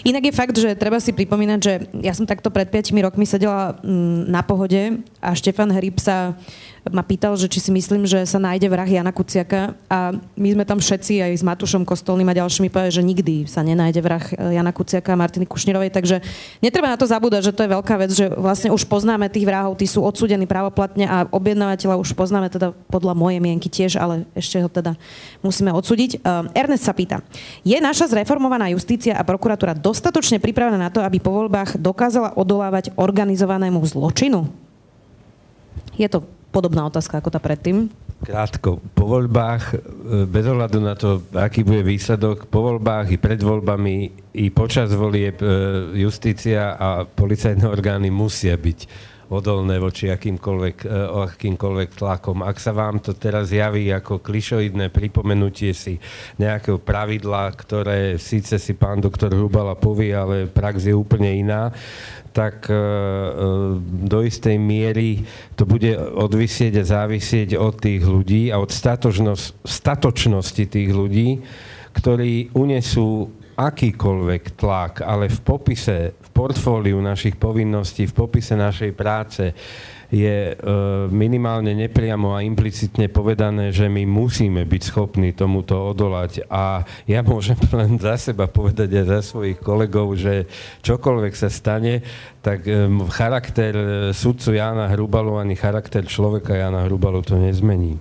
Inak 0.05 0.23
je 0.29 0.37
fakt, 0.37 0.55
že 0.55 0.77
treba 0.77 1.01
si 1.01 1.11
pripomínať, 1.11 1.59
že 1.59 1.73
ja 2.05 2.13
som 2.13 2.29
takto 2.29 2.53
pred 2.53 2.69
5 2.69 2.93
rokmi 3.01 3.25
sedela 3.25 3.77
mm, 3.81 4.29
na 4.29 4.41
pohode 4.45 5.01
a 5.19 5.33
Štefan 5.33 5.73
Hryb 5.73 5.97
sa 5.97 6.37
ma 6.93 7.01
pýtal, 7.01 7.33
že 7.33 7.49
či 7.49 7.57
si 7.57 7.71
myslím, 7.73 8.05
že 8.05 8.21
sa 8.29 8.37
nájde 8.37 8.69
vrah 8.69 8.85
Jana 8.85 9.09
Kuciaka 9.09 9.73
a 9.89 10.13
my 10.37 10.49
sme 10.53 10.63
tam 10.69 10.77
všetci 10.77 11.17
aj 11.17 11.31
s 11.33 11.43
Matušom 11.45 11.81
Kostolným 11.81 12.29
a 12.29 12.37
ďalšími 12.37 12.69
povedali, 12.69 12.93
že 12.93 13.01
nikdy 13.01 13.35
sa 13.49 13.65
nenájde 13.65 14.01
vrah 14.05 14.21
Jana 14.53 14.69
Kuciaka 14.69 15.17
a 15.17 15.17
Martiny 15.17 15.49
Kušnírovej, 15.49 15.89
takže 15.89 16.21
netreba 16.61 16.85
na 16.85 16.97
to 16.99 17.09
zabúdať, 17.09 17.49
že 17.49 17.55
to 17.57 17.65
je 17.65 17.73
veľká 17.73 17.95
vec, 17.97 18.11
že 18.13 18.29
vlastne 18.37 18.69
už 18.69 18.85
poznáme 18.85 19.25
tých 19.33 19.49
vrahov, 19.49 19.81
tí 19.81 19.89
sú 19.89 20.05
odsúdení 20.05 20.45
právoplatne 20.45 21.09
a 21.09 21.25
objednávateľa 21.25 21.97
už 21.97 22.13
poznáme 22.13 22.53
teda 22.53 22.69
podľa 22.85 23.17
mojej 23.17 23.41
mienky 23.41 23.65
tiež, 23.65 23.97
ale 23.97 24.29
ešte 24.37 24.61
ho 24.61 24.69
teda 24.69 24.93
musíme 25.41 25.73
odsúdiť. 25.73 26.21
Uh, 26.21 26.45
Ernest 26.53 26.85
sa 26.85 26.93
pýta, 26.93 27.25
je 27.65 27.77
naša 27.81 28.13
zreformovaná 28.13 28.69
justícia 28.69 29.17
a 29.17 29.25
prokuratúra 29.25 29.73
dostatočne 29.73 30.37
pripravená 30.37 30.77
na 30.77 30.93
to, 30.93 31.01
aby 31.01 31.17
po 31.17 31.33
voľbách 31.33 31.81
dokázala 31.81 32.37
odolávať 32.37 32.93
organizovanému 32.93 33.81
zločinu? 33.89 34.45
Je 35.95 36.05
to 36.11 36.27
podobná 36.55 36.87
otázka 36.87 37.19
ako 37.19 37.35
tá 37.35 37.43
predtým. 37.43 37.91
Krátko, 38.23 38.79
po 38.95 39.03
voľbách, 39.11 39.63
e, 39.75 40.23
bez 40.23 40.47
ohľadu 40.47 40.79
na 40.79 40.95
to, 40.95 41.19
aký 41.35 41.67
bude 41.67 41.83
výsledok, 41.83 42.47
po 42.47 42.63
voľbách 42.63 43.11
i 43.11 43.19
pred 43.19 43.43
voľbami, 43.43 43.95
i 44.39 44.47
počas 44.55 44.95
volieb 44.95 45.43
e, 45.43 45.47
justícia 45.99 46.79
a 46.79 47.03
policajné 47.03 47.67
orgány 47.67 48.07
musia 48.07 48.55
byť 48.55 49.11
odolné 49.29 49.81
voči 49.81 50.07
akýmkoľvek, 50.13 50.77
e, 50.85 50.87
akýmkoľvek 51.35 51.89
tlakom. 51.97 52.45
Ak 52.45 52.61
sa 52.61 52.71
vám 52.71 53.01
to 53.01 53.17
teraz 53.17 53.49
javí 53.49 53.89
ako 53.89 54.21
klišoidné 54.21 54.93
pripomenutie 54.93 55.73
si 55.73 55.97
nejakého 56.37 56.77
pravidla, 56.77 57.49
ktoré 57.51 58.21
síce 58.21 58.61
si 58.61 58.77
pán 58.77 59.01
doktor 59.01 59.33
Hrubala 59.33 59.73
povie, 59.73 60.13
ale 60.13 60.45
prax 60.45 60.85
je 60.87 60.95
úplne 60.95 61.29
iná, 61.35 61.73
tak 62.35 62.67
e, 62.67 62.75
e, 62.75 62.79
do 64.11 64.19
istej 64.19 64.59
miery 64.59 65.23
to 65.55 65.63
bude 65.63 65.87
odvisieť 65.95 66.83
a 66.83 66.83
závisieť 66.83 67.55
od 67.55 67.79
tých 67.79 68.03
ľudí 68.03 68.51
a 68.51 68.59
od 68.59 68.67
statočnosti 69.63 70.63
tých 70.67 70.91
ľudí, 70.91 71.39
ktorí 71.95 72.51
unesú 72.51 73.31
akýkoľvek 73.55 74.59
tlak, 74.59 74.99
ale 74.99 75.31
v 75.31 75.39
popise, 75.39 76.11
v 76.19 76.29
portfóliu 76.35 76.99
našich 76.99 77.39
povinností, 77.39 78.03
v 78.11 78.15
popise 78.27 78.59
našej 78.59 78.91
práce 78.91 79.55
je 80.13 80.51
e, 80.51 80.55
minimálne 81.09 81.73
nepriamo 81.73 82.37
a 82.37 82.45
implicitne 82.45 83.09
povedané, 83.09 83.73
že 83.73 83.89
my 83.89 84.05
musíme 84.05 84.65
byť 84.65 84.81
schopní 84.85 85.33
tomuto 85.33 85.77
odolať. 85.93 86.45
A 86.49 86.85
ja 87.09 87.25
môžem 87.25 87.57
len 87.79 87.97
za 87.97 88.17
seba 88.17 88.45
povedať 88.45 89.01
aj 89.01 89.05
za 89.05 89.21
svojich 89.21 89.57
kolegov, 89.61 90.13
že 90.17 90.45
čokoľvek 90.85 91.33
sa 91.33 91.49
stane, 91.49 92.05
tak 92.45 92.65
e, 92.69 92.89
charakter 93.13 93.73
sudcu 94.13 94.53
Jana 94.53 94.91
Hrubalu 94.91 95.41
ani 95.41 95.57
charakter 95.57 96.05
človeka 96.05 96.53
Jana 96.53 96.85
Hrubalu 96.85 97.25
to 97.25 97.37
nezmení. 97.39 97.97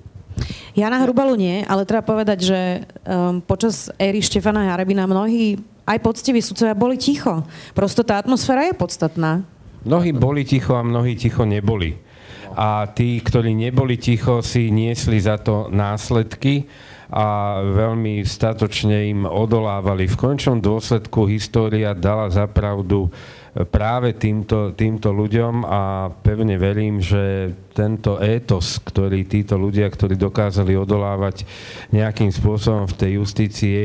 Jana 0.74 0.98
Hrubalu 1.06 1.38
nie, 1.38 1.62
ale 1.62 1.86
treba 1.86 2.02
povedať, 2.02 2.38
že 2.42 2.60
um, 3.06 3.38
počas 3.38 3.86
éry 3.94 4.18
Štefana 4.18 4.74
Harebina 4.74 5.06
mnohí 5.06 5.62
aj 5.84 5.98
poctiví 6.00 6.40
sudcovia 6.40 6.74
boli 6.74 6.96
ticho. 6.96 7.44
Prosto 7.76 8.02
tá 8.02 8.16
atmosféra 8.16 8.66
je 8.66 8.74
podstatná. 8.74 9.44
Mnohí 9.84 10.16
boli 10.16 10.48
ticho 10.48 10.76
a 10.76 10.82
mnohí 10.82 11.16
ticho 11.16 11.44
neboli. 11.44 11.92
A 12.54 12.88
tí, 12.92 13.20
ktorí 13.20 13.52
neboli 13.52 14.00
ticho, 14.00 14.40
si 14.40 14.72
niesli 14.72 15.20
za 15.20 15.36
to 15.40 15.68
následky 15.68 16.64
a 17.12 17.60
veľmi 17.60 18.24
statočne 18.24 19.12
im 19.12 19.20
odolávali. 19.28 20.08
V 20.08 20.16
končnom 20.16 20.58
dôsledku 20.58 21.28
história 21.28 21.92
dala 21.92 22.32
zapravdu 22.32 23.12
práve 23.54 24.18
týmto, 24.18 24.74
týmto 24.74 25.14
ľuďom 25.14 25.62
a 25.62 26.10
pevne 26.10 26.58
verím, 26.58 26.98
že 26.98 27.54
tento 27.70 28.18
étos, 28.18 28.82
ktorý 28.82 29.22
títo 29.30 29.54
ľudia, 29.54 29.86
ktorí 29.86 30.18
dokázali 30.18 30.74
odolávať 30.74 31.46
nejakým 31.94 32.34
spôsobom 32.34 32.90
v 32.90 32.98
tej 32.98 33.10
justícii, 33.22 33.78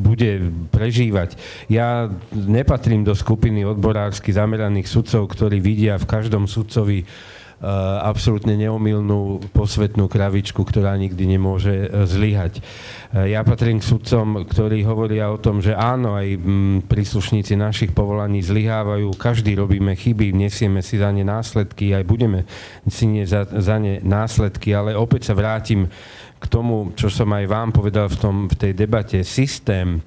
bude 0.00 0.48
prežívať. 0.72 1.36
Ja 1.68 2.08
nepatrím 2.32 3.04
do 3.04 3.12
skupiny 3.12 3.68
odborársky 3.68 4.32
zameraných 4.32 4.88
sudcov, 4.88 5.28
ktorí 5.28 5.60
vidia 5.60 6.00
v 6.00 6.08
každom 6.08 6.48
sudcovi 6.48 7.04
absolútne 8.04 8.54
neomilnú 8.60 9.40
posvetnú 9.56 10.06
kravičku, 10.06 10.60
ktorá 10.60 10.94
nikdy 11.00 11.24
nemôže 11.24 11.88
eh, 11.88 12.04
zlyhať. 12.04 12.60
Eh, 12.60 13.32
ja 13.32 13.40
patrím 13.40 13.80
k 13.80 13.88
sudcom, 13.88 14.44
ktorí 14.44 14.84
hovoria 14.84 15.32
o 15.32 15.40
tom, 15.40 15.64
že 15.64 15.72
áno, 15.72 16.14
aj 16.14 16.36
mm, 16.36 16.76
príslušníci 16.86 17.56
našich 17.56 17.90
povolaní 17.96 18.44
zlyhávajú, 18.44 19.16
každý 19.16 19.56
robíme 19.56 19.96
chyby, 19.96 20.36
nesieme 20.36 20.84
si 20.84 21.00
za 21.00 21.08
ne 21.08 21.24
následky, 21.24 21.96
aj 21.96 22.04
budeme 22.04 22.44
si 22.86 23.08
nie 23.08 23.24
za, 23.24 23.48
za 23.48 23.80
ne 23.80 24.04
následky, 24.04 24.76
ale 24.76 24.92
opäť 24.92 25.32
sa 25.32 25.34
vrátim 25.34 25.88
k 26.36 26.44
tomu, 26.52 26.92
čo 26.92 27.08
som 27.08 27.32
aj 27.32 27.44
vám 27.48 27.72
povedal 27.72 28.12
v, 28.12 28.16
tom, 28.20 28.36
v 28.52 28.54
tej 28.60 28.72
debate. 28.76 29.24
Systém 29.24 30.04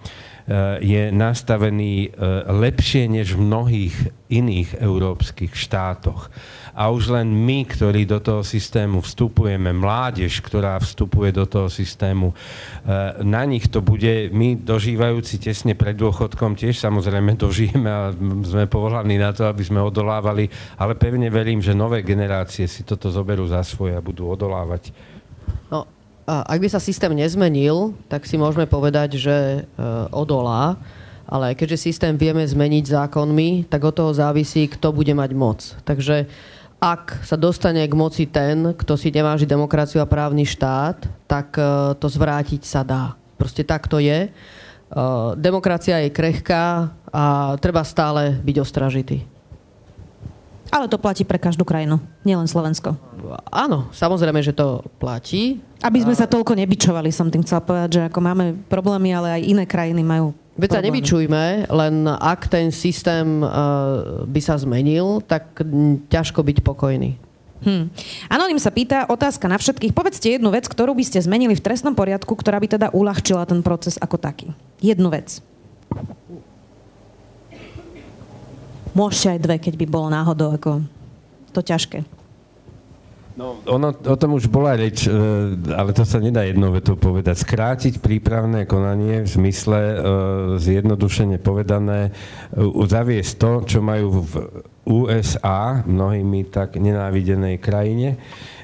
je 0.79 1.11
nastavený 1.11 2.15
lepšie 2.47 3.11
než 3.11 3.35
v 3.35 3.43
mnohých 3.51 3.95
iných 4.31 4.79
európskych 4.79 5.51
štátoch 5.51 6.31
a 6.78 6.94
už 6.94 7.10
len 7.10 7.26
my, 7.26 7.66
ktorí 7.66 8.06
do 8.06 8.22
toho 8.22 8.45
systému 8.45 9.02
vstupujeme, 9.02 9.74
mládež, 9.74 10.45
ktorá 10.45 10.78
vstupuje 10.78 11.34
do 11.34 11.49
toho 11.49 11.74
systému, 11.74 12.38
eh, 12.38 13.18
na 13.26 13.41
nich 13.49 13.66
to 13.66 13.82
bude, 13.82 14.30
my 14.30 14.54
dožívajúci 14.54 15.41
tesne 15.41 15.74
pred 15.74 15.98
dôchodkom 15.98 16.54
tiež 16.54 16.78
samozrejme 16.78 17.34
dožijeme 17.41 17.90
a 17.90 18.14
sme 18.45 18.70
povolaní 18.70 19.18
na 19.18 19.34
to, 19.34 19.49
aby 19.49 19.66
sme 19.66 19.82
odolávali, 19.82 20.54
ale 20.78 20.94
pevne 20.94 21.34
verím, 21.34 21.66
že 21.66 21.74
nové 21.74 22.06
generácie 22.06 22.70
si 22.70 22.86
toto 22.86 23.10
zoberú 23.10 23.49
za 23.49 23.66
svoje 23.66 23.98
a 23.98 24.06
budú 24.06 24.30
odolávať. 24.30 24.94
No, 25.74 25.90
a 26.30 26.45
ak 26.45 26.60
by 26.62 26.70
sa 26.70 26.84
systém 26.84 27.10
nezmenil, 27.18 27.98
tak 28.06 28.30
si 28.30 28.36
môžeme 28.36 28.68
povedať, 28.68 29.16
že 29.16 29.36
e, 29.36 29.60
odolá, 30.12 30.76
ale 31.24 31.56
keďže 31.56 31.88
systém 31.88 32.20
vieme 32.20 32.44
zmeniť 32.44 32.84
zákonmi, 32.84 33.72
tak 33.72 33.84
od 33.88 33.95
toho 33.95 34.12
závisí, 34.12 34.68
kto 34.68 34.91
bude 34.91 35.16
mať 35.16 35.32
moc. 35.32 35.60
Takže 35.88 36.28
ak 36.78 37.26
sa 37.26 37.34
dostane 37.34 37.82
k 37.90 37.94
moci 37.98 38.30
ten, 38.30 38.78
kto 38.78 38.94
si 38.94 39.10
neváži 39.10 39.49
demokraciu 39.49 39.98
a 39.98 40.10
právny 40.10 40.45
štát, 40.45 41.10
tak 41.26 41.58
uh, 41.58 41.98
to 41.98 42.06
zvrátiť 42.06 42.62
sa 42.62 42.86
dá. 42.86 43.18
Proste 43.38 43.66
tak 43.66 43.90
to 43.90 43.98
je. 43.98 44.30
Uh, 44.94 45.34
demokracia 45.34 46.06
je 46.06 46.14
krehká 46.14 46.94
a 47.10 47.58
treba 47.58 47.82
stále 47.82 48.38
byť 48.45 48.56
ostražitý. 48.62 49.26
Ale 50.68 50.91
to 50.91 50.99
platí 50.99 51.24
pre 51.24 51.40
každú 51.40 51.64
krajinu, 51.64 51.98
nielen 52.28 52.45
Slovensko. 52.45 52.99
Áno, 53.48 53.88
samozrejme, 53.95 54.44
že 54.44 54.52
to 54.52 54.84
platí. 54.99 55.64
Aby 55.80 56.04
sme 56.04 56.14
sa 56.14 56.28
toľko 56.28 56.60
nebičovali, 56.60 57.08
som 57.08 57.32
tým 57.32 57.41
chcela 57.48 57.64
povedať, 57.64 57.90
že 57.98 58.02
ako 58.12 58.20
máme 58.20 58.45
problémy, 58.68 59.16
ale 59.16 59.40
aj 59.40 59.48
iné 59.48 59.64
krajiny 59.64 60.04
majú 60.04 60.36
Veď 60.57 60.69
sa 60.73 60.81
nevyčujme, 60.81 61.69
len 61.69 61.95
ak 62.09 62.49
ten 62.49 62.73
systém 62.73 63.45
uh, 63.45 64.25
by 64.25 64.41
sa 64.41 64.57
zmenil, 64.57 65.21
tak 65.21 65.61
ťažko 66.09 66.41
byť 66.41 66.57
pokojný. 66.65 67.13
Hmm. 67.61 67.89
Anonym 68.29 68.61
sa 68.61 68.73
pýta, 68.73 69.05
otázka 69.09 69.45
na 69.49 69.57
všetkých. 69.57 69.93
Povedzte 69.93 70.29
jednu 70.29 70.49
vec, 70.53 70.69
ktorú 70.69 70.93
by 70.93 71.03
ste 71.05 71.21
zmenili 71.21 71.57
v 71.57 71.61
trestnom 71.61 71.93
poriadku, 71.93 72.34
ktorá 72.34 72.57
by 72.61 72.67
teda 72.69 72.88
uľahčila 72.93 73.45
ten 73.49 73.61
proces 73.65 73.97
ako 74.01 74.17
taký. 74.17 74.53
Jednu 74.81 75.09
vec. 75.09 75.41
môžete 78.97 79.38
aj 79.38 79.43
dve, 79.45 79.55
keď 79.61 79.73
by 79.77 79.85
bolo 79.85 80.09
náhodou 80.09 80.57
ako 80.57 80.81
to 81.53 81.61
ťažké. 81.61 82.01
No, 83.38 83.61
ono, 83.69 83.93
o 83.93 84.18
tom 84.18 84.34
už 84.34 84.49
bola 84.49 84.73
reč, 84.73 85.05
e, 85.05 85.14
ale 85.69 85.93
to 85.93 86.01
sa 86.01 86.18
nedá 86.18 86.41
jednou 86.41 86.73
vetou 86.73 86.97
povedať. 86.97 87.38
Skrátiť 87.38 88.01
prípravné 88.01 88.65
konanie 88.65 89.22
v 89.22 89.30
zmysle 89.30 89.77
e, 89.77 89.95
zjednodušene 90.57 91.38
povedané, 91.38 92.18
zaviesť 92.57 93.34
to, 93.38 93.51
čo 93.69 93.80
majú 93.85 94.26
v 94.26 94.34
USA, 94.89 95.85
mnohými 95.85 96.49
tak 96.49 96.81
nenávidenej 96.81 97.61
krajine, 97.61 98.18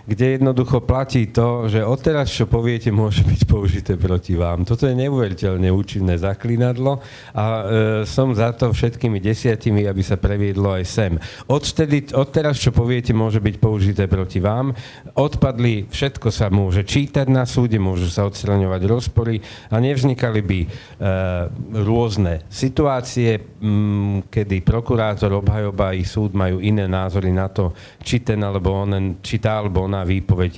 kde 0.03 0.35
jednoducho 0.35 0.83
platí 0.83 1.31
to, 1.31 1.71
že 1.71 1.79
odteraz, 1.79 2.27
čo 2.27 2.43
poviete, 2.43 2.91
môže 2.91 3.23
byť 3.23 3.41
použité 3.47 3.95
proti 3.95 4.35
vám. 4.35 4.67
Toto 4.67 4.83
je 4.83 4.91
neuveriteľne 4.99 5.71
účinné 5.71 6.19
zaklinadlo 6.19 6.99
a 7.31 7.45
e, 7.45 7.63
som 8.03 8.35
za 8.35 8.51
to 8.51 8.75
všetkými 8.75 9.23
desiatimi, 9.23 9.87
aby 9.87 10.03
sa 10.03 10.19
previedlo 10.19 10.75
aj 10.75 10.83
sem. 10.83 11.13
Odtedy, 11.47 12.11
odteraz, 12.11 12.59
čo 12.59 12.75
poviete, 12.75 13.15
môže 13.15 13.39
byť 13.39 13.55
použité 13.63 14.11
proti 14.11 14.43
vám. 14.43 14.75
Odpadli, 15.15 15.87
všetko 15.87 16.27
sa 16.35 16.51
môže 16.51 16.83
čítať 16.83 17.31
na 17.31 17.47
súde, 17.47 17.79
môžu 17.79 18.11
sa 18.11 18.27
odstraňovať 18.27 18.81
rozpory 18.83 19.39
a 19.71 19.79
nevznikali 19.79 20.41
by 20.43 20.59
e, 20.59 20.67
rôzne 21.79 22.43
situácie, 22.51 23.39
m, 23.63 24.27
kedy 24.27 24.67
prokurátor, 24.67 25.31
obhajoba 25.39 25.95
i 25.95 26.03
súd 26.03 26.35
majú 26.35 26.59
iné 26.59 26.91
názory 26.91 27.31
na 27.31 27.47
to, 27.47 27.71
či 28.03 28.19
ten 28.19 28.43
alebo 28.43 28.83
onen, 28.83 29.23
či 29.23 29.39
tá 29.39 29.63
alebo 29.63 29.87
on 29.87 29.93
daná 29.93 30.09
výpoveď 30.09 30.57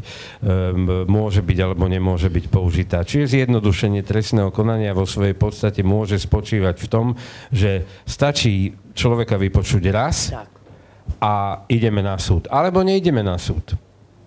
môže 1.12 1.44
byť 1.44 1.58
alebo 1.60 1.92
nemôže 1.92 2.32
byť 2.32 2.46
použitá. 2.48 3.04
Čiže 3.04 3.44
zjednodušenie 3.44 4.00
trestného 4.08 4.48
konania 4.56 4.96
vo 4.96 5.04
svojej 5.04 5.36
podstate 5.36 5.84
môže 5.84 6.16
spočívať 6.16 6.76
v 6.80 6.88
tom, 6.88 7.06
že 7.52 7.84
stačí 8.08 8.72
človeka 8.96 9.36
vypočuť 9.36 9.84
raz 9.92 10.32
a 11.20 11.68
ideme 11.68 12.00
na 12.00 12.16
súd. 12.16 12.48
Alebo 12.48 12.80
neideme 12.80 13.20
na 13.20 13.36
súd. 13.36 13.76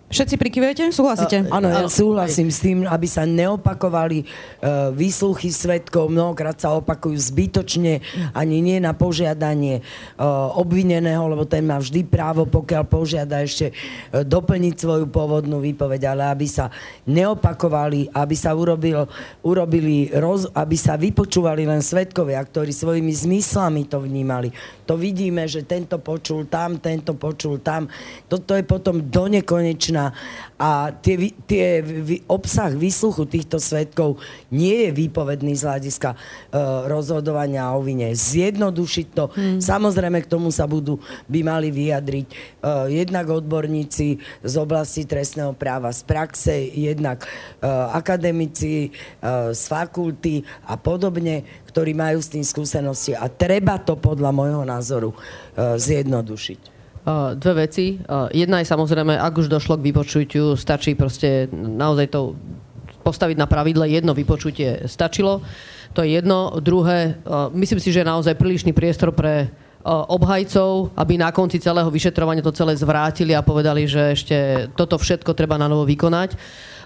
Všetci 0.08 0.40
prikyvujete? 0.40 0.88
Súhlasíte? 0.88 1.44
Uh, 1.44 1.60
áno, 1.60 1.68
ja 1.68 1.84
súhlasím 1.84 2.48
s 2.48 2.64
tým, 2.64 2.88
aby 2.88 3.04
sa 3.04 3.28
neopakovali 3.28 4.24
uh, 4.24 4.88
výsluchy 4.88 5.52
svetkov. 5.52 6.08
Mnohokrát 6.08 6.56
sa 6.56 6.72
opakujú 6.80 7.12
zbytočne, 7.12 8.00
ani 8.32 8.64
nie 8.64 8.80
na 8.80 8.96
požiadanie 8.96 9.84
uh, 10.16 10.56
obvineného, 10.56 11.28
lebo 11.28 11.44
ten 11.44 11.60
má 11.60 11.76
vždy 11.76 12.08
právo, 12.08 12.48
pokiaľ 12.48 12.88
požiada 12.88 13.44
ešte 13.44 13.68
uh, 13.68 14.24
doplniť 14.24 14.74
svoju 14.80 15.12
pôvodnú 15.12 15.60
výpoveď, 15.60 16.16
ale 16.16 16.32
aby 16.32 16.48
sa 16.48 16.72
neopakovali, 17.04 18.08
aby 18.08 18.32
sa 18.32 18.56
urobil, 18.56 19.04
urobili, 19.44 20.08
roz, 20.16 20.48
aby 20.56 20.76
sa 20.80 20.96
vypočúvali 20.96 21.68
len 21.68 21.84
svetkovia, 21.84 22.40
ktorí 22.48 22.72
svojimi 22.72 23.12
zmyslami 23.12 23.84
to 23.84 24.00
vnímali. 24.00 24.56
To 24.88 24.96
vidíme, 24.96 25.44
že 25.44 25.68
tento 25.68 26.00
počul 26.00 26.48
tam, 26.48 26.80
tento 26.80 27.12
počul 27.12 27.60
tam. 27.60 27.92
Toto 28.24 28.56
je 28.56 28.64
potom 28.64 29.04
do 29.04 29.28
nekonečna 29.28 29.97
zbytočná 29.98 30.12
a 30.58 30.90
tie, 30.90 31.30
tie 31.46 31.66
obsah 32.26 32.74
výsluchu 32.74 33.22
týchto 33.30 33.62
svetkov 33.62 34.18
nie 34.50 34.86
je 34.86 34.90
výpovedný 34.90 35.54
z 35.54 35.62
hľadiska 35.70 36.18
uh, 36.18 36.90
rozhodovania 36.90 37.70
o 37.70 37.78
vine. 37.78 38.10
Zjednodušiť 38.10 39.06
to. 39.14 39.30
Hmm. 39.30 39.62
Samozrejme, 39.62 40.18
k 40.26 40.30
tomu 40.30 40.50
sa 40.50 40.66
budú, 40.66 40.98
by 41.30 41.46
mali 41.46 41.70
vyjadriť 41.70 42.26
uh, 42.26 42.90
jednak 42.90 43.30
odborníci 43.30 44.18
z 44.42 44.54
oblasti 44.58 45.06
trestného 45.06 45.54
práva 45.54 45.94
z 45.94 46.02
praxe, 46.02 46.54
jednak 46.74 47.22
uh, 47.22 47.94
akademici 47.94 48.90
uh, 48.90 49.54
z 49.54 49.62
fakulty 49.62 50.42
a 50.66 50.74
podobne, 50.74 51.46
ktorí 51.70 51.94
majú 51.94 52.18
s 52.18 52.34
tým 52.34 52.42
skúsenosti. 52.42 53.14
A 53.14 53.30
treba 53.30 53.78
to 53.78 53.94
podľa 53.94 54.34
môjho 54.34 54.66
názoru 54.66 55.14
uh, 55.14 55.78
zjednodušiť 55.78 56.77
dve 57.34 57.66
veci. 57.68 57.96
Jedna 58.32 58.60
je 58.60 58.70
samozrejme, 58.70 59.16
ak 59.16 59.40
už 59.40 59.48
došlo 59.48 59.80
k 59.80 59.86
vypočutiu, 59.88 60.56
stačí 60.56 60.92
proste 60.92 61.48
naozaj 61.52 62.06
to 62.12 62.36
postaviť 63.00 63.36
na 63.40 63.48
pravidle. 63.48 63.88
Jedno 63.88 64.12
vypočutie 64.12 64.84
stačilo. 64.84 65.40
To 65.96 66.04
je 66.04 66.20
jedno. 66.20 66.60
Druhé, 66.60 67.16
myslím 67.56 67.80
si, 67.80 67.88
že 67.88 68.04
je 68.04 68.12
naozaj 68.12 68.36
prílišný 68.36 68.76
priestor 68.76 69.16
pre 69.16 69.48
obhajcov, 69.86 70.92
aby 70.98 71.14
na 71.16 71.30
konci 71.30 71.62
celého 71.62 71.88
vyšetrovania 71.88 72.42
to 72.42 72.54
celé 72.54 72.74
zvrátili 72.74 73.32
a 73.32 73.46
povedali, 73.46 73.86
že 73.86 74.12
ešte 74.14 74.36
toto 74.74 74.98
všetko 74.98 75.32
treba 75.32 75.54
na 75.54 75.70
novo 75.70 75.86
vykonať. 75.86 76.34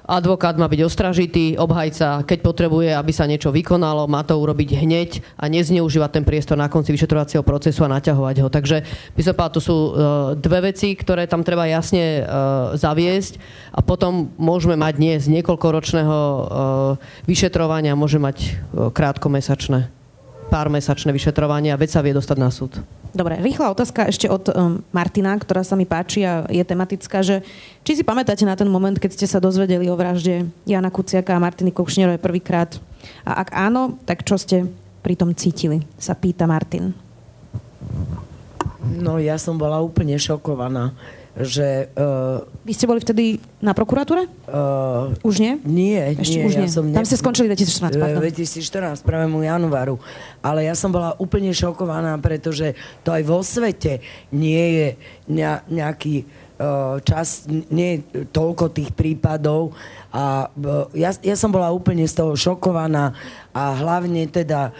Advokát 0.02 0.58
má 0.58 0.66
byť 0.66 0.82
ostražitý, 0.82 1.54
obhajca, 1.54 2.26
keď 2.26 2.38
potrebuje, 2.42 2.90
aby 2.90 3.12
sa 3.14 3.22
niečo 3.22 3.54
vykonalo, 3.54 4.10
má 4.10 4.26
to 4.26 4.34
urobiť 4.34 4.82
hneď 4.82 5.22
a 5.38 5.46
nezneužívať 5.46 6.10
ten 6.10 6.24
priestor 6.26 6.58
na 6.58 6.66
konci 6.66 6.90
vyšetrovacieho 6.90 7.46
procesu 7.46 7.86
a 7.86 7.92
naťahovať 7.94 8.36
ho. 8.42 8.50
Takže 8.50 8.82
by 9.14 9.22
som 9.22 9.34
povedal, 9.38 9.54
to 9.54 9.62
sú 9.62 9.76
uh, 9.78 9.92
dve 10.34 10.74
veci, 10.74 10.98
ktoré 10.98 11.30
tam 11.30 11.46
treba 11.46 11.70
jasne 11.70 12.18
uh, 12.18 12.74
zaviesť 12.74 13.38
a 13.70 13.78
potom 13.78 14.34
môžeme 14.42 14.74
mať 14.74 14.98
dnes 14.98 15.20
niekoľkoročného 15.30 16.18
uh, 16.18 16.42
vyšetrovania, 17.30 17.94
môže 17.94 18.18
mať 18.18 18.58
krátkomesačné, 18.74 19.86
pár 20.52 20.68
mesačné 20.68 21.16
vyšetrovanie 21.16 21.72
a 21.72 21.80
vec 21.80 21.88
sa 21.88 22.04
vie 22.04 22.12
dostať 22.12 22.36
na 22.36 22.52
súd. 22.52 22.76
Dobre, 23.16 23.40
rýchla 23.40 23.72
otázka 23.72 24.04
ešte 24.04 24.28
od 24.28 24.52
um, 24.52 24.84
Martina, 24.92 25.32
ktorá 25.40 25.64
sa 25.64 25.72
mi 25.72 25.88
páči 25.88 26.28
a 26.28 26.44
je 26.52 26.60
tematická, 26.60 27.24
že 27.24 27.40
či 27.80 27.96
si 27.96 28.04
pamätáte 28.04 28.44
na 28.44 28.52
ten 28.52 28.68
moment, 28.68 28.96
keď 29.00 29.16
ste 29.16 29.24
sa 29.24 29.40
dozvedeli 29.40 29.88
o 29.88 29.96
vražde 29.96 30.44
Jana 30.68 30.92
Kuciaka 30.92 31.32
a 31.32 31.40
Martiny 31.40 31.72
Kušnerovej 31.72 32.20
prvýkrát? 32.20 32.76
A 33.24 33.40
ak 33.40 33.48
áno, 33.56 33.96
tak 34.04 34.28
čo 34.28 34.36
ste 34.36 34.68
pri 35.00 35.16
tom 35.16 35.32
cítili? 35.32 35.80
Sa 35.96 36.12
pýta 36.12 36.44
Martin. 36.44 36.92
No 38.84 39.16
ja 39.16 39.40
som 39.40 39.56
bola 39.56 39.80
úplne 39.80 40.20
šokovaná 40.20 40.92
že... 41.32 41.88
Uh, 41.96 42.44
Vy 42.68 42.72
ste 42.76 42.84
boli 42.84 43.00
vtedy 43.00 43.40
na 43.64 43.72
prokuratúre? 43.72 44.28
Uh, 44.44 45.16
už 45.24 45.40
nie? 45.40 45.56
Nie, 45.64 46.12
Ešte 46.20 46.44
nie. 46.44 46.44
Už 46.44 46.54
nie. 46.60 46.68
Ja 46.68 46.76
som 46.76 46.84
Tam 46.92 47.08
ste 47.08 47.16
skončili 47.16 47.48
2014, 47.48 47.96
pardon. 47.96 48.20
2014, 48.20 49.00
1. 49.00 49.48
januáru. 49.48 49.96
Ale 50.44 50.68
ja 50.68 50.76
som 50.76 50.92
bola 50.92 51.16
úplne 51.16 51.48
šokovaná, 51.56 52.20
pretože 52.20 52.76
to 53.00 53.16
aj 53.16 53.22
vo 53.24 53.40
svete 53.40 54.04
nie 54.28 54.64
je 54.76 54.88
nejaký 55.72 56.28
uh, 56.28 57.00
čas, 57.00 57.48
nie 57.48 58.04
toľko 58.28 58.68
tých 58.68 58.92
prípadov 58.92 59.72
a 60.12 60.52
ja, 60.92 61.10
ja 61.24 61.36
som 61.40 61.48
bola 61.48 61.72
úplne 61.72 62.04
z 62.04 62.20
toho 62.20 62.36
šokovaná 62.36 63.16
a 63.56 63.72
hlavne 63.72 64.28
teda, 64.28 64.72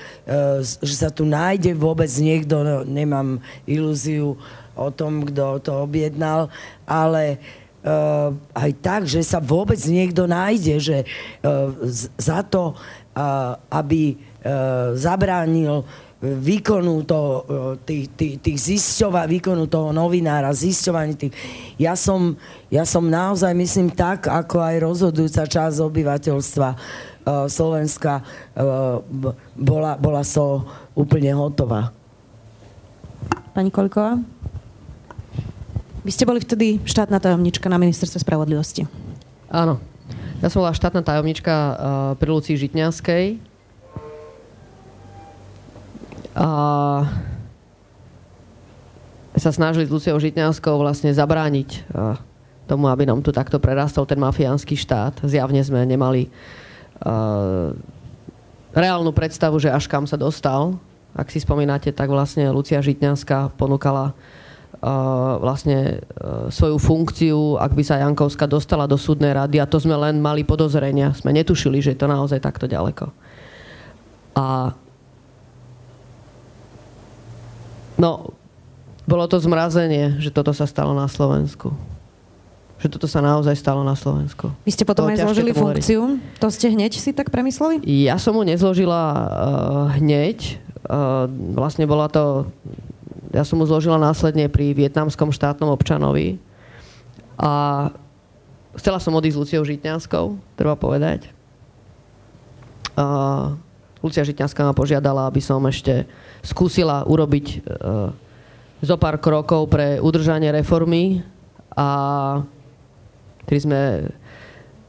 že 0.81 0.95
sa 0.97 1.09
tu 1.09 1.24
nájde 1.24 1.73
vôbec 1.73 2.09
niekto, 2.20 2.61
no, 2.61 2.85
nemám 2.85 3.41
ilúziu, 3.65 4.37
o 4.77 4.89
tom, 4.93 5.27
kto 5.28 5.61
to 5.61 5.73
objednal, 5.85 6.49
ale 6.89 7.39
uh, 7.85 8.32
aj 8.57 8.70
tak, 8.81 9.01
že 9.05 9.20
sa 9.24 9.39
vôbec 9.43 9.78
niekto 9.85 10.24
nájde, 10.24 10.74
že 10.81 10.99
uh, 11.05 11.73
za 12.16 12.40
to, 12.47 12.73
uh, 12.73 13.59
aby 13.69 14.16
uh, 14.16 14.97
zabránil 14.97 15.85
výkonu 16.23 17.03
to, 17.03 17.43
tých, 17.82 18.07
tých, 18.15 18.35
tých 18.39 18.59
zisťova, 18.62 19.27
výkonu 19.27 19.66
toho 19.66 19.90
novinára, 19.90 20.55
zisťovaní 20.55 21.19
tých. 21.19 21.35
Ja 21.82 21.99
som, 21.99 22.39
ja 22.70 22.86
som 22.86 23.11
naozaj, 23.11 23.51
myslím, 23.59 23.90
tak, 23.90 24.31
ako 24.31 24.62
aj 24.62 24.77
rozhodujúca 24.86 25.43
časť 25.51 25.82
obyvateľstva 25.82 26.69
uh, 26.70 26.78
Slovenska 27.51 28.23
uh, 28.23 29.03
bola, 29.59 29.99
bola 29.99 30.23
so 30.23 30.62
úplne 30.94 31.35
hotová. 31.35 31.90
Pani 33.51 33.74
Koľková? 33.74 34.23
Vy 36.03 36.11
ste 36.11 36.27
boli 36.27 36.43
vtedy 36.43 36.83
štátna 36.83 37.23
tajomnička 37.23 37.70
na 37.70 37.79
ministerstve 37.79 38.27
spravodlivosti. 38.27 38.91
Áno. 39.47 39.79
Ja 40.43 40.51
som 40.51 40.66
bola 40.66 40.74
štátna 40.74 41.07
tajomnička 41.07 41.55
uh, 41.55 41.74
pri 42.19 42.29
Lucii 42.35 42.59
Žitňanskej. 42.59 43.39
A 46.35 46.49
sa 49.39 49.51
snažili 49.55 49.87
s 49.87 49.95
Luciou 49.95 50.19
Žitňanskou 50.19 50.74
vlastne 50.83 51.15
zabrániť 51.15 51.87
uh, 51.95 52.19
tomu, 52.66 52.91
aby 52.91 53.07
nám 53.07 53.23
tu 53.23 53.31
takto 53.31 53.62
prerastol 53.62 54.03
ten 54.03 54.19
mafiánsky 54.19 54.74
štát. 54.74 55.23
Zjavne 55.23 55.62
sme 55.62 55.87
nemali 55.87 56.27
uh, 57.07 57.70
reálnu 58.74 59.15
predstavu, 59.15 59.62
že 59.62 59.70
až 59.70 59.87
kam 59.87 60.11
sa 60.11 60.19
dostal. 60.19 60.74
Ak 61.15 61.31
si 61.31 61.39
spomínate, 61.39 61.95
tak 61.95 62.11
vlastne 62.11 62.51
Lucia 62.51 62.83
Žitňanská 62.83 63.55
ponúkala 63.55 64.19
vlastne 65.39 65.79
e, 65.79 66.51
svoju 66.51 66.75
funkciu, 66.83 67.55
ak 67.55 67.71
by 67.71 67.83
sa 67.87 68.03
Jankovska 68.03 68.51
dostala 68.51 68.91
do 68.91 68.99
súdnej 68.99 69.31
rady 69.31 69.63
a 69.63 69.71
to 69.71 69.79
sme 69.79 69.95
len 69.95 70.19
mali 70.19 70.43
podozrenia. 70.43 71.15
Sme 71.15 71.31
netušili, 71.31 71.79
že 71.79 71.95
je 71.95 72.01
to 72.03 72.11
naozaj 72.11 72.43
takto 72.43 72.67
ďaleko. 72.67 73.15
A 74.35 74.75
no, 77.95 78.35
bolo 79.07 79.25
to 79.31 79.39
zmrazenie, 79.39 80.19
že 80.19 80.35
toto 80.35 80.51
sa 80.51 80.67
stalo 80.67 80.99
na 80.99 81.07
Slovensku. 81.07 81.71
Že 82.83 82.99
toto 82.99 83.07
sa 83.07 83.23
naozaj 83.23 83.55
stalo 83.55 83.87
na 83.87 83.95
Slovensku. 83.95 84.51
Vy 84.67 84.75
ste 84.75 84.83
potom 84.83 85.07
aj 85.07 85.23
zložili 85.23 85.55
funkciu? 85.55 86.19
To 86.43 86.51
ste 86.51 86.75
hneď 86.75 86.99
si 86.99 87.15
tak 87.15 87.31
premysleli? 87.31 87.87
Ja 87.87 88.19
som 88.19 88.35
mu 88.35 88.43
nezložila 88.43 89.03
uh, 89.15 89.23
hneď. 89.95 90.59
Uh, 90.83 91.31
vlastne 91.55 91.87
bola 91.87 92.11
to 92.11 92.51
ja 93.33 93.43
som 93.43 93.57
mu 93.57 93.65
zložila 93.65 93.97
následne 93.97 94.47
pri 94.53 94.77
vietnamskom 94.77 95.33
štátnom 95.33 95.73
občanovi 95.73 96.37
a 97.41 97.89
chcela 98.77 99.01
som 99.01 99.17
odísť 99.17 99.37
s 99.37 99.41
Luciou 99.41 99.63
Žitňanskou, 99.65 100.37
treba 100.57 100.77
povedať. 100.77 101.33
A 102.93 103.57
Lucia 104.05 104.27
Žitňanská 104.27 104.69
ma 104.69 104.77
požiadala, 104.77 105.27
aby 105.31 105.41
som 105.41 105.65
ešte 105.65 106.05
skúsila 106.45 107.09
urobiť 107.09 107.47
uh, 107.65 108.13
zo 108.83 108.97
pár 108.99 109.17
krokov 109.23 109.71
pre 109.71 110.03
udržanie 110.03 110.51
reformy 110.51 111.23
a 111.73 111.89
ktorý 113.47 113.59
sme 113.63 113.81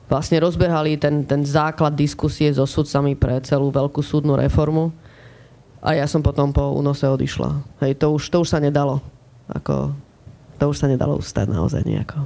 vlastne 0.09 0.41
rozbehali 0.41 0.97
ten, 0.97 1.23
ten 1.23 1.45
základ 1.45 1.93
diskusie 1.93 2.49
so 2.51 2.65
sudcami 2.65 3.13
pre 3.13 3.39
celú 3.45 3.69
veľkú 3.69 4.01
súdnu 4.01 4.37
reformu. 4.37 4.93
A 5.83 5.99
ja 5.99 6.07
som 6.07 6.23
potom 6.23 6.55
po 6.55 6.71
únose 6.79 7.03
odišla. 7.03 7.59
Hej, 7.83 7.99
to 7.99 8.15
už, 8.15 8.31
to 8.31 8.39
už 8.39 8.55
sa 8.55 8.63
nedalo. 8.63 9.03
Ako, 9.51 9.91
to 10.55 10.63
už 10.71 10.79
sa 10.79 10.87
nedalo 10.87 11.19
ustať 11.19 11.51
naozaj 11.51 11.83
nejako. 11.83 12.23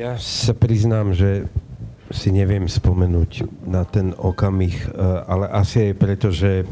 Ja 0.00 0.16
sa 0.16 0.56
priznám, 0.56 1.12
že 1.12 1.44
si 2.08 2.32
neviem 2.32 2.64
spomenúť 2.64 3.44
na 3.68 3.84
ten 3.84 4.16
okamih, 4.16 4.72
eh, 4.72 4.88
ale 5.28 5.52
asi 5.52 5.92
aj 5.92 5.94
preto, 6.00 6.32
že 6.32 6.64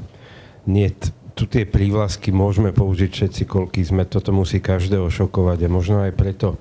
nie, 0.64 0.88
tu 1.36 1.44
tie 1.44 1.68
prívlasky 1.68 2.32
môžeme 2.32 2.72
použiť 2.72 3.10
všetci, 3.12 3.42
koľký 3.44 3.84
sme, 3.84 4.08
toto 4.08 4.32
musí 4.32 4.56
každého 4.56 5.12
šokovať 5.12 5.68
a 5.68 5.68
možno 5.68 6.00
aj 6.00 6.16
preto. 6.16 6.56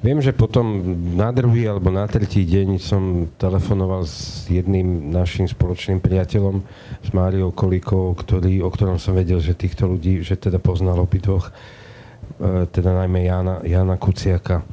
Viem, 0.00 0.24
že 0.24 0.32
potom 0.32 0.64
na 1.12 1.28
druhý 1.28 1.68
alebo 1.68 1.92
na 1.92 2.08
tretí 2.08 2.48
deň 2.48 2.80
som 2.80 3.28
telefonoval 3.36 4.08
s 4.08 4.48
jedným 4.48 5.12
našim 5.12 5.44
spoločným 5.44 6.00
priateľom, 6.00 6.64
s 7.04 7.08
Máriou 7.12 7.52
Kolíkou, 7.52 8.16
ktorý, 8.16 8.64
o 8.64 8.72
ktorom 8.72 8.96
som 8.96 9.12
vedel, 9.12 9.44
že 9.44 9.52
týchto 9.52 9.84
ľudí, 9.84 10.24
že 10.24 10.40
teda 10.40 10.56
poznal 10.56 11.04
obidvoch, 11.04 11.52
e, 11.52 12.64
teda 12.72 12.96
najmä 12.96 13.28
Jana, 13.28 13.60
Jana 13.60 14.00
Kuciaka. 14.00 14.64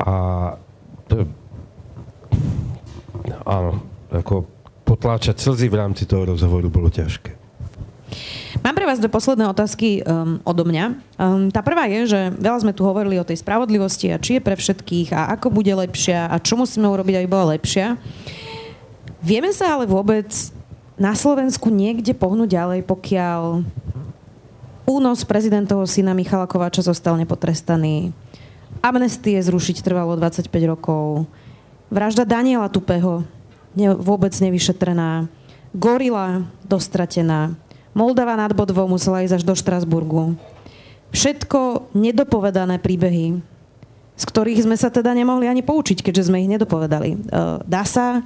A 0.00 0.14
to, 1.12 1.28
áno, 3.44 3.84
ako 4.08 4.48
potláčať 4.88 5.44
slzy 5.44 5.68
v 5.68 5.76
rámci 5.76 6.08
toho 6.08 6.24
rozhovoru 6.24 6.72
bolo 6.72 6.88
ťažké. 6.88 7.41
Mám 8.62 8.74
pre 8.78 8.86
vás 8.86 9.02
dve 9.02 9.10
posledné 9.10 9.48
otázky 9.50 10.06
um, 10.06 10.38
odo 10.46 10.62
mňa. 10.62 10.84
Um, 11.18 11.50
tá 11.50 11.66
prvá 11.66 11.90
je, 11.90 12.14
že 12.14 12.20
veľa 12.38 12.62
sme 12.62 12.76
tu 12.76 12.86
hovorili 12.86 13.18
o 13.18 13.26
tej 13.26 13.42
spravodlivosti 13.42 14.14
a 14.14 14.22
či 14.22 14.38
je 14.38 14.44
pre 14.44 14.54
všetkých 14.54 15.10
a 15.10 15.34
ako 15.34 15.50
bude 15.50 15.74
lepšia 15.74 16.30
a 16.30 16.36
čo 16.38 16.54
musíme 16.54 16.86
urobiť, 16.86 17.18
aby 17.18 17.26
bola 17.26 17.58
lepšia. 17.58 17.98
Vieme 19.22 19.50
sa 19.50 19.74
ale 19.74 19.90
vôbec 19.90 20.30
na 20.98 21.16
Slovensku 21.18 21.72
niekde 21.72 22.14
pohnúť 22.14 22.54
ďalej, 22.54 22.80
pokiaľ 22.86 23.66
únos 24.86 25.24
prezidentovho 25.26 25.86
syna 25.88 26.12
Michala 26.12 26.46
Kováča 26.46 26.86
zostal 26.86 27.18
nepotrestaný, 27.18 28.14
amnestie 28.82 29.38
zrušiť 29.38 29.82
trvalo 29.82 30.18
25 30.18 30.46
rokov, 30.68 31.26
vražda 31.88 32.26
Daniela 32.26 32.70
Tupého 32.70 33.26
ne, 33.78 33.94
vôbec 33.96 34.32
nevyšetrená, 34.34 35.28
gorila 35.72 36.44
dostratená, 36.66 37.56
Moldava 37.92 38.32
nad 38.40 38.56
Bodvou 38.56 38.88
musela 38.88 39.20
ísť 39.20 39.40
až 39.40 39.44
do 39.44 39.52
Štrasburgu. 39.52 40.32
Všetko 41.12 41.92
nedopovedané 41.92 42.80
príbehy, 42.80 43.36
z 44.16 44.24
ktorých 44.24 44.64
sme 44.64 44.80
sa 44.80 44.88
teda 44.88 45.12
nemohli 45.12 45.44
ani 45.44 45.60
poučiť, 45.60 46.00
keďže 46.00 46.32
sme 46.32 46.40
ich 46.40 46.48
nedopovedali. 46.48 47.10
E, 47.12 47.18
dá 47.68 47.84
sa 47.84 48.24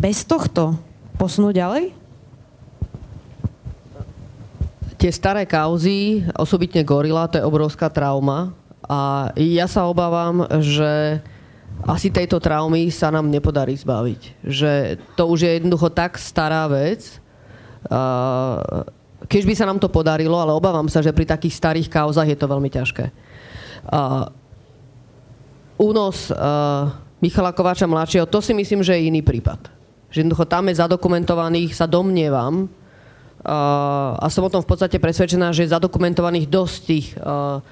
bez 0.00 0.24
tohto 0.24 0.72
posunúť 1.20 1.52
ďalej? 1.52 1.84
Tie 4.96 5.12
staré 5.12 5.44
kauzy, 5.44 6.24
osobitne 6.32 6.80
gorila, 6.80 7.28
to 7.28 7.36
je 7.36 7.44
obrovská 7.44 7.92
trauma. 7.92 8.56
A 8.88 9.28
ja 9.36 9.68
sa 9.68 9.84
obávam, 9.84 10.48
že 10.64 11.20
asi 11.84 12.08
tejto 12.08 12.40
traumy 12.40 12.88
sa 12.88 13.12
nám 13.12 13.28
nepodarí 13.28 13.76
zbaviť. 13.76 14.20
Že 14.40 14.72
to 15.12 15.22
už 15.28 15.44
je 15.44 15.50
jednoducho 15.60 15.92
tak 15.92 16.16
stará 16.16 16.64
vec, 16.72 17.20
keď 19.26 19.42
by 19.46 19.54
sa 19.56 19.66
nám 19.66 19.78
to 19.82 19.90
podarilo, 19.90 20.38
ale 20.38 20.54
obávam 20.54 20.86
sa, 20.86 21.02
že 21.02 21.14
pri 21.14 21.26
takých 21.26 21.56
starých 21.56 21.88
kauzach 21.90 22.28
je 22.28 22.38
to 22.38 22.46
veľmi 22.50 22.70
ťažké. 22.70 23.04
Únos 25.76 26.30
Michala 27.22 27.52
Kováča 27.56 27.88
mladšieho, 27.88 28.28
to 28.28 28.44
si 28.44 28.52
myslím, 28.52 28.84
že 28.84 28.98
je 28.98 29.08
iný 29.08 29.22
prípad. 29.24 29.72
Že 30.12 30.26
jednoducho 30.26 30.46
tam 30.46 30.68
je 30.70 30.78
zadokumentovaných, 30.78 31.72
sa 31.74 31.88
domnievam, 31.88 32.68
a 33.46 34.26
som 34.26 34.42
o 34.42 34.50
tom 34.50 34.58
v 34.58 34.70
podstate 34.74 34.98
presvedčená, 34.98 35.54
že 35.54 35.62
je 35.62 35.74
zadokumentovaných 35.74 36.50
dosť 36.50 36.78
tých 36.82 37.14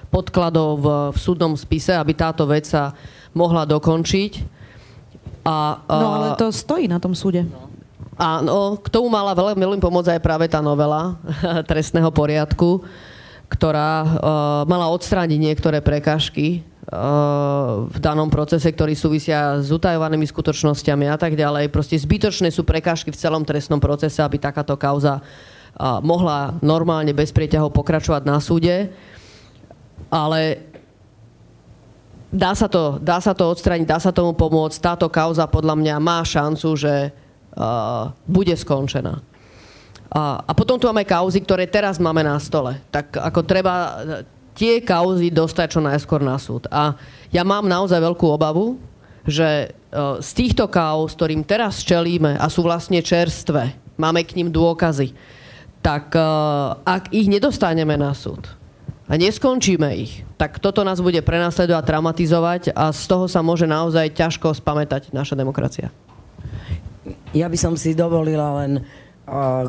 podkladov 0.06 0.78
v, 0.78 0.86
v 1.10 1.18
súdnom 1.18 1.58
spise, 1.58 1.90
aby 1.90 2.14
táto 2.14 2.46
vec 2.46 2.62
sa 2.62 2.94
mohla 3.34 3.66
dokončiť. 3.66 4.32
A, 5.42 5.82
no 5.90 6.08
ale 6.14 6.38
to 6.38 6.54
stojí 6.54 6.86
na 6.86 7.02
tom 7.02 7.18
súde. 7.18 7.42
No. 7.42 7.73
Áno, 8.14 8.78
k 8.78 8.86
tomu 8.94 9.10
mala 9.10 9.34
veľmi, 9.34 9.58
veľmi 9.58 9.82
pomôcť 9.82 10.18
aj 10.18 10.20
práve 10.22 10.46
tá 10.46 10.62
novela 10.62 11.18
trestného 11.70 12.14
poriadku, 12.14 12.86
ktorá 13.50 13.92
uh, 14.02 14.10
mala 14.70 14.86
odstrániť 14.94 15.38
niektoré 15.38 15.82
prekažky 15.82 16.62
uh, 16.62 17.90
v 17.90 17.98
danom 17.98 18.30
procese, 18.30 18.70
ktorý 18.70 18.94
súvisia 18.94 19.58
s 19.58 19.66
utajovanými 19.74 20.30
skutočnosťami 20.30 21.10
a 21.10 21.18
tak 21.18 21.34
ďalej. 21.34 21.74
Proste 21.74 21.98
zbytočné 21.98 22.54
sú 22.54 22.62
prekážky 22.62 23.10
v 23.10 23.18
celom 23.18 23.42
trestnom 23.42 23.82
procese, 23.82 24.22
aby 24.22 24.38
takáto 24.38 24.78
kauza 24.78 25.18
uh, 25.18 25.98
mohla 25.98 26.54
normálne 26.62 27.10
bez 27.10 27.34
prieťahov 27.34 27.74
pokračovať 27.74 28.22
na 28.30 28.38
súde. 28.38 28.94
Ale 30.06 30.62
dá 32.30 32.54
sa 32.54 32.70
to, 32.70 33.02
dá 33.02 33.18
sa 33.18 33.34
to 33.34 33.50
odstrániť, 33.50 33.90
dá 33.90 33.98
sa 33.98 34.14
tomu 34.14 34.38
pomôcť. 34.38 34.78
Táto 34.78 35.10
kauza 35.10 35.50
podľa 35.50 35.74
mňa 35.74 35.94
má 35.98 36.22
šancu, 36.22 36.78
že 36.78 37.23
bude 38.26 38.55
skončená. 38.55 39.22
A, 40.14 40.39
a 40.47 40.52
potom 40.55 40.78
tu 40.78 40.86
máme 40.86 41.02
kauzy, 41.02 41.43
ktoré 41.43 41.66
teraz 41.66 41.98
máme 41.98 42.22
na 42.22 42.39
stole. 42.39 42.78
Tak 42.94 43.18
ako 43.18 43.40
treba 43.43 43.74
e, 43.74 43.93
tie 44.55 44.78
kauzy 44.78 45.35
dostať 45.35 45.66
čo 45.74 45.81
najskôr 45.82 46.22
na 46.22 46.39
súd. 46.39 46.70
A 46.70 46.94
ja 47.35 47.43
mám 47.43 47.66
naozaj 47.66 47.98
veľkú 47.98 48.22
obavu, 48.31 48.78
že 49.26 49.48
e, 49.51 49.66
z 50.22 50.31
týchto 50.39 50.70
kauz, 50.70 51.18
ktorým 51.18 51.43
teraz 51.43 51.82
čelíme 51.82 52.39
a 52.39 52.47
sú 52.47 52.62
vlastne 52.62 53.02
čerstvé, 53.02 53.74
máme 53.98 54.22
k 54.22 54.39
ním 54.39 54.55
dôkazy, 54.55 55.18
tak 55.85 56.16
ak 56.81 57.12
ich 57.12 57.28
nedostaneme 57.28 57.93
na 58.01 58.16
súd 58.16 58.48
a 59.05 59.20
neskončíme 59.20 59.93
ich, 59.93 60.24
tak 60.40 60.56
toto 60.56 60.81
nás 60.81 60.97
bude 61.05 61.20
prenasledovať, 61.20 61.85
traumatizovať 61.85 62.62
a 62.72 62.89
z 62.89 63.05
toho 63.05 63.28
sa 63.28 63.44
môže 63.44 63.68
naozaj 63.68 64.16
ťažko 64.16 64.56
spamätať 64.56 65.12
naša 65.12 65.36
demokracia. 65.36 65.93
Ja 67.35 67.51
by 67.51 67.59
som 67.59 67.74
si 67.74 67.98
dovolila 67.98 68.62
len 68.62 68.86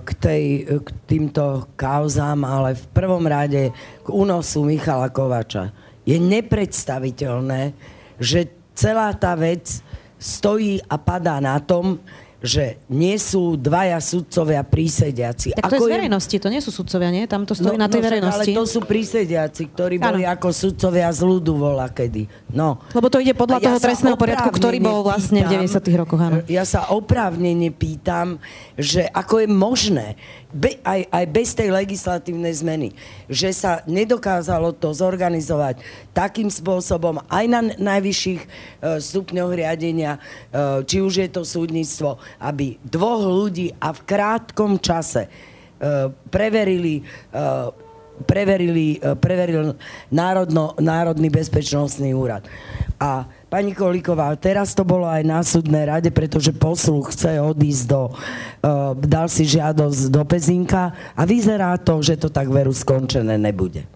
k, 0.06 0.10
tej, 0.22 0.44
k 0.86 0.90
týmto 1.10 1.66
kauzám, 1.74 2.46
ale 2.46 2.78
v 2.78 2.86
prvom 2.94 3.26
rade 3.26 3.74
k 4.06 4.08
únosu 4.08 4.62
Michala 4.62 5.10
Kovača. 5.10 5.74
Je 6.06 6.22
nepredstaviteľné, 6.22 7.74
že 8.22 8.54
celá 8.78 9.10
tá 9.18 9.34
vec 9.34 9.82
stojí 10.22 10.78
a 10.86 11.02
padá 11.02 11.42
na 11.42 11.58
tom, 11.58 11.98
že 12.46 12.78
nie 12.88 13.18
sú 13.18 13.58
dvaja 13.58 13.98
sudcovia 13.98 14.62
prísediaci. 14.62 15.58
Tak 15.58 15.66
to 15.66 15.68
ako 15.68 15.76
je 15.76 15.90
z 15.90 15.94
verejnosti, 15.98 16.36
to 16.38 16.50
nie 16.54 16.62
sú 16.62 16.70
sudcovia, 16.70 17.10
nie? 17.10 17.26
Tam 17.26 17.42
to 17.44 17.58
stojí 17.58 17.74
no, 17.74 17.82
na 17.82 17.90
tej 17.90 18.06
no, 18.06 18.08
verejnosti. 18.08 18.54
Ale 18.54 18.60
to 18.62 18.64
sú 18.70 18.80
prísediaci, 18.86 19.74
ktorí 19.74 19.98
boli 19.98 20.24
ano. 20.24 20.38
ako 20.38 20.48
sudcovia 20.54 21.10
z 21.10 21.26
ľudu 21.26 21.52
vola 21.58 21.90
kedy. 21.90 22.30
No. 22.54 22.78
Lebo 22.94 23.10
to 23.10 23.18
ide 23.18 23.34
podľa 23.34 23.58
ja 23.60 23.66
toho 23.74 23.78
trestného 23.82 24.16
poriadku, 24.16 24.54
ktorý 24.54 24.78
bol 24.78 25.02
vlastne 25.02 25.42
pýtam, 25.42 25.66
v 25.66 25.68
90 25.68 26.02
rokoch. 26.06 26.22
Áno. 26.22 26.38
Ja 26.46 26.64
sa 26.64 26.94
oprávnene 26.94 27.74
pýtam, 27.74 28.38
že 28.78 29.10
ako 29.10 29.42
je 29.42 29.48
možné, 29.50 30.08
be, 30.54 30.78
aj, 30.84 31.08
aj 31.10 31.26
bez 31.32 31.52
tej 31.56 31.70
legislatívnej 31.74 32.54
zmeny, 32.54 32.90
že 33.28 33.52
sa 33.56 33.82
nedokázalo 33.90 34.76
to 34.76 34.92
zorganizovať 34.94 35.82
takým 36.12 36.52
spôsobom 36.52 37.24
aj 37.28 37.46
na 37.50 37.62
najvyšších 37.76 38.42
e, 38.42 38.48
stupňoch 39.02 39.52
riadenia, 39.52 40.18
e, 40.18 40.20
či 40.86 41.02
už 41.02 41.14
je 41.26 41.30
to 41.32 41.42
súdnictvo, 41.48 42.22
aby 42.40 42.78
dvoch 42.86 43.24
ľudí 43.24 43.74
a 43.82 43.92
v 43.92 44.00
krátkom 44.06 44.78
čase 44.80 45.28
e, 45.28 45.30
preverili 46.30 47.02
e, 47.02 47.84
e, 48.16 49.12
preveril 49.20 49.76
Národno, 50.12 50.76
Národný 50.80 51.28
bezpečnostný 51.28 52.16
úrad. 52.16 52.48
A 52.96 53.28
Pani 53.56 53.72
Kolíková, 53.72 54.36
teraz 54.36 54.76
to 54.76 54.84
bolo 54.84 55.08
aj 55.08 55.24
na 55.24 55.40
súdnej 55.40 55.88
rade, 55.88 56.12
pretože 56.12 56.52
posluch 56.52 57.16
chce 57.16 57.40
odísť 57.40 57.84
do, 57.88 58.12
uh, 58.12 58.92
dal 59.00 59.32
si 59.32 59.48
žiadosť 59.48 60.12
do 60.12 60.28
Pezinka 60.28 60.92
a 61.16 61.24
vyzerá 61.24 61.72
to, 61.80 62.04
že 62.04 62.20
to 62.20 62.28
tak 62.28 62.52
veru 62.52 62.76
skončené 62.76 63.40
nebude. 63.40 63.88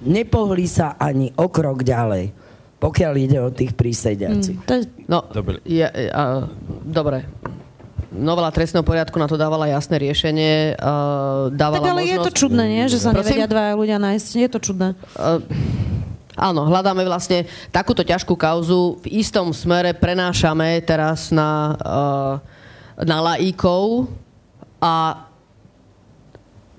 Nepohli 0.00 0.64
sa 0.64 0.96
ani 0.96 1.36
o 1.36 1.52
krok 1.52 1.84
ďalej, 1.84 2.32
pokiaľ 2.80 3.12
ide 3.20 3.44
o 3.44 3.52
tých 3.52 3.76
prísediacich. 3.76 4.56
Mm, 4.56 4.64
to 4.64 4.72
je, 4.72 4.82
no, 5.04 5.20
dobre. 5.28 5.60
Ja, 5.68 5.92
ja, 5.92 6.48
dobre. 6.80 7.28
novela 8.08 8.48
trestného 8.48 8.88
poriadku 8.88 9.20
na 9.20 9.28
to 9.28 9.36
dávala 9.36 9.68
jasné 9.68 10.00
riešenie. 10.00 10.80
Uh, 10.80 11.52
dávala 11.52 11.84
tak 11.84 11.92
ale 11.92 12.08
možnosť... 12.08 12.24
je 12.24 12.24
to 12.24 12.32
čudné, 12.32 12.64
nie? 12.72 12.84
Že 12.88 12.98
sa 13.04 13.12
Prosím? 13.12 13.36
nevedia 13.36 13.46
dva 13.52 13.76
ľudia 13.76 14.00
nájsť. 14.00 14.28
Je 14.32 14.48
to 14.48 14.58
čudné. 14.64 14.88
Uh, 15.12 15.44
Áno, 16.36 16.68
hľadáme 16.68 17.00
vlastne 17.08 17.48
takúto 17.72 18.04
ťažkú 18.04 18.36
kauzu, 18.36 19.00
v 19.00 19.24
istom 19.24 19.56
smere 19.56 19.96
prenášame 19.96 20.84
teraz 20.84 21.32
na, 21.32 21.72
uh, 21.80 22.34
na 23.00 23.24
laíkov 23.24 24.12
a 24.76 25.24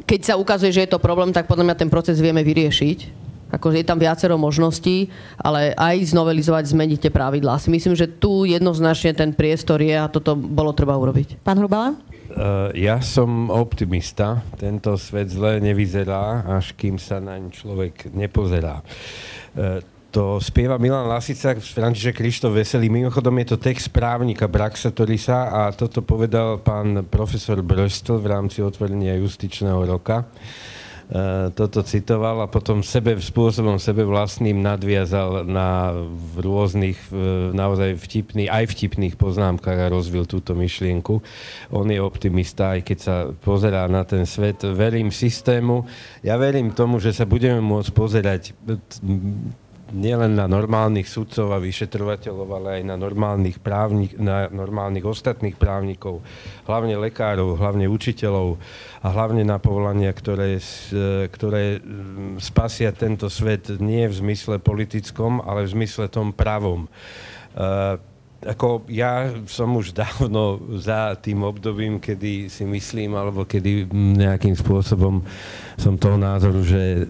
keď 0.07 0.19
sa 0.23 0.39
ukazuje, 0.39 0.71
že 0.71 0.85
je 0.85 0.91
to 0.93 1.03
problém, 1.03 1.33
tak 1.33 1.49
podľa 1.49 1.73
mňa 1.73 1.81
ten 1.81 1.89
proces 1.91 2.21
vieme 2.21 2.45
vyriešiť. 2.45 3.26
Akože 3.47 3.79
je 3.79 3.87
tam 3.87 3.99
viacero 3.99 4.35
možností, 4.35 5.07
ale 5.39 5.71
aj 5.71 6.11
znovelizovať, 6.11 6.63
zmeniť 6.67 6.99
tie 7.07 7.11
pravidlá. 7.11 7.55
Si 7.63 7.71
myslím, 7.71 7.95
že 7.95 8.11
tu 8.11 8.43
jednoznačne 8.43 9.15
ten 9.15 9.31
priestor 9.31 9.79
je 9.79 9.95
a 9.95 10.11
toto 10.11 10.35
bolo 10.35 10.75
treba 10.75 10.99
urobiť. 10.99 11.39
Pán 11.41 11.59
Hrubala? 11.59 11.95
Uh, 12.27 12.69
ja 12.75 12.99
som 12.99 13.47
optimista. 13.47 14.43
Tento 14.59 14.99
svet 14.99 15.31
zle 15.31 15.63
nevyzerá, 15.63 16.43
až 16.59 16.75
kým 16.75 16.99
sa 16.99 17.23
naň 17.23 17.55
človek 17.55 18.11
nepozerá. 18.11 18.83
Uh, 19.55 19.79
to 20.11 20.39
spieva 20.43 20.75
Milan 20.75 21.07
Lasica, 21.07 21.55
František 21.55 22.19
Krištof 22.19 22.51
Veselý. 22.51 22.91
Mimochodom 22.91 23.31
je 23.43 23.47
to 23.55 23.57
text 23.59 23.95
právnika 23.95 24.47
Braxa 24.51 24.91
Torisa 24.91 25.47
a 25.47 25.61
toto 25.71 26.03
povedal 26.03 26.59
pán 26.59 27.07
profesor 27.07 27.63
Bröstl 27.63 28.19
v 28.19 28.27
rámci 28.27 28.59
otvorenia 28.59 29.15
justičného 29.19 29.87
roka. 29.87 30.27
Uh, 30.27 30.76
toto 31.55 31.87
citoval 31.87 32.43
a 32.43 32.51
potom 32.51 32.83
sebe, 32.83 33.15
spôsobom 33.15 33.79
sebe 33.79 34.03
vlastným 34.03 34.59
nadviazal 34.59 35.47
na 35.47 35.95
rôznych 36.35 36.99
naozaj 37.55 37.95
vtipných, 37.95 38.51
aj 38.51 38.65
vtipných 38.75 39.15
poznámkach 39.15 39.87
a 39.87 39.91
rozvil 39.91 40.27
túto 40.27 40.51
myšlienku. 40.51 41.23
On 41.71 41.87
je 41.87 42.03
optimista, 42.03 42.75
aj 42.75 42.81
keď 42.83 42.97
sa 42.99 43.15
pozerá 43.31 43.87
na 43.87 44.03
ten 44.03 44.27
svet. 44.27 44.67
Verím 44.67 45.07
systému. 45.07 45.87
Ja 46.27 46.35
verím 46.35 46.75
tomu, 46.75 46.99
že 46.99 47.15
sa 47.15 47.23
budeme 47.23 47.63
môcť 47.63 47.89
pozerať 47.95 48.51
nielen 49.93 50.35
na 50.35 50.45
normálnych 50.47 51.07
sudcov 51.07 51.55
a 51.55 51.63
vyšetrovateľov, 51.63 52.47
ale 52.59 52.67
aj 52.79 52.83
na 52.87 52.95
normálnych, 52.99 53.59
právnik, 53.63 54.15
na 54.19 54.51
normálnych 54.51 55.07
ostatných 55.07 55.55
právnikov, 55.55 56.19
hlavne 56.67 56.99
lekárov, 56.99 57.55
hlavne 57.55 57.87
učiteľov 57.87 58.59
a 59.03 59.07
hlavne 59.07 59.47
na 59.47 59.61
povolania, 59.61 60.11
ktoré, 60.11 60.59
ktoré 61.31 61.79
mm, 61.79 62.43
spasia 62.43 62.91
tento 62.91 63.31
svet 63.31 63.79
nie 63.79 64.07
v 64.09 64.17
zmysle 64.17 64.59
politickom, 64.59 65.39
ale 65.45 65.63
v 65.63 65.73
zmysle 65.83 66.11
tom 66.11 66.35
pravom. 66.35 66.91
Ako 68.37 68.85
ja 68.85 69.33
som 69.49 69.73
už 69.73 69.97
dávno 69.97 70.61
za 70.77 71.17
tým 71.17 71.41
obdobím, 71.41 71.97
kedy 71.97 72.53
si 72.53 72.69
myslím, 72.69 73.17
alebo 73.17 73.49
kedy 73.49 73.89
nejakým 73.93 74.53
spôsobom 74.53 75.25
som 75.77 75.93
toho 75.93 76.17
názoru, 76.17 76.65
že 76.65 76.81
e, 76.81 77.01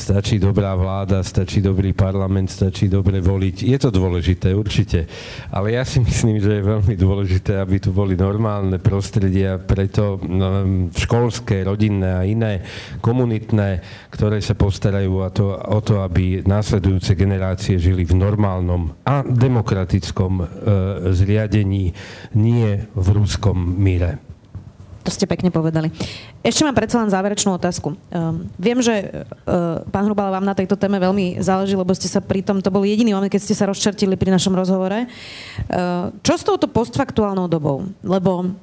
stačí 0.00 0.40
dobrá 0.40 0.72
vláda, 0.72 1.20
stačí 1.20 1.60
dobrý 1.60 1.92
parlament, 1.92 2.48
stačí 2.48 2.88
dobre 2.88 3.20
voliť. 3.20 3.56
Je 3.68 3.76
to 3.76 3.92
dôležité, 3.92 4.56
určite. 4.56 5.04
Ale 5.52 5.76
ja 5.76 5.84
si 5.84 6.00
myslím, 6.00 6.40
že 6.40 6.56
je 6.56 6.64
veľmi 6.64 6.96
dôležité, 6.96 7.60
aby 7.60 7.76
tu 7.76 7.92
boli 7.92 8.16
normálne 8.16 8.80
prostredia, 8.80 9.60
preto 9.60 10.16
no, 10.24 10.88
školské, 10.96 11.68
rodinné 11.68 12.10
a 12.16 12.24
iné, 12.24 12.64
komunitné, 13.04 13.84
ktoré 14.08 14.40
sa 14.40 14.56
postarajú 14.56 15.20
o 15.20 15.28
to, 15.28 15.46
o 15.52 15.80
to 15.84 16.00
aby 16.00 16.40
následujúce 16.48 17.12
generácie 17.12 17.76
žili 17.76 18.08
v 18.08 18.16
normálnom 18.16 18.96
a 19.04 19.20
demokratickom 19.20 20.32
e, 20.40 20.44
zriadení, 21.12 21.94
nie 22.34 22.86
v 22.94 23.06
ruskom 23.12 23.56
míre. 23.56 24.18
To 25.04 25.12
ste 25.12 25.28
pekne 25.28 25.52
povedali. 25.52 25.92
Ešte 26.40 26.64
mám 26.64 26.72
predsa 26.72 26.96
len 26.96 27.12
záverečnú 27.12 27.60
otázku. 27.60 27.92
Um, 27.92 28.48
viem, 28.56 28.80
že 28.80 29.04
uh, 29.04 29.84
pán 29.92 30.08
Hrubal 30.08 30.32
vám 30.32 30.48
na 30.48 30.56
tejto 30.56 30.80
téme 30.80 30.96
veľmi 30.96 31.44
záleží, 31.44 31.76
lebo 31.76 31.92
ste 31.92 32.08
sa 32.08 32.24
pri 32.24 32.40
tom, 32.40 32.64
to 32.64 32.72
bol 32.72 32.88
jediný 32.88 33.12
moment, 33.12 33.28
keď 33.28 33.42
ste 33.44 33.52
sa 33.52 33.68
rozčertili 33.68 34.16
pri 34.16 34.32
našom 34.32 34.56
rozhovore. 34.56 35.04
Uh, 35.04 36.08
čo 36.24 36.40
s 36.40 36.42
touto 36.48 36.72
postfaktuálnou 36.72 37.52
dobou? 37.52 37.84
Lebo 38.00 38.56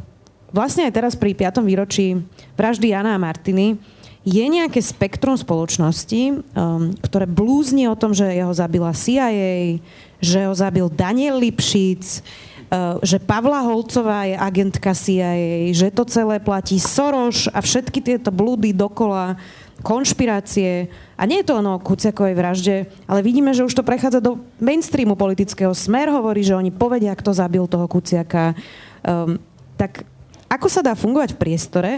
vlastne 0.49 0.89
aj 0.89 0.97
teraz 0.97 1.13
pri 1.13 1.37
5. 1.37 1.61
výročí 1.61 2.17
vraždy 2.57 2.89
Jana 2.89 3.13
a 3.13 3.21
Martiny 3.21 3.77
je 4.25 4.45
nejaké 4.45 4.81
spektrum 4.81 5.37
spoločnosti, 5.37 6.41
um, 6.57 6.93
ktoré 7.05 7.29
blúzni 7.29 7.85
o 7.85 7.97
tom, 7.97 8.17
že 8.17 8.25
jeho 8.25 8.53
zabila 8.53 8.93
CIA, 8.97 9.77
že 10.21 10.45
ho 10.47 10.53
zabil 10.53 10.87
Daniel 10.93 11.41
Lipšic, 11.41 12.21
Eh, 12.71 12.95
že 13.03 13.19
Pavla 13.19 13.67
Holcová 13.67 14.31
je 14.31 14.39
agentka 14.39 14.95
CIA, 14.95 15.75
že 15.75 15.91
to 15.91 16.07
celé 16.07 16.39
platí 16.39 16.79
Soros 16.79 17.51
a 17.51 17.59
všetky 17.59 17.99
tieto 17.99 18.31
blúdy 18.31 18.71
dokola, 18.71 19.35
konšpirácie. 19.83 20.87
A 21.19 21.27
nie 21.27 21.43
je 21.43 21.51
to 21.51 21.59
ono 21.59 21.75
o 21.75 21.83
Kuciakovej 21.83 22.31
vražde, 22.31 22.87
ale 23.11 23.19
vidíme, 23.27 23.51
že 23.51 23.67
už 23.67 23.75
to 23.75 23.83
prechádza 23.83 24.23
do 24.23 24.39
mainstreamu 24.63 25.19
politického. 25.19 25.75
Smer 25.75 26.07
hovorí, 26.15 26.47
že 26.47 26.55
oni 26.55 26.71
povedia, 26.71 27.11
kto 27.11 27.35
zabil 27.35 27.67
toho 27.67 27.91
Kuciaka. 27.91 28.55
Um, 29.03 29.35
tak 29.75 30.07
ako 30.47 30.67
sa 30.71 30.79
dá 30.79 30.95
fungovať 30.95 31.35
v 31.35 31.41
priestore, 31.43 31.93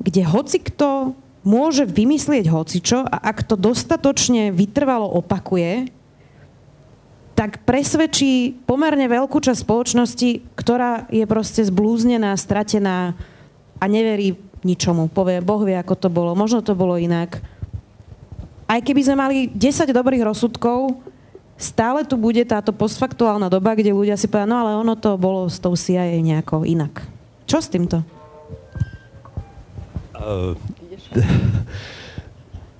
kde 0.00 0.24
hoci 0.24 0.56
kto 0.56 1.12
môže 1.44 1.84
vymyslieť 1.84 2.48
hocičo 2.48 3.04
a 3.04 3.16
ak 3.28 3.44
to 3.44 3.60
dostatočne 3.60 4.56
vytrvalo 4.56 5.04
opakuje, 5.20 5.92
tak 7.42 7.66
presvedčí 7.66 8.54
pomerne 8.70 9.02
veľkú 9.10 9.42
časť 9.42 9.66
spoločnosti, 9.66 10.54
ktorá 10.54 11.10
je 11.10 11.26
proste 11.26 11.66
zblúznená, 11.66 12.30
stratená 12.38 13.18
a 13.82 13.84
neverí 13.90 14.38
ničomu. 14.62 15.10
Povie, 15.10 15.42
Boh 15.42 15.58
vie, 15.66 15.74
ako 15.74 15.98
to 15.98 16.06
bolo. 16.06 16.38
Možno 16.38 16.62
to 16.62 16.78
bolo 16.78 16.94
inak. 16.94 17.42
Aj 18.70 18.78
keby 18.78 19.02
sme 19.02 19.16
mali 19.18 19.50
10 19.50 19.90
dobrých 19.90 20.22
rozsudkov, 20.22 21.02
stále 21.58 22.06
tu 22.06 22.14
bude 22.14 22.46
táto 22.46 22.70
postfaktuálna 22.70 23.50
doba, 23.50 23.74
kde 23.74 23.90
ľudia 23.90 24.14
si 24.14 24.30
povedia, 24.30 24.46
no 24.46 24.62
ale 24.62 24.78
ono 24.78 24.94
to 24.94 25.18
bolo 25.18 25.50
s 25.50 25.58
tou 25.58 25.74
CIA 25.74 26.22
nejako 26.22 26.62
inak. 26.62 27.02
Čo 27.50 27.58
s 27.58 27.66
týmto? 27.66 28.06
Uh, 30.14 30.54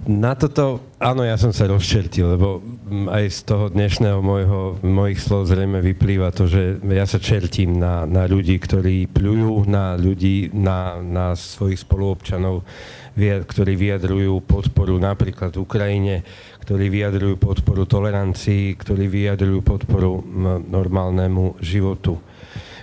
Na 0.02 0.34
toto, 0.34 0.82
áno, 0.98 1.22
ja 1.22 1.38
som 1.38 1.54
sa 1.54 1.70
rozčertil, 1.70 2.34
lebo 2.34 2.58
aj 3.06 3.22
z 3.30 3.40
toho 3.46 3.70
dnešného 3.70 4.18
môjho, 4.18 4.82
mojich 4.82 5.22
slov 5.22 5.46
zrejme 5.46 5.78
vyplýva 5.78 6.34
to, 6.34 6.50
že 6.50 6.82
ja 6.82 7.06
sa 7.06 7.22
čertím 7.22 7.78
na, 7.78 8.02
na 8.02 8.26
ľudí, 8.26 8.58
ktorí 8.58 9.06
pľujú 9.06 9.62
na 9.70 9.94
ľudí, 9.94 10.50
na, 10.58 10.98
na 10.98 11.38
svojich 11.38 11.86
spoluobčanov, 11.86 12.66
ktorí 13.46 13.78
vyjadrujú 13.78 14.42
podporu 14.42 14.98
napríklad 14.98 15.54
Ukrajine, 15.54 16.26
ktorí 16.66 16.90
vyjadrujú 16.90 17.38
podporu 17.38 17.86
tolerancii, 17.86 18.74
ktorí 18.74 19.06
vyjadrujú 19.06 19.62
podporu 19.62 20.18
normálnemu 20.66 21.62
životu 21.62 22.18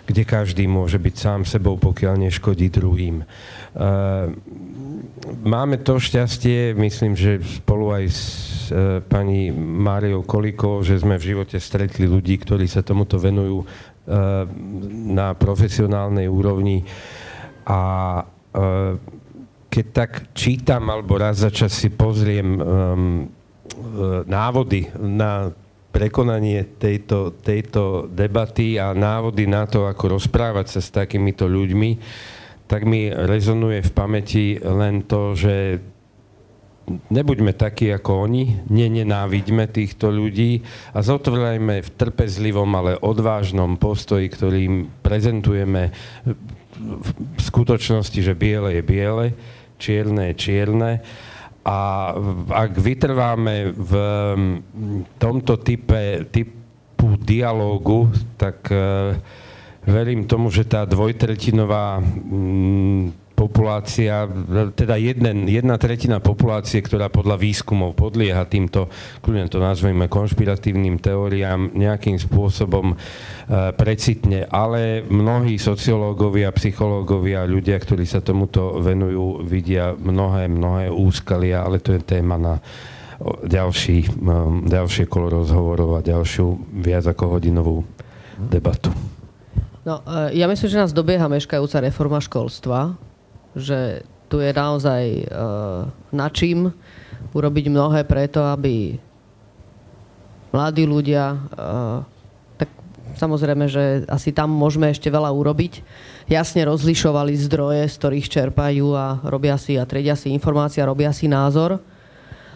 kde 0.10 0.26
každý 0.26 0.66
môže 0.66 0.98
byť 0.98 1.16
sám 1.22 1.42
sebou, 1.46 1.78
pokiaľ 1.78 2.18
neškodí 2.18 2.74
druhým. 2.74 3.22
Uh, 3.78 4.34
máme 5.32 5.82
to 5.82 6.02
šťastie, 6.02 6.74
myslím, 6.76 7.14
že 7.14 7.42
spolu 7.42 7.94
aj 7.96 8.06
s 8.10 8.22
e, 8.70 9.00
pani 9.04 9.54
Máriou 9.56 10.26
Kolikovou, 10.26 10.82
že 10.82 11.00
sme 11.00 11.22
v 11.22 11.34
živote 11.36 11.58
stretli 11.62 12.10
ľudí, 12.10 12.38
ktorí 12.42 12.66
sa 12.66 12.82
tomuto 12.82 13.22
venujú 13.22 13.64
e, 13.64 13.66
na 15.14 15.34
profesionálnej 15.38 16.26
úrovni. 16.28 16.84
A 17.66 17.82
e, 18.20 18.24
keď 19.70 19.86
tak 19.94 20.12
čítam, 20.34 20.90
alebo 20.90 21.22
raz 21.22 21.46
za 21.46 21.54
čas 21.54 21.78
si 21.78 21.94
pozriem 21.94 22.58
um, 22.58 22.62
návody 24.26 24.90
na 24.98 25.54
prekonanie 25.94 26.66
tejto, 26.82 27.38
tejto 27.38 28.10
debaty 28.10 28.82
a 28.82 28.98
návody 28.98 29.46
na 29.46 29.70
to, 29.70 29.86
ako 29.86 30.18
rozprávať 30.18 30.74
sa 30.74 30.80
s 30.82 30.90
takýmito 30.90 31.46
ľuďmi, 31.46 31.90
tak 32.70 32.86
mi 32.86 33.10
rezonuje 33.10 33.82
v 33.82 33.92
pamäti 33.98 34.46
len 34.62 35.02
to, 35.02 35.34
že 35.34 35.82
nebuďme 37.10 37.54
takí 37.58 37.90
ako 37.90 38.30
oni, 38.30 38.70
nenenávidme 38.70 39.66
týchto 39.70 40.14
ľudí 40.14 40.62
a 40.94 41.02
zotvorajme 41.02 41.82
v 41.82 41.90
trpezlivom, 41.98 42.70
ale 42.78 43.02
odvážnom 43.02 43.78
postoji, 43.82 44.30
ktorým 44.30 45.02
prezentujeme 45.02 45.94
v 46.80 47.40
skutočnosti, 47.42 48.20
že 48.22 48.38
biele 48.38 48.78
je 48.78 48.84
biele, 48.86 49.26
čierne 49.82 50.32
je 50.32 50.36
čierne. 50.38 50.92
A 51.66 52.14
ak 52.50 52.72
vytrváme 52.78 53.74
v 53.74 53.94
tomto 55.18 55.60
type, 55.62 56.26
typu 56.30 57.18
dialógu, 57.20 58.10
tak 58.40 58.70
verím 59.88 60.28
tomu, 60.28 60.52
že 60.52 60.68
tá 60.68 60.84
dvojtretinová 60.84 62.00
mm, 62.02 63.30
populácia, 63.40 64.28
teda 64.76 65.00
jeden, 65.00 65.48
jedna 65.48 65.80
tretina 65.80 66.20
populácie, 66.20 66.84
ktorá 66.84 67.08
podľa 67.08 67.40
výskumov 67.40 67.96
podlieha 67.96 68.44
týmto, 68.44 68.92
kľudne 69.24 69.48
to 69.48 69.64
nazveme 69.64 70.12
konšpiratívnym 70.12 71.00
teóriám, 71.00 71.72
nejakým 71.72 72.20
spôsobom 72.20 73.00
precitne. 73.80 74.44
Ale 74.52 75.08
mnohí 75.08 75.56
sociológovia, 75.56 76.52
psychológovia, 76.52 77.48
ľudia, 77.48 77.80
ktorí 77.80 78.04
sa 78.04 78.20
tomuto 78.20 78.84
venujú, 78.84 79.48
vidia 79.48 79.96
mnohé, 79.96 80.52
mnohé 80.52 80.92
úskalia, 80.92 81.64
ale 81.64 81.80
to 81.80 81.96
je 81.96 82.04
téma 82.04 82.36
na 82.36 82.60
ďalší, 83.48 84.20
ďalšie 84.68 85.08
kolo 85.08 85.44
rozhovorov 85.44 85.96
a 85.96 86.04
ďalšiu 86.04 86.76
viac 86.76 87.08
ako 87.08 87.40
hodinovú 87.40 87.88
debatu. 88.36 89.19
No, 89.90 90.06
e, 90.06 90.38
ja 90.38 90.46
myslím, 90.46 90.70
že 90.70 90.82
nás 90.86 90.94
dobieha 90.94 91.26
meškajúca 91.26 91.82
reforma 91.82 92.22
školstva, 92.22 92.94
že 93.58 94.06
tu 94.30 94.38
je 94.38 94.54
naozaj 94.54 95.26
uh, 95.26 95.90
na 96.14 96.30
čím 96.30 96.70
urobiť 97.34 97.66
mnohé 97.74 98.06
preto, 98.06 98.46
aby 98.46 99.02
mladí 100.54 100.86
ľudia, 100.86 101.34
uh, 101.34 102.06
tak 102.62 102.70
samozrejme, 103.18 103.66
že 103.66 104.06
asi 104.06 104.30
tam 104.30 104.54
môžeme 104.54 104.94
ešte 104.94 105.10
veľa 105.10 105.34
urobiť, 105.34 105.82
jasne 106.30 106.62
rozlišovali 106.70 107.34
zdroje, 107.50 107.90
z 107.90 107.96
ktorých 107.98 108.30
čerpajú 108.30 108.94
a 108.94 109.18
robia 109.26 109.58
si 109.58 109.82
a 109.82 109.90
tredia 109.90 110.14
si 110.14 110.30
informácia, 110.30 110.86
robia 110.86 111.10
si 111.10 111.26
názor 111.26 111.82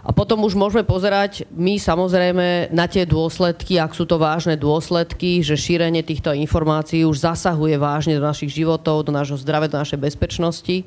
a 0.04 0.12
potom 0.12 0.44
už 0.44 0.60
môžeme 0.60 0.84
pozerať 0.84 1.48
my 1.56 1.80
samozrejme 1.80 2.76
na 2.76 2.92
tie 2.92 3.08
dôsledky, 3.08 3.80
ak 3.80 3.96
sú 3.96 4.04
to 4.04 4.20
vážne 4.20 4.60
dôsledky, 4.60 5.40
že 5.40 5.56
šírenie 5.56 6.04
týchto 6.04 6.36
informácií 6.36 7.08
už 7.08 7.24
zasahuje 7.24 7.80
vážne 7.80 8.20
do 8.20 8.28
našich 8.28 8.52
životov, 8.52 9.08
do 9.08 9.16
nášho 9.16 9.40
zdravia, 9.40 9.72
do 9.72 9.80
našej 9.80 10.04
bezpečnosti. 10.04 10.84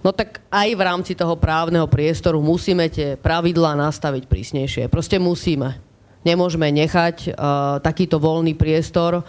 No 0.00 0.08
tak 0.16 0.40
aj 0.48 0.72
v 0.72 0.82
rámci 0.82 1.12
toho 1.12 1.36
právneho 1.36 1.84
priestoru 1.84 2.40
musíme 2.40 2.88
tie 2.88 3.20
pravidlá 3.20 3.76
nastaviť 3.76 4.24
prísnejšie. 4.24 4.88
Proste 4.88 5.20
musíme. 5.20 5.76
Nemôžeme 6.24 6.72
nechať 6.72 7.16
uh, 7.28 7.76
takýto 7.84 8.16
voľný 8.16 8.56
priestor 8.56 9.20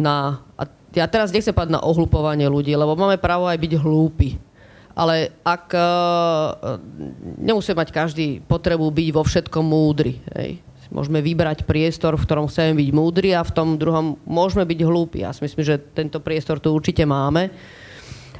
na... 0.00 0.40
A 0.56 0.64
ja 0.96 1.04
teraz 1.12 1.28
nechcem 1.28 1.52
povedať 1.52 1.76
na 1.76 1.84
ohlupovanie 1.84 2.48
ľudí, 2.48 2.72
lebo 2.72 2.96
máme 2.96 3.20
právo 3.20 3.44
aj 3.44 3.60
byť 3.60 3.72
hlúpi 3.76 4.47
ale 4.98 5.30
ak 5.46 5.70
uh, 5.78 6.82
nemusí 7.38 7.70
mať 7.70 7.94
každý 7.94 8.42
potrebu 8.42 8.90
byť 8.90 9.08
vo 9.14 9.22
všetkom 9.22 9.62
múdry. 9.62 10.18
Hej. 10.34 10.58
Môžeme 10.90 11.22
vybrať 11.22 11.62
priestor, 11.62 12.18
v 12.18 12.24
ktorom 12.26 12.50
chceme 12.50 12.74
byť 12.82 12.90
múdri 12.90 13.30
a 13.30 13.46
v 13.46 13.54
tom 13.54 13.78
druhom 13.78 14.18
môžeme 14.26 14.66
byť 14.66 14.80
hlúpi. 14.82 15.22
Ja 15.22 15.30
si 15.30 15.46
myslím, 15.46 15.62
že 15.62 15.78
tento 15.78 16.18
priestor 16.18 16.58
tu 16.58 16.74
určite 16.74 17.06
máme. 17.06 17.54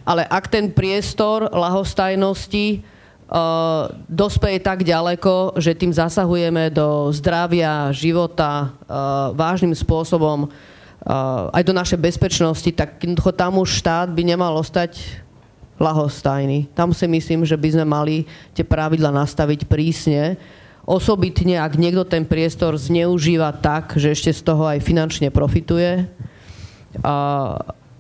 Ale 0.02 0.26
ak 0.26 0.50
ten 0.50 0.72
priestor 0.74 1.46
lahostajnosti 1.52 2.80
uh, 2.80 3.92
dospeje 4.10 4.58
tak 4.58 4.82
ďaleko, 4.82 5.60
že 5.62 5.78
tým 5.78 5.94
zasahujeme 5.94 6.74
do 6.74 7.12
zdravia, 7.14 7.94
života 7.94 8.74
uh, 8.88 9.30
vážnym 9.36 9.76
spôsobom, 9.76 10.48
uh, 10.48 11.54
aj 11.54 11.62
do 11.62 11.76
našej 11.76 12.00
bezpečnosti, 12.00 12.70
tak 12.74 12.98
tam 13.36 13.60
už 13.60 13.78
štát 13.78 14.10
by 14.10 14.22
nemal 14.26 14.56
ostať 14.58 15.27
lahostajný. 15.78 16.70
Tam 16.74 16.90
si 16.90 17.06
myslím, 17.06 17.46
že 17.46 17.54
by 17.54 17.68
sme 17.78 17.86
mali 17.86 18.16
tie 18.52 18.66
pravidla 18.66 19.14
nastaviť 19.14 19.66
prísne. 19.70 20.36
Osobitne, 20.88 21.60
ak 21.60 21.78
niekto 21.78 22.04
ten 22.04 22.24
priestor 22.24 22.74
zneužíva 22.76 23.52
tak, 23.60 23.94
že 23.96 24.12
ešte 24.12 24.32
z 24.32 24.40
toho 24.42 24.64
aj 24.66 24.82
finančne 24.82 25.28
profituje 25.28 26.08
a, 27.04 27.16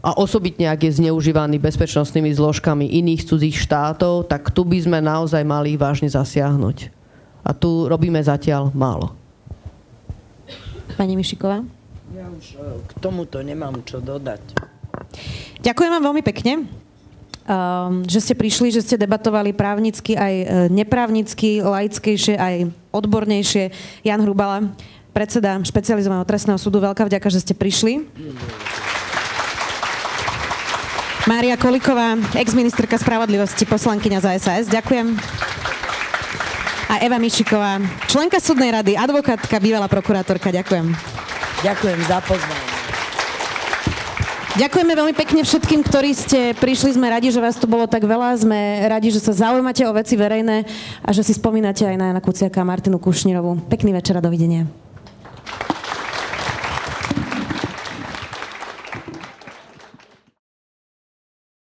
a 0.00 0.10
osobitne, 0.16 0.72
ak 0.72 0.88
je 0.88 1.04
zneužívaný 1.04 1.60
bezpečnostnými 1.60 2.32
zložkami 2.32 2.88
iných 2.88 3.28
cudzích 3.28 3.60
štátov, 3.60 4.26
tak 4.26 4.50
tu 4.50 4.64
by 4.64 4.78
sme 4.80 4.98
naozaj 5.04 5.44
mali 5.44 5.76
vážne 5.76 6.08
zasiahnuť. 6.08 6.88
A 7.44 7.52
tu 7.52 7.86
robíme 7.86 8.18
zatiaľ 8.20 8.72
málo. 8.72 9.12
Pani 10.96 11.14
Mišiková? 11.14 11.62
Ja 12.16 12.26
už 12.32 12.56
e, 12.56 12.82
k 12.88 12.90
tomuto 13.04 13.38
nemám 13.44 13.84
čo 13.84 14.00
dodať. 14.00 14.40
Ďakujem 15.60 15.90
vám 15.92 16.04
veľmi 16.10 16.22
pekne. 16.24 16.66
Ehm, 17.48 18.04
že 18.04 18.20
ste 18.20 18.34
prišli, 18.36 18.68
že 18.68 18.84
ste 18.84 19.00
debatovali 19.00 19.56
právnicky 19.56 20.12
aj 20.12 20.34
e, 20.36 20.44
neprávnicky, 20.68 21.64
laickejšie 21.64 22.36
aj 22.36 22.54
odbornejšie. 22.92 23.72
Jan 24.04 24.20
Hrubala, 24.20 24.68
predseda 25.16 25.56
špecializovaného 25.64 26.28
trestného 26.28 26.60
súdu, 26.60 26.76
veľká 26.84 27.08
vďaka, 27.08 27.32
že 27.32 27.40
ste 27.40 27.56
prišli. 27.56 28.04
Mária 31.24 31.56
Koliková, 31.56 32.20
ex-ministerka 32.36 33.00
spravodlivosti, 33.00 33.64
poslankyňa 33.64 34.20
za 34.20 34.30
SAS. 34.36 34.68
Ďakujem. 34.68 35.16
A 36.88 37.00
Eva 37.00 37.16
Mišiková, 37.16 37.80
členka 38.12 38.44
súdnej 38.44 38.76
rady, 38.76 38.92
advokátka, 38.92 39.56
bývalá 39.56 39.88
prokurátorka. 39.88 40.52
Ďakujem. 40.52 40.92
Ďakujem 41.64 42.00
za 42.04 42.20
pozvanie. 42.28 42.67
Ďakujeme 44.56 44.96
veľmi 44.96 45.12
pekne 45.12 45.44
všetkým, 45.44 45.84
ktorí 45.84 46.16
ste 46.16 46.56
prišli. 46.56 46.96
Sme 46.96 47.12
radi, 47.12 47.28
že 47.28 47.36
vás 47.36 47.60
tu 47.60 47.68
bolo 47.68 47.84
tak 47.84 48.08
veľa. 48.08 48.32
Sme 48.40 48.80
radi, 48.88 49.12
že 49.12 49.20
sa 49.20 49.36
zaujímate 49.36 49.84
o 49.84 49.92
veci 49.92 50.16
verejné 50.16 50.64
a 51.04 51.12
že 51.12 51.20
si 51.20 51.36
spomínate 51.36 51.84
aj 51.84 51.96
na 52.00 52.08
Jana 52.08 52.24
Kuciaka 52.24 52.64
a 52.64 52.68
Martinu 52.68 52.96
Kušnírovú. 52.96 53.68
Pekný 53.68 53.92
večer 53.92 54.16
a 54.16 54.24
dovidenia. 54.24 54.64